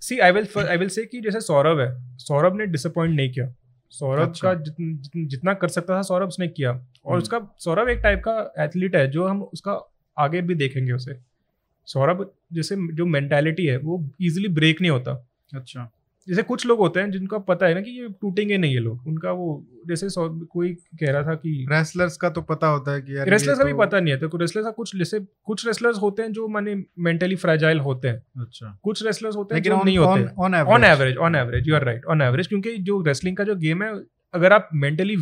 सी 0.00 0.18
I 0.18 0.32
will 0.32 0.68
I 0.68 0.76
will 0.76 0.88
say 0.88 1.04
कि 1.04 1.20
जैसे 1.20 1.40
सौरभ 1.40 1.80
है 1.80 2.16
सौरभ 2.18 2.56
ने 2.56 2.66
डिसअपॉइंट 2.66 3.16
नहीं 3.16 3.32
किया। 3.32 3.54
सौरभ 3.90 4.28
अच्छा। 4.28 4.54
का 4.54 4.62
जितना 5.16 5.54
कर 5.54 5.68
सकता 5.68 5.96
था 5.96 6.02
सौरभ 6.02 6.28
उसने 6.28 6.48
किया। 6.48 6.70
और 6.70 7.12
हम्म। 7.12 7.22
उसका 7.22 7.40
सौरभ 7.58 7.88
एक 7.88 7.98
टाइप 7.98 8.22
का 8.28 8.64
एथलीट 8.64 8.96
है 8.96 9.10
जो 9.10 9.26
हम 9.26 9.42
उसका 9.42 9.94
आगे 10.18 10.42
भी 10.42 10.54
देखेंगे 10.54 10.92
उसे। 10.92 11.16
सौरभ 11.86 12.30
जैसे 12.52 12.76
जो 12.94 13.06
मेंटालिटी 13.06 13.66
है 13.66 13.76
वो 13.78 14.10
इजीली 14.20 14.48
ब्रेक 14.48 14.80
नहीं 14.80 14.90
होता। 14.90 15.29
अच्छा। 15.54 15.90
जैसे 16.28 16.42
कुछ 16.42 16.64
लोग 16.66 16.78
होते 16.78 17.00
हैं 17.00 17.10
जिनका 17.10 17.38
पता 17.38 17.66
है 17.66 17.74
ना 17.74 17.80
कि 17.80 17.90
ये 17.90 18.08
टूटेंगे 18.20 18.56
नहीं 18.58 18.72
ये 18.72 18.80
लोग। 18.80 19.06
उनका 19.08 19.30
वो 19.32 19.46
जैसे 19.88 20.06
कोई 20.10 20.72
कह 20.72 21.10
रहा 21.12 21.22
था 21.22 21.34
कि 21.34 21.66
रेसलर्स 21.70 22.16
का 22.16 22.30
तो 22.30 22.42
पता 22.42 22.66
होता 22.66 22.92
है 22.92 23.02
कि 23.02 23.16
यार 23.16 23.28
रेसलर्स 23.28 23.58
का 23.58 23.64
तो... 23.64 23.68
भी 23.68 23.74
पता 23.78 24.00
नहीं 24.00 24.14
है। 24.14 24.20
तो 24.20 24.36
रेसलर्स 24.36 24.64
का 24.64 24.70
कुछ 24.70 24.96
जैसे 24.96 25.20
कुछ 25.20 25.66
रेसलर्स 25.66 25.98
होते 25.98 26.22
हैं 26.22 26.32
जो 26.32 26.48
माने 26.48 26.74
मेंटली 26.98 27.36
फ्रेजाइल 27.36 27.80
होते 27.80 28.08
हैं। 28.08 28.22
अच्छा। 28.42 28.78
कुछ 28.82 29.04
रेसलर्स 29.06 29.36
होते 29.36 29.54
हैं 29.54 29.62
लेकिन 29.62 29.78
जो 29.78 29.84
नहीं 29.84 29.98
होते 29.98 30.28
on 30.38 30.84
average 30.84 31.16
on 31.16 31.34
average 31.34 31.68
you 31.68 31.74
are 31.74 31.84
right 31.84 32.04
on 32.04 32.22
average 32.22 32.46
क्योंकि 32.46 32.76
जो 32.80 33.00
रेसलिंग 33.02 33.36
का 33.36 33.44
जो 33.44 33.56
गेम 33.56 33.82
है 33.82 33.92
अगर 34.34 34.52
आप 34.52 34.68
मेंटली 34.74 35.16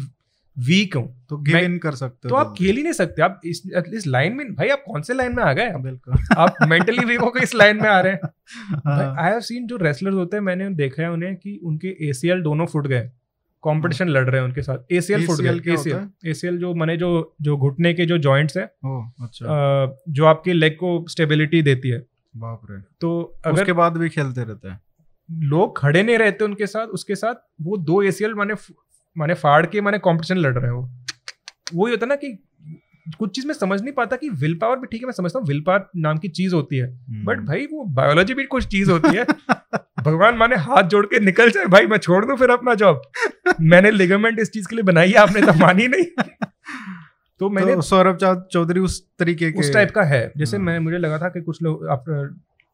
वीक 0.59 0.97
हो 0.97 1.03
तो 1.29 1.37
गिव 1.39 1.57
इन 1.57 1.77
कर 1.79 1.95
सकते 1.95 2.29
तो 2.29 2.35
आप 2.35 2.55
खेल 2.59 2.77
ही 2.77 2.83
नहीं 2.83 2.93
सकते 2.93 3.23
आप 3.23 3.41
इस 3.45 3.63
इस 3.95 4.07
लाइन 4.07 4.33
में 4.33 4.55
भाई 4.55 4.69
आप 4.69 4.83
कौन 4.87 5.03
से 5.03 5.15
लाइन 5.15 5.35
में 5.37 5.43
आ 5.43 5.53
गए? 5.53 5.71
बिल्कुल। 5.81 6.15
आप 6.37 6.57
मेंटली 6.69 7.05
वीक 7.05 7.21
होकर 7.21 7.43
इस 7.43 7.55
लाइन 7.55 7.77
में 7.77 7.89
आ 7.91 8.01
रहे 8.01 8.13
हैं। 8.13 8.21
हाँ, 8.87 9.15
आई 9.19 9.31
हैव 9.31 9.41
सीन 9.41 9.67
जो 9.67 9.77
रेसलर्स 9.77 10.15
होते 10.15 10.37
हैं 10.37 10.43
मैंने 10.45 10.69
देखा 10.77 11.03
है 11.03 11.11
उन्हें 11.11 11.37
कि 11.37 11.59
उनके 11.65 11.97
एसीएल 12.09 12.43
दोनों 12.43 12.67
फुट 12.67 12.87
गए। 12.87 13.11
कंपटीशन 13.65 14.09
लड़ 14.09 14.25
रहे 14.25 14.41
हैं 14.41 14.49
उनके 14.49 14.63
साथ। 14.63 14.93
एसीएल 14.93 15.27
फुट 15.27 15.41
गए 15.41 15.73
एसीएल 15.73 16.09
एसीएल 16.27 16.59
जो 16.59 16.75
माने 16.75 16.97
जो 16.97 17.37
जो 17.43 17.57
घुटने 17.57 17.95
के 17.95 18.07
जो 18.07 18.19
जॉइंट्स 18.19 18.57
है 18.57 18.65
अच्छा। 18.65 20.03
जो 20.09 20.25
आपके 20.25 20.53
लेग 20.53 20.73
को 20.75 21.05
स्टेबिलिटी 21.09 21.63
देती 21.63 21.89
है। 21.89 21.99
बाप 22.37 22.67
रे। 22.71 22.81
तो 23.01 23.41
अगर 23.45 23.61
उसके 23.61 23.73
बाद 23.75 23.97
भी 23.97 24.09
खेलते 24.09 24.45
रहते 24.45 24.69
हैं? 24.69 24.81
लोग 25.29 25.79
खड़े 25.79 26.03
नहीं 26.03 26.19
रहते 26.19 26.45
उनके 26.45 26.67
साथ 26.67 26.87
उसके 26.89 27.15
साथ 27.15 27.35
वो 27.63 27.77
दो 27.79 28.03
एसीएल 28.03 28.35
माने 28.35 28.55
माने 29.19 29.35
फाड़ 29.35 29.65
के 29.67 29.81
माने 29.81 29.99
कंपटीशन 29.99 30.37
लड़ 30.37 30.55
रहे 30.55 30.65
हैं। 30.65 30.73
वो 30.73 30.89
वही 31.75 31.93
होता 31.93 32.07
है 32.07 32.09
ना 32.09 32.17
कि 32.17 32.39
कुछ 33.19 33.35
चीज़ 33.35 33.47
मैं 33.47 33.55
समझ 33.55 33.81
नहीं 33.83 33.93
पाता 33.93 34.17
कि 34.17 34.29
विल 34.31 34.55
पावर 34.55 34.77
भी 34.77 34.87
ठीक 34.87 35.01
है 35.03 35.07
मैं 35.07 35.13
समझता 35.13 35.39
हूँ 35.39 35.47
विल 35.47 35.61
पावर 35.67 35.87
नाम 35.97 36.19
की 36.19 36.29
चीज़ 36.29 36.55
होती 36.55 36.77
है। 36.77 36.87
But 37.25 37.37
hmm. 37.37 37.47
भाई 37.47 37.67
वो 37.67 37.85
बायोलॉजी 37.95 38.35
भी 38.35 38.45
कुछ 38.45 38.67
चीज़ 38.67 38.91
होती 38.91 39.17
है। 39.17 39.25
भगवान 40.05 40.37
माने 40.37 40.57
हाथ 40.57 40.83
जोड़ 40.83 41.05
के 41.07 41.21
निकल 41.21 41.51
जाए 41.51 41.65
भाई 41.67 41.87
मैं 41.87 41.99
छोड़ 41.99 42.25
दूँ 42.25 42.37
फिर 42.37 42.51
अपना 42.51 42.75
जॉब 42.75 43.03
मैंने 43.61 43.91
लिगामेंट 43.91 44.39
इस 44.41 44.51
चीज़ 44.51 44.69
के 44.69 44.77
लिए 44.77 44.83
बनाई 44.83 45.11
है 45.11 45.17
आपने 45.17 45.41
तो 45.43 45.53
मानी 45.53 45.89
नहीं। 45.89 46.05
तो 47.41 47.51
मैंने 47.57 47.75
तो 47.75 47.81
सौरभ 47.83 48.19
चौधरी 48.53 48.81
उस 48.81 49.01
तरीके 49.19 49.51
के 49.53 49.61
उस 49.61 49.73
टाइप 49.73 49.91
का 49.91 50.03
है। 50.03 50.33
जैसे 50.37 50.57
हाँ। 50.57 50.65
मैं 50.65 50.79
मुझे 50.79 50.99
लगा 50.99 51.19
था 51.19 51.29
कि 51.29 51.41
कुछ 51.41 51.63
लोग 51.63 51.87
आप 51.89 52.05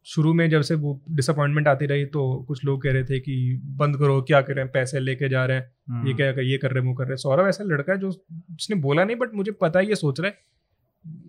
शुरू 0.04 0.34
में 0.34 0.50
जब 0.50 0.60
से 0.60 0.74
वो 0.74 1.04
डिसअपॉइंटमेंट 1.10 1.68
आती 1.68 1.86
रही 1.86 2.04
तो 2.04 2.44
कुछ 2.48 2.64
लोग 2.64 2.82
कह 2.82 2.92
रहे 2.92 3.04
थे 3.04 3.20
कि 3.20 3.60
बंद 3.64 3.96
करो 3.96 4.22
क्या 4.22 4.42
कर 4.42 4.54
रहे 4.54 4.64
हैं 4.64 4.72
पैसे 4.72 5.00
लेके 5.00 5.28
जा 5.28 5.44
रहे 5.44 5.56
हैं 5.56 5.64
ये 6.06 6.14
क्या 6.14 6.32
कर 6.32 6.42
ये 6.42 6.58
कर 6.58 6.70
रहे 6.70 6.82
हैं 6.82 6.88
वो 6.88 6.94
कर 6.94 7.04
रहे 7.04 7.12
हैं। 7.12 7.16
सौरभ 7.16 7.48
ऐसा 7.48 7.64
लड़का 7.64 7.92
है 7.92 7.98
जो 7.98 8.08
उसने 8.08 8.76
बोला 8.76 9.04
नहीं 9.04 9.16
बट 9.16 9.34
मुझे 9.34 9.52
पता 9.52 9.78
है 9.78 9.86
ये 9.88 9.94
सोच 9.94 10.20
रहा 10.20 10.28
है 10.28 10.38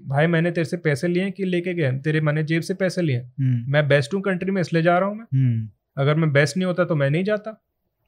भाई 0.07 0.27
मैंने 0.27 0.51
तेरे 0.51 0.65
से 0.65 0.77
पैसे 0.77 1.07
लिए 1.07 1.31
कि 1.31 1.45
लेके 1.45 1.73
गए 1.73 1.91
तेरे 1.91 2.21
मैंने 2.21 2.43
जेब 2.43 2.61
से 2.61 2.73
पैसे 2.73 3.01
लिए 3.01 3.17
हम्म, 3.17 3.71
मैं 3.71 3.87
बेस्ट 3.87 4.13
हूँ 4.13 4.21
कंट्री 4.21 4.51
में 4.51 4.61
इसलिए 4.61 4.81
जा 4.81 4.97
रहा 4.97 5.09
हूँ 5.09 5.17
मैं। 5.17 5.25
हम्म, 5.33 5.69
अगर 5.97 6.15
मैं 6.15 6.33
बेस्ट 6.33 6.57
नहीं 6.57 6.65
होता 6.65 6.85
तो 6.85 6.95
मैं 6.95 7.09
नहीं 7.09 7.23
जाता। 7.23 7.61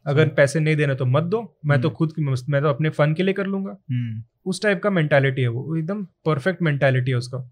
अगर 0.06 0.24
हम्म। 0.24 0.36
पैसे 0.36 0.60
नहीं 0.60 0.76
देने 0.76 0.96
तो 0.96 1.06
मत 1.06 1.24
दो। 1.24 1.58
मैं 1.66 1.82
तो 1.82 1.88
हम्म। 1.88 1.96
खुद 1.96 2.12
की- 2.12 2.40
मैं 2.50 2.62
तो 2.62 2.68
अपने 2.68 2.90
फन 2.90 3.14
के 3.14 3.24
लिए 3.24 3.34
कर 3.34 3.48
लूँगा। 3.48 3.78
हम्म, 3.92 4.24
उस 4.46 4.62
टाइप 4.64 4.84
का 4.84 4.90
मेंटालिटी 4.90 5.42
है 5.42 5.48
वो 5.48 5.76
एकदम 5.76 6.04
परफेक्ट 6.04 6.62
मेंटालिटी 6.62 7.12
है 7.12 7.18
उसका। 7.18 7.52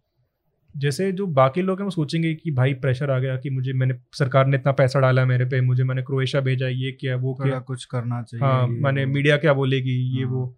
जैसे 0.75 1.11
जो 1.11 1.25
बाकी 1.27 1.61
लोग 1.61 1.79
हैं 1.79 1.85
वो 1.85 1.91
सोचेंगे 1.91 2.33
कि 2.33 2.51
भाई 2.51 2.73
प्रेशर 2.73 3.11
आ 3.11 3.17
गया 3.19 3.35
कि 3.37 3.49
मुझे 3.49 3.73
मैंने 3.73 3.95
सरकार 4.13 4.47
ने 4.47 4.57
इतना 4.57 4.71
पैसा 4.71 4.99
डाला 4.99 5.25
मेरे 5.25 5.45
पे 5.45 5.61
मुझे 5.61 5.83
मैंने 5.83 6.01
क्रोएशिया 6.01 6.41
भेजा 6.41 6.67
ये 6.67 6.91
किया 6.91 7.15
वो 7.15 7.33
किया। 7.33 7.59
कुछ 7.59 7.85
करना 7.85 8.21
चाहिए 8.23 8.45
हाँ 8.45 8.67
मैंने 8.67 9.05
मीडिया 9.05 9.37
क्या 9.37 9.53
बोलेगी 9.53 9.97
ये 10.17 10.23
हाँ। 10.23 10.31
वो। 10.31 10.55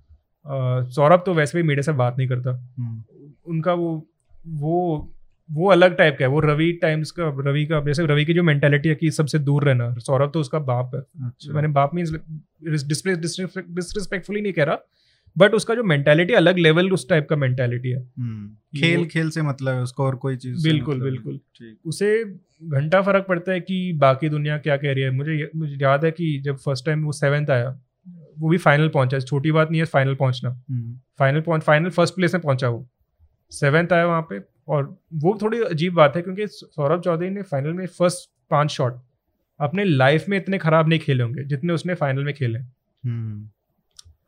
सौरभ 0.91 1.24
तो 1.26 1.34
वैसे 1.34 1.57
भी 1.57 1.63
मीडिया 1.68 1.82
से 1.82 1.91
बात 1.91 2.18
नहीं 2.18 2.28
करता। 2.28 2.51
हम्म, 2.80 3.03
उनका 3.45 3.74
वो 3.74 4.07
वो 4.47 5.13
वो 5.49 5.70
अलग 5.72 5.95
टाइप 5.97 6.15
का 6.20 6.26
है 6.26 6.30
वो 6.32 6.39
रवि 6.39 6.72
टाइम्स 6.72 7.11
का 7.11 7.28
रवि 7.39 7.65
का 7.65 7.80
जैसे 7.82 8.05
रवि 8.05 8.26
की 8.26 8.34
जो 8.34 8.43
मेंटेलिटी 8.43 8.89
है 8.89 8.95
कि 8.95 9.11
सबसे 9.11 9.39
दूर 9.39 9.63
रहना 9.63 9.93
सौरभ 9.97 10.32
तो 10.32 10.39
उसका 10.39 10.59
बाप 10.59 10.91
है। 10.95 11.01
अच्छा। 11.28 11.53
मैंने 11.53 11.68
बाप 11.68 11.95
मीन्स 11.95 12.11
डिसरिस्पेक्टफुली 12.63 14.41
नहीं 14.41 14.53
कह 14.53 14.63
रहा 14.63 14.76
बट 15.38 15.53
उसका 15.53 15.75
जो 15.75 15.83
मेंटेलिटी 15.83 16.33
अलग 16.33 16.57
लेवल 16.57 16.91
उस 16.91 17.09
टाइप 17.09 17.27
का 17.29 17.35
मेंटेलिटी 17.35 17.89
है। 17.89 17.99
हम्म, 18.19 18.79
खेल 18.79 19.05
खेल 19.05 19.29
से 19.29 19.41
मतलब 19.41 19.73
है 19.73 19.81
उसको 19.81 20.03
और 20.03 20.15
कोई 20.15 20.35
चीज़ 20.35 20.63
बिल्कुल 20.63 20.95
मतलब 20.95 21.09
बिल्कुल। 21.09 21.39
उसे 21.85 22.23
घंटा 22.63 23.01
फ़र्क 23.01 23.25
पड़ता 23.27 23.51
है 23.51 23.59
कि 23.59 23.93
बाकी 23.93 24.29
दुनिया 24.29 24.57
क्या 24.57 24.77
कह 24.77 24.93
रही 24.93 25.03
है। 25.03 25.11
मुझे 25.11 25.49
मुझे 25.55 25.77
याद 25.81 26.05
है 26.05 26.11
कि 26.11 26.41
जब 26.45 26.57
फ़र्स्ट 26.57 26.85
टाइम 26.85 27.03
वो 27.03 27.11
सेवेंथ 27.11 27.49
आया 27.49 27.79
वो 28.39 28.49
भी 28.49 28.57
फाइनल 28.57 28.88
पहुँचा। 28.88 29.19
छोटी 29.19 29.51
बात 29.51 29.71
नहीं 29.71 29.81
है 29.81 29.85
फाइनल 29.85 30.15
पहुँचना। 30.15 30.49
फाइनल 31.19 31.41
पहुँच 31.41 31.61
फाइनल 31.61 31.89
फ़र्स्ट 31.89 32.15
प्लेस 32.15 32.33
में 32.33 32.43
पहुँचा 32.43 32.69
वो। 32.69 32.88
सेवेंथ 33.51 33.93
आया 33.93 34.05
वहाँ 34.05 34.21
पे 34.21 34.41
और 34.67 34.97
वो 35.13 35.38
थोड़ी 35.41 35.61
अजीब 35.61 35.93
बात 35.93 36.15
है 36.15 36.21
क्योंकि 36.21 36.47
सौरभ 36.47 37.01
चौधरी 37.01 37.29
ने 37.29 37.41
फाइनल 37.41 37.73
में 37.73 37.85
फ़र्स्ट 37.88 38.29
पाँच 38.51 38.69
शॉट 38.69 38.99
अपने 39.59 39.83
लाइफ 39.83 40.25
में 40.29 40.38
इतने 40.38 40.57
खराब 40.57 40.89
नहीं 40.89 40.99
खेले 40.99 41.23
होंगे 41.23 41.43
जितने 41.43 41.73
उसने 41.73 41.93
फाइनल 41.93 42.23
में 42.23 42.33
खेले। 42.33 42.59
हम्म, 42.59 43.49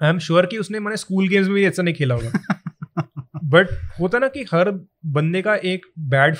आई 0.03 0.09
एम 0.09 0.19
श्योर 0.19 0.45
कि 0.45 0.57
उसने 0.57 0.79
मैंने 0.79 0.97
स्कूल 0.97 1.27
गेम्स 1.27 1.45
में 1.45 1.55
भी 1.55 1.65
ऐसा 1.65 1.83
नहीं 1.83 1.95
खेला 1.95 2.15
होगा। 2.15 2.61
बट 3.43 3.67
होता 3.99 4.19
ना 4.19 4.27
कि 4.27 4.43
हर 4.43 4.71
बंदे 5.05 5.41
का 5.41 5.55
एक 5.55 5.85
बैड 5.99 6.35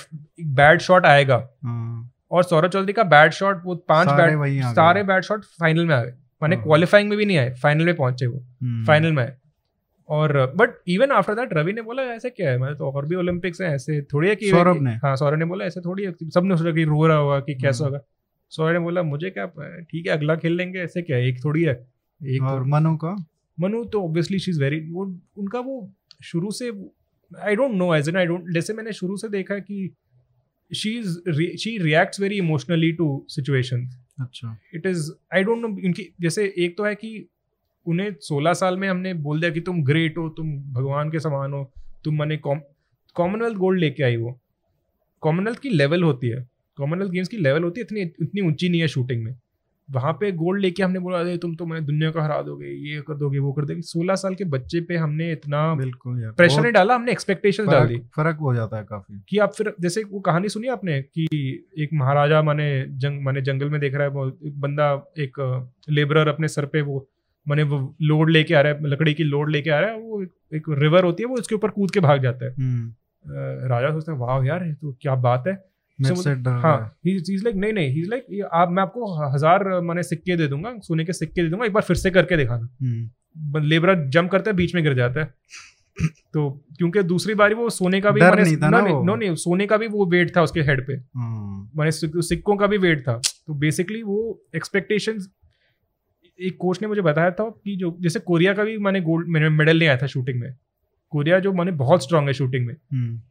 बैड 0.45 0.79
शॉट 0.79 1.05
आएगा। 1.05 1.49
हाँ, 1.63 2.11
और 2.31 2.43
सौरभ 2.43 2.71
चौधरी 2.71 2.93
का 2.93 3.03
बैड 3.03 3.31
शॉट 3.31 3.61
वो 3.65 3.75
पाँच 3.75 4.07
बैड। 4.07 4.63
सारे 4.63 5.03
बैड 5.03 5.23
शॉट 5.23 5.43
फाइनल 5.43 5.85
में 5.85 5.95
आ 5.95 6.03
गए। 6.03 6.11
माने 6.41 6.55
हाँ। 6.55 6.65
क्वालिफाइंग 6.65 7.09
में 7.09 7.17
भी 7.17 7.25
नहीं 7.25 7.37
आए 7.37 7.53
फाइनल 7.63 7.85
में 7.85 7.95
पहुँचे 7.95 8.25
वो। 8.25 8.39
हम्म, 8.61 8.85
फाइनल 8.85 9.11
में 9.11 9.23
आए। 9.23 9.37
और 10.09 10.53
but 10.55 10.69
even 10.87 11.11
after 11.11 11.33
that 11.33 11.49
Ravi 11.53 11.73
ने 11.73 11.81
बोला 11.81 12.03
ऐसे 12.03 12.29
क्या 12.29 12.51
है? 12.51 12.57
मैं 12.57 12.75
तो 12.75 12.91
और 12.91 13.05
भी 13.05 13.15
ओलंपिक्स 13.15 13.61
है 13.61 13.75
ऐसे 13.75 14.01
थोड़ी 14.01 14.29
है 14.29 14.35
कि 14.35 14.49
सौरभ 14.49 14.81
ने? 14.81 14.91
हाँ 14.91 15.15
सौरभ 15.15 15.39
ने 15.39 15.45
बोला 15.45 15.65
ऐसे 15.65 15.81
थोड़ी 15.81 16.03
है 16.03 16.29
सबने 16.29 16.57
सोचा 16.57 16.71
कि 16.71 16.83
रो 16.83 17.07
रहा 17.07 17.17
होगा 17.17 17.39
कि 17.39 17.55
कैसा 17.55 17.85
हम्म। 17.85 17.95
होगा। 17.95 18.07
सौरभ 18.49 18.73
ने 18.73 18.79
बोला 18.79 19.03
मुझे 19.03 19.29
क्या 19.29 19.45
ठीक 19.81 20.07
है 20.07 20.13
अगला 20.13 20.35
खेल 20.35 20.53
लेंगे 20.55 20.79
ऐसे 20.79 21.01
क्या 21.01 21.17
है? 21.17 21.27
एक 21.27 21.45
थोड़ी 21.45 21.63
है। 21.63 21.87
एक 22.27 22.43
और 22.43 22.59
थोड़ी- 22.59 22.73
मनु 22.73 22.97
का? 22.97 23.25
मनु 23.59 23.85
तो 23.85 24.03
ऑब्वियसली 24.03 24.39
शी 24.39 24.51
इज़ 24.51 24.61
वेरी 24.61 24.79
वो 24.91 25.05
उनका 25.37 25.59
वो 25.59 25.93
शुरू 26.23 26.51
से 26.51 26.71
I 27.41 27.55
don't 27.55 27.71
know 27.71 27.95
as 27.95 28.09
an 28.09 28.17
I 28.17 28.25
don't 28.25 28.53
जैसे 28.53 28.73
मैंने 28.73 28.93
शुरू 28.93 29.17
से 29.17 29.29
देखा 29.29 29.59
कि 29.59 29.95
she 30.75 30.89
is 30.99 31.19
she 31.57 31.77
reacts 31.77 32.19
very 32.19 32.37
emotionally 32.37 32.91
to 32.91 33.25
situation 33.29 33.89
अच्छा। 34.21 34.57
It 34.75 34.85
is 34.85 35.11
I 35.35 35.43
don't 35.43 35.61
know 35.61 35.79
इनकी 35.79 36.13
जैसे 36.21 36.53
एक 36.57 36.77
तो 36.77 36.83
है 36.83 36.95
कि 36.95 37.27
उन्हें 37.85 38.15
16 38.31 38.53
साल 38.53 38.77
में 38.77 38.89
हमने 38.89 39.13
बोल 39.13 39.39
दिया 39.39 39.51
कि 39.51 39.61
तुम 39.61 39.83
ग्रेट 39.83 40.17
हो 40.17 40.29
तुम 40.29 40.57
भगवान 40.73 41.09
के 41.09 41.19
समान 41.19 41.53
हो 41.53 41.71
तुम 42.03 42.19
मैंने 42.19 42.37
कॉमनवेल्थ 42.37 43.57
गोल्ड 43.57 43.79
लेके 43.79 44.03
आई 44.03 44.15
वो। 44.15 44.39
कॉमनवेल्थ 45.21 45.59
की 45.59 45.69
लेवल 45.69 46.03
होती 46.03 46.27
है। 46.27 46.49
कॉमनवेल्थ 46.77 47.11
गेम्स 47.11 47.27
की 47.27 47.37
लेवल 47.37 47.63
होती 47.63 47.79
है 47.79 47.83
इतनी 47.83 48.01
इतनी 48.01 48.41
ऊँची 48.41 48.69
नहीं 48.69 48.81
है 48.81 48.87
शूटिंग 48.87 49.23
में। 49.23 49.39
वहाँ 49.89 50.11
पे 50.13 50.31
गोल्ड 50.31 50.61
लेके 50.61 50.83
हमने 50.83 50.99
बोला 50.99 51.19
अरे 51.19 51.37
तुम 51.37 51.53
तो 51.55 51.65
मैं 51.65 51.83
दुनिया 51.85 52.09
को 52.11 52.21
हरा 52.21 52.41
दोगे 52.41 52.67
ये 52.89 53.01
कर 53.01 53.13
दोगे 53.17 53.39
वो 53.39 53.51
कर 53.53 53.65
दोगे। 53.65 53.81
सोलह 53.81 54.15
साल 54.15 54.35
के 54.35 54.43
बच्चे 54.43 54.81
पे 54.81 54.97
हमने 54.97 55.31
इतना 55.31 55.73
बिल्कुल 55.75 56.21
प्रेशर 56.37 56.61
नहीं 56.61 56.71
डाला 56.71 56.95
हमने 56.95 57.11
एक्सपेक्टेशन 57.11 57.67
डाल। 57.67 57.87
दी 57.87 57.97
फ़र्क 58.15 58.37
हो 58.37 58.53
जाता 58.55 58.77
है 58.77 58.83
काफ़ी। 58.83 59.19
कि 59.29 59.37
आप 59.37 59.53
फिर 59.53 59.73
जैसे 59.81 60.03
वो 60.03 60.19
कहानी 60.19 60.49
सुनी 60.49 60.67
आपने 60.67 61.01
कि 61.01 61.27
एक 61.79 61.89
महाराजा 61.93 62.41
माने 62.41 62.69
जंग 62.97 63.21
माने 63.23 63.41
जंगल 63.41 63.69
में 63.69 63.79
देख 63.81 63.95
रहा 63.95 64.07
है 64.07 64.31
बंदा 64.59 64.91
एक 65.19 65.39
लेबरर 65.89 66.27
अपने 66.27 66.47
सर 66.47 66.65
पे 66.65 66.81
वो 66.81 67.07
माने 67.47 67.63
वो 67.63 67.95
लोड 68.01 68.29
लेके 68.29 68.53
आ 68.53 68.61
रहा 68.61 68.73
है 68.73 68.87
लकड़ी 68.87 69.13
की 69.13 69.23
लोड 69.23 69.49
लेके 69.49 69.69
आ 69.69 69.79
रहा 69.79 69.89
है 69.89 69.99
वो 69.99 70.21
एक, 70.23 70.63
रिवर 70.69 71.03
होती 71.03 71.23
है 71.23 71.29
वो 71.29 71.35
उसके 71.35 71.55
ऊपर 71.55 71.69
कूद 71.69 71.91
के 71.91 71.99
भाग 71.99 72.21
जाता 72.21 72.45
है। 72.45 72.51
हम्म, 72.51 72.93
राजा 73.67 73.91
सोचता 73.91 74.11
है 74.11 74.17
वाह 74.17 74.45
यार 74.45 74.71
तो 74.81 74.97
क्या 75.01 75.15
बात 75.15 75.43
है। 75.47 75.68
हाँ 76.59 76.97
इज़ 77.05 77.43
लाइक 77.43 77.55
नहीं 77.55 77.73
नहीं 77.73 77.89
ही 77.89 78.01
लाइक 78.01 78.49
आप 78.53 78.69
मैं 78.71 78.83
आपको 78.83 79.33
हज़ार 79.33 79.81
माने 79.81 80.03
सिक्के 80.03 80.37
दे 80.37 80.47
दूँगा 80.47 80.75
सोने 80.79 81.05
के 81.05 81.13
सिक्के 81.13 81.43
दे 81.43 81.49
दूँगा 81.49 81.65
एक 81.65 81.73
बार 81.73 81.83
फिर 81.83 81.95
से 81.95 82.11
करके 82.11 82.37
दिखाना। 82.37 82.69
हम्म, 82.81 83.63
लेबर 83.63 84.09
जंप 84.09 84.31
करता 84.31 84.51
है 84.51 84.57
बीच 84.57 84.75
में 84.75 84.83
गिर 84.83 84.93
जाता 84.93 85.19
है। 85.19 85.33
तो 86.33 86.65
क्योंकि 86.77 87.03
दूसरी 87.03 87.33
बारी 87.33 87.55
वो 87.55 87.69
सोने 87.69 88.01
का 88.01 88.11
भी 88.11 88.21
माने 88.29 88.41
नहीं 88.43 88.57
था 88.57 88.69
ना 88.69 88.81
नहीं, 88.81 89.05
नो 89.05 89.15
नहीं 89.15 89.35
सोने 89.35 89.65
का 89.67 89.77
भी 89.77 89.87
वो 89.87 90.05
वेट 90.05 90.37
था 90.37 90.41
उसके 90.41 90.61
हेड 90.61 90.87
पे। 90.87 90.93
हाँ, 90.93 91.71
माने 91.75 91.91
सिक- 91.91 92.13
सिक्कों 92.17 92.57
का 92.57 92.67
भी 92.67 92.77
वेट 92.77 93.01
था। 93.01 93.21
तो 93.47 93.53
बेसिकली 93.53 94.03
वो 94.03 94.43
एक्सपेक्टेशंस 94.55 95.29
एक 96.41 96.57
कोच 96.59 96.81
ने 96.81 96.87
मुझे 96.87 97.01
बताया 97.01 97.31
था 97.31 97.49
कि 97.49 97.75
जो 97.75 97.97
जैसे 98.01 98.19
कोरिया 98.19 98.53
का 98.53 98.63
भी 98.63 98.77
मैंने 98.77 99.01
गोल्ड 99.01 99.27
मेडल 99.27 99.79
नहीं 99.79 99.89
आया 99.89 99.97
था 99.97 100.07
शूटिंग 100.07 100.39
में। 100.39 100.55
कोरिया 101.09 101.39
जो 101.39 101.53
मैंने 101.53 101.71
बहुत 101.71 102.03
स्ट्रांग 102.03 102.27
है 102.27 102.33
शूटिंग 102.33 102.65
में। 102.67 102.73
हम्म, 102.73 103.21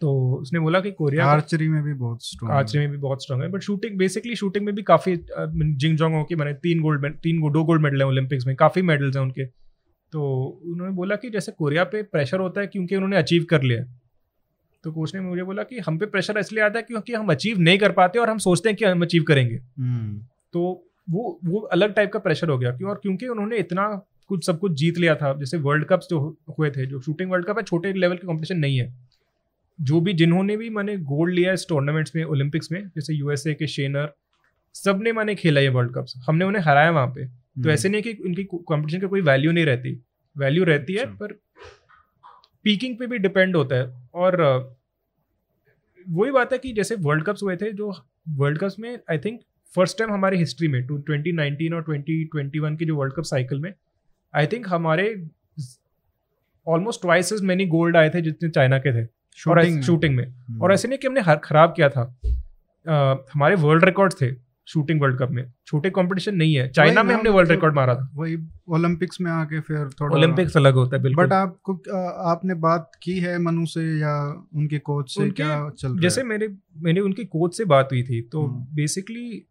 तो 0.00 0.32
उसने 0.32 0.60
बोला 0.60 0.80
कि 0.80 0.90
कोरिया 0.90 1.24
आर्चरी 1.26 1.68
में 1.68 1.82
भी 1.82 1.94
बहुत 1.94 2.24
स्ट्रॉन्ग 2.24 2.54
आर्चरी 2.54 2.80
में 2.80 2.90
भी 2.90 2.96
बहुत 2.96 3.22
स्ट्रांग 3.22 3.42
है 3.42 3.48
बट 3.48 3.60
शूटिंग 3.60 3.98
बेसिकली 3.98 4.36
शूटिंग 4.36 4.64
में 4.64 4.74
भी 4.74 4.82
काफ़ी 4.82 5.16
जिंग 5.16 5.96
जोंग 5.96 6.14
हो 6.14 6.24
के 6.24 6.36
मैंने 6.36 6.52
तीन 6.54 6.80
गोल्ड 6.80 7.06
तीन 7.16 7.40
दो 7.52 7.64
गोल्ड 7.64 7.82
मेडल 7.82 8.00
है 8.00 8.06
ओलंपिक्स 8.06 8.46
में 8.46 8.56
काफ़ी 8.56 8.82
मेडल्स 8.82 9.16
हैं 9.16 9.22
उनके। 9.22 9.44
तो 10.12 10.22
उन्होंने 10.64 10.92
बोला 10.92 11.16
कि 11.16 11.30
जैसे 11.30 11.52
कोरिया 11.52 11.84
पे 11.84 12.02
प्रेशर 12.02 12.40
होता 12.40 12.60
है 12.60 12.66
क्योंकि 12.66 12.96
उन्होंने 12.96 13.16
अचीव 13.16 13.46
कर 13.50 13.62
लिया। 13.62 13.84
तो 14.84 14.92
कोच 14.92 15.14
ने 15.14 15.20
मुझे 15.20 15.42
बोला 15.42 15.62
कि 15.62 15.78
हम 15.78 15.98
पे 15.98 16.06
प्रेशर 16.06 16.38
इसलिए 16.38 16.64
आता 16.64 16.78
है 16.78 16.82
क्योंकि 16.82 17.12
हम 17.12 17.28
अचीव 17.28 17.58
नहीं 17.58 17.78
कर 17.78 17.92
पाते 17.92 18.18
और 18.18 18.30
हम 18.30 18.38
सोचते 18.38 18.68
हैं 18.68 18.76
कि 18.76 18.84
हम 18.84 19.02
अचीव 19.02 19.22
करेंगे। 19.22 19.54
हम्म, 19.78 20.18
तो 20.52 20.84
वो 21.10 21.38
वो 21.44 21.60
अलग 21.60 21.94
टाइप 21.94 22.12
का 22.12 22.18
प्रेशर 22.18 22.48
हो 22.48 22.58
गया 22.58 22.70
क्यों 22.70 22.90
और 22.90 23.00
क्योंकि 23.02 23.28
उन्होंने 23.28 23.56
इतना 23.56 23.88
कुछ 24.26 24.46
सब 24.46 24.58
कुछ 24.58 24.72
जीत 24.72 24.98
लिया 24.98 25.14
था 25.14 25.32
जैसे 25.34 25.56
वर्ल्ड 25.56 25.84
कप्स 25.84 26.06
जो 26.10 26.36
हुए 26.58 26.70
थे 26.70 26.86
जो 26.86 27.00
शूटिंग 27.00 27.30
वर्ल्ड 27.30 27.46
कप 27.46 27.58
है 27.58 27.62
छोटे 27.62 27.92
लेवल 27.92 28.16
के 28.16 28.26
कंपटीशन 28.26 28.58
नहीं 28.58 28.78
है। 28.78 29.07
जो 29.80 30.00
भी 30.00 30.12
जिन्होंने 30.12 30.56
भी 30.56 30.70
मैंने 30.70 30.96
गोल्ड 30.96 31.34
लिया 31.34 31.52
इस 31.52 31.66
टूर्नामेंट्स 31.68 32.16
में 32.16 32.24
ओलंपिक्स 32.24 32.72
में 32.72 32.80
जैसे 32.86 33.14
यूएसए 33.14 33.54
के 33.54 33.66
शेनर 33.66 34.12
सबने 34.74 35.12
मैंने 35.12 35.34
खेला 35.34 35.60
ये 35.60 35.68
वर्ल्ड 35.68 35.94
कप्स 35.94 36.14
हमने 36.26 36.44
उन्हें 36.44 36.62
हराया 36.62 36.90
वहाँ 36.90 37.06
पे। 37.06 37.24
तो 37.24 37.60
हम्म, 37.60 37.70
ऐसे 37.70 37.88
नहीं 37.88 38.02
कि 38.02 38.12
उनकी 38.12 38.44
कंपटीशन 38.44 39.00
की 39.00 39.06
कोई 39.06 39.20
वैल्यू 39.20 39.52
नहीं 39.52 39.64
रहती। 39.66 39.92
वैल्यू 40.36 40.64
रहती 40.64 40.92
है 40.92 41.02
अच्छा। 41.02 41.14
पर 41.14 41.32
पीकिंग 42.64 42.98
पे 42.98 43.06
भी 43.06 43.18
डिपेंड 43.18 43.56
होता 43.56 43.76
है। 43.76 44.10
और 44.14 44.42
वही 46.08 46.30
बात 46.30 46.52
है 46.52 46.58
कि 46.58 46.72
जैसे 46.72 46.94
वर्ल्ड 46.94 47.24
कप्स 47.24 47.42
हुए 47.42 47.56
थे 47.56 47.72
जो 47.72 47.92
वर्ल्ड 48.28 48.58
कप्स 48.58 48.78
में 48.78 48.98
आई 49.10 49.18
थिंक 49.18 49.40
फ़र्स्ट 49.74 49.98
टाइम 49.98 50.12
हमारे 50.12 50.36
हिस्ट्री 50.38 50.68
में 50.68 50.86
टू 50.86 50.96
ट्वेंटी 50.98 51.32
नाइनटीन 51.32 51.74
और 51.74 51.82
ट्वेंटी 51.82 52.24
ट्वेंटी 52.24 52.58
वन 52.58 52.76
के 52.76 52.84
जो 52.84 52.96
वर्ल्ड 52.96 53.14
कप 53.14 53.22
साइकिल 53.22 53.58
में 53.58 53.72
आई 54.34 54.46
थिंक 54.46 54.68
हमारे 54.68 55.28
almost 56.66 57.00
twice 57.00 57.32
as 57.32 57.42
many 57.42 57.66
gold 57.66 57.96
आए 57.96 58.10
थे 58.10 58.20
जितने 58.20 58.48
चाइना 58.48 58.78
के 58.78 58.92
थे। 58.92 59.17
शूटिंग। 59.36 59.82
शूटिंग 59.82 60.16
में? 60.16 60.28
हम्म, 60.28 60.62
और 60.62 60.72
ऐसे 60.72 60.88
नहीं 60.88 60.98
कि 60.98 61.06
हमने 61.06 61.20
हर 61.20 61.36
खराब 61.36 61.74
किया 61.76 61.88
था। 61.88 62.18
अ, 62.88 63.26
हमारे 63.34 63.54
वर्ल्ड 63.54 63.84
रिकॉर्ड 63.84 64.12
थे 64.12 64.48
शूटिंग 64.66 65.00
वर्ल्ड 65.00 65.18
कप 65.18 65.28
में। 65.30 65.52
छोटे 65.66 65.90
कंपटीशन 65.90 66.34
नहीं 66.34 66.54
है। 66.54 66.68
चाइना 66.68 67.02
में 67.02 67.14
हमने 67.14 67.30
वर्ल्ड 67.30 67.48
मतलब 67.48 67.56
रिकॉर्ड 67.56 67.74
मारा 67.74 67.94
था। 67.94 68.10
वही 68.14 68.38
ओलंपिक्स 68.68 69.20
में 69.20 69.30
आके 69.30 69.60
फिर 69.60 69.88
थोड़ा 70.00 70.16
ओलंपिक्स 70.16 70.56
अलग 70.56 70.74
होता 70.74 70.96
है 70.96 71.02
बिल्कुल। 71.02 71.26
बट 71.26 71.32
आपको 71.32 71.82
आ, 71.94 71.98
आपने 72.32 72.54
बात 72.54 72.90
की 73.02 73.18
है 73.18 73.38
मनु 73.38 73.66
से 73.66 74.00
या 74.00 74.46
उनके 74.54 74.78
कोच 74.78 75.14
से? 75.14 75.22
उनके- 75.22 75.36
क्या 75.36 75.70
चल 75.70 75.88
रहा 75.88 76.00
जैसे 76.00 76.22
मेरे 76.22 76.54
मेरी 76.76 77.00
उनकी 77.00 77.24
कोच 77.24 77.56
से 77.56 77.64
बात 77.64 77.88
हुई 77.92 78.02
थी 78.02 78.20
तो। 78.20 78.48
बेसिकली 78.48 79.46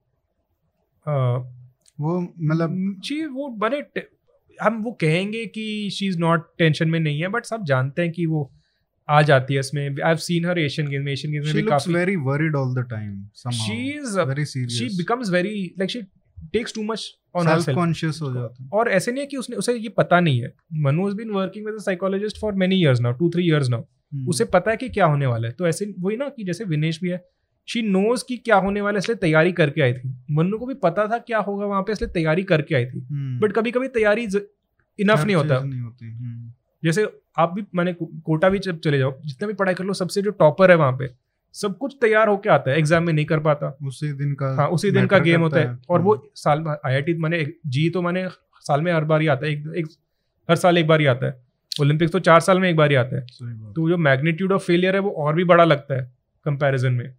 वो 1.99 2.33
मतलब 2.41 2.95
जी 2.99 3.25
वो 3.25 3.49
बने 3.49 3.83
हम 4.61 4.83
वो 4.83 4.91
कहेंगे 4.91 5.45
कि 5.45 5.89
शी 5.93 6.07
इज़ 6.07 6.19
नॉट 6.19 6.49
टेंशन 6.57 6.89
में 6.89 6.99
नहीं 6.99 7.21
है 7.21 7.27
बट 7.27 7.45
सब 7.45 7.63
जानते 7.63 8.01
हैं 8.01 8.11
कि 8.11 8.25
वो 8.25 8.53
आ 9.09 9.21
जाती 9.21 9.53
है 9.53 9.59
इसमें। 9.59 9.81
आई 9.83 10.07
हैव 10.07 10.17
सीन 10.17 10.45
हर 10.45 10.59
एशियन 10.59 10.87
गेम 10.87 11.03
में 11.03 11.11
एशियन 11.11 11.33
गेम्स 11.33 11.45
में 11.45 11.51
she 11.51 11.57
भी 11.57 11.63
looks 11.63 11.85
काफ़ी 11.85 11.93
very 11.93 12.15
worried 12.25 12.55
all 12.59 12.73
the 12.77 12.83
time 12.91 13.13
somehow. 13.41 13.59
She 13.59 13.89
is 13.91 14.19
very 14.29 14.45
she 14.45 14.85
becomes 14.97 15.29
very 15.31 15.53
like 15.79 15.91
she 15.91 16.01
takes 16.53 16.73
too 16.73 16.83
much 16.83 17.05
on 17.35 17.45
self 17.45 17.53
herself 17.53 17.79
conscious 17.79 18.21
हो 18.21 18.33
जाता 18.33 18.63
है. 18.63 18.69
और 18.73 18.89
ऐसे 18.89 19.11
नहीं 19.11 19.21
है 19.21 19.27
कि 19.27 19.37
उसने 19.37 19.55
उसे 19.55 19.73
ये 19.73 19.89
पता 19.97 20.19
नहीं 20.19 20.41
है। 20.41 20.53
Manu 20.81 21.05
has 21.05 21.15
been 21.15 21.31
working 21.31 21.65
with 21.65 21.75
a 21.75 21.83
psychologist 21.83 22.39
for 22.41 22.53
many 22.63 22.81
years 22.81 23.01
now 23.01 23.13
two 23.13 23.29
three 23.29 23.47
years 23.47 23.69
now 23.69 24.27
उसे 24.29 24.45
पता 24.45 24.71
है 24.71 24.77
कि 24.77 24.89
क्या 24.89 25.05
होने 25.05 25.25
वाला 25.25 25.47
है। 25.47 25.53
तो 25.53 25.67
ऐसे 25.67 25.93
वही 25.99 26.17
ना 26.17 26.29
कि 26.29 26.43
जैसे 26.43 26.63
विनेश 26.65 26.99
भी 27.01 27.09
है 27.09 27.23
शी 27.67 27.81
नोज़ 27.81 28.23
कि 28.27 28.37
क्या 28.37 28.55
होने 28.55 28.81
वाला 28.81 28.95
है 28.95 28.99
इसलिए 28.99 29.15
तैयारी 29.15 29.51
करके 29.51 29.81
आई 29.81 29.93
थी। 29.93 30.09
मनु 30.31 30.57
को 30.57 30.65
भी 30.65 30.73
पता 30.83 31.05
था 31.07 31.17
क्या 31.19 31.39
होगा 31.39 31.65
वहाँ 31.65 31.81
पे 31.81 31.91
इसलिए 31.91 32.11
तैयारी 32.11 32.43
करके 32.43 32.75
आई 32.75 32.85
थी। 32.85 33.01
बट 33.39 33.53
कभी 33.53 33.71
कभी 33.71 33.87
तैयारी 33.95 34.23
इनफ 34.23 35.25
नहीं 35.25 35.35
होता। 35.35 35.59
नहीं 35.59 35.81
होती 35.81 36.11
हम्म, 36.11 36.51
जैसे 36.83 37.05
आप 37.37 37.53
भी 37.53 37.63
मैंने 37.75 37.93
कोटा 37.93 38.49
भी 38.49 38.59
जब 38.59 38.79
चले 38.79 38.97
जाओ 38.97 39.13
जितना 39.25 39.47
भी 39.47 39.53
पढ़ाई 39.53 39.73
कर 39.73 39.83
लो 39.83 39.93
सबसे 39.93 40.21
जो 40.21 40.31
टॉपर 40.39 40.71
है 40.71 40.77
वहाँ 40.77 40.91
पे 40.99 41.09
सब 41.55 41.77
कुछ 41.77 41.95
तैयार 42.01 42.27
होके 42.27 42.49
आता 42.49 42.71
है 42.71 42.77
एग्ज़ाम 42.77 43.03
में 43.03 43.13
नहीं 43.13 43.25
कर 43.25 43.39
पाता। 43.39 43.67
उसी 43.87 44.11
दिन 44.13 44.33
का 44.33 44.53
हाँ 44.55 44.67
उसी 44.69 44.91
दिन 44.91 45.07
का 45.07 45.17
गेम 45.19 45.41
होता 45.41 45.57
करता 45.57 45.71
है। 45.71 45.77
और 45.89 46.01
वो 46.01 46.13
हम्म, 46.13 46.27
साल 46.35 46.59
में 46.61 46.71
आई 46.71 46.95
आई 46.95 47.13
मैंने 47.15 47.45
जी 47.67 47.89
तो 47.89 48.01
मैंने 48.01 48.27
साल 48.65 48.81
में 48.81 48.91
हर 48.93 49.03
बार 49.03 49.21
ही 49.21 49.27
आता 49.27 49.45
है 49.45 49.51
एक, 49.51 49.63
एक 49.77 49.87
हर 50.49 50.55
साल 50.55 50.77
एक 50.77 50.87
बार 50.87 50.99
ही 50.99 51.05
आता 51.05 51.25
है। 51.25 51.41
ओलंपिक्स 51.81 52.11
तो 52.11 52.19
चार 52.19 52.39
साल 52.39 52.59
में 52.59 52.69
एक 52.69 52.75
बार 52.75 52.89
ही 52.89 52.95
आता 52.95 53.15
है। 53.15 53.21
तो 53.73 53.87
जो 53.89 53.97
मैग्नीट्यूड 53.99 54.51
ऑफ़ 54.51 54.65
फेलियर 54.65 54.95
है 54.95 55.01
वो 55.01 55.09
और 55.17 55.35
भी 55.35 55.43
बड़ा 55.43 55.63
लगता 55.63 55.95
है 55.95 56.11
कंपैरिजन 56.45 56.93
में। 56.93 57.13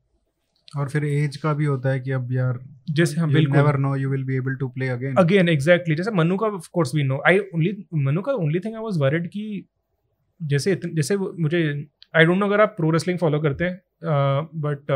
और 0.77 0.89
फिर 0.89 1.05
एज 1.05 1.37
का 1.37 1.53
भी 1.55 1.65
होता 1.65 1.91
है 1.91 2.01
कि 2.01 2.11
अब 2.11 2.33
यार 2.33 2.59
जैसे 2.91 3.21
हम 3.21 3.29
you 3.29 3.35
बिल्कुल। 3.35 3.59
never 3.59 3.75
know 3.77 3.95
you 4.01 4.13
will 4.13 4.27
be 4.27 4.39
able 4.41 4.57
to 4.63 4.71
play 4.73 4.89
again 4.95 5.19
again 5.19 5.49
exactly 5.49 5.95
जैसे 5.95 6.11
मनु 6.11 6.37
का 6.37 6.47
of 6.47 6.69
course 6.73 6.95
we 6.95 7.03
know 7.03 7.21
I 7.27 7.39
only 7.39 7.73
Manu 7.95 8.23
का 8.23 8.33
only 8.35 8.61
thing 8.61 8.75
I 8.75 8.83
was 8.83 8.99
worried 8.99 9.29
कि 9.29 9.45
जैसे 10.41 10.73
इतन, 10.73 10.95
जैसे 10.95 11.17
मुझे 11.17 11.63
आई 12.17 12.25
डोंट 12.25 12.39
नो 12.39 12.47
अगर 12.47 12.61
आप 12.61 12.75
प्रो 12.77 12.91
रेसलिंग 12.91 13.19
फॉलो 13.19 13.41
करते 13.41 13.65
हैं 13.65 13.81
बट 14.57 14.91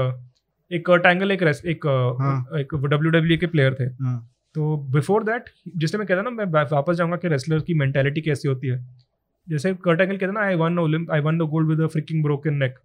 एक 0.70 0.86
कर्ट 0.86 1.06
एंगल 1.06 1.30
एक 1.30 1.42
एक 1.42 1.86
हाँ. 2.20 2.58
एक 2.60 2.74
डब्ल्यू 2.74 3.10
डब्ल्यू 3.10 3.36
e 3.36 3.40
के 3.40 3.46
प्लेयर 3.46 3.74
थे। 3.74 3.84
हाँ. 3.84 4.28
तो 4.54 4.76
बिफोर 4.92 5.24
दैट 5.24 5.44
जिससे 5.76 5.98
मैं 5.98 6.06
कहता 6.06 6.22
ना 6.22 6.30
मैं 6.30 6.44
वापस 6.72 6.96
जाऊँगा 6.96 7.16
कि 7.16 7.28
रेसलर 7.28 7.60
की 7.60 7.74
मेंटेलिटी 7.74 8.20
कैसी 8.20 8.48
होती 8.48 8.68
है। 8.68 8.78
जैसे 9.48 9.74
कर्ट 9.74 10.00
एंगल 10.00 10.16
कहता 10.16 10.32
ना 10.32 10.40
I 10.40 10.54
won 10.54 10.78
Olympic 10.78 11.10
I 11.10 11.20
won 11.20 11.38
the 11.38 11.42
gold 11.42 11.68
with 11.68 11.86
freaking 11.86 12.22
broken 12.22 12.54
neck 12.54 12.78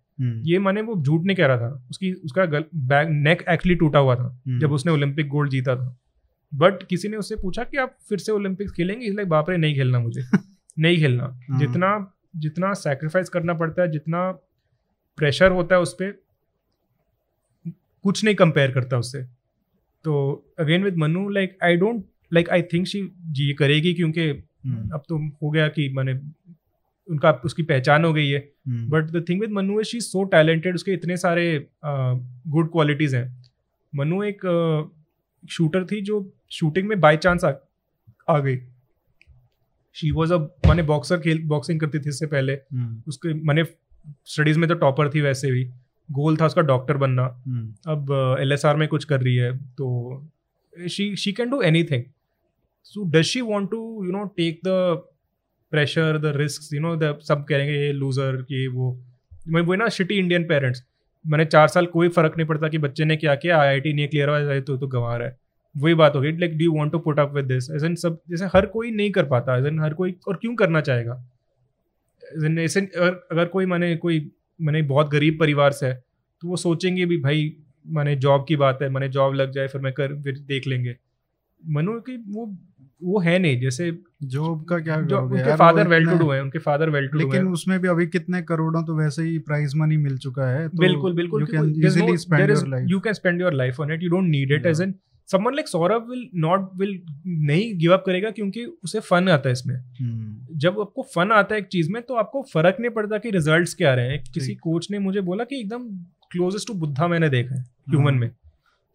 ये 0.46 0.60
मैंने 0.60 0.82
वो 0.82 0.96
झूठ 1.02 1.26
नहीं 1.26 1.36
कह 1.36 1.46
रहा 1.46 1.58
था। 1.58 1.88
उसकी 1.90 2.12
उसका 2.14 2.46
बैक 2.46 3.08
नेक 3.10 3.44
एक्चुअली 3.50 3.76
टूटा 3.76 4.00
हुआ 4.00 4.16
था 4.16 4.42
हम्म। 4.48 4.60
जब 4.60 4.72
उसने 4.72 4.92
ओलंपिक 4.92 5.28
गोल्ड 5.28 5.52
जीता 5.52 5.76
था। 5.76 5.98
बट 6.54 6.84
किसी 6.84 7.08
ने 7.08 7.18
उससे 7.18 7.36
पूछा 7.36 7.64
कि 7.64 7.78
आप 7.78 7.98
फिर 8.10 8.18
से 8.18 8.32
ओलंपिक्स 8.32 8.72
खेलेंगे? 8.72 9.06
इसलिए 9.06 9.26
बाप 9.26 9.50
रे 9.50 9.58
नहीं 9.58 9.76
खेलना 9.76 10.00
मुझे। 10.00 10.22
नहीं 10.80 10.98
खेलना। 10.98 11.24
हाँ। 11.24 11.60
जितना 11.60 12.14
जितना 12.38 12.74
सेक्रीफाइस 12.74 13.30
करना 13.30 13.54
पड़ता 13.54 13.82
है 13.82 13.92
जितना 13.92 14.32
प्रेशर 15.18 15.52
होता 15.52 15.76
है 15.76 15.82
उस 15.82 15.94
पर 15.94 16.12
कुछ 18.06 18.24
नहीं 18.24 18.36
कंपेयर 18.36 18.72
करता 18.72 18.98
उससे। 18.98 19.24
तो 20.06 20.14
again 20.60 20.84
with 20.84 20.98
Manu 20.98 21.28
like 21.30 21.58
I 21.64 21.76
don't 21.76 22.04
like 22.34 22.50
I 22.50 22.62
think 22.74 22.88
she 22.88 23.02
जी 23.32 23.54
करेगी 23.54 23.94
क्योंकि 23.94 24.30
हम्म। 24.30 24.90
अब 24.94 25.04
तो 25.10 25.18
हो 25.42 25.50
गया 25.50 25.68
कि 25.68 25.90
मैंने 25.90 26.14
उनका 27.08 27.32
उसकी 27.46 27.64
पहचान 27.64 28.06
हो 28.06 28.14
गई 28.14 28.30
है। 28.30 28.40
But 28.68 29.12
the 29.12 29.26
thing 29.30 29.42
with 29.42 29.52
Manu 29.52 29.84
she 29.84 30.00
so 30.02 30.24
talented 30.32 30.76
उसके 30.76 30.94
इतने 30.94 31.18
सारे 31.18 31.68
गुड 31.86 32.72
क्वालिटीज 32.72 33.16
हैं। 33.16 33.28
मनु 33.94 34.24
एक 34.24 34.42
शूटर 35.44 35.86
थी 35.86 36.02
जो 36.02 36.18
शूटिंग 36.52 36.88
में 36.88 37.00
बाई 37.00 37.18
चांस 37.18 37.44
आ, 37.46 37.52
आ 38.30 38.40
गई। 38.40 38.58
शी 39.98 40.12
वॉज़ 40.12 40.34
अ 40.34 40.38
मैंने 40.38 40.84
बॉक्सर 40.84 41.20
खेल 41.20 41.42
बॉक्सिंग 41.48 41.80
करती 41.80 42.00
थी 42.00 42.10
इससे 42.10 42.26
पहले। 42.28 42.56
hmm. 42.56 43.08
उसके 43.08 43.34
मैंने 43.48 43.64
स्टडीज़ 44.26 44.60
में 44.60 44.68
तो 44.70 44.76
टॉपर 44.76 45.10
थी 45.10 45.22
वैसे 45.22 45.52
भी। 45.52 45.64
गोल 46.10 46.38
था 46.38 46.46
उसका 46.46 46.62
डॉक्टर 46.64 46.98
बनना। 46.98 47.28
hmm. 47.44 47.90
अब 47.90 48.38
एल 48.42 48.52
एस 48.52 48.66
आर 48.66 48.76
में 48.76 48.88
कुछ 48.88 49.06
कर 49.06 49.22
रही 49.22 49.36
है 49.36 49.58
तो 49.58 49.88
she 50.74 51.16
she 51.16 51.32
can 51.32 51.50
do 51.50 51.62
anything 51.84 52.04
so 52.86 53.04
does 53.12 53.24
she 53.24 53.42
want 53.42 53.72
to 53.72 54.06
you 54.06 54.12
know 54.12 54.24
take 54.38 54.60
the 54.66 54.76
pressure 55.72 56.18
the 56.18 56.36
risk 56.36 56.74
you 56.74 56.80
know 56.82 56.96
the 56.96 57.18
सब 57.22 57.44
कहेंगे 57.44 57.74
ये 57.74 57.92
लूजर 57.94 58.46
ये 58.52 58.68
वो। 58.68 58.92
मैं 59.48 59.62
वो 59.62 59.76
ना 59.76 59.88
सिटी 59.90 60.16
इंडियन 60.16 60.44
पेरेंट्स 60.44 60.84
मैंने 61.26 61.46
चार 61.46 61.68
साल 61.68 61.86
कोई 61.86 62.10
फ़र्क 62.10 62.38
नहीं 62.38 62.48
पड़ता 62.48 62.68
कि 62.68 62.78
बच्चे 62.78 63.06
ने 63.06 63.16
क्या 63.18 63.36
किया 63.36 63.60
आई 63.60 63.68
आई 63.68 63.80
टी 63.80 63.94
नहीं 63.94 64.08
क्लियर 64.08 64.30
हुआ 64.30 64.60
तो 64.60 64.78
तो 64.78 64.88
गंवा 64.88 65.16
रहा 65.18 65.28
है। 65.28 65.38
वही 65.78 65.94
बात 65.94 66.16
होगी। 66.16 66.32
Like 66.38 66.58
do 66.58 66.72
want 66.76 66.92
to 66.92 67.00
put 67.00 67.20
up 67.20 67.34
with 67.36 67.46
this 67.46 67.70
as 67.72 67.98
सब 68.00 68.20
जैसे 68.30 68.46
हर 68.54 68.66
कोई 68.68 68.92
नहीं 68.92 69.12
कर 69.12 69.26
पाता 69.26 69.58
एज 69.58 69.66
हर 69.80 69.94
कोई 69.94 70.16
और 70.28 70.36
क्यों 70.36 70.56
करना 70.56 70.82
चाहेगा? 70.82 71.24
ऐसे 72.62 72.82
अगर 72.82 73.46
कोई 73.48 73.66
मैंने 73.66 73.96
कोई 73.98 74.20
मैंने 74.60 74.82
बहुत 74.86 75.12
गरीब 75.12 75.38
परिवार 75.40 75.72
से 75.72 75.86
है 75.86 76.04
तो 76.44 76.48
वो 76.48 76.56
सोचेंगे 76.58 77.06
भी 77.06 77.18
भाई 77.20 77.52
मैंने 77.86 78.16
जॉब 78.18 78.46
की 78.48 78.56
बात 78.58 78.80
है 78.82 78.90
मैंने 78.90 79.10
जॉब 79.10 79.34
लग 79.34 79.52
जाए 79.52 79.68
फिर 79.68 79.82
मैं 79.82 79.94
कर 79.94 80.22
फिर 80.24 80.40
देख 80.48 80.68
लेंगे। 80.68 80.96
मनु 81.62 82.00
की 82.02 82.18
वो 82.30 82.46
वो 83.02 83.20
है 83.20 83.38
नहीं 83.40 83.60
जैसे 83.62 83.92
जॉब 84.26 84.64
का 84.70 84.78
क्या 84.80 85.00
जो 85.02 85.20
उनके 85.20 85.56
फादर 85.58 85.88
वेल 85.88 86.06
टू 86.06 86.18
डू 86.18 86.30
है। 86.30 86.42
उनके 86.42 86.60
फादर 86.60 86.90
वेल 86.90 87.08
टू 87.08 87.18
डू 87.18 87.24
लेकिन 87.24 87.48
उसमें 87.48 87.80
भी 87.80 87.88
अभी 87.88 88.08
कितने 88.08 88.42
करोड़ों 88.44 88.84
तो 88.84 88.96
वैसे 88.98 89.24
ही 89.24 89.38
प्राइज 89.50 89.76
मनी 89.78 89.98
मिल 89.98 90.18
चुका 90.18 90.48
है 90.50 90.68
तो 90.70 90.78
बिल्कुल 90.78 91.14
बिल्कुल 91.16 91.42
you 91.42 91.48
can 91.48 92.18
spend 92.18 92.50
your 92.50 92.68
life 92.68 92.88
you 92.90 93.00
can 93.00 93.14
spend 93.14 93.42
your 93.42 93.54
life 93.54 93.80
on 93.80 93.92
it 93.94 94.04
you 94.04 94.10
don't 94.10 94.30
need 94.30 94.52
it 94.52 94.66
as 94.66 94.82
an 94.82 94.94
someone 95.28 95.54
like 95.54 95.68
Saurabh 95.68 96.10
will 96.10 96.28
not 96.36 96.70
will 96.76 97.02
नहीं 97.28 97.78
गिव 97.80 97.94
अप 97.94 98.04
करेगा 98.06 98.30
क्योंकि 98.32 98.66
उसे 98.84 99.00
फन 99.00 99.30
आता 99.30 99.50
है 99.50 99.54
इसमें। 99.54 99.76
hmm. 99.76 100.58
जब 100.58 100.80
आपको 100.80 101.08
फन 101.16 101.32
आता 101.32 101.56
है 101.56 101.62
एक 101.62 101.68
चीज़ 101.68 101.92
में 101.92 102.02
तो 102.02 102.16
आपको 102.16 102.42
फ़र्क 102.54 102.78
नहीं 102.80 102.92
पड़ता 102.92 103.18
कि 103.18 103.32
रिजल्ट्स 103.32 103.74
क्या 103.74 103.92
आ 103.92 103.96
रहे 103.96 104.12
हैं। 104.12 104.24
किसी 104.34 104.56
कोच 104.56 104.88
ने 104.92 105.00
मुझे 105.00 105.22
बोला 105.22 105.44
कि 105.44 105.60
एकदम 105.60 105.90
क्लोजेस्ट 106.32 106.68
टू 106.68 106.74
बुद्धा 106.74 107.08
मैंने 107.08 107.30
देखा 107.30 107.56
है 107.56 107.62
ह्यूमन 107.62 108.12
हाँ। 108.12 108.20
में 108.20 108.30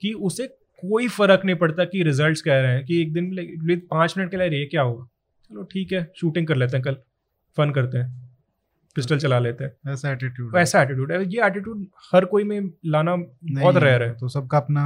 कि 0.02 0.12
उसे 0.12 0.46
कोई 0.82 1.08
फ़र्क 1.08 1.44
नहीं 1.44 1.56
पड़ता 1.56 1.84
कि 1.84 2.02
रिजल्ट्स 2.02 2.42
क्या 2.42 2.60
रहे 2.60 2.72
हैं 2.72 2.84
कि 2.84 3.00
एक 3.02 3.12
दिन 3.12 3.80
पाँच 3.90 4.14
मिनट 4.18 4.30
के 4.30 4.36
लिए 4.36 4.58
ये 4.58 4.64
क्या 4.66 4.82
होगा। 4.82 5.04
चलो 5.50 5.62
ठीक 5.62 5.92
है 5.92 6.10
शूटिंग 6.16 6.46
कर 6.46 6.56
लेते 6.56 6.76
हैं 6.76 6.84
कल 6.84 6.96
फन 7.56 7.70
करते 7.70 7.98
हैं 7.98 8.20
पिस्टल 8.96 9.18
चला 9.18 9.38
लेते 9.38 9.64
हैं। 9.64 9.92
ऐसा 9.92 10.10
एटीट्यूड 10.12 10.56
ऐसा 10.56 10.82
एटीट्यूड 10.82 11.12
ये 11.12 11.46
एटीट्यूड 11.46 11.86
हर 12.12 12.24
कोई 12.24 12.44
में 12.44 12.70
लाना 12.86 13.16
बहुत 13.16 13.76
रेयर 13.76 14.02
है। 14.02 14.12
तो 14.12 14.28
सबका 14.28 14.58
अपना 14.58 14.82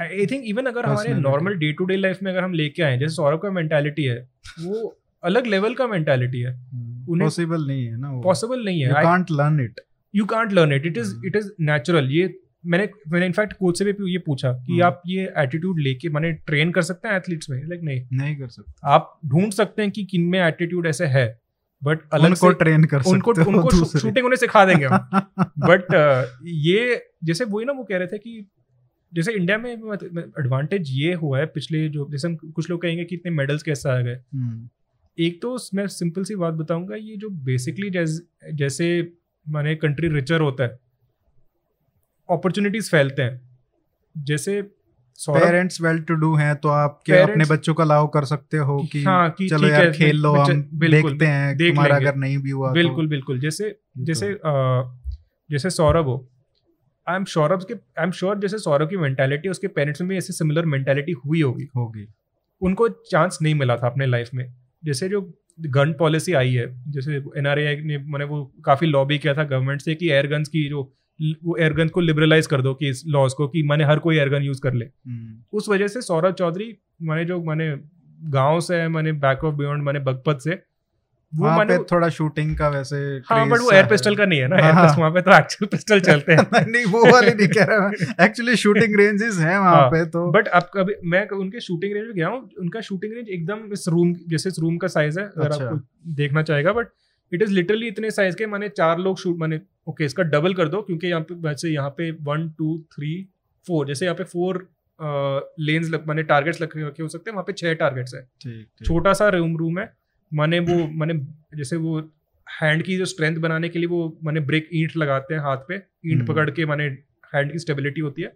आई 0.00 0.26
थिंक 0.26 0.42
इवन 0.46 0.66
अगर 0.66 0.86
हमारे 0.86 1.14
normal 1.14 1.54
day 1.54 1.72
to 1.72 1.84
day 1.84 1.96
life 1.96 2.18
में 2.22 2.32
अगर 2.32 2.44
हम 2.44 2.52
लेके 2.52 2.82
आए 2.82 2.98
जैसे 2.98 3.14
सौरभ 3.14 3.40
का 3.42 3.50
मेंटालिटी 3.50 4.04
है 4.04 4.28
वो 4.60 4.98
अलग 5.24 5.46
लेवल 5.46 5.74
का 5.74 5.86
मेंटालिटी 5.86 6.40
है। 6.40 6.60
Possible 7.06 7.56
hmm. 7.56 7.66
नहीं 7.66 7.86
है 7.86 7.98
ना 7.98 8.20
पॉसिबल 8.20 8.64
नहीं 8.64 8.80
है। 8.80 8.88
You 8.88 8.94
can't 8.94 9.26
learn 9.30 9.60
it 9.60 9.80
you 10.14 10.24
can't 10.24 10.52
learn 10.52 10.72
it 10.72 10.86
it 10.86 10.98
is 10.98 11.26
it 11.26 11.36
is 11.36 11.50
natural 11.60 12.10
ये 12.10 12.40
मैंने 12.66 12.88
मैंने 13.08 13.26
इनफैक्ट 13.26 13.52
कोच 13.52 13.78
से 13.78 13.84
भी 13.84 14.12
ये 14.12 14.18
पूछा 14.18 14.52
कि 14.52 14.74
hmm. 14.74 14.82
आप 14.82 15.02
ये 15.06 15.32
एटीट्यूड 15.38 15.80
लेके 15.80 16.08
मैंने 16.08 16.32
ट्रेन 16.32 16.70
कर 16.70 16.82
सकते 16.82 17.08
हैं 17.08 17.16
एथलीट्स 17.16 17.50
में? 17.50 17.62
लाइक 17.64 17.80
नहीं। 17.82 18.08
नहीं 18.12 18.36
कर 18.36 18.48
सकते। 18.48 18.72
आप 18.84 19.20
ढूंढ 19.26 19.52
सकते 19.52 19.82
हैं 19.82 19.90
कि 19.90 20.04
किन 20.04 20.22
में 20.22 20.40
एटीट्यूड 20.40 20.86
ऐसे 20.86 21.06
है 21.06 21.40
बट 21.84 21.98
अलग 22.12 22.24
उनको 22.24 22.50
ट्रेन 22.50 22.84
कर 22.84 23.02
उनको 23.06 23.34
सकते 23.34 23.50
उनको 23.50 23.84
शूटिंग 23.84 24.26
उन्हें 24.26 24.36
सिखा 24.36 24.64
देंगे 24.64 24.88
बट 25.58 25.82
uh, 26.26 26.46
ये 26.46 27.06
जैसे 27.24 27.44
वही 27.44 27.64
ना 27.64 27.72
वो 27.72 27.84
कह 27.84 27.96
रहे 27.96 28.06
थे 28.06 28.18
कि 28.18 28.50
जैसे 29.14 29.32
इंडिया 29.32 29.58
में 29.58 29.72
एडवांटेज 29.72 30.86
ये 30.90 31.14
हुआ 31.14 31.38
है 31.38 31.46
पिछले 31.46 31.88
जो 31.88 32.08
जैसे 32.10 32.28
हम 32.28 32.36
कुछ 32.36 32.70
लोग 32.70 32.82
कहेंगे 32.82 33.04
कि 33.04 33.14
इतने 33.14 33.32
मेडल्स 33.32 33.62
कैसे 33.62 33.90
आ 33.90 34.00
गए। 34.00 34.14
हम्म। 34.34 34.68
एक 35.18 35.42
तो 35.42 35.58
मैं 35.74 35.86
सिंपल 35.86 36.24
सी 36.24 36.34
बात 36.34 36.54
बताऊँगा 36.54 36.96
ये 36.96 37.16
जो 37.16 37.30
बेसिकली 37.30 37.90
जैसे 37.90 38.52
जैसे 38.52 39.12
माने 39.48 39.74
कंट्री 39.74 40.08
रिचर 40.08 40.40
होता 40.40 40.64
है 40.64 40.78
अपॉर्चुनिटीज़ 42.30 42.90
फैलते 42.90 43.22
हैं। 43.22 43.40
जैसे 44.24 44.62
पेरेंट्स 45.28 45.80
वेल 45.80 45.98
टू 45.98 46.14
डू 46.14 46.34
हैं 46.34 46.56
तो 46.56 46.68
आप 46.68 47.02
क्या 47.06 47.22
अपने 47.22 47.44
बच्चों 47.44 47.74
का 47.74 47.84
लाव 47.84 48.06
कर 48.06 48.24
सकते 48.24 48.56
हो 48.56 48.88
कि, 48.92 49.02
हाँ, 49.04 49.30
कि 49.30 49.48
चलो 49.48 49.68
यार 49.68 49.90
खेल 49.90 50.16
लो 50.16 50.32
हम 50.32 50.62
देखते 50.72 51.26
हैं 51.26 51.56
देख 51.56 51.74
तुम्हारा 51.74 51.96
अगर 51.96 52.14
नहीं 52.14 52.38
भी 52.38 52.50
हुआ 52.50 52.68
तो। 52.68 52.74
बिल्कुल 52.74 53.04
तो, 53.04 53.10
बिल्कुल 53.10 53.40
जैसे 53.40 53.78
जैसे 53.98 54.32
आ, 54.46 54.82
जैसे 55.50 55.70
सौरभ 55.70 56.04
हो 56.04 56.31
आई 57.08 57.16
एम 57.16 57.24
सौरभ 57.24 57.64
के 57.68 57.74
आई 57.74 58.04
एम 58.04 58.10
श्योर 58.10 58.38
जैसे 58.38 58.58
सौरभ 58.58 58.90
की 58.90 58.96
मेंटालिटी 58.96 59.48
उसके 59.48 59.68
पेरेंट्स 59.68 60.00
में 60.00 60.10
भी 60.10 60.16
ऐसी 60.16 60.32
सिमिलर 60.32 60.64
मेंटालिटी 60.64 61.12
हुई 61.12 61.40
होगी। 61.40 61.68
होगी। 61.76 62.06
उनको 62.60 62.88
चांस 62.88 63.38
नहीं 63.42 63.54
मिला 63.54 63.76
था 63.76 63.86
अपने 63.86 64.06
लाइफ 64.06 64.30
में। 64.34 64.54
जैसे 64.84 65.08
जो 65.08 65.38
गन 65.60 65.92
पॉलिसी 65.92 66.32
आई 66.32 66.54
है 66.54 66.92
जैसे 66.92 67.16
एन 67.16 67.44
ने 67.86 67.98
मैंने 67.98 68.24
वो 68.24 68.52
काफ़ी 68.64 68.86
लॉबी 68.86 69.18
किया 69.18 69.34
था 69.34 69.44
गवर्नमेंट 69.44 69.80
से 69.80 69.94
कि 69.94 70.10
एयर 70.10 70.26
गन्स 70.26 70.48
की 70.48 70.68
जो 70.68 70.82
वो 71.44 71.56
एयर 71.56 71.72
गन 71.72 71.88
को 71.88 72.00
लिबरलाइज 72.00 72.46
कर 72.46 72.62
दो 72.62 72.74
कि 72.74 72.88
इस 72.88 73.02
लॉज 73.06 73.32
को 73.32 73.48
कि 73.48 73.62
मैंने 73.62 73.84
हर 73.84 73.98
कोई 73.98 74.16
एयर 74.16 74.28
गन 74.28 74.42
यूज़ 74.42 74.60
कर 74.60 74.74
ले। 74.74 74.84
हम्म। 74.84 75.42
उस 75.52 75.68
वजह 75.68 75.88
से 75.88 76.02
सौरभ 76.02 76.34
चौधरी 76.34 76.76
मैंने 77.02 77.24
जो 77.24 77.42
मैंने 77.42 77.76
गाँव 78.30 78.60
से 78.60 78.88
मैंने 78.88 79.12
बैक 79.12 79.44
ऑफ़ 79.44 79.54
बियॉन्ड 79.54 79.82
मैंने 79.82 80.00
बगपत 80.00 80.38
से 80.38 80.62
वहाँ 81.32 81.64
पे 81.66 81.76
थोड़ा 81.92 82.08
शूटिंग 82.08 82.56
का 82.56 82.68
वैसे 82.68 82.96
हाँ 83.26 83.48
बट 83.48 83.60
वो 83.60 83.70
एयर 83.72 83.86
पिस्टल 83.86 84.16
का 84.16 84.24
नहीं 84.24 84.40
है 84.40 84.48
ना 84.48 84.56
एयर 84.56 84.74
हाँ, 84.74 84.94
वहाँ 84.98 85.10
पे 85.10 85.20
तो 85.20 85.36
एक्चुअल 85.36 85.68
पिस्टल 85.68 86.00
चलते 86.08 86.32
हैं। 86.32 86.66
नहीं 86.66 86.84
वो 86.84 87.04
वाले 87.12 87.34
नहीं 87.34 87.48
कह 87.48 87.64
रहा 87.64 88.24
एक्चुअली 88.24 88.56
शूटिंग 88.56 88.96
रेंजेस 88.96 89.38
हैं 89.38 89.56
वहाँ 89.58 89.74
हाँ, 89.74 89.88
पे 89.90 90.04
तो। 90.06 90.30
बट 90.30 90.48
अब 90.48 90.70
कभी 90.74 90.94
मैं 91.04 91.26
उनके 91.28 91.60
शूटिंग 91.60 91.94
रेंज 91.94 92.06
में 92.06 92.14
गया 92.14 92.28
हूँ 92.28 92.48
उनका 92.58 92.80
शूटिंग 92.80 93.14
रेंज 93.14 93.28
एकदम 93.28 93.72
इस 93.72 93.88
रूम 93.88 94.14
जैसे 94.28 94.48
इस 94.48 94.58
रूम 94.58 94.76
का 94.76 94.88
साइज़ 94.88 95.20
है 95.20 95.26
अगर 95.26 95.46
अच्छा। 95.46 95.64
आपको 95.64 95.80
देखना 96.14 96.42
चाहेगा 96.42 96.72
बट 96.72 96.88
इट 97.32 97.42
इज़ 97.42 97.52
लिटरली 97.52 97.86
इतने 97.86 98.10
साइज़ 98.10 98.36
के 98.36 98.46
मैंने 98.46 98.68
चार 98.68 98.98
लोग 98.98 99.18
शूट 99.18 99.38
मैंने 99.38 99.60
ओके 99.88 100.04
इसका 100.04 100.22
डबल 100.22 100.54
कर 100.54 100.68
दो 100.68 100.82
क्योंकि 100.82 101.06
यहाँ 101.06 101.20
पे 101.20 101.34
वैसे 101.48 101.68
यहाँ 101.68 101.90
पे 101.90 102.10
वन 102.10 102.48
टू 102.58 102.78
थ्री 102.92 103.28
फोर 103.66 103.86
जैसे 103.86 104.04
यहाँ 104.04 104.16
पे 104.16 104.24
फोर 104.24 104.68
लेन्स 105.60 105.90
मैंने 106.08 106.22
टारगेट्स 106.22 106.62
रखे 106.62 107.02
हो 107.02 107.08
सकते 107.08 107.30
हैं 107.30 107.34
वहाँ 107.34 107.44
पे 107.44 107.52
छह 107.52 107.74
टारगेट्स 107.74 108.14
है। 108.14 108.64
छोटा 108.84 109.12
सा 109.12 109.28
रूम 109.28 109.56
रूम 109.56 109.78
है 109.78 109.92
मैंने 110.34 110.58
वो 110.60 110.88
मैंने 110.88 111.14
जैसे 111.56 111.76
वो 111.76 112.00
हैंड 112.60 112.82
की 112.82 112.96
जो 112.96 113.04
स्ट्रेंथ 113.04 113.36
बनाने 113.36 113.68
के 113.68 113.78
लिए 113.78 113.88
वो 113.88 114.18
मैंने 114.24 114.40
ब्रेक 114.40 114.68
ईंट 114.74 114.96
लगाते 114.96 115.34
हैं 115.34 115.40
हाथ 115.40 115.56
पे 115.56 115.74
ईंट 115.74 116.14
हम्म। 116.14 116.26
पकड़ 116.26 116.50
के 116.50 116.66
मैंने 116.66 116.84
हैंड 117.34 117.52
की 117.52 117.58
स्टेबिलिटी 117.58 118.00
होती 118.00 118.22
है। 118.22 118.28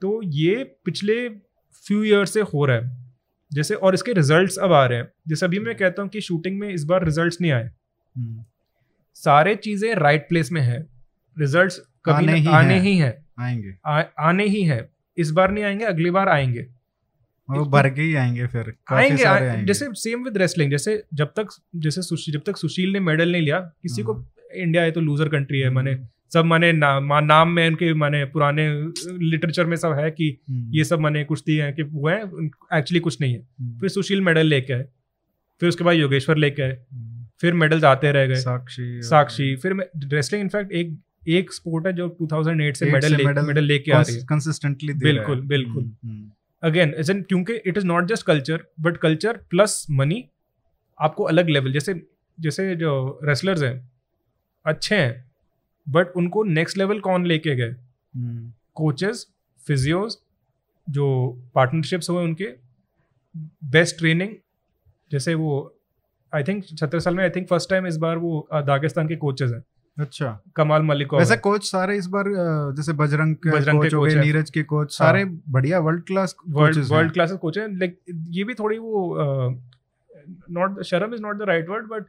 तो 0.00 0.22
ये 0.24 0.76
पिछले 0.84 1.28
फ्यू 1.86 2.04
ईयर 2.04 2.24
से 2.24 2.40
हो 2.40 2.64
रहा 2.64 2.76
है। 2.76 2.96
जैसे 3.52 3.74
और 3.74 3.94
इसके 3.94 4.12
रिजल्ट्स 4.12 4.58
अब 4.58 4.72
आ 4.72 4.86
रहे 4.86 4.98
हैं। 4.98 5.08
जैसे 5.28 5.46
अभी 5.46 5.58
मैं 5.58 5.74
कहता 5.74 6.02
हूँ 6.02 6.10
कि 6.10 6.20
शूटिंग 6.20 6.58
में 6.58 6.68
इस 6.68 6.84
बार 6.84 7.04
रिजल्ट्स 7.04 7.40
नहीं 7.40 7.52
आए। 7.52 7.70
हम्म। 8.16 8.44
सारे 9.14 9.54
चीज़ें 9.56 9.94
राइट 9.94 10.28
प्लेस 10.28 10.52
में 10.52 10.60
है। 10.60 10.86
रिजल्ट्स 11.38 11.78
कभी 12.04 12.26
आने, 12.26 12.38
ही, 12.38 12.46
आने 12.46 12.74
है। 12.74 12.80
ही 12.80 12.98
है। 12.98 13.24
आएँगे। 13.40 13.74
आ, 13.86 14.02
आने 14.20 14.44
ही 14.44 14.62
है। 14.62 14.90
इस 15.16 15.30
बार 15.30 15.50
नहीं 15.50 15.64
आएँगे 15.64 15.84
अगली 15.84 16.10
बार 16.10 16.28
आएँगे। 16.28 16.66
वो 17.50 17.64
भर 17.64 17.88
के 17.90 18.02
ही 18.02 18.14
आएँगे 18.14 18.46
फिर 18.46 18.74
आएँगे, 18.92 19.24
आएँगे 19.24 19.66
जैसे 19.66 19.88
सेम 19.92 20.24
विद 20.24 20.36
रेसलिंग 20.36 20.70
जैसे 20.70 21.04
जब 21.14 21.26
तक 21.26 21.48
जैसे 21.76 22.02
सुशील 22.02 22.34
जब 22.34 22.42
तक 22.46 22.56
सुशील 22.56 22.92
ने 22.92 23.00
मेडल 23.00 23.32
नहीं 23.32 23.42
लिया 23.42 23.58
किसी 23.60 24.02
को 24.02 24.24
इंडिया 24.54 24.82
हाँ। 24.82 24.86
है 24.86 24.92
तो 24.92 25.00
लूजर 25.00 25.28
कंट्री 25.28 25.60
है 25.60 25.70
मैंने 25.70 25.92
हम्म। 25.92 26.08
सब 26.32 26.44
माने 26.44 26.72
ना, 26.72 27.20
नाम 27.20 27.48
में 27.48 27.66
उनके 27.68 27.94
माने 27.94 28.24
पुराने 28.24 28.68
लिटरेचर 29.30 29.66
में 29.66 29.76
सब 29.76 29.92
है 29.92 30.10
कि 30.10 30.38
हम्म। 30.50 30.70
ये 30.74 30.84
सब 30.84 30.98
माने 30.98 31.24
कुश्ती 31.24 31.56
है 31.56 31.72
कि 31.72 31.82
वो 31.82 32.08
है 32.08 32.22
एक्चुअली 32.78 33.00
कुछ 33.00 33.20
नहीं 33.20 33.34
है 33.34 33.46
हम्म। 33.60 33.78
फिर 33.78 33.88
सुशील 33.88 34.20
मेडल 34.20 34.46
लेके 34.46 34.72
आए 34.72 34.86
फिर 35.60 35.68
उसके 35.68 35.84
बाद 35.84 35.94
योगेश्वर 35.94 36.36
लेके 36.36 36.62
आए 36.62 36.78
फिर 37.40 37.54
मेडल्स 37.54 37.84
आते 37.84 38.12
रह 38.12 38.26
गए 38.26 38.34
साक्षी 38.34 39.02
साक्षी 39.02 39.56
फिर 39.56 39.90
रेसलिंग 39.96 40.42
इनफैक्ट 40.42 40.72
एक 40.72 40.98
एक 41.28 41.52
स्पोर्ट 41.52 41.86
है 41.86 41.92
जो 41.92 42.16
2008 42.22 42.74
से 42.74 42.92
मेडल 42.92 43.42
मेडल 43.42 43.64
लेके 43.64 43.92
आ 43.92 44.00
रही 44.00 44.16
है 44.16 44.22
कंसिस्टेंटली 44.24 44.94
बिल्कुल, 44.94 45.40
बिल्कुल। 45.40 45.92
अगेन 46.62 46.94
इज़ 46.98 47.12
क्योंकि 47.12 47.52
it 47.54 47.78
is 47.78 47.86
not 47.86 48.04
just 48.04 48.26
culture 48.26 48.66
but 48.80 48.96
culture 48.96 49.36
plus 49.36 49.86
money 49.90 50.28
आपको 51.00 51.24
अलग 51.24 51.48
लेवल 51.48 51.72
जैसे 51.72 52.08
जैसे 52.40 52.76
जो 52.76 53.20
रेसलर्स 53.24 53.62
हैं 53.62 53.92
अच्छे 54.66 54.96
हैं 54.96 55.30
बट 55.88 56.06
उनको 56.16 56.42
नेक्स्ट 56.42 56.78
लेवल 56.78 57.00
कौन 57.00 57.26
लेके 57.26 57.54
गए? 57.56 57.74
कोचेस 58.74 59.26
फिजियोज 59.66 60.16
जो 60.90 61.06
पार्टनरशिप्स 61.54 62.10
हुए 62.10 62.24
उनके 62.24 62.48
बेस्ट 63.64 63.98
ट्रेनिंग 63.98 64.34
जैसे 65.12 65.34
वो 65.34 65.78
आई 66.34 66.42
थिंक 66.42 66.64
सत्रह 66.64 67.00
साल 67.00 67.14
में 67.14 67.24
आई 67.24 67.30
थिंक 67.30 67.48
फ़र्स्ट 67.48 67.70
टाइम 67.70 67.86
इस 67.86 67.96
बार 67.96 68.18
वो 68.18 68.48
दागिस्तान 68.54 69.08
के 69.08 69.16
कोचेज 69.16 69.52
हैं। 69.52 69.64
अच्छा। 69.96 70.28
कमाल 70.56 70.82
मलिक 70.82 71.12
वैसे 71.14 71.36
कोच 71.36 71.64
सारे 71.64 71.96
इस 71.96 72.06
बार 72.06 72.24
जैसे 72.76 72.92
बजरंग 72.92 73.34
के 73.36 73.50
बजरंग 73.50 73.82
के 73.82 73.88
कोच 73.88 73.94
हो 73.94 74.02
गए 74.02 74.14
नीरज 74.14 74.50
के 74.50 74.62
कोच 74.62 74.92
सारे 74.92 75.24
बढ़िया 75.24 75.78
world 75.78 76.04
class 76.06 76.34
world 76.48 76.74
coaches 76.74 76.90
world 76.90 77.12
classes 77.12 77.38
coach 77.38 77.58
हैं। 77.58 77.66
लाइक 77.78 77.98
ये 78.30 78.44
भी 78.44 78.54
थोड़ी 78.54 78.78
वो 78.78 79.18
नॉट 80.50 80.82
शर्म 80.82 81.14
is 81.14 81.22
not 81.22 81.38
the 81.38 81.48
right 81.48 81.68
word 81.68 81.86
but 81.86 82.04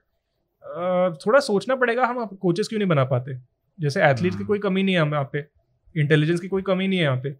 थोड़ा 1.26 1.40
सोचना 1.42 1.76
पड़ेगा 1.76 2.06
हम 2.06 2.26
कोचेस 2.26 2.68
क्यों 2.68 2.80
नहीं 2.80 2.90
बना 2.90 3.04
पाते? 3.06 3.38
जैसे 3.80 4.04
एथलीट 4.04 4.32
की 4.32 4.38
हाँ। 4.38 4.48
कोई 4.48 4.60
कमी 4.60 4.84
नहीं 4.84 4.96
है 4.96 5.02
हम 5.02 5.14
यहाँ 5.14 5.30
पे। 5.34 5.46
इंटेलिजेंस 5.96 6.40
की 6.40 6.48
कोई 6.48 6.62
कमी 6.62 6.88
नहीं 6.88 7.00
है 7.00 7.06
यहाँ 7.06 7.18
पे। 7.18 7.36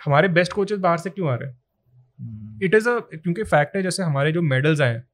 हमारे 0.00 0.28
बेस्ट 0.30 0.52
कोचेस 0.52 0.78
बाहर 0.78 0.98
से 0.98 1.10
क्यों 1.10 1.28
आ 1.30 1.34
रहे 1.34 1.48
हैं? 1.48 2.58
इट 2.62 2.74
इज़ 2.74 2.88
अ 2.88 2.98
क्योंकि 3.12 3.42
फैक्ट 3.44 3.76
है 3.76 3.82
जैसे 3.82 4.02
हमारे 4.02 4.32
जो 4.32 4.42
मेडल्स 4.42 4.80
आए 4.80 4.94
हैं, 4.94 5.04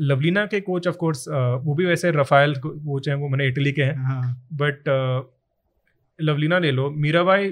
लवलीना 0.00 0.44
के 0.46 0.60
कोच 0.60 0.86
ऑफ़ 0.88 0.96
कोर्स 0.96 1.24
वो 1.64 1.74
भी 1.74 1.84
वैसे 1.86 2.10
रफायल 2.10 2.54
कोच 2.58 3.08
हैं 3.08 3.14
वो 3.14 3.28
मैंने 3.28 3.46
इटली 3.48 3.72
के 3.72 3.82
हैं। 3.82 3.96
हाँ। 3.98 4.34
बट 4.52 4.88
लवलीना 6.18 6.58
ले 6.58 6.70
लो। 6.70 6.90
मीराबाई 6.90 7.50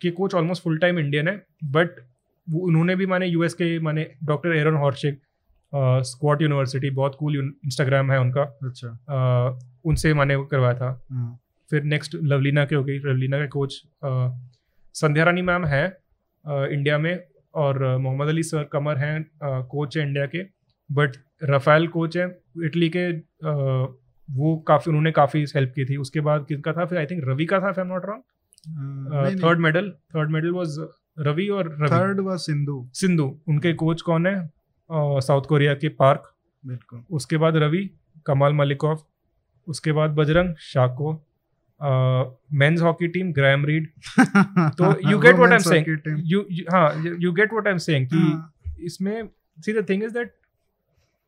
के 0.00 0.10
coach 0.10 0.34
almost 0.34 0.62
full 0.62 0.78
time 0.78 0.98
Indian 0.98 1.28
है 1.28 1.36
बट 1.64 2.00
वो 2.48 2.60
उन्होंने 2.60 2.96
भी 2.96 3.06
माने 3.06 3.26
यूएस 3.26 3.54
के 3.54 3.78
माने 3.80 4.06
doctor 4.24 4.56
Aaron 4.56 4.74
Horschig 4.76 5.20
Squat 6.04 6.42
University 6.42 6.90
बहुत 6.90 7.16
कूल 7.20 7.36
इंस्टाग्राम 7.36 8.12
है 8.12 8.18
उनका। 8.20 8.42
अच्छा। 8.42 8.88
अ, 8.88 9.58
उनसे 9.84 10.12
माने 10.14 10.34
वो 10.36 10.44
करवाया 10.44 10.74
था। 10.74 10.90
हाँ, 11.12 11.38
फिर 11.70 11.82
नेक्स्ट 11.84 12.16
लवलीना 12.22 12.64
के 12.64 12.74
हो 12.74 12.84
गई। 12.84 12.98
लवलीना 12.98 13.38
के 13.38 13.46
कोच 13.48 13.82
संध्या 14.94 15.24
रानी 15.24 15.42
मैम 15.42 15.64
है 15.64 15.84
इंडिया 16.44 16.98
में 16.98 17.18
और 17.54 17.96
मोहम्मद 17.98 18.28
अली 18.28 18.42
सर 18.42 18.64
कमर 18.64 18.98
हैं 18.98 19.24
कोच 19.44 19.96
है 19.96 20.06
इंडिया 20.06 20.26
के। 20.26 20.42
बट 20.90 21.16
रफायल 21.42 21.86
कोच 21.88 22.16
है 22.16 22.26
इटली 22.64 22.88
के 22.96 23.06
अ, 23.12 23.52
वो 24.28 24.56
काफ़ी 24.68 24.88
उन्होंने 24.90 25.10
काफ़ी 25.12 25.44
हेल्प 25.54 25.72
की 25.74 25.84
थी। 25.84 25.96
उसके 25.96 26.20
बाद 26.28 26.44
किसका 26.48 26.72
था? 26.72 26.84
फिर 26.84 26.98
आई 26.98 27.06
थिंक 27.06 27.22
रवि 27.28 27.44
का 27.46 27.60
था 27.60 27.66
I 27.68 27.80
am 27.80 27.86
not 27.86 28.06
wrong 28.06 29.42
third 29.42 29.58
medal 29.60 29.90
third 30.14 30.30
medal 30.30 30.50
was 30.52 30.76
Ravi 31.26 31.48
और 31.48 31.68
रवि। 31.80 31.88
थर्ड 31.90 32.20
व 32.20 32.36
सिंधु। 32.46 32.78
सिंधु 32.94 33.26
उनके 33.48 33.72
कोच 33.82 34.00
कौन 34.02 34.26
है? 34.26 34.36
साउथ 35.26 35.42
कोरिया 35.48 35.74
के 35.74 35.88
पार्क 36.00 36.32
बिल्कुल। 36.64 37.02
उसके 37.16 37.36
बाद 37.36 37.56
रवि 37.56 37.88
कमाल 38.26 38.52
मलिकॉफ 38.54 39.04
उसके 39.68 39.92
बाद 39.92 40.10
Bajrang 40.14 40.54
शाको। 40.62 41.12
Men's 42.60 42.80
hockey 42.82 43.08
team 43.14 43.32
Graham 43.32 43.64
Reid 43.66 43.88
तो 44.78 44.92
you 45.10 45.18
get 45.18 45.36
Women's 45.36 45.66
saying. 45.68 45.86
hockey 45.86 45.96
team. 46.06 46.20
You 46.24 46.44
हाँ 46.72 47.16
you 47.20 47.32
get 47.32 47.52
what 47.52 47.66
I 47.66 47.72
am 47.72 47.78
saying 47.78 48.06
कि 48.06 48.16
हाँ, 48.16 48.52
इसमें 48.80 49.28
see 49.58 49.72
the 49.72 49.84
thing 49.88 50.04
is 50.04 50.12
that 50.12 50.34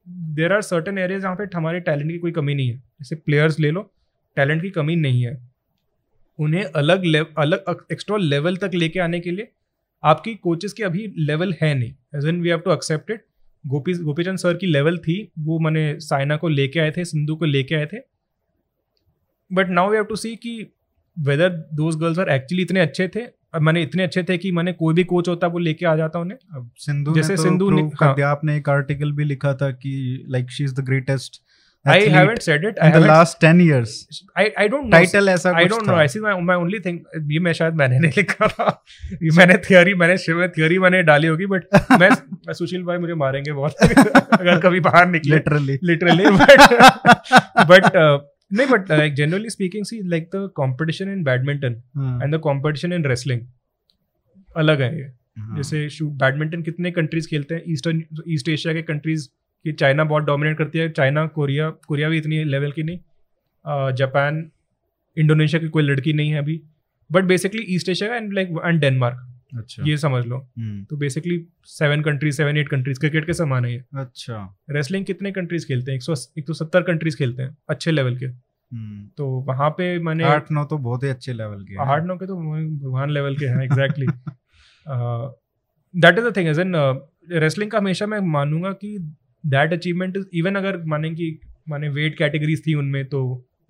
there 0.09 0.53
are 0.53 0.63
certain 0.63 0.99
areas 0.99 1.23
जहाँ 1.23 1.37
पे 1.37 1.45
हमारे 1.57 1.81
टैलेंट 1.81 2.11
की 2.11 2.19
कोई 2.19 2.33
कमी 2.33 2.55
नहीं 2.55 2.69
है। 2.69 2.77
जैसे 2.77 3.17
प्लेयर्स 3.17 3.59
ले 3.61 3.71
लो 3.71 3.81
टैलेंट 4.37 4.63
की 4.63 4.71
कमी 4.71 4.97
नहीं 4.97 5.25
है। 5.27 5.37
उन्हें 6.39 6.65
अलग 6.65 7.05
लेव 7.05 7.27
अलग 7.39 7.87
एक्स्ट्रा 7.93 8.17
लेवल 8.17 8.57
तक 8.57 8.71
लेके 8.75 9.01
आने 9.01 9.21
के 9.21 9.31
लिए 9.31 9.49
आपकी 10.03 10.35
कोचेस 10.35 10.73
की 10.73 10.83
अभी 10.83 11.07
लेवल 11.19 11.55
है 11.63 11.75
नहीं। 11.75 11.95
As 12.17 12.27
an 12.27 12.41
we 12.41 12.49
have 12.49 12.59
to 12.59 12.73
accept 12.73 13.11
it 13.11 13.25
Gopi, 13.65 13.93
Gopichand 13.95 14.39
sir 14.39 14.57
की 14.57 14.67
लेवल 14.67 14.99
थी, 14.99 15.33
वो 15.39 15.59
मैंने 15.59 16.01
साइना 16.01 16.37
को 16.37 16.49
लेके 16.49 16.81
आए 16.81 16.91
थे, 16.91 17.05
सिंधु 17.05 17.37
को 17.37 17.45
लेके 17.45 17.75
आए 17.75 17.87
थे। 17.87 17.99
But 19.51 19.69
now 19.69 19.91
we 19.91 19.97
have 19.97 20.05
to 20.05 20.17
see 20.17 20.37
कि 20.37 20.73
whether 21.19 21.49
those 21.49 21.97
girls 21.97 22.19
are 22.19 22.29
actually 22.29 22.63
इतने 22.63 22.81
अच्छे 22.81 23.09
थे 23.09 23.21
मैंने 23.61 23.83
इतने 23.83 24.03
अच्छे 24.03 24.23
थे 24.23 24.39
कि 24.39 24.53
मैंने 24.53 24.73
कोई 24.73 24.95
भी 24.95 25.05
कोच 25.05 25.29
होता 25.29 25.47
वो 25.47 25.59
लेके 25.59 25.87
आ 25.87 25.97
जाता 25.97 26.19
उन्हें। 26.19 26.39
अब 26.55 26.71
सिंधु 26.77 27.15
जैसे 27.15 27.37
तो 27.37 27.43
सिंधु 27.43 27.71
ने- 27.71 27.91
कर 27.99 28.07
हाँ। 28.07 28.15
दिया। 28.15 28.29
आपने 28.29 28.57
एक 28.57 28.69
आर्टिकल 28.69 29.13
भी 29.13 29.25
लिखा 29.25 29.55
था 29.55 29.71
कि 29.71 30.25
like 30.29 30.51
she 30.51 30.65
is 30.65 30.75
the 30.75 30.85
greatest 30.85 31.43
I 31.89 32.07
haven't 32.07 32.39
said 32.39 32.65
it 32.65 32.75
in 32.85 32.91
the 32.91 32.97
last 32.97 33.45
10 33.45 33.61
years 33.61 34.23
I 34.39 34.45
I 34.59 34.69
don't 34.69 34.85
know 34.85 34.91
title 34.91 35.29
ऐसा 35.29 35.53
डोंट 35.53 35.83
नो 35.83 35.93
था। 35.93 36.05
ऐसी 36.05 36.21
मैं 36.21 36.55
ओनली 36.55 36.81
थिंग 36.81 36.99
ये 37.33 37.39
मैं 37.39 37.53
शायद 37.53 37.75
मैंने 37.75 37.99
नहीं 37.99 38.13
लिखा 38.17 38.49
था। 38.49 38.85
ये 39.13 39.31
मैंने 39.37 39.55
थियोरी 39.55 39.95
मैंने 39.95 40.19
शिव 40.19 40.47
थियोरी 40.49 40.79
मैंने 40.79 41.03
डाली 41.03 41.27
होगी 41.27 41.47
बट 41.47 41.65
मैं 42.01 42.11
सुशील 42.53 42.83
भाई 42.83 42.99
मुझे 42.99 43.15
मारेंगे 43.15 43.53
बहुत। 43.53 43.73
अगर 44.41 44.61
कभी 44.61 44.81
बाहर 44.81 45.09
निकले। 45.09 45.35
लिटरली 45.35 45.79
लिटरली 45.85 46.25
बट 46.25 46.61
बट 47.71 47.97
नहीं 48.51 48.67
but 48.67 48.91
like 48.91 49.15
generally 49.15 49.51
speaking 49.51 49.85
see 49.85 50.01
like 50.09 50.29
the 50.35 50.49
competition 50.57 51.09
in 51.09 51.23
badminton 51.25 51.73
and 52.23 52.35
the 52.35 52.39
competition 52.39 52.93
in 52.93 53.05
wrestling 53.05 53.41
अलग 54.57 54.81
है 54.83 54.95
ये। 54.99 55.11
हाँ। 55.39 55.57
जैसे 55.57 55.89
शूट 55.91 56.13
बैडमिंटन 56.13 56.63
कितने 56.63 56.91
कंट्रीज़ 56.91 57.29
खेलते 57.29 57.55
हैं? 57.55 57.63
ईस्टर्न 57.69 58.03
ईस्ट 58.29 58.49
एशिया 58.49 58.75
के 58.75 58.83
कंट्रीज़ 58.83 59.29
की 59.65 59.73
चाइना 59.73 60.05
बहुत 60.05 60.25
डोमिनेट 60.25 60.59
करती 60.59 60.79
है। 60.79 60.89
चाइना 60.91 61.27
कोरिया 61.27 61.71
कोरिया 61.89 62.09
भी 62.09 62.19
इतनी 62.19 62.43
लेवल 62.45 62.73
की 62.73 62.83
नहीं। 62.83 62.99
जापान 63.95 64.51
इंडोनेशिया 65.17 65.61
की 65.61 65.69
कोई 65.69 65.83
लड़की 65.83 66.13
नहीं 66.13 66.31
है 66.31 66.39
अभी। 66.39 66.61
But 67.11 67.25
basically 67.25 67.63
east 67.75 67.89
Asia 67.89 68.15
and 68.15 68.33
like 68.35 68.49
and 68.65 68.81
Denmark 68.81 69.25
अच्छा। 69.53 69.83
ये 69.87 69.97
समझ 69.97 70.25
लो। 70.27 70.37
हम्म, 70.37 70.83
तो 70.85 70.97
basically 70.97 71.41
seven 71.69 72.03
countries 72.03 72.37
seven 72.37 72.57
eight 72.57 72.69
countries 72.69 73.01
cricket 73.01 73.27
के 73.27 73.33
समान 73.35 73.65
है 73.65 73.73
ये। 73.73 73.83
अच्छा। 73.95 74.43
रेसलिंग 74.71 75.05
कितने 75.05 75.33
कंट्रीज़ 75.33 75.67
खेलते 75.67 75.91
हैं? 75.91 75.97
एक 75.97 76.03
सौ 76.03 76.15
एक 76.39 76.47
सौ 76.47 76.53
सत्तर 76.55 76.83
कंट्रीज़ 76.83 77.17
खेलते 77.17 77.43
हैं 77.43 77.57
अच्छे 77.71 77.91
लेवल 77.91 78.17
के। 78.19 78.27
हम्म, 78.27 79.07
तो 79.17 79.27
वहाँ 79.47 79.71
पे 79.71 79.99
मैंने 79.99 80.25
आठ 80.25 80.51
नौ 80.53 80.65
तो 80.65 80.79
बहुत 80.79 81.05
ही 81.05 81.09
अच्छे 81.09 81.33
लेवल 81.33 81.65
के 81.65 81.77
आठ 81.83 82.05
नौ 82.05 82.17
के 82.17 82.27
तो 82.27 82.37
भगवान 82.37 83.11
लेवल 83.11 83.37
के 83.37 83.47
हैं 83.47 83.63
exactly 83.65 84.07
that 85.95 86.19
is 86.19 86.25
the 86.27 86.37
thing 86.37 86.49
as 86.49 86.59
an 86.59 86.73
wrestling 87.35 87.71
का 87.71 87.79
हमेशा 87.79 88.07
मैं 88.07 88.19
मानूँगा 88.29 88.73
कि 88.75 88.97
दैट 89.45 89.73
अचीवमेंट 89.73 90.17
इज़ 90.17 90.27
इवन 90.35 90.55
अगर 90.55 90.83
माने 90.85 91.11
कि 91.11 91.39
माने 91.69 91.89
वेट 91.91 92.19
कैटेगरीज 92.19 92.67
थी 92.67 92.75
उनमें 92.75 93.05
तो 93.09 93.21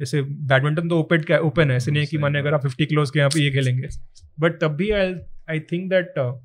जैसे 0.01 0.23
बैडमिंटन 0.23 0.89
तो 0.89 0.99
ओपन 1.01 1.35
ओपन 1.37 1.71
है 1.71 1.77
ऐसे 1.77 1.91
नहीं 1.91 2.03
है 2.03 2.07
कि 2.07 2.19
माने 2.19 2.39
अगर 2.39 2.55
आप 2.55 2.63
फिफ्टी 2.63 2.87
किलोज 2.87 3.11
के 3.11 3.19
यहाँ 3.19 3.31
पे 3.31 3.41
ये 3.41 3.51
खेलेंगे। 3.51 3.89
बट 4.41 4.61
तब 4.61 4.77
भी 4.77 4.91
आई 4.91 5.15
आई 5.51 5.61
थिंक 5.61 5.91
दैट 5.91 6.41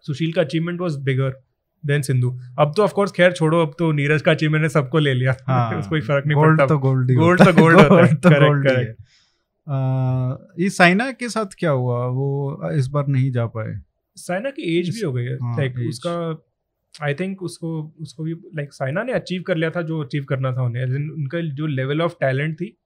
सुशील 0.00 0.32
का 0.32 0.40
achievement 0.40 0.80
was 0.80 0.98
bigger 0.98 1.42
than 1.86 2.02
Sindhu 2.02 2.40
अब 2.58 2.72
तो 2.76 2.82
ऑफकोर्स 2.82 3.12
खैर 3.12 3.32
छोड़ो 3.32 3.62
अब 3.62 3.74
तो 3.78 3.92
नीरज 3.92 4.22
का 4.22 4.30
अचीवमेंट 4.30 4.62
ने 4.62 4.68
सबको 4.68 4.98
ले 4.98 5.14
लिया। 5.14 5.36
हाँ, 5.46 5.82
कोई 5.88 6.00
फ़र्क 6.00 6.26
नहीं 6.26 6.36
पड़ता। 6.36 6.66
तो 6.66 6.78
गोल्ड 6.78 7.12
गोल्ड 7.12 7.44
तो 7.44 7.52
गोल्ड 7.52 7.80
होता 7.80 8.06
है। 8.06 8.14
तो 8.14 8.28
करेक्ट 8.28 8.46
गोल्ड 8.46 8.70
ही 8.70 8.76
है। 8.76 8.84
करेक्ट 8.84 10.60
ये 10.60 10.70
साइना 10.70 11.12
के 11.12 11.28
साथ 11.28 11.46
क्या 11.58 11.70
हुआ? 11.70 12.06
वो 12.06 12.60
इस 12.72 12.86
बार 12.86 13.06
नहीं 13.06 13.32
जा 13.32 13.46
पाए। 13.46 13.80
साइना 14.16 14.50
की 14.50 14.78
एज 14.78 14.94
भी 14.94 15.00
हो 15.00 15.12
गई 15.12 15.24
है। 15.24 15.34
हाँ, 15.34 15.56
लाइक 15.56 15.74
age. 15.74 15.88
उसका 15.88 16.44
आई 17.02 17.14
थिंक 17.14 17.42
उसको 17.42 17.94
उसको 18.00 18.22
भी 18.22 18.32
लाइक 18.32 18.72
साइना 18.72 19.02
ने 19.02 19.12
अचीव 19.12 19.42
कर 19.42 19.56
लिया 19.56 19.70
था 19.70 19.82
जो 19.82 20.04
अचीव 20.04 20.24
करना 20.24 20.52
था 20.52 20.62
उन्हें। 20.62 20.84
उनका 20.84 21.40
जो 21.40 21.66
लेवल 21.66 22.02
ऑफ़ 22.02 22.14
टैलेंट 22.20 22.54
थी 22.54 22.76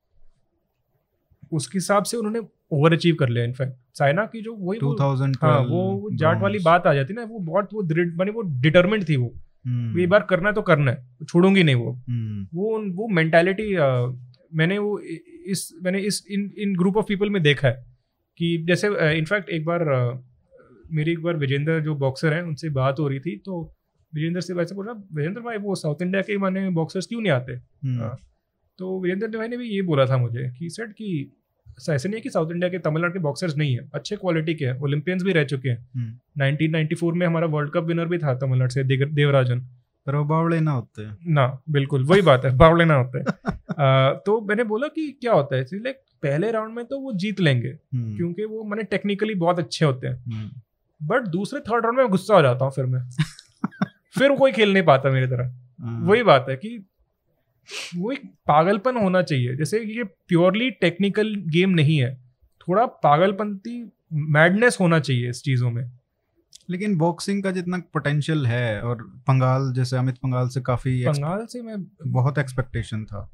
उसके 1.52 1.78
हिसाब 1.78 2.04
से 2.04 2.16
उन्होंने 2.16 2.40
ओवर 2.72 2.92
अचीव 2.92 3.14
कर 3.14 3.28
लिया 3.28 3.44
इनफैक्ट 3.44 3.74
साइना 3.98 4.24
की 4.26 4.40
जो 4.42 4.54
वही 4.54 4.78
वो- 4.78 4.96
2012 4.98 5.50
हाँ 5.52 5.60
वो 5.60 6.08
जाट 6.12 6.40
वाली 6.42 6.58
बात 6.58 6.86
आ 6.86 6.94
जाती 6.94 7.14
ना 7.14 7.24
वो 7.24 7.38
बहुत 7.38 7.68
वो 7.74 7.82
दृढ़ 7.82 8.14
माने 8.16 8.30
वो 8.30 8.42
डिटर्मेंट 8.42 9.08
थी 9.08 9.16
वो। 9.16 9.32
हम्म, 9.66 9.98
ये 10.00 10.06
बार 10.06 10.22
करना 10.30 10.48
है 10.48 10.54
तो 10.54 10.62
करना 10.62 10.90
है 10.90 11.24
छोड़ूँगी 11.28 11.62
नहीं 11.62 11.74
वो। 11.74 11.92
हम्म, 12.08 12.46
वो 12.54 12.78
वो 12.94 13.08
मेंटालिटी 13.08 13.74
मैंने 14.56 14.78
वो 14.78 14.98
इस 15.46 15.68
मैंने 15.82 15.98
इस 16.00 16.26
इन 16.30 16.50
इन 16.58 16.76
ग्रुप 16.76 16.96
ऑफ़ 16.96 17.06
पीपल 17.06 17.30
में 17.30 17.42
देखा 17.42 17.68
है 17.68 17.84
कि 18.38 18.64
जैसे 18.68 18.88
इनफैक्ट 19.18 19.50
एक 19.50 19.64
बार 19.64 19.84
मेरी 20.92 21.12
एक 21.12 21.22
बार 21.22 21.36
विजेंद्र 21.36 21.80
जो 21.80 21.94
बॉक्सर 21.94 22.32
हैं 22.32 22.42
उनसे 22.42 22.68
बात 22.70 22.98
हो 22.98 23.08
रही 23.08 23.20
थी 23.20 23.36
तो 23.36 23.60
विजेंद्र 24.14 24.40
से 24.40 24.54
वैसे 24.54 24.74
बोला 24.74 24.92
विजेंद्र 25.14 25.40
भाई 25.40 25.56
वो 25.56 25.74
साउथ 25.74 26.02
इंडिया 26.02 26.22
के 26.22 26.38
माने 26.38 26.70
बॉक्सर्स 26.70 27.06
क्यों 27.06 27.20
नहीं 27.20 27.32
आते? 27.32 27.52
हम्म, 27.52 28.00
हाँ। 28.00 28.16
तो 28.78 29.00
वीरेंद्र 29.00 29.38
भाई 29.38 29.48
ने 29.48 29.56
भी 29.56 29.68
ये 29.68 29.82
बोला 29.82 30.06
था 30.06 30.16
मुझे 30.16 30.48
कि 30.58 30.68
सेट 30.70 30.92
कि 30.92 31.32
ऐसे 31.90 32.08
नहीं 32.08 32.16
है 32.16 32.20
कि 32.20 32.30
साउथ 32.30 32.50
इंडिया 32.50 32.70
के 32.70 32.78
तमिलनाडु 32.78 33.12
के 33.12 33.18
बॉक्सर्स 33.18 33.56
नहीं 33.56 33.76
है। 33.76 33.90
अच्छे 33.94 34.16
क्वालिटी 34.16 34.54
के 34.54 34.64
हैं। 34.64 34.80
ओलंपियंस 34.80 35.22
भी 35.22 35.32
रह 35.32 35.44
चुके 35.44 35.68
हैं। 35.68 35.88
हम्म। 35.94 36.44
1994 36.44 37.12
में 37.12 37.26
हमारा 37.26 37.46
वर्ल्ड 37.46 37.70
कप 37.70 37.84
विनर 37.84 38.04
भी 38.04 38.18
था 38.18 38.34
तमिलनाडु 38.34 38.70
से 38.70 39.06
देवराजन। 39.06 39.60
पर 40.06 40.14
वो 40.14 40.24
बावड़े 40.24 40.60
ना 40.60 40.70
होते। 40.70 41.02
हैं। 41.02 41.18
ना 41.26 41.58
बिल्कुल 41.70 42.04
वही 42.04 42.22
बात 42.22 42.44
है 42.44 42.56
बावले 42.56 42.84
ना 42.84 42.94
होते। 42.94 43.18
हैं 43.80 44.14
तो 44.26 44.40
मैंने 44.40 44.64
बोला 44.64 44.86
कि 44.88 45.18
क्या 45.20 45.32
होता 45.32 45.56
है? 45.56 45.62
लाइक 45.74 45.96
पहले 46.22 46.50
राउंड 46.50 46.74
में 46.74 46.84
तो 46.84 47.00
वो 47.00 47.12
जीत 47.12 47.40
लेंगे 47.40 47.68
हम्म, 47.68 48.16
क्योंकि 48.16 48.44
वो 48.44 48.64
मैंने 48.64 48.82
टेक्निकली 48.82 49.34
बहुत 49.34 49.58
अच्छे 49.58 49.84
होते 49.84 50.06
हैं। 50.06 50.24
हम्म, 50.32 50.50
बट 51.06 51.22
दूसरे 51.22 51.60
थर्ड 51.60 51.84
राउंड 51.84 51.98
में 51.98 52.08
गुस्सा 52.08 52.34
हो 52.34 52.42
जाता 52.42 52.64
हूँ 52.64 52.72
फिर 52.72 52.86
मैं। 52.86 53.08
फिर 54.18 54.36
कोई 54.36 54.52
खेल 54.52 54.72
नहीं 54.72 54.82
पाता 54.82 55.10
मेरी 55.10 55.26
तरह। 55.26 55.44
हाँ, 55.80 56.00
वही 56.00 56.22
बात 56.22 56.46
है 56.48 56.56
कि 56.56 56.86
वो 57.96 58.12
एक 58.12 58.22
पागलपन 58.24 58.96
होना 58.96 59.22
चाहिए। 59.22 59.56
जैसे 59.56 59.78
ये 59.78 60.04
प्योरली 60.04 60.70
टेक्निकल 60.70 61.34
गेम 61.34 61.70
नहीं 61.70 61.98
है। 61.98 62.14
थोड़ा 62.68 62.86
पागलपंती 62.86 63.90
मैडनेस 64.12 64.78
होना 64.80 65.00
चाहिए 65.00 65.30
इस 65.30 65.42
चीज़ों 65.42 65.70
में। 65.70 65.90
लेकिन 66.70 66.98
बॉक्सिंग 66.98 67.42
का 67.42 67.50
जितना 67.50 67.78
पोटेंशियल 67.78 68.46
है 68.46 68.80
और 68.80 69.02
पंगाल 69.02 69.72
जैसे 69.72 69.96
अमित 69.96 70.14
पंगाल 70.14 70.48
से 70.48 70.60
काफ़ी 70.60 71.04
पंगाल 71.06 71.46
से 71.46 71.62
मैं 71.62 71.86
बहुत 72.06 72.38
एक्सपेक्टेशन 72.38 73.04
था। 73.04 73.30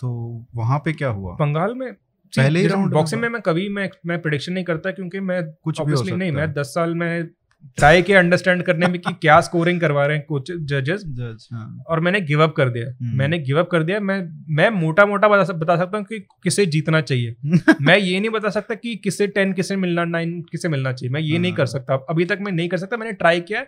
तो 0.00 0.10
वहाँ 0.54 0.78
पे 0.78 0.92
क्या 0.92 1.08
हुआ? 1.08 1.34
पंगाल 1.34 1.74
में 1.74 1.92
पहले 1.92 2.60
ही 2.60 2.66
राउंड 2.66 2.92
बॉक्सिंग 2.92 3.22
में 3.22 3.28
मैं 3.28 3.42
कभी 3.42 3.68
मैं 3.68 3.90
मैं 4.06 4.22
प्रिडिक्शन 4.22 4.52
नहीं 4.52 4.64
करता 4.64 4.90
क्योंकि 4.90 5.20
मैं 5.20 5.52
कुछ 5.52 5.80
भी 5.80 6.12
नहीं 6.12 6.32
मैं 6.32 6.52
दस 6.52 6.66
साल 6.66 6.94
में 6.94 7.28
ट्राई 7.76 8.02
किया 8.02 8.18
अंडरस्टैंड 8.18 8.62
करने 8.62 8.86
में 8.86 9.00
कि 9.00 9.12
क्या 9.12 9.40
स्कोरिंग 9.40 9.80
करवा 9.80 10.06
रहे 10.06 10.16
हैं 10.16 10.26
कोच 10.26 10.52
जजेस 10.52 11.02
जज 11.06 11.48
हाँ। 11.52 11.84
और 11.88 12.00
मैंने 12.00 12.20
गिव 12.20 12.42
अप 12.42 12.54
कर 12.56 12.68
दिया। 12.68 12.86
हम्म। 12.86 13.18
मैंने 13.18 13.38
गिव 13.38 13.58
अप 13.58 13.68
कर 13.70 13.82
दिया। 13.82 14.00
मैं 14.00 14.44
मैं 14.48 14.70
मोटा 14.70 15.06
मोटा 15.06 15.28
बता, 15.28 15.52
बता 15.52 15.76
सकता 15.76 15.98
हूँ 15.98 16.04
कि 16.04 16.18
किसे 16.18 16.66
जीतना 16.66 17.00
चाहिए। 17.00 17.36
मैं 17.82 17.98
ये 17.98 18.20
नहीं 18.20 18.30
बता 18.30 18.48
सकता 18.48 18.74
कि 18.74 18.96
किसे 18.96 19.26
टेन 19.26 19.52
किसे 19.52 19.76
मिलना 19.76 20.04
नाइन 20.04 20.42
किसे 20.42 20.68
मिलना 20.68 20.92
चाहिए। 20.92 21.12
मैं 21.12 21.20
ये 21.20 21.38
नहीं 21.38 21.52
कर 21.52 21.62
हाँ। 21.62 21.66
सकता। 21.66 21.94
अभी 21.94 22.24
तक 22.24 22.38
मैं 22.40 22.52
नहीं 22.52 22.68
कर 22.68 22.76
सकता। 22.76 22.96
मैंने 22.96 23.12
ट्राई 23.12 23.40
किया 23.40 23.64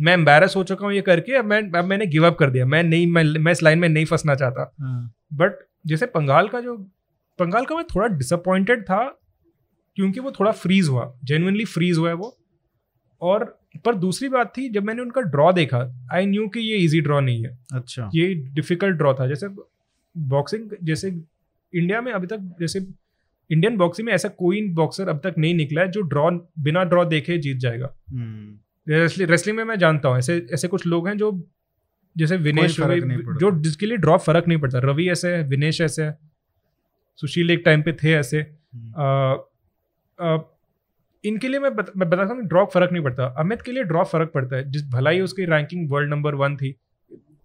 मैं 0.00 0.12
एम्बेरस 0.12 0.56
हो 0.56 0.64
चुका 0.64 0.86
हूँ 0.86 0.94
ये 0.94 1.00
करके। 1.00 1.36
अब 1.36 1.44
मैं 1.44 1.70
अब 1.70 1.84
मैंने 1.84 2.06
गिव 2.06 2.26
अप 2.26 2.36
कर 2.38 2.50
दिया। 2.50 2.66
मैं 2.66 2.82
नहीं 2.82 3.06
मैं, 3.06 3.24
मैं 3.24 3.52
इस 3.52 3.62
लाइन 3.62 3.78
में 3.78 3.88
नहीं 3.88 4.04
फंसना 4.04 4.34
चाहता। 4.34 4.74
हाँ, 4.80 5.14
बट 5.32 5.52
जैसे 5.86 6.06
पंगाल 6.06 6.48
का 6.48 6.60
जो 6.60 6.76
पंगाल 7.38 7.64
का 7.64 7.74
मैं 7.74 7.84
थोड़ा 7.84 8.08
डिसअपॉइंटेड 8.08 8.82
था 8.82 9.20
क्योंकि 9.96 10.20
वो 10.20 10.30
थोड़ा 10.30 10.50
फ्रीज 10.50 10.88
हुआ। 10.88 11.18
जेनुइनली 11.24 11.64
फ्रीज 11.64 11.98
हुआ 11.98 12.08
है 12.08 12.14
वो। 12.14 12.36
और 13.20 13.44
पर 13.84 13.94
दूसरी 13.94 14.28
बात 14.28 14.52
थी 14.56 14.68
जब 14.68 14.84
मैंने 14.84 15.02
उनका 15.02 15.20
ड्रॉ 15.20 15.52
देखा 15.52 15.78
आई 16.12 16.26
न्यू 16.26 16.48
कि 16.48 16.60
ये 16.60 16.76
इजी 16.76 17.00
ड्रॉ 17.00 17.20
नहीं 17.20 17.44
है। 17.44 17.58
अच्छा। 17.74 18.10
ये 18.14 18.34
डिफ़िकल्ट 18.34 18.96
ड्रॉ 18.96 19.14
था। 19.14 19.26
जैसे 19.26 19.48
बॉक्सिंग 20.16 20.70
जैसे 20.84 21.08
इंडिया 21.72 22.00
में 22.00 22.12
अभी 22.12 22.26
तक 22.26 22.56
जैसे 22.60 22.86
इंडियन 23.50 23.76
बॉक्सिंग 23.76 24.06
में 24.06 24.12
ऐसा 24.14 24.28
कोई 24.28 24.68
बॉक्सर 24.68 25.08
अब 25.08 25.20
तक 25.24 25.34
नहीं 25.38 25.54
निकला 25.54 25.82
है 25.82 25.90
जो 25.90 26.00
ड्रॉ 26.02 26.30
बिना 26.58 26.84
ड्रॉ 26.84 27.04
देखे 27.04 27.38
जीत 27.38 27.56
जाएगा। 27.56 27.94
हम्म, 28.10 28.58
रेसलिंग 29.24 29.56
में 29.56 29.64
मैं 29.64 29.78
जानता 29.78 30.08
हूँ 30.08 30.18
ऐसे 30.18 30.46
ऐसे 30.52 30.68
कुछ 30.68 30.86
लोग 30.86 31.08
हैं 31.08 31.16
जो 31.18 31.32
जैसे 32.16 32.36
विनेश। 32.36 32.76
जो 32.80 33.50
जिसके 33.60 33.86
लिए 33.86 33.96
ड्रॉ 33.96 34.16
फ़र्क 34.18 34.48
नहीं 34.48 34.58
पड़ता। 34.58 34.78
रवि 34.78 35.08
ऐसे 35.10 35.34
है 35.36 35.42
विनेश 35.48 35.80
ऐसे 35.80 36.02
है 36.02 36.18
सुशील 37.18 37.50
एक 37.50 37.62
टाइम 37.64 37.82
पे 37.82 37.92
थे 37.92 38.12
ऐसे। 38.12 38.38
हम्म, 38.38 38.94
आ, 38.96 39.34
आ, 40.20 40.36
इनके 41.24 41.48
लिए 41.48 41.60
मैं 41.60 41.76
बता, 41.76 41.92
मैं 41.96 42.10
बता 42.10 42.22
सकता 42.22 42.34
हूँ 42.34 42.42
ड्रॉ 42.42 42.64
फ़र्क 42.64 42.92
नहीं 42.92 43.02
पड़ता। 43.02 43.24
अमित 43.24 43.62
के 43.62 43.72
लिए 43.72 43.84
ड्रॉप 43.84 44.06
फ़र्क 44.06 44.30
पड़ता 44.34 44.56
है। 44.56 44.70
जिस 44.70 44.90
भलाई 44.90 45.20
उसकी 45.20 45.44
रैंकिंग 45.44 45.90
वर्ल्ड 45.90 46.10
नंबर 46.10 46.34
वन 46.34 46.56
थी 46.56 46.74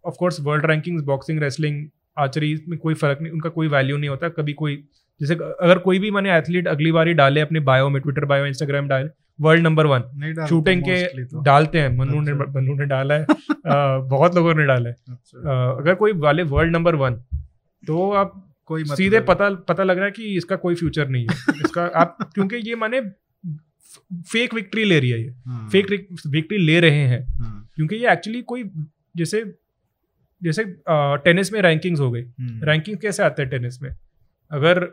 of 0.05 0.15
course 0.19 0.41
world 0.41 0.65
ranking 0.65 1.01
boxing 1.01 1.39
wrestling 1.39 1.87
archery 2.17 2.63
में 2.69 2.79
कोई 2.79 2.93
फ़र्क 2.93 3.21
नहीं 3.21 3.33
उनका 3.33 3.49
कोई 3.49 3.67
वैल्यू 3.67 3.97
नहीं 3.97 4.09
होता। 4.09 4.29
कभी 4.29 4.53
कोई 4.53 4.83
जैसे 5.21 5.33
अगर 5.35 5.77
कोई 5.77 5.99
भी 5.99 6.11
मैंने 6.11 6.37
एथलीट 6.37 6.67
अगली 6.67 6.91
बार 6.91 7.07
ही 7.07 7.13
डाले 7.13 7.41
अपने 7.41 7.59
बायो 7.59 7.89
में 7.89 8.01
ट्विटर 8.01 8.25
बायो 8.25 8.45
इंस्टाग्राम 8.45 8.87
डाले 8.87 9.09
वर्ल्ड 9.41 9.63
नंबर 9.63 9.85
वन 9.85 9.99
शूटिंग 10.49 10.81
के 10.81 11.25
तो। 11.25 11.41
डालते 11.41 11.79
हैं 11.79 11.97
मनु 11.97 12.21
ने 12.21 12.31
अच्छा। 12.31 12.59
मनु 12.59 12.75
ने 12.75 12.85
डाला 12.85 13.15
है। 13.15 13.21
आ, 13.67 13.97
बहुत 13.97 14.35
लोगों 14.35 14.53
ने 14.55 14.65
डाला 14.65 14.89
है। 14.89 14.95
अच्छा, 15.09 15.51
आ, 15.51 15.77
अगर 15.77 15.95
कोई 15.95 16.13
वाले 16.13 16.43
वर्ल्ड 16.43 16.71
नंबर 16.71 16.95
वन 16.95 17.15
तो 17.87 18.11
आप 18.11 18.55
कोई 18.65 18.83
सीधे 18.83 19.19
पता 19.19 19.49
पता 19.49 19.83
लग 19.83 19.95
रहा 19.95 20.05
है 20.05 20.11
कि 20.11 20.35
इसका 20.35 20.55
कोई 20.55 20.75
फ्यूचर 20.75 21.07
नहीं 21.07 21.27
है। 21.31 21.35
इसका 21.65 21.85
आप 21.85 22.17
क्योंकि 22.33 22.55
ये 22.55 22.75
माने 22.75 23.01
फेक 24.31 24.53
विक्ट्री 24.53 24.83
ले 24.83 24.99
रही 24.99 25.09
है 25.09 25.21
ये। 25.21 25.33
हाँ, 25.45 25.69
फेक 25.69 25.91
विक्ट्री 26.27 26.57
ले 26.57 26.79
रहे 26.79 27.07
हैं। 27.07 27.25
हाँ, 27.37 27.69
क्योंकि 27.75 27.95
ये 27.95 28.11
एक्चुअली 28.11 28.41
कोई 28.41 28.63
जैसे 29.17 29.43
जैसे 30.43 30.63
टेनिस 30.89 31.51
में 31.53 31.61
रैंकिंग्स 31.61 31.99
हो 31.99 32.11
गई। 32.11 32.21
हम्म, 32.21 32.63
रैंकिंग 32.63 32.97
कैसे 32.97 33.23
आते 33.23 33.41
हैं 33.41 33.51
टेनिस 33.51 33.81
में? 33.81 33.89
अगर 34.51 34.87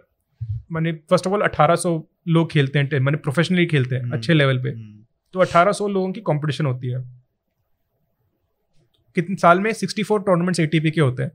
माने 0.72 0.92
फ़र्स्ट 0.92 1.26
ऑफ़ 1.26 1.34
ऑल 1.34 1.42
1800 1.42 2.08
लोग 2.28 2.50
खेलते 2.50 2.78
हैं 2.78 3.00
माने 3.00 3.16
प्रोफेशनली 3.16 3.66
खेलते 3.66 3.94
हैं 3.94 4.02
हम्म, 4.02 4.12
अच्छे 4.12 4.34
लेवल 4.34 4.62
पे। 4.62 4.70
हम्म, 4.70 5.04
तो 5.34 5.40
1800 5.40 5.88
लोगों 5.88 6.12
की 6.12 6.20
कंपटीशन 6.20 6.66
होती 6.66 6.88
है। 6.88 7.00
कितने 9.14 9.36
साल 9.36 9.60
में 9.60 9.72
64 9.72 10.18
टूर्नामेंट्स 10.26 10.60
एटीपी 10.60 10.90
के 10.90 11.00
होते 11.00 11.22
हैं। 11.22 11.32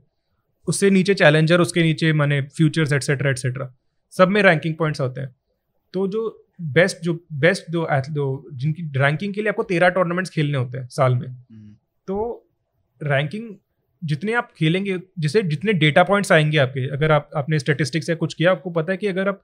उससे 0.68 0.90
नीचे 0.90 1.14
चैलेंजर 1.14 1.60
उसके 1.60 1.82
नीचे 1.82 2.12
मैंने 2.12 2.40
फ्यूचर्स 2.56 2.92
एटसेट्रा 2.92 3.30
एटसेट्रा 3.30 3.72
सब 4.12 4.28
में 4.28 4.42
रैंकिंग 4.42 4.74
पॉइंट्स 4.76 5.00
होते 5.00 5.20
हैं। 5.20 5.34
तो 5.94 6.06
जो 6.08 6.47
बेस्ट 6.60 6.96
जो 7.02 7.26
बेस्ट 7.32 7.70
जो 7.70 7.86
दो 8.10 8.48
जिनकी 8.52 8.82
रैंकिंग 8.96 9.34
के 9.34 9.40
लिए 9.40 9.48
आपको 9.48 9.62
तेरह 9.62 9.88
टूर्नामेंट्स 9.88 10.30
खेलने 10.30 10.58
होते 10.58 10.78
हैं 10.78 10.88
साल 10.88 11.14
में। 11.14 11.28
हम्म, 11.28 11.74
तो 12.06 12.48
रैंकिंग 13.02 13.54
जितने 14.04 14.32
आप 14.32 14.52
खेलेंगे 14.56 14.98
जैसे 15.18 15.42
जितने 15.42 15.72
डेटा 15.72 16.02
पॉइंट्स 16.02 16.32
आएँगे 16.32 16.58
आपके 16.58 16.88
अगर 16.90 17.12
आप 17.12 17.30
आपने 17.36 17.58
स्टेटिस्टिक्स 17.58 18.10
या 18.10 18.16
कुछ 18.16 18.34
किया 18.34 18.50
आपको 18.50 18.70
पता 18.70 18.92
है 18.92 18.96
कि 18.96 19.06
अगर 19.06 19.28
आप 19.28 19.42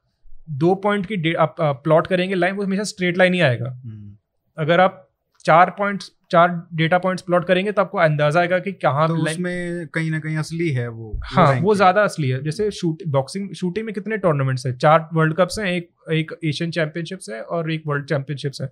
दो 0.51 0.75
पॉइंट 0.75 1.07
की 1.07 1.35
आप 1.35 1.57
प्लॉट 1.61 2.07
करेंगे 2.07 2.35
लाइन 2.35 2.55
वो 2.55 2.65
हमेशा 2.65 2.83
स्ट्रेट 2.83 3.19
लाइन 3.19 3.35
ही 3.35 3.41
आएगा। 3.41 3.71
हम्म, 3.71 4.17
अगर 4.59 4.81
आप 4.81 5.14
चार 5.45 5.71
पॉइंट्स 5.71 6.11
चार 6.31 6.49
डेटा 6.75 6.99
पॉइंट्स 6.99 7.23
प्लॉट 7.23 7.47
करेंगे 7.47 7.73
तो 7.73 7.83
आपको 7.83 7.99
अंदाज़ा 7.99 8.41
आएगा 8.41 8.59
कि 8.59 8.73
कहाँ 8.75 9.07
तो 9.09 9.17
उसमें 9.23 9.87
कहीं 9.89 10.11
ना 10.11 10.19
कहीं 10.21 10.37
असली 10.37 10.69
है 10.71 10.87
वो 10.89 11.13
हाँ 11.25 11.53
वो। 11.61 11.75
ज़्यादा 11.75 12.03
असली 12.03 12.29
है। 12.29 12.43
जैसे 12.45 12.71
शूट 12.71 13.03
बॉक्सिंग 13.09 13.53
शूटिंग 13.55 13.87
में 13.87 13.95
कितने 13.95 14.17
टूर्नामेंट्स 14.17 14.67
है? 14.67 14.77
चार 14.77 15.09
वर्ल्ड 15.15 15.35
कप्स 15.35 15.59
हैं 15.59 15.67
एक 15.67 15.89
एक 16.13 16.33
एशियन 16.45 16.71
चैंपियनशिप्स 16.71 17.29
है 17.31 17.41
और 17.41 17.71
एक 17.73 17.83
वर्ल्ड 17.87 18.09
चैंपियनशिप्स 18.09 18.61
है। 18.61 18.69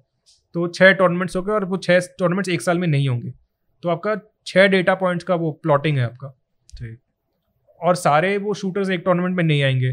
तो 0.54 0.66
छह 0.68 0.92
टूर्नामेंट्स 0.92 1.36
हो 1.36 1.42
गए 1.42 1.52
और 1.52 1.64
वो 1.64 1.76
छह 1.78 1.98
टूर्नामेंट्स 2.18 2.48
एक 2.48 2.62
साल 2.62 2.78
में 2.78 2.88
नहीं 2.88 3.08
होंगे। 3.08 3.32
तो 3.82 3.88
आपका 3.88 4.16
छह 4.46 4.66
डेटा 4.66 4.94
पॉइंट्स 4.94 5.24
का 5.24 5.34
वो 5.34 5.50
प्लॉटिंग 5.62 5.98
है 5.98 6.04
आपका। 6.04 6.28
ठीक। 6.68 6.98
और 7.80 7.94
सारे 7.96 8.36
वो 8.38 8.54
शूटर्स 8.54 8.90
एक 8.90 9.02
टूर्नामेंट 9.04 9.36
में 9.36 9.44
नहीं 9.44 9.62
आएँगे। 9.62 9.92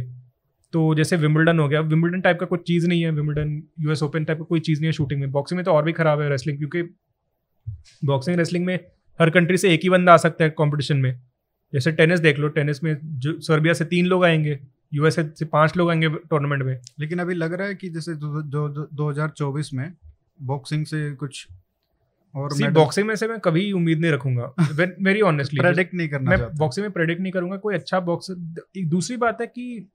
तो 0.74 0.94
जैसे 0.96 1.16
विम्बल्डन 1.18 1.60
हो 1.60 1.68
गया 1.68 1.80
विम्बल्डन 1.84 2.22
टाइप 2.22 2.40
का 2.40 2.46
कुछ 2.46 2.62
चीज़ 2.62 2.88
नहीं 2.88 3.02
है 3.04 3.12
विम्बल्डन 3.12 3.62
यूएस 3.80 4.04
ओपन 4.04 4.26
टाइप 4.26 4.40
का 4.40 4.46
कोई 4.46 4.60
चीज़ 4.60 4.80
नहीं 4.80 4.88
है 4.88 4.94
शूटिंग 4.94 5.22
में। 5.22 5.32
बॉक्सिंग 5.32 5.58
में 5.58 5.64
तो 5.66 5.72
और 5.72 5.84
भी 5.84 5.94
खराब 5.94 6.22
है 6.22 6.30
रेसलिंग 6.30 6.58
क्योंकि 6.58 6.82
बॉक्सिंग 8.06 8.38
रेसलिंग 8.38 8.66
में 8.66 8.80
हर 9.20 9.30
कंट्री 9.30 9.58
से 9.58 9.74
एक 9.74 9.80
ही 9.84 9.90
बंदा 9.90 10.14
आ 10.14 10.18
सकता 10.18 10.44
है 10.44 10.50
कॉम्पिटिशन 10.52 10.98
में। 10.98 11.12
जैसे 11.74 11.92
टेनिस 11.92 12.20
देख 12.20 12.38
लो 12.40 12.48
टेनिस 12.50 12.84
में 12.84 12.96
जो 13.02 13.40
सर्बिया 13.42 13.74
से 13.74 13.86
तीन 13.86 14.06
लोग 14.06 14.26
आएँगे 14.26 14.60
यूएसए 14.92 15.24
से 15.40 15.46
पाँच 15.48 15.78
लोग 15.78 15.90
आएँगे 15.90 16.10
टूर्नामेंट 16.10 16.64
में। 16.64 16.80
लेकिन 17.00 17.20
अभी 17.20 17.34
लग 17.34 17.54
रहा 17.54 17.68
है 17.68 17.76
कि 17.76 17.90
जैसे 17.90 18.14
दो 18.16 19.10
हज़ार 19.10 19.30
चौबीस 19.30 19.74
में 19.74 19.92
बॉक्सिंग 20.44 20.86
से 20.86 21.10
कुछ 21.16 21.48
और 22.36 22.54
सी 22.54 22.68
बॉक्सिंग 22.70 23.08
में 23.08 23.16
से 23.16 23.28
मैं 23.28 23.40
कभी 23.40 23.72
उम्मीद 23.72 24.00
नहीं 24.00 24.12
रखूँगा। 24.12 24.54
वेरी 24.80 25.22
ऑनेस्टली 25.22 25.60
प्रेडिक्ट 25.60 25.94
नहीं 25.94 26.10
करना 26.10 26.32
मैं 26.32 26.56
बॉक्सिंग 26.58 26.86
में 26.86 26.92
प्रेडिक्ट 26.94 27.22
नहीं 27.22 27.32
करूँगा 27.32 27.58
कोई 27.58 27.76
अच्छा 27.76 28.00
बॉक्स 28.02 28.32
एक 28.32 28.88
दूसरी 28.90 29.18
बात 29.18 29.42
है 29.42 29.48
कि 29.48 29.88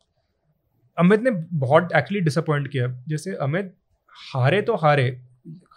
अमित 0.98 1.20
ने 1.20 1.30
बहुत 1.52 1.88
एक्चुअली 1.96 2.20
डिसअपॉइंट 2.20 2.68
किया। 2.68 3.02
जैसे 3.08 3.34
अमित 3.34 3.74
हारे 4.34 4.62
तो 4.62 4.76
हारे 4.76 5.20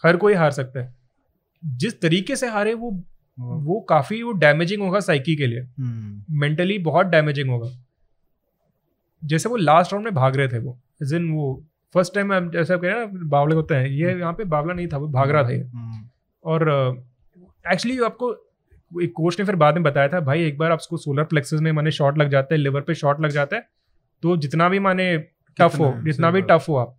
हर 0.03 0.18
कोई 0.18 0.34
हार 0.34 0.52
सकता 0.52 0.80
है। 0.80 0.95
जिस 1.65 2.02
तरीके 2.02 2.35
से 2.35 2.48
हारे 2.48 2.73
वो 2.73 2.91
वो- 3.39 3.64
वो 3.64 3.80
काफ़ी 3.80 4.23
वो 4.23 4.31
डैमेजिंग 4.31 4.81
होगा 4.81 4.99
साइकी 4.99 5.35
के 5.35 5.48
लिए। 5.48 5.60
हम्म, 5.60 6.39
मेंटली 6.39 6.80
बहुत 6.80 7.06
डैमेजिंग 7.06 7.49
होगा। 7.49 7.69
जैसे 9.26 9.49
वो 9.49 9.56
लास्ट 9.56 9.94
राउंड 9.94 10.06
में 10.06 10.15
भाग 10.15 10.35
रहे 10.35 10.48
थे 10.48 10.60
वो 10.60 10.80
जिन 11.03 11.31
वो 11.31 11.65
फ़र्स्ट 11.94 12.15
टाइम 12.15 12.52
जैसे 12.52 12.73
आप 12.73 12.81
कह 12.81 12.88
रहे 12.88 12.99
हैं 12.99 13.14
ना 13.14 13.19
बावले 13.23 13.56
होते 13.56 13.76
हैं 13.76 13.88
ये 13.88 14.19
यहाँ 14.19 14.34
पे 14.34 14.44
बावला 14.44 14.73
नहीं 14.73 14.88
था 14.88 14.98
वो 14.98 15.07
भाग 15.07 15.30
रहा 15.30 15.44
था 15.44 15.49
ये। 15.49 15.64
हम्म, 15.64 16.10
और 16.44 16.69
एक्चुअली 17.72 17.99
आपको 17.99 18.34
एक 19.02 19.14
कोच 19.15 19.39
ने 19.39 19.45
फिर 19.45 19.56
बाद 19.56 19.73
में 19.73 19.84
बताया 19.84 20.07
था 20.07 20.19
भाई 20.19 20.45
एक 20.45 20.57
बार 20.57 20.72
आपको 20.72 20.98
सोलर 20.98 21.23
प्लेक्सेस 21.23 21.61
में 21.61 21.72
मैंने 21.72 21.91
शॉट 21.91 22.18
लग 22.18 22.30
जाता 22.30 22.56
है 22.56 22.61
लिवर 22.61 22.81
पे 22.81 22.94
शॉट 22.94 23.22
लग 23.22 23.30
जाता 23.30 23.56
है 23.56 23.69
तो 24.22 24.38
जितना 24.38 24.69
भी 24.69 24.80
माने 24.80 25.18
टफ 25.60 25.80
हो 25.80 25.94
जितना 26.03 26.31
भी 26.31 26.41
टफ 26.41 26.65
हो 26.69 26.76
आप 26.76 26.94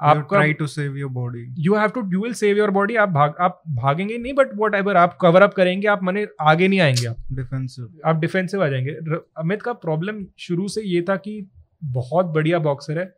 आपका 0.00 0.38
try 0.38 0.52
to 0.52 0.66
save 0.66 0.94
your 0.96 1.10
body. 1.12 1.44
You 1.58 1.74
have 1.74 1.88
to 1.88 2.12
you 2.12 2.22
will 2.22 2.32
save 2.32 2.56
your 2.56 2.70
body 2.70 2.96
आप 2.96 3.08
भाग 3.08 3.34
आप 3.40 3.62
भागेंगे 3.68 4.18
नहीं 4.18 4.32
बट 4.32 4.48
वट 4.56 4.74
एवर 4.74 4.96
आप 4.96 5.18
कवर 5.20 5.42
अप 5.42 5.54
करेंगे 5.54 5.88
आप 5.88 6.02
माने 6.02 6.26
आगे 6.40 6.68
नहीं 6.68 6.80
आएँगे 6.80 7.06
आप। 7.06 7.16
डिफेंसिव 7.32 8.00
आप 8.06 8.16
डिफेंसिव 8.16 8.64
आ 8.64 8.68
जाएँगे। 8.68 8.90
अमित 9.38 9.62
का 9.62 9.72
प्रॉब्लम 9.72 10.26
शुरू 10.38 10.68
से 10.68 10.82
ये 10.82 11.02
था 11.02 11.16
कि 11.16 11.50
बहुत 11.84 12.26
बढ़िया 12.26 12.58
बॉक्सर 12.58 12.98
है 12.98 13.14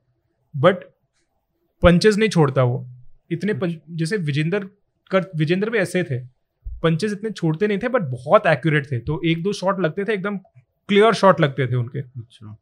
बट 0.57 0.77
पंचेस 1.83 2.17
नहीं 2.17 2.29
छोड़ता 2.29 2.63
वो। 2.63 2.89
इतने 3.31 3.55
पंच, 3.55 3.77
जैसे 3.91 4.17
विजेंद्र 4.17 4.69
कर 5.11 5.31
विजेंद्र 5.37 5.71
भी 5.71 5.79
ऐसे 5.79 6.05
थे। 6.05 6.19
पंचेस 6.83 7.13
इतने 7.13 7.31
छोड़ते 7.31 7.67
नहीं 7.67 7.79
थे 7.79 7.89
बट 7.89 8.03
बहुत 8.03 8.47
एक्यूरेट 8.47 8.93
थे। 8.93 8.99
तो 8.99 9.21
एक 9.25 9.43
दो 9.43 9.53
शॉट 9.53 9.81
लगते 9.81 10.05
थे 10.05 10.13
एकदम 10.13 10.37
क्लियर 10.89 11.13
शॉट 11.13 11.41
लगते 11.41 11.67
थे 11.67 11.77
उनके। 11.77 11.99
अच्छा। 11.99 12.57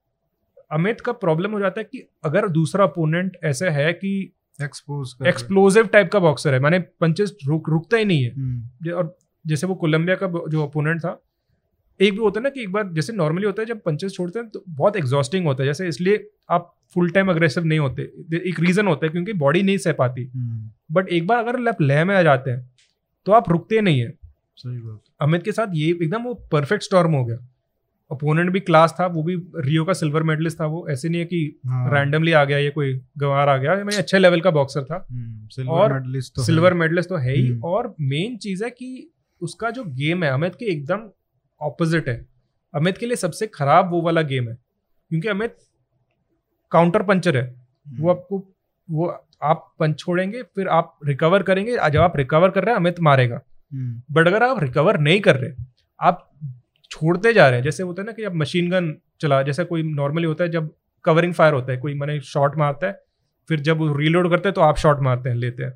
अमित 0.73 1.01
का 1.01 1.13
प्रॉब्लम 1.13 1.53
हो 1.53 1.61
जाता 1.61 1.81
है 1.81 1.85
कि 1.85 2.07
अगर 2.25 2.49
दूसरा 2.49 2.85
अपोनेंट 2.85 3.37
ऐसा 3.45 3.71
है 3.71 3.93
कि 3.93 4.13
एक्सपोज 4.59 5.75
कर 5.75 5.87
टाइप 5.87 6.11
का 6.13 6.19
बॉक्सर 6.19 6.55
है 6.55 6.61
माने 6.61 6.79
पंचेस 7.01 7.37
रुक 7.47 7.69
रुकता 7.69 7.97
ही 7.97 8.05
नहीं 8.05 8.23
है। 8.25 8.31
हम्म, 8.31 8.93
और 8.93 9.17
जैसे 9.45 9.67
वो 9.67 9.75
कोलंबिया 9.75 10.17
का 10.17 10.27
जो 10.49 10.67
अपोनेंट 10.67 11.01
था 11.01 11.21
एक 12.01 12.13
भी 12.13 12.19
होता 12.19 12.41
है 12.41 12.45
ना 12.45 12.51
कि 12.51 12.63
एक 12.63 12.73
बार 12.73 12.89
जैसे 12.93 13.13
नॉर्मली 13.13 13.47
होता 13.47 13.63
है 13.63 13.67
जब 13.67 13.81
पंचेस 13.81 14.13
छोड़ते 14.13 14.39
हैं 14.39 14.49
तो 14.49 14.63
बहुत 14.69 14.97
एग्जॉस्टिंग 14.97 15.47
होता 15.47 15.63
है 15.63 15.69
जैसे 15.69 15.89
इसलिए 15.89 16.31
आप 16.51 16.75
फुल 16.95 17.11
टाइम 17.11 17.31
अग्रेसिव 17.31 17.65
नहीं 17.65 17.79
होते। 17.79 18.03
एक 18.49 18.61
रीजन 18.61 18.87
होता 18.87 19.07
है 19.07 19.11
क्योंकि 19.11 19.33
बॉडी 19.33 19.63
नहीं 19.63 19.79
सह 19.79 19.93
पाती। 19.93 20.25
हम्म, 20.27 20.71
बट 20.93 21.09
एक 21.09 21.27
बार 21.27 21.39
अगर 21.39 21.69
आप 21.69 21.83
लय 21.83 22.05
में 22.05 22.15
आ 22.17 22.23
जाते 22.23 22.51
हैं 22.51 22.71
तो 23.27 23.33
आप 23.33 23.51
रुकते 23.51 23.81
नहीं 23.81 24.01
है। 24.01 24.11
सही 24.57 24.79
बात। 24.79 25.01
अमित 25.21 25.43
के 25.43 25.53
साथ 25.53 25.67
ये 25.75 25.91
एकदम 25.93 26.23
वो 26.23 26.35
परफेक्ट 26.53 26.85
स्टॉर्म 26.85 27.13
हो 27.13 27.25
गया। 27.25 27.37
अपोनेंट 28.13 28.51
भी 28.51 28.61
क्लास 28.61 28.97
था 29.01 29.07
वो 29.07 29.23
भी 29.23 29.37
रियो 29.57 29.85
का 29.85 29.93
सिल्वर 29.93 30.23
मेडलिस्ट 30.23 30.61
था 30.61 30.67
वो। 30.67 30.87
ऐसे 30.91 31.09
नहीं 31.09 31.21
है 31.21 31.27
कि 31.27 31.61
हाँ, 31.67 31.95
रैंडमली 31.95 32.33
आ 32.33 32.45
गया 32.45 32.59
ये 32.59 32.71
कोई 32.71 33.01
गंवार 33.19 33.49
आ 33.49 33.57
गया। 33.57 33.75
मैं 33.75 33.97
अच्छे 33.97 34.19
लेवल 34.19 34.41
का 34.41 34.51
बॉक्सर 34.51 34.85
था। 34.85 35.07
हम्म, 35.11 35.69
और 35.69 35.93
मेडलिस्ट 35.93 36.35
तो 36.37 36.43
सिल्वर 36.43 36.75
मेडलिस्ट 36.75 37.09
तो 37.09 37.17
है 37.17 37.35
ही। 37.35 37.49
हम्म। 37.49 37.63
और 37.65 37.95
मेन 38.01 38.37
चीज़ 38.37 38.65
है 38.65 38.71
कि 38.71 39.11
उसका 39.41 39.71
जो 39.71 39.85
गेम 39.85 40.25
है 40.25 40.31
अमित 40.31 40.55
के 40.55 40.65
एकदम 40.65 41.11
ऑपोजिट 41.61 42.09
है। 42.09 42.27
अमित 42.75 42.99
के 42.99 43.07
लिए 43.07 43.17
सबसे 43.17 43.47
खराब 43.47 43.91
वो 43.91 44.03
वाला 44.03 44.23
गेम 44.23 44.49
है। 44.49 44.55
क्योंकि 45.09 45.29
अमित 45.29 45.57
काउंटर 46.71 47.03
पंचर 47.03 47.37
है। 47.37 47.55
वो 47.89 48.11
आपको 48.11 48.49
वो 48.91 49.27
आप 49.43 49.75
पंच 49.79 49.99
छोड़ेंगे 49.99 50.43
फिर 50.43 50.69
आप 50.69 50.99
रिकवर 51.07 51.43
करेंगे। 51.43 51.77
जब 51.91 52.01
आप 52.01 52.17
रिकवर 52.17 52.51
कर 52.51 52.65
रहे 52.65 52.75
हैं 52.75 52.81
अमित 52.81 53.01
मारेगा। 53.01 53.41
हम्म, 53.73 54.03
बट 54.13 54.27
अगर 54.27 54.43
आप 54.43 54.63
रिकवर 54.63 54.99
नहीं 54.99 55.21
कर 55.21 55.37
रहे 55.37 55.65
आप 56.01 56.29
छोड़ते 56.93 57.33
जा 57.33 57.49
रहे 57.49 57.59
हैं। 57.59 57.65
जैसे 57.65 57.83
होता 57.83 58.03
है 58.03 58.07
ना 58.07 58.13
कि 58.13 58.23
अब 58.23 58.35
मशीन 58.35 58.71
गन 58.71 58.95
चला 59.21 59.43
जैसे 59.43 59.65
कोई 59.65 59.83
नॉर्मली 59.83 60.27
होता 60.27 60.45
है 60.45 60.51
जब 60.51 60.69
कवरिंग 61.05 61.33
फायर 61.35 61.55
होता 61.55 61.73
है 61.73 61.79
कोई 61.79 61.95
मैंने 61.95 62.21
शॉट 62.23 62.57
मारता 62.59 62.87
है 62.87 63.01
फिर 63.49 63.61
जब 63.61 63.81
रीलोड 63.99 64.29
करते 64.31 64.49
हैं 64.49 64.55
तो 64.55 64.61
आप 64.61 64.77
शॉट 64.77 65.01
मारते 65.01 65.29
हैं 65.29 65.37
लेते 65.37 65.65
हैं। 65.65 65.73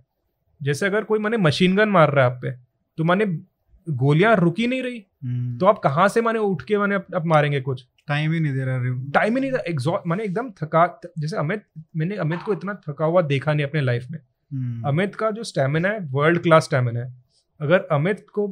जैसे 0.60 0.86
अगर 0.86 1.04
कोई 1.04 1.18
मैंने 1.18 1.36
मशीन 1.38 1.76
गन 1.76 1.88
मार 1.88 2.10
रहा 2.10 2.24
है 2.24 2.30
आप 2.32 2.38
पे 2.42 2.50
तो 2.98 3.04
मैंने 3.04 3.26
गोलियाँ 3.86 4.34
रुकी 4.36 4.66
नहीं 4.66 4.82
रही। 4.82 5.04
हम्म, 5.24 5.58
तो 5.58 5.66
आप 5.66 5.78
कहाँ 5.78 6.06
से 6.08 6.20
मैंने 6.20 6.38
उठ 6.38 6.62
के 6.62 6.78
मैंने 6.78 6.94
अब 6.94 7.04
अब 7.14 7.26
मारेंगे 7.26 7.60
कुछ? 7.60 7.86
टाइम 8.08 8.32
ही 8.32 8.40
नहीं 8.40 8.52
दे 8.52 8.64
रहा 8.64 9.10
टाइम 9.14 9.34
ही 9.34 9.40
नहीं 9.40 9.52
दे 9.52 9.58
एग्जॉस्ट 9.68 10.06
मैंने 10.06 10.24
एकदम 10.24 10.50
थका 10.52 10.86
जैसे 11.18 11.36
अमित 11.36 11.62
मैंने 11.96 12.16
अमित 12.16 12.42
को 12.42 12.52
इतना 12.52 12.74
थका 12.88 13.04
हुआ 13.04 13.22
देखा 13.24 13.52
नहीं 13.54 13.66
अपने 13.66 13.80
लाइफ 13.80 14.06
में। 14.10 14.18
हम्म, 14.18 14.88
अमित 14.88 15.14
का 15.14 15.30
जो 15.30 15.44
स्टेमिना 15.44 15.88
है 15.88 16.00
वर्ल्ड 16.10 16.42
क्लास 16.42 16.64
स्टेमिना 16.64 17.00
है। 17.00 17.12
अगर 17.60 17.86
अमित 17.92 18.26
को 18.32 18.48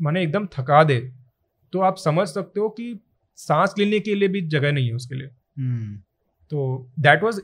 मैंने 0.00 0.22
एकदम 0.22 0.46
थका 0.52 0.82
दे 0.84 1.00
तो 1.72 1.80
आप 1.80 1.96
समझ 1.96 2.28
सकते 2.28 2.60
हो 2.60 2.68
कि 2.68 2.98
सांस 3.38 3.74
लेने 3.78 4.00
के 4.00 4.14
लिए 4.14 4.28
भी 4.28 4.40
जगह 4.48 4.72
नहीं 4.72 4.88
है 4.88 4.94
उसके 4.94 5.14
लिए। 5.14 5.26
हम्म, 5.58 5.96
तो 6.52 6.90
दैट 7.00 7.22
वाज 7.22 7.40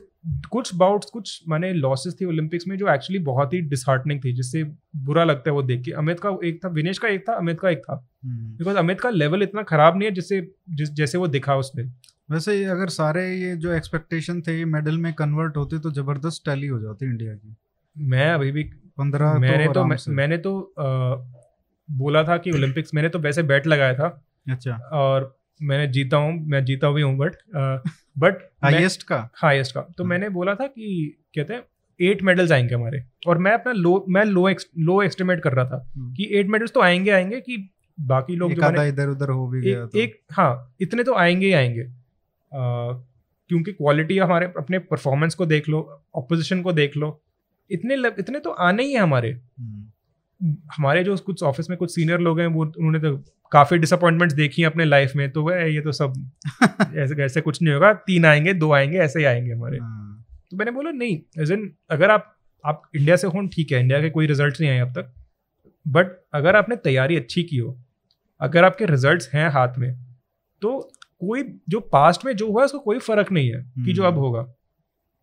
कुछ 0.51 0.73
बाउट्स 0.75 1.09
कुछ 1.09 1.41
मैंने 1.49 1.71
लॉसेस 1.73 2.15
थी 2.21 2.25
ओलंपिक्स 2.25 2.67
में 2.67 2.77
जो 2.77 2.87
एक्चुअली 2.93 3.19
बहुत 3.23 3.53
ही 3.53 3.61
डिसहार्टनिंग 3.61 4.19
थी 4.23 4.33
जिससे 4.33 4.63
बुरा 4.95 5.23
लगता 5.23 5.49
है 5.49 5.53
वो 5.53 5.61
देख 5.63 5.81
के। 5.83 5.91
अमित 5.91 6.19
का 6.19 6.37
एक 6.45 6.59
था 6.65 6.69
विनेश 6.69 6.97
का 6.97 7.07
एक 7.07 7.23
था 7.29 7.33
अमित 7.33 7.59
का 7.59 7.69
एक 7.69 7.79
था। 7.79 7.93
हम्म। 8.23 8.57
बिकॉज़ 8.57 8.77
अमित 8.77 9.01
का 9.01 9.09
लेवल 9.09 9.43
इतना 9.43 9.63
खराब 9.63 9.97
नहीं 9.97 10.09
है 10.09 10.13
जिससे 10.15 10.41
जिस 10.69 10.91
जैसे 10.91 11.17
वो 11.17 11.27
दिखा 11.27 11.55
उसमें। 11.55 11.83
वैसे 12.31 12.57
ये 12.57 12.65
अगर 12.65 12.89
सारे 12.89 13.23
ये 13.35 13.55
जो 13.55 13.71
एक्सपेक्टेशन 13.73 14.41
थे 14.41 14.57
ये 14.57 14.65
मेडल 14.65 14.97
में 14.97 15.13
कन्वर्ट 15.13 15.57
होते 15.57 15.79
तो 15.79 15.91
ज़बरदस्त 15.91 16.41
टैली 16.45 16.67
हो 16.67 16.79
जाती 16.79 17.05
इंडिया 17.05 17.33
की। 17.35 17.55
मैं 17.95 18.29
अभी 18.31 18.51
भी 18.51 18.63
पंद्रह 18.97 19.33
मैंने 19.39 19.65
तो 19.65 19.71
आराम 19.71 19.89
मैं, 19.89 19.97
मैंने 20.09 20.37
तो 20.37 20.59
अ, 20.59 20.85
बोला 21.91 22.23
था 22.23 22.37
कि 22.37 22.51
ओलंपिक्स 22.51 22.93
मैंने 22.93 23.09
तो 23.09 23.19
वैसे 23.19 23.43
बैट 23.43 23.67
लगाया 23.67 23.93
था। 23.93 24.25
अच्छा। 24.51 24.73
और 24.75 25.39
मैंने 25.61 25.93
जीता 25.93 26.17
हूँ 26.17 26.47
मैं 26.47 26.65
जीता 26.65 26.91
भी 26.91 27.01
हूँ 27.01 27.17
बट 27.17 27.35
बट 28.17 28.49
हाईएस्ट 28.63 29.03
का? 29.03 29.29
हाईएस्ट 29.35 29.75
का। 29.75 29.81
तो 29.81 30.03
हाँ। 30.03 30.09
मैंने 30.09 30.29
बोला 30.29 30.55
था 30.55 30.67
कि 30.67 31.17
कहते 31.35 31.53
हैं 31.53 31.63
एट 32.01 32.23
मेडल्स 32.23 32.51
आएँगे 32.51 32.75
हमारे। 32.75 33.03
और 33.27 33.37
मैं 33.37 33.51
अपना 33.51 33.71
लो 33.71 34.05
मैं 34.09 34.25
लो 34.25 34.49
लो 34.79 35.01
एस्टिमेट 35.01 35.41
कर 35.41 35.53
रहा 35.53 35.65
था 35.65 35.89
हम्म। 35.97 36.13
कि 36.13 36.29
एट 36.31 36.47
मेडल्स 36.47 36.71
तो 36.71 36.81
आएँगे 36.81 37.11
आएँगे 37.11 37.41
कि 37.41 37.69
बाकी 37.99 38.35
लोग 38.35 38.53
जो 38.53 38.83
इधर 38.83 39.07
उधर 39.07 39.29
हो 39.29 39.47
भी 39.47 39.61
गया 39.61 39.83
एक, 39.83 39.89
तो। 39.89 39.99
एक 39.99 40.21
हाँ 40.31 40.75
इतने 40.81 41.03
तो 41.03 41.15
आएँगे 41.15 41.47
ही 41.47 41.53
आएँगे। 41.53 41.89
क्योंकि 43.47 43.71
क्वालिटी 43.71 44.17
हमारे 44.17 44.45
अपने 44.45 44.79
परफॉर्मेंस 44.79 45.35
को 45.35 45.45
देख 45.45 45.69
लो 45.69 46.03
अपोजिशन 46.15 46.61
को 46.61 46.73
देख 46.73 46.97
लो। 46.97 47.21
इतने 47.71 47.95
लग- 47.95 48.19
इतने 48.19 48.39
तो 48.39 48.49
आने 48.49 48.83
ही 48.83 48.93
है 48.93 48.99
हमारे। 48.99 49.31
हम्म, 49.31 49.85
हमारे 50.43 51.03
जो 51.03 51.17
कुछ 51.17 51.43
ऑफ़िस 51.43 51.69
में 51.69 51.77
कुछ 51.79 51.95
सीनियर 51.95 52.19
लोग 52.19 52.39
हैं 52.39 52.47
वो 52.47 52.65
उन्होंने 52.65 52.99
तो 52.99 53.17
काफ़ी 53.51 53.77
डिसअपॉइंटमेंट्स 53.77 54.35
देखी 54.35 54.61
हैं 54.61 54.69
अपने 54.69 54.85
लाइफ 54.85 55.11
में 55.15 55.31
तो 55.31 55.43
वह 55.43 55.55
ये 55.55 55.81
तो 55.81 55.91
सब 55.91 56.31
ऐसे 56.95 57.23
ऐसे 57.23 57.41
कुछ 57.41 57.61
नहीं 57.61 57.73
होगा 57.73 57.93
तीन 57.93 58.25
आएँगे 58.25 58.53
दो 58.53 58.71
आएँगे 58.73 58.97
ऐसे 58.97 59.19
ही 59.19 59.25
आएँगे 59.25 59.51
हमारे। 59.51 59.77
हाँ, 59.77 60.25
तो 60.51 60.57
मैंने 60.57 60.71
बोला 60.71 60.91
नहीं 60.91 61.19
एज 61.41 61.51
इन 61.51 61.75
अगर 61.89 62.11
आप 62.11 62.35
आप 62.65 62.81
इंडिया 62.95 63.15
से 63.15 63.27
हों 63.27 63.47
ठीक 63.47 63.71
है 63.71 63.79
इंडिया 63.79 64.01
के 64.01 64.09
कोई 64.09 64.27
रिज़ल्ट 64.27 64.61
नहीं 64.61 64.71
आए 64.71 64.79
अब 64.79 64.91
तक 64.91 65.13
बट 65.87 66.07
अगर 66.33 66.55
आपने 66.55 66.75
तैयारी 66.75 67.15
अच्छी 67.15 67.43
की 67.43 67.57
हो 67.57 67.79
अगर 68.41 68.63
आपके 68.63 68.85
रिजल्ट्स 68.85 69.33
हैं 69.33 69.49
हाथ 69.49 69.77
में 69.77 69.93
तो 70.61 70.91
कोई 71.19 71.43
जो 71.69 71.79
पास्ट 71.79 72.25
में 72.25 72.35
जो 72.35 72.51
हुआ 72.51 72.61
है 72.61 72.65
उसको 72.65 72.79
कोई 72.79 72.99
फ़र्क 72.99 73.31
नहीं 73.31 73.51
है 73.51 73.71
कि 73.85 73.93
जो 73.93 74.03
अब 74.03 74.13
हम्म। 74.13 74.21
होगा। 74.21 74.53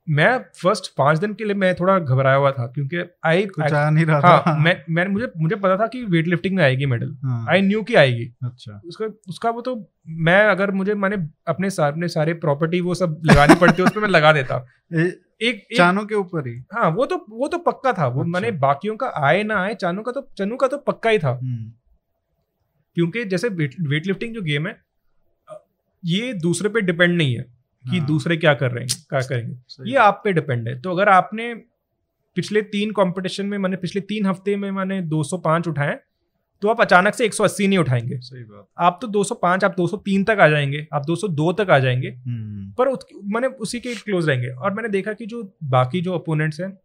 मैं 0.08 0.38
फ़र्स्ट 0.62 0.86
पाँच 0.96 1.18
दिन 1.18 1.32
के 1.34 1.44
लिए 1.44 1.54
मैं 1.54 1.74
थोड़ा 1.74 1.98
घबराया 1.98 2.36
हुआ 2.36 2.50
था 2.52 2.66
क्योंकि 2.66 3.02
आई 3.24 3.46
कुछ 3.46 3.72
आ 3.72 3.88
नहीं 3.90 4.04
रहा 4.06 4.20
था। 4.20 4.42
हाँ 4.46 4.58
मैं 4.58 4.74
मैं 4.90 5.06
मुझे 5.06 5.30
मुझे 5.36 5.56
पता 5.56 5.76
था 5.76 5.86
कि 5.86 6.02
वेट 6.04 6.26
लिफ्टिंग 6.26 6.56
में 6.56 6.62
आएगी 6.64 6.86
मेडल 6.86 7.16
आई 7.50 7.62
न्यू 7.62 7.82
की 7.82 7.94
आएगी। 7.94 8.26
अच्छा। 8.44 8.80
उसका 8.86 9.06
उसका 9.28 9.50
वो 9.50 9.60
तो 9.60 9.74
मैं 10.08 10.40
अगर 10.46 10.70
मुझे 10.70 10.94
मैंने 10.94 11.16
अपने 11.48 11.70
सारे 11.70 11.92
अपने 11.92 12.08
सारे 12.08 12.34
प्रॉपर्टी 12.34 12.80
वो 12.80 12.94
सब 12.94 13.20
लगानी 13.26 13.54
पड़ती 13.54 13.82
उस 13.82 13.92
पर 13.92 14.00
मैं 14.00 14.08
लगा 14.08 14.32
देता। 14.32 14.66
ए, 14.94 14.98
एक, 14.98 15.22
एक 15.42 15.76
चानों 15.76 16.04
के 16.06 16.14
ऊपर 16.14 16.48
ही? 16.48 16.54
हाँ 16.74 16.90
वो 16.90 17.06
तो 17.06 17.24
वो 17.30 17.48
तो 17.48 17.58
पक्का 17.58 17.92
था। 17.92 18.06
वो 18.06 18.20
अच्छा। 18.20 18.30
मैंने 18.30 18.50
बाकियों 18.58 18.96
का 18.96 19.12
आए 19.16 19.42
ना 19.42 19.62
आए 19.62 19.74
चानू 19.74 20.02
का 20.02 20.12
तो 20.12 20.28
चनू 20.38 20.56
का 20.56 20.66
तो 20.66 20.78
पक्का 20.78 21.10
ही 21.10 21.18
था। 21.18 21.38
हम्म, 21.42 21.72
क्योंकि 22.96 23.24
जैसे 23.24 23.48
वेट 23.48 24.06
लिफ्टिंग 24.06 24.34
जो 24.34 24.42
गेम 24.42 24.66
है 24.66 24.76
ये 26.04 26.32
दूसरे 26.32 26.68
पे 26.68 26.80
डिपेंड 26.80 27.16
नहीं 27.16 27.36
है। 27.36 27.55
कि 27.90 27.98
हाँ, 27.98 28.06
दूसरे 28.06 28.36
क्या 28.36 28.54
कर 28.54 28.70
रहे 28.70 28.84
हैं 28.84 29.04
क्या 29.10 29.20
करेंगे। 29.20 29.90
ये 29.90 29.96
आप 29.96 30.20
पे 30.24 30.32
डिपेंड 30.32 30.68
है। 30.68 30.80
तो 30.80 30.90
अगर 30.90 31.08
आपने 31.08 31.54
पिछले 32.36 32.62
तीन 32.62 32.90
कंपटीशन 32.90 33.46
में 33.46 33.56
मैंने 33.58 33.76
पिछले 33.76 34.00
तीन 34.02 34.26
हफ़्ते 34.26 34.56
में 34.56 34.70
मैंने 34.70 35.00
205 35.04 35.68
उठाए 35.68 35.98
तो 36.62 36.68
आप 36.68 36.80
अचानक 36.80 37.14
से 37.14 37.24
180 37.24 37.66
नहीं 37.68 37.78
उठाएँगे। 37.78 38.18
सही 38.18 38.42
बात। 38.44 38.66
आप 38.78 38.98
तो 39.02 39.06
205 39.06 39.64
आप 39.64 39.74
203 39.76 40.24
तक 40.24 40.36
आ 40.40 40.48
जाएँगे 40.48 40.86
आप 40.92 41.04
202 41.06 41.52
तक 41.52 41.70
आ 41.70 41.78
जाएँगे। 41.78 42.08
हम्म, 42.08 42.70
पर 42.72 42.88
मैंने 43.24 43.46
उसी 43.46 43.80
के 43.80 43.94
क्लोज 43.94 44.28
रहेंगे। 44.28 44.48
और 44.48 44.74
मैंने 44.74 44.88
देखा 44.88 45.12
कि 45.12 45.26
जो 45.26 45.42
बाकी 45.64 46.00
जो 46.00 46.14
अपोनेंट्स 46.14 46.60
हैं 46.60 46.78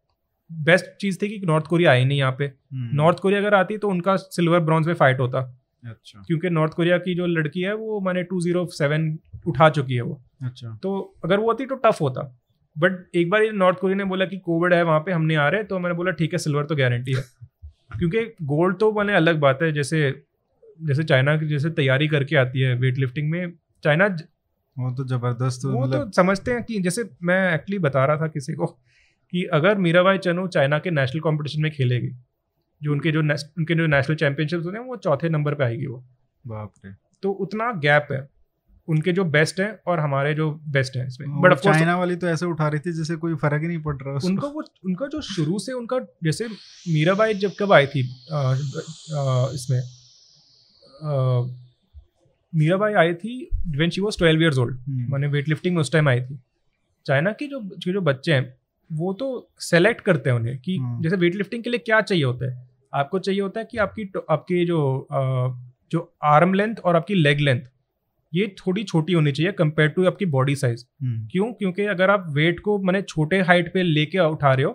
बेस्ट 0.49 0.86
चीज़ 1.02 1.18
थी 1.22 1.30
कि 1.30 1.45
नॉर्थ 1.45 1.65
कोरिया 1.65 1.91
आई 1.91 2.06
नहीं 2.06 2.18
यहाँ 2.18 2.36
पे। 2.40 2.45
हम्म, 2.45 2.95
नॉर्थ 2.95 3.19
कोरिया 3.19 3.40
अगर 3.40 3.53
आती 3.53 3.78
तो 3.78 3.90
उनका 3.90 4.15
सिल्वर 4.15 4.60
ब्रॉन्ज 4.60 4.88
में 4.88 4.94
फाइट 4.94 5.19
होता। 5.19 5.41
अच्छा। 5.90 6.24
क्योंकि 6.28 6.49
नॉर्थ 6.49 6.74
कोरिया 6.74 6.98
की 6.98 7.16
जो 7.16 7.26
लड़की 7.26 7.62
है 7.62 7.76
वो 7.76 8.02
मैंने 8.02 8.24
टू 8.24 8.41
ज़ीरो 8.41 8.66
सेवन 8.66 9.20
उठा 9.48 9.70
चुकी 9.70 9.95
है 9.95 10.02
वो। 10.02 10.22
अच्छा। 10.44 10.80
तो 10.84 11.16
अगर 11.26 11.40
वो 11.40 11.45
होती 11.45 11.66
तो 11.66 11.76
टफ 11.76 12.02
होता। 12.02 12.38
बट 12.78 13.16
एक 13.16 13.30
बार 13.30 13.41
नॉर्थ 13.53 13.80
कोरिया 13.80 13.98
ने 13.98 14.03
बोला 14.03 14.26
कि 14.26 14.38
कोविड 14.38 14.74
है 14.74 14.84
वहाँ 14.84 14.99
पे 14.99 15.12
हम 15.12 15.22
नहीं 15.22 15.38
आ 15.38 15.49
रहे 15.49 15.64
तो 15.64 15.80
मैंने 15.80 15.95
बोला 15.95 16.12
ठीक 16.12 16.34
है 16.34 16.38
सिल्वर 16.38 16.66
तो 16.66 16.76
गारंटी 16.76 17.14
है। 17.14 17.24
क्योंकि 17.99 18.26
गोल्ड 18.26 18.78
तो 18.78 18.91
मैंने 18.91 19.14
अलग 19.14 19.40
बात 19.40 19.60
है 19.62 19.72
जैसे 19.72 20.24
जैसे 20.84 21.03
चाइना 21.03 21.38
की 21.38 21.48
जैसे 21.48 21.70
तैयारी 21.70 22.08
करके 22.08 22.36
आती 22.36 22.60
है 22.60 22.76
वेट 22.76 22.98
लिफ्टिंग 22.98 23.32
में 23.32 23.53
चाइना 23.84 24.08
वो 24.80 24.91
तो 24.91 25.03
ज़बरदस्त 25.03 25.62
वो 25.66 25.86
मतलब 25.86 26.03
तो 26.06 26.12
समझते 26.12 26.52
हैं 26.52 26.64
कि 26.64 26.80
जैसे 26.80 27.10
मैं 27.24 27.53
एक्चुअली 27.53 27.80
बता 27.80 28.06
रहा 28.06 28.18
था 28.18 28.28
किसी 28.28 28.53
को 28.53 28.66
कि 29.32 29.44
अगर 29.44 29.68
मीरा 29.68 29.82
मीराबाई 29.82 30.18
चनू 30.18 30.48
चाइना 30.48 30.80
के 30.80 30.91
नेशनल 30.91 31.22
कॉम्पिटिशन 31.22 31.62
में 31.62 31.72
खेलेगी 31.72 32.12
जो 32.84 32.91
उनके 32.91 33.12
जो 33.12 33.20
उनके 33.58 33.76
जो 33.76 33.88
नेशनल 33.88 34.16
चैंपियनशिप्स 34.16 34.66
होते 34.66 34.78
हैं 34.78 34.86
वो 34.86 34.95
चौथे 34.95 35.30
नंबर 35.30 35.53
पे 35.53 35.64
आएगी 35.64 35.86
वो। 35.86 36.03
बाप 36.48 36.74
रे। 36.86 36.91
तो 37.24 37.32
उतना 37.32 37.72
गैप 37.72 38.08
है। 38.12 38.30
उनके 38.88 39.12
जो 39.12 39.24
बेस्ट 39.26 39.60
हैं 39.60 39.80
और 39.88 39.99
हमारे 39.99 40.34
जो 40.34 40.52
बेस्ट 40.52 40.98
हैं 40.98 41.08
इसमें। 41.08 41.41
बट 41.41 41.53
चाइना 41.74 41.98
वाली 41.98 42.16
तो 42.16 42.28
ऐसे 42.28 42.45
उठा 42.45 42.68
रही 42.68 42.80
थी 42.80 42.94
जैसे 42.94 43.16
कोई 43.16 43.36
फ़र्क 43.36 43.62
ही 43.62 43.68
नहीं 43.68 43.82
पड़ 43.82 43.95
रहा 43.95 44.20
उनका 44.26 44.48
वो 44.48 44.64
उनका 44.86 45.08
जो 45.08 45.22
शुरू 45.22 45.60
से 45.60 45.74
उनका 45.74 45.99
जैसे 46.24 46.48
मीराबाई 46.88 47.34
जब 47.34 47.52
कब 47.60 47.74
आई 47.74 47.88
थी 47.88 48.03
अ, 48.32 48.36
अ, 48.36 49.52
इसमें 49.53 49.82
मीराबाई 52.56 52.94
आई 52.94 53.14
थी 53.14 53.49
when 53.68 53.90
she 53.90 54.02
was 54.02 54.18
12 54.18 54.41
years 54.41 54.58
old 54.58 54.80
मैंने 54.90 55.28
वेट 55.28 55.49
लिफ्टिंग 55.49 55.76
में 55.76 55.82
उस 55.82 55.91
टाइम 55.91 56.10
आई 56.10 56.22
थी। 56.22 56.40
चाइना 57.06 57.32
की 57.32 57.48
जो 57.48 57.60
जो 57.78 57.94
जो 57.94 58.02
बच्चे 58.02 58.34
हैं 58.34 58.58
वो 58.91 59.14
तो 59.14 59.52
सेलेक्ट 59.60 60.02
करते 60.02 60.30
हैं 60.30 60.38
उन्हें 60.38 60.58
कि 60.60 60.78
हम्म। 60.78 61.03
जैसे 61.03 61.16
वेट 61.16 61.36
लिफ्टिंग 61.36 61.64
के 61.64 61.70
लिए 61.70 61.80
क्या 61.80 62.02
चाहिए 62.02 62.24
होता 62.24 62.52
है? 62.52 62.70
आपको 62.93 63.19
चाहिए 63.19 63.41
होता 63.41 63.59
है 63.59 63.68
कि 63.72 63.77
आपकी 63.80 64.11
आपकी 64.30 64.65
जो 64.65 64.80
जो 65.91 66.11
आर्म 66.26 66.53
लेंथ 66.53 66.76
और 66.85 66.95
आपकी 66.95 67.15
लेग 67.15 67.39
लेंथ 67.39 67.61
ये 68.34 68.47
थोड़ी 68.57 68.84
छोटी 68.84 69.13
होनी 69.13 69.31
चाहिए 69.31 69.51
कंपेयर 69.53 69.89
टू 69.89 70.05
आपकी 70.07 70.26
बॉडी 70.27 70.55
साइज़ 70.55 70.84
हम्म, 71.03 71.27
क्यों? 71.31 71.51
क्योंकि 71.53 71.85
अगर 71.88 72.09
आप 72.09 72.26
वेट 72.34 72.59
को 72.59 72.77
मैंने 72.80 73.01
छोटे 73.03 73.39
हाइट 73.41 73.73
पे 73.73 73.84
लेके 73.84 74.19
उठा 74.22 74.53
रहे 74.53 74.65
हो 74.65 74.72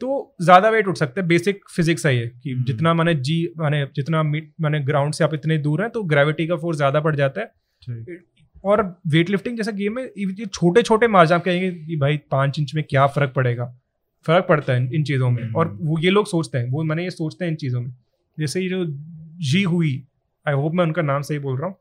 तो 0.00 0.36
ज़्यादा 0.42 0.68
वेट 0.70 0.86
उठ 0.88 0.96
सकते 0.96 1.20
हैं। 1.20 1.28
बेसिक 1.28 1.60
फिजिक्स 1.70 2.06
है 2.06 2.16
ये 2.16 2.26
कि 2.26 2.50
हम्म। 2.50 2.64
जितना 2.64 2.94
मैंने 2.94 3.14
जी 3.16 3.36
मैंने 3.58 3.84
जितना 3.96 4.22
मैंने 4.22 4.80
ग्राउंड 4.82 5.14
से 5.14 5.24
आप 5.24 5.34
इतने 5.34 5.58
दूर 5.58 5.82
हैं 5.82 5.90
तो 5.90 6.02
ग्रेविटी 6.04 6.46
का 6.46 6.56
फोर्स 6.56 6.76
ज़्यादा 6.76 7.00
पड़ 7.00 7.14
जाता 7.16 7.40
है। 7.40 8.18
और 8.64 8.82
वेट 9.08 9.30
लिफ्टिंग 9.30 9.56
जैसा 9.56 9.70
गेम 9.72 9.98
है 9.98 10.04
ये 10.06 10.46
छोटे 10.46 10.82
छोटे 10.82 11.08
मार्जिन 11.08 11.36
आप 11.36 11.44
कहेंगे 11.44 11.70
कि 11.72 11.96
भाई 11.96 12.16
पाँच 12.30 12.58
इंच 12.58 12.74
में 12.74 12.82
क्या 12.84 13.06
फ़र्क 13.08 13.32
पड़ेगा? 13.36 13.64
फ़र्क 14.26 14.46
पड़ता 14.48 14.72
है 14.72 14.94
इन, 14.94 15.04
चीज़ों 15.04 15.30
में। 15.30 15.52
और 15.52 15.68
हम्म। 15.68 15.86
वो 15.88 15.98
ये 15.98 16.10
लोग 16.10 16.26
सोचते 16.26 16.58
हैं 16.58 16.70
वो 16.70 16.82
मैंने 16.84 17.04
ये 17.04 17.10
सोचते 17.10 17.44
हैं 17.44 17.50
इन 17.52 17.56
चीज़ों 17.56 17.80
में। 17.80 17.94
जैसे 18.38 18.60
ये 18.60 18.68
जो 18.68 18.84
जी 19.42 19.62
हुई 19.62 19.92
आई 20.46 20.54
होप 20.54 20.74
मैं 20.74 20.84
उनका 20.84 21.02
नाम 21.02 21.22
सही 21.22 21.38
बोल 21.38 21.58
रहा 21.58 21.66
हूँ 21.66 21.76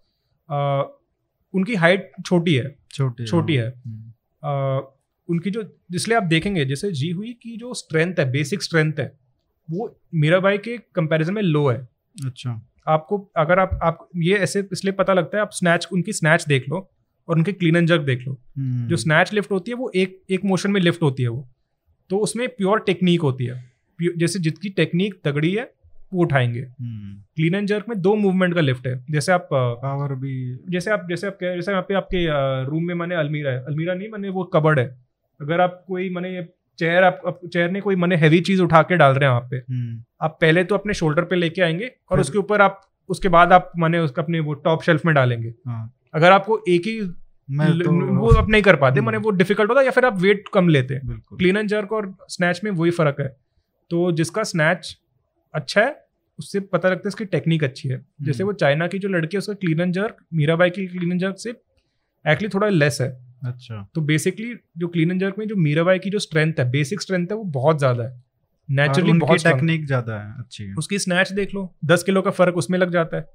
उनकी 1.54 1.76
हाइट 1.76 2.12
छोटी 2.26 2.54
है। 2.56 2.76
छोटी 2.92 3.26
छोटी 3.26 3.58
हाँ, 3.58 3.66
है। 3.66 3.74
हम्म, 3.78 4.88
उनकी 5.30 5.52
जो 5.52 5.64
इसलिए 5.96 6.18
आप 6.18 6.24
देखेंगे 6.24 6.66
जैसे 6.66 6.92
जी 6.92 7.10
हुई 7.10 7.34
की 7.34 7.56
जो 7.58 7.74
स्ट्रेंथ 7.74 8.20
है 8.20 8.30
बेसिक 8.32 8.64
स्ट्रेंथ 8.64 8.94
है 9.00 9.12
वो 9.70 9.96
मीराबाई 10.16 10.58
के 10.58 10.78
कंपैरिजन 10.96 11.34
में 11.34 11.42
लो 11.42 11.68
है। 11.70 11.78
अच्छा। 12.18 12.62
आपको 12.88 13.18
अगर 13.38 13.60
आप 13.60 13.80
आप 13.84 14.08
ये 14.18 14.38
ऐसे 14.38 14.68
इसलिए 14.74 14.94
पता 14.94 15.14
लगता 15.14 15.38
है 15.38 15.42
आप 15.42 15.50
स्नैच 15.54 15.88
उनकी 15.94 16.14
स्नैच 16.14 16.46
देख 16.48 16.70
लो 16.70 16.78
और 17.28 17.38
उनके 17.38 17.52
क्लीन 17.54 17.76
एंड 17.76 17.88
जर्क 17.88 18.02
देख 18.02 18.28
लो। 18.28 18.34
हम्म, 18.58 18.88
जो 18.88 18.98
स्नैच 18.98 19.34
लिफ्ट 19.34 19.52
होती 19.52 19.72
है 19.72 19.78
वो 19.78 19.92
एक 19.96 20.22
एक 20.30 20.46
मोशन 20.46 20.72
में 20.72 20.82
लिफ्ट 20.82 21.02
होती 21.02 21.24
है 21.24 21.30
वो। 21.30 21.48
तो 22.10 22.18
उसमें 22.18 22.48
प्योर 22.50 22.80
टेक्निक 22.80 23.22
होती 23.22 23.46
है। 23.46 23.64
जैसे 24.18 24.40
जितनी 24.40 24.70
टेक्निक 24.70 25.16
तगड़ी 25.24 25.54
है 25.54 25.72
वो 26.14 26.22
उठाएँगे। 26.22 26.62
क्लीन 26.82 27.56
एंड 27.56 27.68
जर्क 27.68 27.86
में 27.90 28.00
दो 28.02 28.16
मूवमेंट 28.16 28.54
का 28.54 28.62
लिफ्ट 28.62 28.88
है। 28.88 29.06
जैसे 29.12 29.32
आप 29.32 29.48
पावर 29.54 30.16
भी। 30.16 30.60
जैसे 30.70 30.92
आप 30.92 31.06
जैसे 31.10 31.28
आप 31.28 31.34
कह 31.34 31.56
जैसे 31.56 31.72
यहाँ 31.72 31.84
पे 31.84 31.94
आपके 31.94 32.26
रूम 32.66 32.84
में 32.84 32.96
मैंने 32.96 33.16
अलमीरा 33.16 33.52
है। 33.52 33.66
अलमीरा 33.66 33.94
नहीं 33.94 34.10
मैंने 34.10 34.30
वो 34.30 34.44
कबर्ड 34.44 34.80
है। 34.80 34.86
अगर 35.40 35.62
आप 35.62 35.84
कोई 35.88 36.10
मैंने 36.10 36.44
चेयर 36.80 37.04
आप, 37.04 37.22
आप 37.28 37.40
चेयर 37.54 37.72
ने 37.72 37.82
कोई 37.82 37.96
मैंने 37.96 38.16
हैवी 38.16 38.40
चीज़ 38.42 38.62
उठा 38.62 38.82
के 38.82 38.98
डाल 38.98 39.14
रहे 39.14 39.30
हैं 39.30 39.36
वहाँ 39.36 39.48
पे 39.52 39.58
हम्म, 39.58 40.04
आप 40.22 40.38
पहले 40.42 40.64
तो 40.64 40.76
अपने 40.76 40.94
शोल्डर 40.94 41.24
पे 41.24 41.36
लेके 41.36 41.62
आएँगे 41.62 41.92
और 42.12 42.20
उसके 42.20 42.38
ऊपर 42.38 42.62
आप 42.62 42.82
उसके 43.10 43.30
बाद 43.30 43.54
आप 43.54 43.72
मैंने 43.78 44.00
उसका 44.00 44.22
अपने 44.22 44.40
वो 44.40 44.54
टॉप 44.54 44.84
शेल्फ 44.84 45.06
में 45.06 45.14
डालेंगे। 45.16 45.54
हाँ। 45.68 45.94
अगर 46.14 46.32
आपको 46.32 46.64
एक 46.70 46.82
ही 46.82 47.00
मैं 47.50 47.68
तो 47.80 47.92
वो 48.16 48.34
आप 48.34 48.50
नहीं 48.50 48.62
कर 48.62 48.76
पाते 48.76 49.00
हम्म। 49.00 49.06
मैंने 49.06 49.18
वो 49.18 49.32
डिफ़िकल्ट 49.32 49.70
होता 49.70 49.80
है 49.80 49.86
या 49.86 49.92
फिर 49.92 50.06
आप 50.06 50.20
वेट 50.22 50.48
कम 50.54 50.68
लेते 50.68 50.94
हैं। 50.94 51.20
क्लीन 51.32 51.58
एंड 51.58 51.70
जर्क 51.70 51.92
और 51.94 52.14
स्नैच 52.30 52.62
में 52.64 52.72
वही 52.72 52.92
फ़र्क 52.92 53.20
है। 53.20 53.28
तो 53.92 54.12
जिसका 54.12 54.44
स्नैच 54.44 54.96
अच्छा 55.54 55.82
है 55.82 55.96
उससे 56.40 56.60
पता 56.60 56.90
लगता 56.90 57.02
है 57.06 57.10
उसकी 57.10 57.26
टेक्निक 57.26 57.64
अच्छी 57.64 57.90
है। 57.90 58.04
जैसे 58.22 58.44
वो 58.44 58.54
चाइना 58.56 58.88
की 58.88 59.00
जो 59.00 59.10
लड़की 59.10 59.38
है 59.38 59.40
उसका 59.40 59.54
क्लीन 59.56 59.82
एंड 59.82 59.94
जर्क 59.94 60.18
मीराबाई 60.34 60.70
की 60.70 60.88
क्लीन 60.88 61.12
एंड 61.12 61.22
जर्क 61.22 61.38
से 61.38 61.50
एक्चुअली 61.50 62.50
थोड़ा 62.50 62.68
लेस 62.70 62.98
है। 63.02 63.10
अच्छा। 63.46 63.88
तो 63.96 64.02
बेसिकली 64.02 64.54
जो 64.78 64.88
क्लीन 64.88 65.12
एंड 65.12 65.20
जर्क 65.22 65.36
में 65.40 65.48
जो 65.48 65.56
मीराबाई 65.56 66.00
की 66.00 66.10
जो 66.10 66.20
स्ट्रेंथ 66.20 66.54
है 66.60 66.70
बेसिक 66.72 67.02
स्ट्रेंथ 67.02 67.28
है 67.28 67.38
वो 67.38 67.44
बहुत 67.44 67.78
ज़्यादा 67.80 68.04
है। 68.04 68.22
नेचुरली 68.70 69.14
बहुत। 69.14 69.44
टेक्निक 69.44 69.86
ज़्यादा 69.86 70.20
है 70.20 70.34
अच्छी 70.40 70.64
है। 70.64 70.74
उसकी 70.76 71.00
स्नैच 71.00 71.32
देख 71.32 71.54
लो 71.54 71.70
दस 71.86 72.04
किलो 72.04 72.22
का 72.22 72.32
फ़र्क 72.32 72.58
उसमें 72.58 72.78
लग 72.80 72.92
जाता 72.92 73.18
है। 73.18 73.28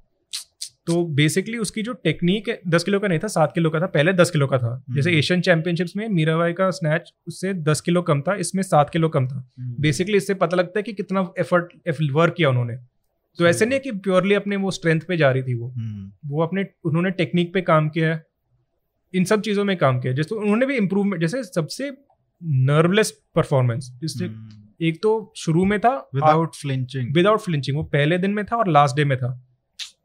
तो 0.87 1.05
बेसिकली 1.07 1.59
उसकी 1.59 1.83
जो 1.83 1.93
टेक्निक 1.93 2.49
है 2.49 2.61
दस 2.69 2.85
किलो 2.85 2.99
का 3.01 3.09
नहीं 3.09 3.19
था 3.19 3.27
सात 3.27 3.53
किलो 3.55 3.71
का 3.71 3.81
था 3.81 3.87
पहले 3.87 4.13
दस 4.13 4.31
किलो 4.31 4.47
का 4.47 4.59
था। 4.59 4.85
जैसे 4.91 5.11
हम्म। 5.11 5.19
एशियन 5.19 5.41
चैंपियनशिप्स 5.41 5.97
में 5.97 6.09
मीराबाई 6.09 6.53
का 6.53 6.71
स्नैच 6.71 7.13
उससे 7.29 7.53
दस 7.55 7.81
किलो 7.81 8.03
कम 8.03 8.21
था 8.21 8.35
इसमें 8.35 8.63
सात 8.63 8.91
किलो 8.91 9.09
कम 9.09 9.29
था। 9.29 9.37
हम्म, 9.59 9.75
बेसिकली 9.81 10.17
इससे 10.17 10.35
पता 10.35 10.57
लगता 10.57 10.79
है 10.79 10.83
कि 10.83 10.93
कितना 10.93 11.33
एफर्ट 11.39 12.13
वर्क 12.13 12.35
किया 12.35 12.49
उन्होंने। 12.49 12.77
तो 13.39 13.47
ऐसे 13.47 13.67
नहीं 13.67 13.75
है 13.75 13.81
कि 13.81 13.91
प्योरली 13.99 14.35
अपने 14.35 14.57
वो 14.57 14.71
स्ट्रेंथ 14.71 15.01
पे 15.01 15.17
जा 15.17 15.31
रही 15.31 15.43
थी 15.43 15.55
वो। 15.55 15.69
हम्म, 15.69 16.11
वो 16.27 16.43
अपने 16.43 16.67
उन्होंने 16.85 17.11
टेक्निक 17.11 17.53
पे 17.55 17.61
काम 17.61 17.89
किया 17.89 18.15
है। 18.15 18.23
इन 19.15 19.25
सब 19.25 19.41
चीज़ों 19.41 19.65
में 19.65 19.77
काम 19.77 20.01
किया 20.01 20.13
जैसे 20.13 20.35
उन्होंने 20.35 20.67
भी 20.67 20.77
इम्प्रूवमेंट 20.77 21.21
जैसे 21.21 21.43
सबसे 21.45 21.91
नर्वलेस 22.43 23.11
परफॉर्मेंस 23.35 23.91
जिससे 24.01 24.27
हम्म, 24.27 24.87
एक 24.87 25.03
तो 25.03 25.33
शुरू 25.37 25.65
में 25.65 25.79
था 25.81 25.97
विदाउट 26.15 26.55
फ्लिंचिंग 26.55 27.15
विदाउट 27.15 27.41
फ्लिंचिंग 27.41 27.77
वो 27.77 27.83
पहले 27.83 28.19
दिन 28.19 28.31
में 28.31 28.45
था 28.45 28.57
और 28.57 28.69
लास्ट 28.69 28.97
डे 28.97 29.05
में 29.05 29.17
था। 29.19 29.33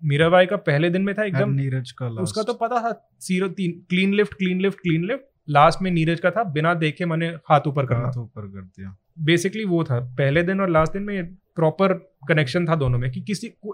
मीराबाई 0.01 0.45
का 0.45 0.55
पहले 0.57 0.89
दिन 0.89 1.01
में 1.01 1.13
था 1.15 1.23
एकदम। 1.23 1.51
नीरज 1.51 1.91
का. 1.91 2.07
उसका 2.21 2.43
तो 2.43 2.53
पता 2.55 2.81
था 2.81 2.91
ज़ीरो 3.21 3.47
तीन 3.49 3.71
clean 3.89 4.13
lift 4.13 4.33
clean 4.33 4.61
lift 4.61 4.79
clean 4.79 5.05
lift 5.05 5.23
last 5.49 5.81
में 5.81 5.89
नीरज 5.91 6.19
का 6.19 6.31
था 6.31 6.43
बिना 6.51 6.73
देखे 6.75 7.05
मैंने 7.05 7.27
हाथ 7.49 7.67
ऊपर 7.67 7.85
करना। 7.85 8.05
हाथ 8.05 8.17
ऊपर 8.17 8.41
कर 8.43 8.61
दिया। 8.61 8.95
बेसिकली 9.21 9.63
वो 9.65 9.83
था 9.83 9.99
पहले 10.17 10.43
दिन 10.43 10.61
और 10.61 10.69
लास्ट 10.69 10.93
दिन 10.93 11.03
में 11.03 11.33
प्रॉपर 11.55 11.93
कनेक्शन 12.29 12.65
था 12.65 12.75
दोनों 12.75 12.99
में 12.99 13.11
कि 13.11 13.21
किसी 13.21 13.47
को, 13.47 13.71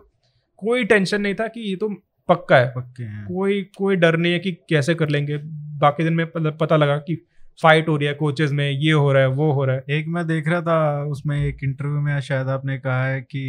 कोई 0.60 0.84
टेंशन 0.85 1.22
नहीं 1.22 1.35
था 1.35 1.47
कि 1.47 1.69
ये 1.69 1.76
तो 1.76 1.89
पक्का 2.30 2.57
है। 2.57 2.68
पक्के 2.68 3.03
हैं। 3.03 3.26
कोई 3.26 3.61
कोई 3.77 3.95
डर 3.95 4.18
नहीं 4.18 4.34
है 4.34 4.39
कि 4.39 4.52
कैसे 4.69 4.95
कर 4.95 5.10
लेंगे। 5.10 5.38
बाकी 5.80 6.03
दिन 6.03 6.14
में 6.14 6.26
पता 6.31 6.77
लगा 6.77 6.97
कि 6.99 7.15
फाइट 7.60 7.89
हो 7.89 7.95
रही 7.97 8.07
है 8.07 8.14
कोचेज 8.14 8.52
में 8.52 8.69
ये 8.69 8.91
हो 8.91 9.11
रहा 9.14 9.22
है 9.22 9.27
वो 9.30 9.52
हो 9.52 9.65
रहा 9.65 9.76
है। 9.76 9.84
एक 9.89 10.07
मैं 10.07 10.26
देख 10.27 10.47
रहा 10.47 10.61
था 10.61 11.03
उसमें 11.06 11.38
एक 11.39 11.64
इंटरव्यू 11.64 11.99
में 12.02 12.19
शायद 12.22 12.47
आपने 12.47 12.77
कहा 12.80 13.06
है 13.06 13.22
कि 13.26 13.43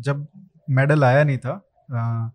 जब 0.00 0.26
मेडल 0.70 1.04
आया 1.04 1.24
नहीं 1.24 1.38
था। 1.38 2.34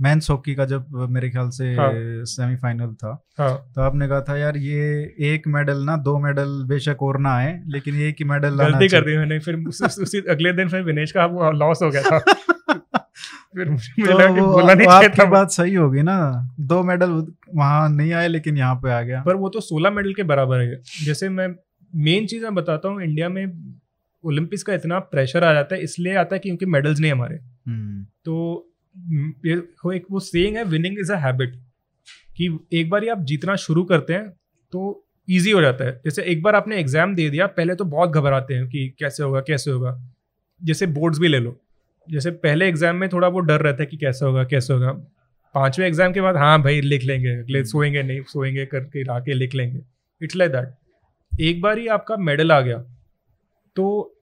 मेंस 0.00 0.30
हॉकी 0.30 0.54
का 0.54 0.64
जब 0.64 0.86
मेरे 1.10 1.30
ख्याल 1.30 1.48
से 1.48 1.74
हाँ। 1.74 1.90
सेमीफाइनल 2.24 2.86
था 2.86 3.24
हाँ। 3.38 3.72
तो 3.74 3.80
आपने 3.82 4.08
कहा 4.08 4.20
था 4.20 4.36
यार 4.36 4.56
ये 4.56 5.14
एक 5.20 5.42
मेडल 5.48 5.78
ना 5.78 5.96
दो 5.96 6.18
मेडल 6.18 6.64
बेशक 6.68 6.96
और 7.02 7.20
ना 7.20 7.34
आए 7.36 7.62
लेकिन 7.66 8.00
एक 8.00 8.16
ही 8.18 8.24
मेडल 8.24 8.56
लाना 8.56 8.70
गलती 8.70 8.88
कर 8.88 9.00
दी 9.04 9.16
मैंने 9.16 9.38
फिर 9.38 9.54
उस, 9.56 9.82
उस, 9.82 9.98
उसी 9.98 10.18
अगले 10.20 10.52
दिन 10.52 10.68
फिर 10.68 10.82
विनेश 10.82 11.12
का 11.12 11.26
वो 11.26 11.52
लॉस 11.52 11.82
हो 11.82 11.90
गया 11.90 12.02
था। 12.02 12.18
फिर 13.56 13.70
मुझे 13.70 14.06
तो 14.06 14.18
लगा 14.18 14.34
कि 14.34 14.40
वो- 14.40 14.52
बोला 14.52 14.74
नहीं 14.74 14.86
चाहिए 14.86 15.08
था। 15.08 15.24
बात 15.24 15.50
सही 15.50 15.74
होगी 15.74 16.02
ना 16.02 16.48
दो 16.60 16.82
मेडल 16.82 17.26
वहाँ 17.54 17.88
नहीं 17.88 18.12
आए 18.12 18.28
लेकिन 18.28 18.56
यहाँ 18.58 18.74
पे 18.74 18.90
आ 18.90 19.02
गया। 19.02 19.22
पर 19.22 19.36
वो 19.36 19.48
तो 19.48 19.60
सोलह 19.60 19.90
मेडल 19.90 20.14
के 20.14 20.22
बराबर 20.22 20.60
है। 20.60 20.82
जैसे 21.04 21.28
मैं 21.28 21.48
मेन 21.96 22.26
चीज़ 22.26 22.42
मैं 22.42 22.54
बताता 22.54 22.88
हूँ 22.88 23.02
इंडिया 23.02 23.28
में 23.28 23.74
ओलंपिक्स 24.24 24.62
का 24.62 24.74
इतना 24.74 24.98
प्रेशर 24.98 25.44
आ 25.44 25.52
जाता 25.52 25.74
है 25.74 25.80
इसलिए 25.82 26.16
आता 26.16 26.34
है 26.34 26.38
क्योंकि 26.38 26.66
मेडल्स 26.66 27.00
नहीं 27.00 27.12
हमारे। 27.12 27.53
तो 27.66 28.70
ये 29.46 29.56
वो 29.84 29.92
एक 29.92 30.06
वो 30.10 30.20
सेइंग 30.20 30.56
है 30.56 30.64
विनिंग 30.64 30.98
इज़ 30.98 31.12
अ 31.12 31.16
हैबिट 31.18 31.54
कि 32.36 32.48
एक 32.72 32.90
बार 32.90 33.02
ही 33.02 33.08
आप 33.08 33.20
जीतना 33.24 33.56
शुरू 33.58 33.84
करते 33.84 34.12
हैं 34.12 34.28
तो 34.72 35.00
ईजी 35.28 35.50
हो 35.50 35.60
जाता 35.60 35.84
है। 35.84 36.00
जैसे 36.04 36.22
एक 36.22 36.42
बार 36.42 36.54
आपने 36.54 36.78
एग्ज़ाम 36.78 37.14
दे 37.14 37.28
दिया 37.30 37.46
पहले 37.48 37.74
तो 37.74 37.84
बहुत 37.86 38.10
घबराते 38.10 38.54
हैं 38.54 38.66
कि 38.68 38.88
कैसे 38.98 39.22
होगा 39.22 39.40
कैसे 39.40 39.70
होगा। 39.70 39.98
जैसे 40.60 40.86
बोर्ड्स 40.88 41.18
भी 41.18 41.28
ले 41.28 41.38
लो। 41.38 41.56
जैसे 42.08 42.30
पहले 42.30 42.68
एग्ज़ाम 42.68 42.96
में 42.96 43.08
थोड़ा 43.08 43.28
वो 43.28 43.40
डर 43.40 43.60
रहता 43.60 43.82
है 43.82 43.86
कि 43.86 43.96
कैसे 43.96 44.24
होगा 44.24 44.44
कैसे 44.44 44.72
होगा। 44.72 44.92
पाँचवें 45.54 45.86
एग्ज़ाम 45.86 46.12
के 46.12 46.20
बाद 46.20 46.36
हाँ 46.36 46.62
भाई 46.62 46.80
लिख 46.80 47.04
लेंगे 47.04 47.30
अगले 47.32 47.64
सोएँगे 47.64 48.02
नहीं 48.02 48.22
सोएँगे 48.28 48.64
करके 48.66 49.04
आके 49.12 49.34
लिख 49.34 49.54
लेंगे। 49.54 49.80
इट्स 50.20 50.36
लाइक 50.36 50.52
दैट 50.52 51.40
एक 51.40 51.60
बार 51.60 51.78
ही 51.78 51.86
आपका 51.88 52.16
मेडल 52.18 52.52
आ 52.52 52.60
गया 52.60 52.78
तो 53.76 54.13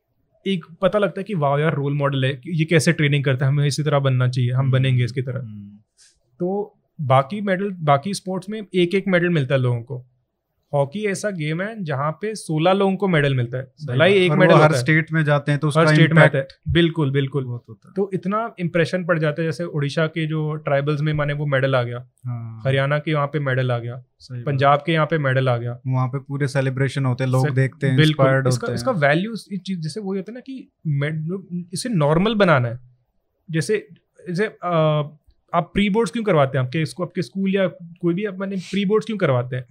एक 0.46 0.64
पता 0.82 0.98
लगता 0.98 1.20
है 1.20 1.24
कि 1.24 1.34
वाह 1.34 1.60
यार 1.60 1.74
रोल 1.74 1.94
मॉडल 1.94 2.24
है 2.24 2.40
ये 2.46 2.64
कैसे 2.64 2.92
ट्रेनिंग 2.92 3.24
करता 3.24 3.46
है 3.46 3.52
हमें 3.52 3.66
इसी 3.66 3.82
तरह 3.82 3.98
बनना 3.98 4.28
चाहिए 4.28 4.50
हम 4.50 4.70
बनेंगे 4.70 5.04
इसकी 5.04 5.22
तरह। 5.22 5.40
हम्म, 5.40 5.76
तो 6.40 6.78
बाकी 7.00 7.40
मेडल 7.40 7.70
बाकी 7.70 8.14
स्पोर्ट्स 8.14 8.48
में 8.48 8.62
एक 8.74 8.94
एक 8.94 9.04
मेडल 9.08 9.28
मिलता 9.28 9.54
है 9.54 9.60
लोगों 9.60 9.82
को। 9.82 10.06
हॉकी 10.72 11.04
ऐसा 11.06 11.30
गेम 11.32 11.60
है 11.62 11.82
जहाँ 11.84 12.10
पे 12.12 12.34
16 12.34 12.72
लोगों 12.72 12.96
को 12.96 13.08
मेडल 13.08 13.34
मिलता 13.34 13.58
है। 13.58 13.64
भला 13.86 14.04
ही 14.04 14.14
एक 14.16 14.32
मेडल 14.32 14.54
हर 14.54 14.72
स्टेट 14.74 15.12
में 15.12 15.22
जाते 15.24 15.52
हैं 15.52 15.60
तो 15.60 15.68
उसका 15.68 15.80
हर 15.80 15.86
स्टेट 15.88 16.12
में 16.12 16.22
आता 16.22 16.38
है। 16.38 16.46
बिल्कुल 16.68 17.10
बिल्कुल। 17.12 17.44
होता 17.44 17.88
है। 17.88 17.92
तो 17.96 18.10
इतना 18.14 18.54
इम्प्रेशन 18.60 19.04
पड़ 19.04 19.18
जाता 19.18 19.42
है 19.42 19.48
जैसे 19.48 19.64
उड़ीसा 19.64 20.06
के 20.06 20.26
जो 20.26 20.54
ट्राइबल्स 20.64 21.00
में 21.00 21.12
माने 21.12 21.32
वो 21.32 21.46
मेडल 21.46 21.74
आ 21.76 21.82
गया। 21.82 21.98
हाँ, 22.26 22.62
हरियाणा 22.66 22.98
के 22.98 23.10
यहाँ 23.10 23.26
पे 23.26 23.38
मेडल 23.40 23.70
आ 23.72 23.78
गया। 23.78 24.02
पंजाब 24.46 24.82
के 24.86 24.92
यहाँ 24.92 25.06
पे 25.06 25.18
मेडल 25.18 25.48
आ 25.48 25.56
गया। 25.56 25.78
वहाँ 25.86 26.06
पे 26.08 26.18
पूरे 26.18 26.48
सेलिब्रेशन 26.48 27.04
होते 27.04 27.24
हैं 27.24 27.30
लोग 27.30 27.48
देखते 27.50 27.86
हैं 27.86 27.96
बिल्कुल। 27.96 28.74
इसका 28.74 28.92
वैल्यू 29.00 29.36
चीज़ 29.36 29.80
जैसे 29.80 30.00
वही 30.00 30.18
होता 30.18 30.32
है 30.32 30.34
ना 30.34 30.40
कि 30.40 31.68
इसे 31.72 31.88
नॉर्मल 31.88 32.34
बनाना 32.34 32.68
है। 32.68 32.78
जैसे 33.48 33.86
जैसे 34.28 34.46
आप 35.52 35.70
प्री 35.74 35.88
बोर्ड्स 35.90 36.12
क्यों 36.12 36.24
करवाते 36.24 36.58
हैं? 36.58 36.64
आपके 36.64 36.82
इसको 36.82 37.04
आपके 37.04 37.22
स्कूल 37.22 37.54
या 37.54 37.66
कोई 38.00 38.14
भी 38.14 38.24
आप 38.24 38.38
मैंने 38.38 38.56
प्री 38.70 38.84
बोर्ड्स 38.84 39.06
क्यों 39.06 39.16
करवाते 39.18 39.56
हैं? 39.56 39.64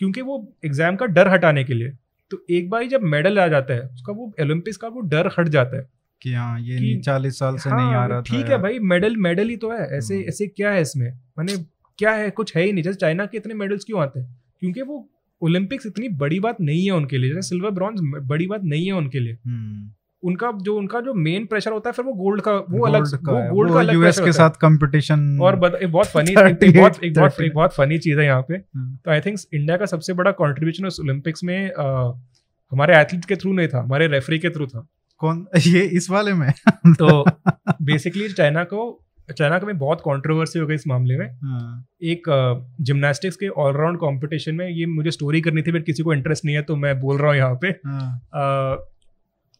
क्योंकि 0.00 0.20
वो 0.20 0.36
एग्ज़ाम 0.64 0.96
का 0.96 1.06
डर 1.08 1.28
हटाने 1.28 1.64
के 1.64 1.74
लिए। 1.74 1.92
तो 2.30 2.44
एक 2.50 2.70
बार 2.70 2.86
जब 2.86 3.02
मेडल 3.04 3.38
आ 3.38 3.46
जाता 3.48 3.74
है 3.74 3.80
उसका 3.80 4.12
वो 4.12 4.32
ओलंपिक्स 4.42 4.76
का 4.76 4.88
वो 4.88 5.00
डर 5.00 5.30
हट 5.38 5.48
जाता 5.48 5.76
है 5.76 5.88
कि 6.22 6.32
हाँ 6.32 6.60
ये 6.60 7.00
चालीस 7.00 7.38
साल 7.38 7.56
से 7.56 7.70
हाँ, 7.70 7.78
नहीं 7.78 7.94
आ 7.94 8.06
रहा 8.06 8.20
ठीक 8.20 8.46
है 8.46 8.58
भाई 8.58 8.78
मेडल 8.78 9.16
मेडल 9.16 9.48
ही 9.48 9.56
तो 9.56 9.70
है 9.70 9.86
ऐसे 9.98 10.14
हम्म। 10.14 10.28
ऐसे 10.28 10.46
क्या 10.46 10.70
है 10.70 10.80
इसमें? 10.80 11.10
मैंने 11.38 11.56
क्या 11.98 12.12
है 12.12 12.30
कुछ 12.30 12.56
है 12.56 12.62
ही 12.62 12.72
नहीं 12.72 12.84
जैसे 12.84 12.96
चाइना 12.96 13.26
के 13.26 13.36
इतने 13.36 13.54
मेडल्स 13.54 13.84
क्यों 13.84 14.00
आते 14.00 14.20
हैं? 14.20 14.36
क्योंकि 14.60 14.82
वो 14.82 15.08
ओलंपिक्स 15.42 15.86
इतनी 15.86 16.08
बड़ी 16.18 16.40
बात 16.40 16.60
नहीं 16.60 16.84
है 16.84 16.90
उनके 16.90 17.18
लिए 17.18 17.34
जैसे 17.34 17.48
सिल्वर 17.48 17.70
ब्रॉन्ज 17.70 18.00
बड़ी 18.26 18.46
बात 18.46 18.64
नहीं 18.64 18.86
है 18.86 18.92
उनके 18.92 19.20
लिए। 19.20 19.38
हम्म, 19.46 19.90
उनका 20.26 20.50
जो 20.62 20.76
उनका 20.76 21.00
जो 21.00 21.14
मेन 21.14 21.46
प्रेशर 21.46 21.72
होता 21.72 21.88
है 21.88 21.92
फिर 21.92 22.04
वो 22.04 22.12
गोल्ड 22.12 22.40
का 22.40 22.52
वो 22.52 22.86
अलग 22.86 23.02
गोल्ड 23.02 23.26
का 23.26 23.32
वो 23.32 23.54
गोल्ड 23.54 23.72
का 23.72 23.78
अलग 23.78 23.94
यूएस 23.94 24.20
के 24.20 24.32
साथ 24.32 24.50
कंपटीशन 24.50 25.38
और 25.42 25.78
एक 25.82 25.92
बहुत 25.92 26.06
फनी 26.06 26.30
एक 26.66 26.78
बहुत 26.78 27.04
एक 27.04 27.18
बहुत 27.18 27.40
एक 27.40 27.54
बहुत 27.54 27.74
फनी 27.74 27.98
चीज़ 27.98 28.18
है 28.18 28.24
यहाँ 28.24 28.42
पे। 28.42 28.54
हम्म। 28.54 28.96
तो 28.96 29.10
आई 29.10 29.20
थिंक 29.20 29.38
इंडिया 29.54 29.76
का 29.76 29.86
सबसे 29.86 30.12
बड़ा 30.12 30.30
कंट्रीब्यूशन 30.30 30.86
उस 30.86 31.00
ओलंपिक्स 31.00 31.44
में 31.44 31.72
हमारे 32.72 32.96
एथलीट 32.96 33.24
के 33.24 33.36
थ्रू 33.36 33.52
नहीं 33.52 33.68
था 33.68 33.82
हमारे 33.82 34.06
रेफरी 34.06 34.38
के 34.38 34.50
थ्रू 34.50 34.66
था। 34.66 34.86
कौन? 35.18 35.46
ये 35.66 35.80
इस 35.80 36.10
वाले 36.10 36.32
में? 36.32 36.52
तो 36.86 37.24
बेसिकली 37.82 38.28
चाइना 38.28 38.64
को 38.64 39.02
चाइना 39.38 39.58
का 39.58 39.66
में 39.66 39.78
बहुत 39.78 40.00
कंट्रोवर्सी 40.00 40.58
हो 40.58 40.66
गई 40.66 40.74
इस 40.74 40.86
मामले 40.86 41.16
में। 41.16 41.26
हाँ, 41.26 41.86
एक 42.02 42.22
जिमनास्टिक्स 42.80 43.36
के 43.36 43.48
ऑलराउंड 43.48 43.96
कंपटीशन 43.96 44.54
में 44.54 44.68
ये 44.68 44.86
मुझे 44.86 45.10
स्टोरी 45.10 45.40
करनी 45.40 45.62
थी 45.62 45.72
बट 45.72 45.84
किसी 45.84 46.02
को 46.02 46.14
इंटरेस्ट 46.14 46.44
नहीं 46.44 46.56
है 46.56 46.62
तो 46.62 46.76
मैं 46.76 47.00
बोल 47.00 47.18
रहा 47.18 47.28
हूँ 47.28 47.36
यहाँ 47.36 47.54
पे। 47.54 47.68
हाँ, 47.68 48.20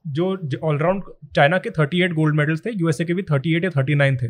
जो 0.06 0.26
ऑलराउंड 0.62 1.02
चाइना 1.36 1.58
के 1.58 1.70
38 1.70 2.12
गोल्ड 2.12 2.34
मेडल्स 2.34 2.60
थे 2.66 2.70
यूएसए 2.74 3.04
के 3.04 3.14
भी 3.14 3.22
38 3.22 3.64
या 3.64 3.70
39 3.70 4.22
थे। 4.22 4.28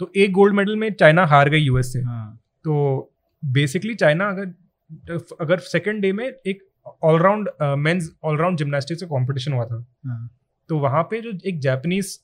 तो 0.00 0.10
एक 0.16 0.32
गोल्ड 0.32 0.54
मेडल 0.54 0.76
में 0.76 0.92
चाइना 0.92 1.26
हार 1.26 1.48
गई 1.50 1.58
यूएस 1.58 1.92
से 1.92 2.02
हाँ, 2.02 2.40
तो 2.64 3.12
बेसिकली 3.44 3.94
चाइना 3.94 4.28
अगर 4.28 5.20
अगर 5.40 5.58
सेकेंड 5.58 6.00
डे 6.02 6.12
में 6.12 6.24
एक 6.46 6.62
all round 7.02 7.48
men's 7.62 8.10
all round 8.24 8.58
gymnastics 8.58 9.02
का 9.02 9.06
कंपटीशन 9.06 9.52
हुआ 9.52 9.64
था। 9.64 9.86
हाँ, 10.06 10.28
तो 10.68 10.78
वहाँ 10.78 11.02
पे 11.02 11.20
जो 11.20 11.32
एक 11.46 11.58
जापानीज 11.60 12.18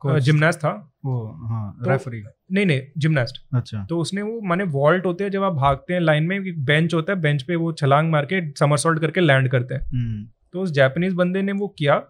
जिमनास्ट 0.00 0.58
था 0.58 0.70
वो 1.04 1.26
हाँ 1.48 1.76
तो- 1.78 1.88
रेफरी 1.88 2.22
नहीं 2.52 2.66
नहीं 2.66 2.82
जिमनास्ट 2.98 3.36
अच्छा। 3.54 3.84
तो 3.84 3.98
उसने 3.98 4.22
वो 4.22 4.40
माने 4.40 4.64
वॉल्ट 4.64 5.06
होते 5.06 5.24
हैं 5.24 5.30
जब 5.30 5.42
आप 5.42 5.52
भागते 5.52 5.94
हैं 5.94 6.00
लाइन 6.00 6.24
में 6.24 6.36
एक 6.40 6.64
बेंच 6.64 6.94
होता 6.94 7.12
है 7.12 7.20
बेंच 7.20 7.42
पे 7.42 7.56
वो 7.56 7.72
छलांग 7.72 8.10
मार 8.10 8.24
के 8.24 8.40
समरसॉल्ट 8.52 9.00
करके 9.00 9.20
लैंड 9.20 9.50
करते 9.50 9.74
हैं। 9.74 9.80
हम्म, 9.80 10.28
तो 10.54 10.60
उस 10.60 10.72
जापानीज 10.72 11.12
बंदे 11.12 11.42
ने 11.42 11.52
वो 11.52 11.68
किया 11.68 12.02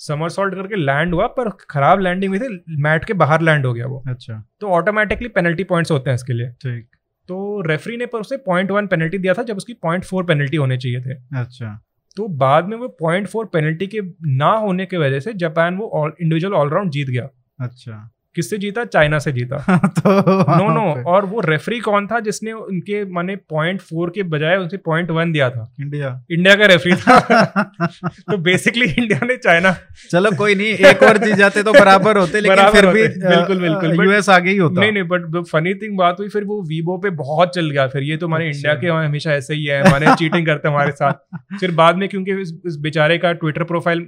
समर 0.00 0.28
सॉल्ट 0.28 0.54
करके 0.54 0.76
लैंड 0.76 1.14
हुआ 1.14 1.26
पर 1.26 1.48
खराब 1.70 2.00
लैंडिंग 2.00 2.30
हुई 2.30 2.38
थी 2.38 2.76
मैट 2.82 3.04
के 3.04 3.12
बाहर 3.12 3.42
लैंड 3.42 3.66
हो 3.66 3.72
गया 3.74 3.86
वो। 3.86 4.02
अच्छा। 4.08 4.42
तो 4.60 4.68
ऑटोमेटिकली 4.68 5.28
पेनल्टी 5.28 5.64
पॉइंट्स 5.64 5.90
होते 5.90 6.10
हैं 6.10 6.14
इसके 6.14 6.32
लिए। 6.32 6.50
ठीक। 6.62 6.88
तो 7.28 7.60
रेफरी 7.60 7.96
ने 7.96 8.06
पर 8.06 8.20
उसे 8.20 8.36
पॉइंट 8.36 8.70
वन 8.70 8.86
पेनल्टी 8.86 9.18
दिया 9.18 9.34
था 9.34 9.42
जब 9.42 9.56
उसकी 9.56 9.72
पॉइंट 9.72 10.04
फोर 10.04 10.24
पेनल्टी 10.24 10.56
होने 10.56 10.76
चाहिए 10.76 11.00
थे। 11.00 11.14
अच्छा। 11.40 11.80
तो 12.16 12.28
बाद 12.28 12.68
में 12.68 12.76
वो 12.76 12.88
पॉइंट 12.88 13.26
फोर 13.26 13.46
पेनल्टी 13.46 13.86
के 13.86 14.00
ना 14.36 14.50
होने 14.56 14.86
की 14.86 14.96
वजह 14.96 15.20
से 15.20 15.32
जापान 15.34 15.76
वो 15.76 16.08
इंडिविजुअल 16.20 16.54
ऑलराउंड 16.54 16.90
जीत 16.90 17.08
गया। 17.08 17.28
अच्छा। 17.60 18.11
किससे 18.34 18.58
जीता? 18.58 18.84
चाइना 18.84 19.18
से 19.18 19.32
जीता। 19.32 19.56
तो 19.86 20.10
नो 20.58 20.68
नो 20.72 21.02
और 21.02 21.24
वो 21.24 21.40
रेफरी 21.40 21.80
कौन 21.80 22.06
था 22.06 22.20
जिसने 22.20 22.52
उनके 22.52 23.04
माने 23.04 23.36
पॉइंट 23.36 23.80
फोर 23.80 24.12
के 24.14 24.22
बजाय 24.22 24.56
उनसे 24.56 24.76
पॉइंट 24.76 25.10
वन 25.10 25.32
दिया 25.32 25.50
था? 25.50 25.74
इंडिया। 25.80 26.24
इंडिया 26.30 26.54
का 26.54 26.66
रेफरी 26.66 26.92
था। 26.92 27.20
तो 28.06 28.36
बेसिकली 28.36 28.86
इंडिया 28.86 29.26
ने 29.26 29.36
चाइना 29.36 29.76
चलो 30.10 30.30
कोई 30.36 30.54
नहीं 30.54 30.66
एक 30.66 31.02
और 31.02 31.18
जीत 31.18 31.34
जाते 31.34 31.62
तो 31.62 31.72
बराबर 31.72 32.16
होते 32.16 32.40
लेकिन 32.40 32.56
बराबर 32.56 32.80
फिर 32.80 32.86
भी 32.86 33.02
होते, 33.02 33.28
बिल्कुल, 33.36 33.60
बिल्कुल, 33.60 34.06
यूएस 34.06 34.28
आगे 34.28 34.50
ही 34.50 34.56
होता। 34.56 34.80
नहीं 34.80 34.92
नहीं 34.92 35.02
बट 35.02 35.44
फनी 35.46 35.74
थिंग 35.74 35.98
बात 35.98 36.16
हुई 36.18 36.28
फिर 36.28 36.44
वो 36.44 36.62
वीवो 36.62 36.98
पे 36.98 37.10
बहुत 37.10 37.54
चल 37.54 37.70
गया। 37.70 37.86
फिर 37.86 38.02
ये 38.02 38.16
तो 38.16 38.26
हमारे 38.26 38.48
अच्छा। 38.48 38.72
इंडिया 38.72 38.74
के 38.74 39.06
हमेशा 39.06 39.32
ऐसे 39.32 39.54
ही 39.54 39.64
है 39.64 39.88
हमारे 39.88 40.06
चीटिंग 40.06 40.46
करते 40.46 40.68
हैं 40.68 40.74
हमारे 40.74 40.92
साथ। 40.92 41.12
फिर 41.60 41.70
बाद 41.70 41.96
में 41.96 42.08
क्योंकि 42.08 42.32
इस, 42.32 42.76
बेचारे 42.80 43.18
का 43.18 43.32
ट्विटर 43.32 43.64
प्रोफ़ाइल 43.64 44.06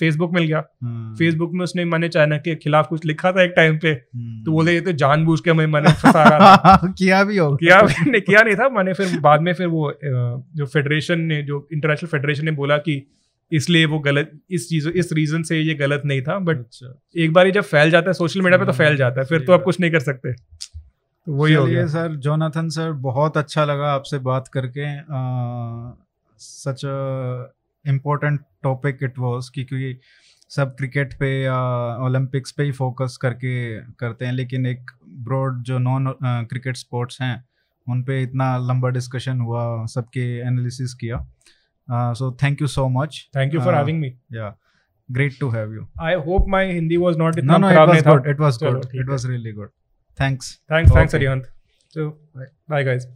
फेसबुक 0.00 0.32
मिल 0.34 0.44
गया। 0.44 0.60
फेसबुक 1.18 1.50
में 1.54 1.64
उसने 1.64 1.84
मैंने 1.84 2.08
चाइना 2.08 2.36
के 2.36 2.54
खिलाफ 2.54 2.86
कुछ 2.86 3.04
लिखा 3.04 3.32
था 3.32 3.49
एक 3.50 3.54
टाइम 3.56 3.78
पे। 3.78 3.88
हम्म। 3.88 4.44
तो 4.44 4.52
बोले 4.52 4.72
ये 4.72 4.80
तो 4.80 4.92
जानबूझ 4.92 5.40
के 5.40 5.50
हमें 5.50 5.66
मैंने 5.66 5.92
फंसा 5.92 6.22
रहा 6.22 6.56
था। 6.56 6.76
किया 6.98 7.24
भी 7.24 7.36
होगा। 7.36 7.56
किया 7.56 7.82
मैंने 7.82 8.20
किया 8.20 8.42
नहीं 8.42 8.54
था। 8.54 8.68
मैंने 8.68 8.92
फिर 8.92 9.18
बाद 9.20 9.40
में 9.40 9.52
फिर 9.54 9.66
वो 9.66 9.92
जो 10.56 10.66
फेडरेशन 10.66 11.20
ने 11.20 11.42
जो 11.42 11.66
इंटरनेशनल 11.72 12.08
फेडरेशन 12.08 12.44
ने 12.44 12.50
बोला 12.50 12.76
कि 12.78 13.02
इसलिए 13.52 13.84
वो 13.84 13.98
गलत 13.98 14.32
इस 14.50 14.68
चीज़ 14.68 14.88
इस 14.88 15.12
रीजन 15.12 15.42
से 15.42 15.60
ये 15.60 15.74
गलत 15.74 16.02
नहीं 16.04 16.22
था। 16.22 16.38
बट 16.38 16.58
अच्छा 16.58 17.00
एक 17.16 17.32
बार 17.32 17.50
जब 17.50 17.62
फैल 17.62 17.90
जाता 17.90 18.10
है 18.10 18.14
सोशल 18.14 18.42
मीडिया 18.42 18.58
पे 18.58 18.66
तो 18.66 18.72
फैल 18.72 18.96
जाता 18.96 19.20
है। 19.20 19.26
फिर 19.26 19.40
तो 19.40 19.52
आप 19.52 19.62
कुछ 19.62 19.80
नहीं 19.80 19.90
कर 19.90 20.00
सकते। 20.00 20.32
तो 20.32 21.32
वही 21.32 21.54
हो 21.54 21.66
गया। 21.66 21.86
सर 21.86 22.14
जोनाथन 22.16 22.68
सर 22.68 22.92
बहुत 22.92 23.36
अच्छा 23.36 23.64
लगा 23.64 23.92
आपसे 23.92 24.18
बात 24.18 24.48
करके। 24.56 24.86
Such 26.38 26.80
important 27.86 28.40
topic 28.62 28.98
it 29.02 29.18
was 29.18 29.50
क्योंकि 29.54 30.00
सब 30.50 30.74
क्रिकेट 30.76 31.12
पे 31.18 31.28
या 31.42 31.56
ओलंपिक्स 32.04 32.52
पे 32.52 32.62
ही 32.64 32.72
फोकस 32.72 33.16
करके 33.22 33.54
करते 34.00 34.24
हैं 34.24 34.32
लेकिन 34.32 34.66
एक 34.66 34.90
ब्रॉड 35.28 35.62
जो 35.62 35.78
नॉन 35.78 36.14
क्रिकेट 36.22 36.76
स्पोर्ट्स 36.76 37.20
हैं 37.22 37.34
उन 37.86 38.02
पे 38.02 38.22
इतना 38.22 38.56
लंबा 38.68 38.88
डिस्कशन 38.88 39.40
हुआ 39.40 39.62
सबके 39.86 40.24
एनालिसिस 40.38 40.94
किया। 40.94 41.18
So 41.88 42.30
thank 42.42 42.60
you 42.62 42.66
so 42.68 42.88
much 42.88 43.28
thank 43.36 43.54
you 43.54 43.60
for 43.60 43.74
having 43.74 44.00
me 44.00 44.08
yeah 44.32 44.54
great 45.08 45.38
to 45.40 45.48
have 45.50 45.74
you 45.74 45.86
I 46.00 46.14
hope 46.26 46.48
my 46.48 46.72
Hindi 46.72 46.96
was 46.96 47.16
not 47.18 47.34
no 47.34 47.38
इतना 47.38 47.56
no 47.56 47.66
it 47.66 47.72
खराब 47.72 47.88
was 47.88 47.94
नहीं 47.94 48.02
था। 48.06 48.16
good 48.18 48.34
it 48.34 48.44
was 48.44 48.60
चलो, 48.60 48.70
good 48.72 48.90
ठीक 48.92 49.00
it 49.00 49.08
है। 49.08 49.16
was 49.16 49.26
really 49.30 49.54
good. 49.60 49.70
Thanks. 50.18 50.52
Thanks 50.70 50.96
thanks 50.96 51.14
Okay. 51.14 51.14
Arihant 51.14 51.48
so 51.94 52.08
bye 52.70 52.84
guys 52.84 53.06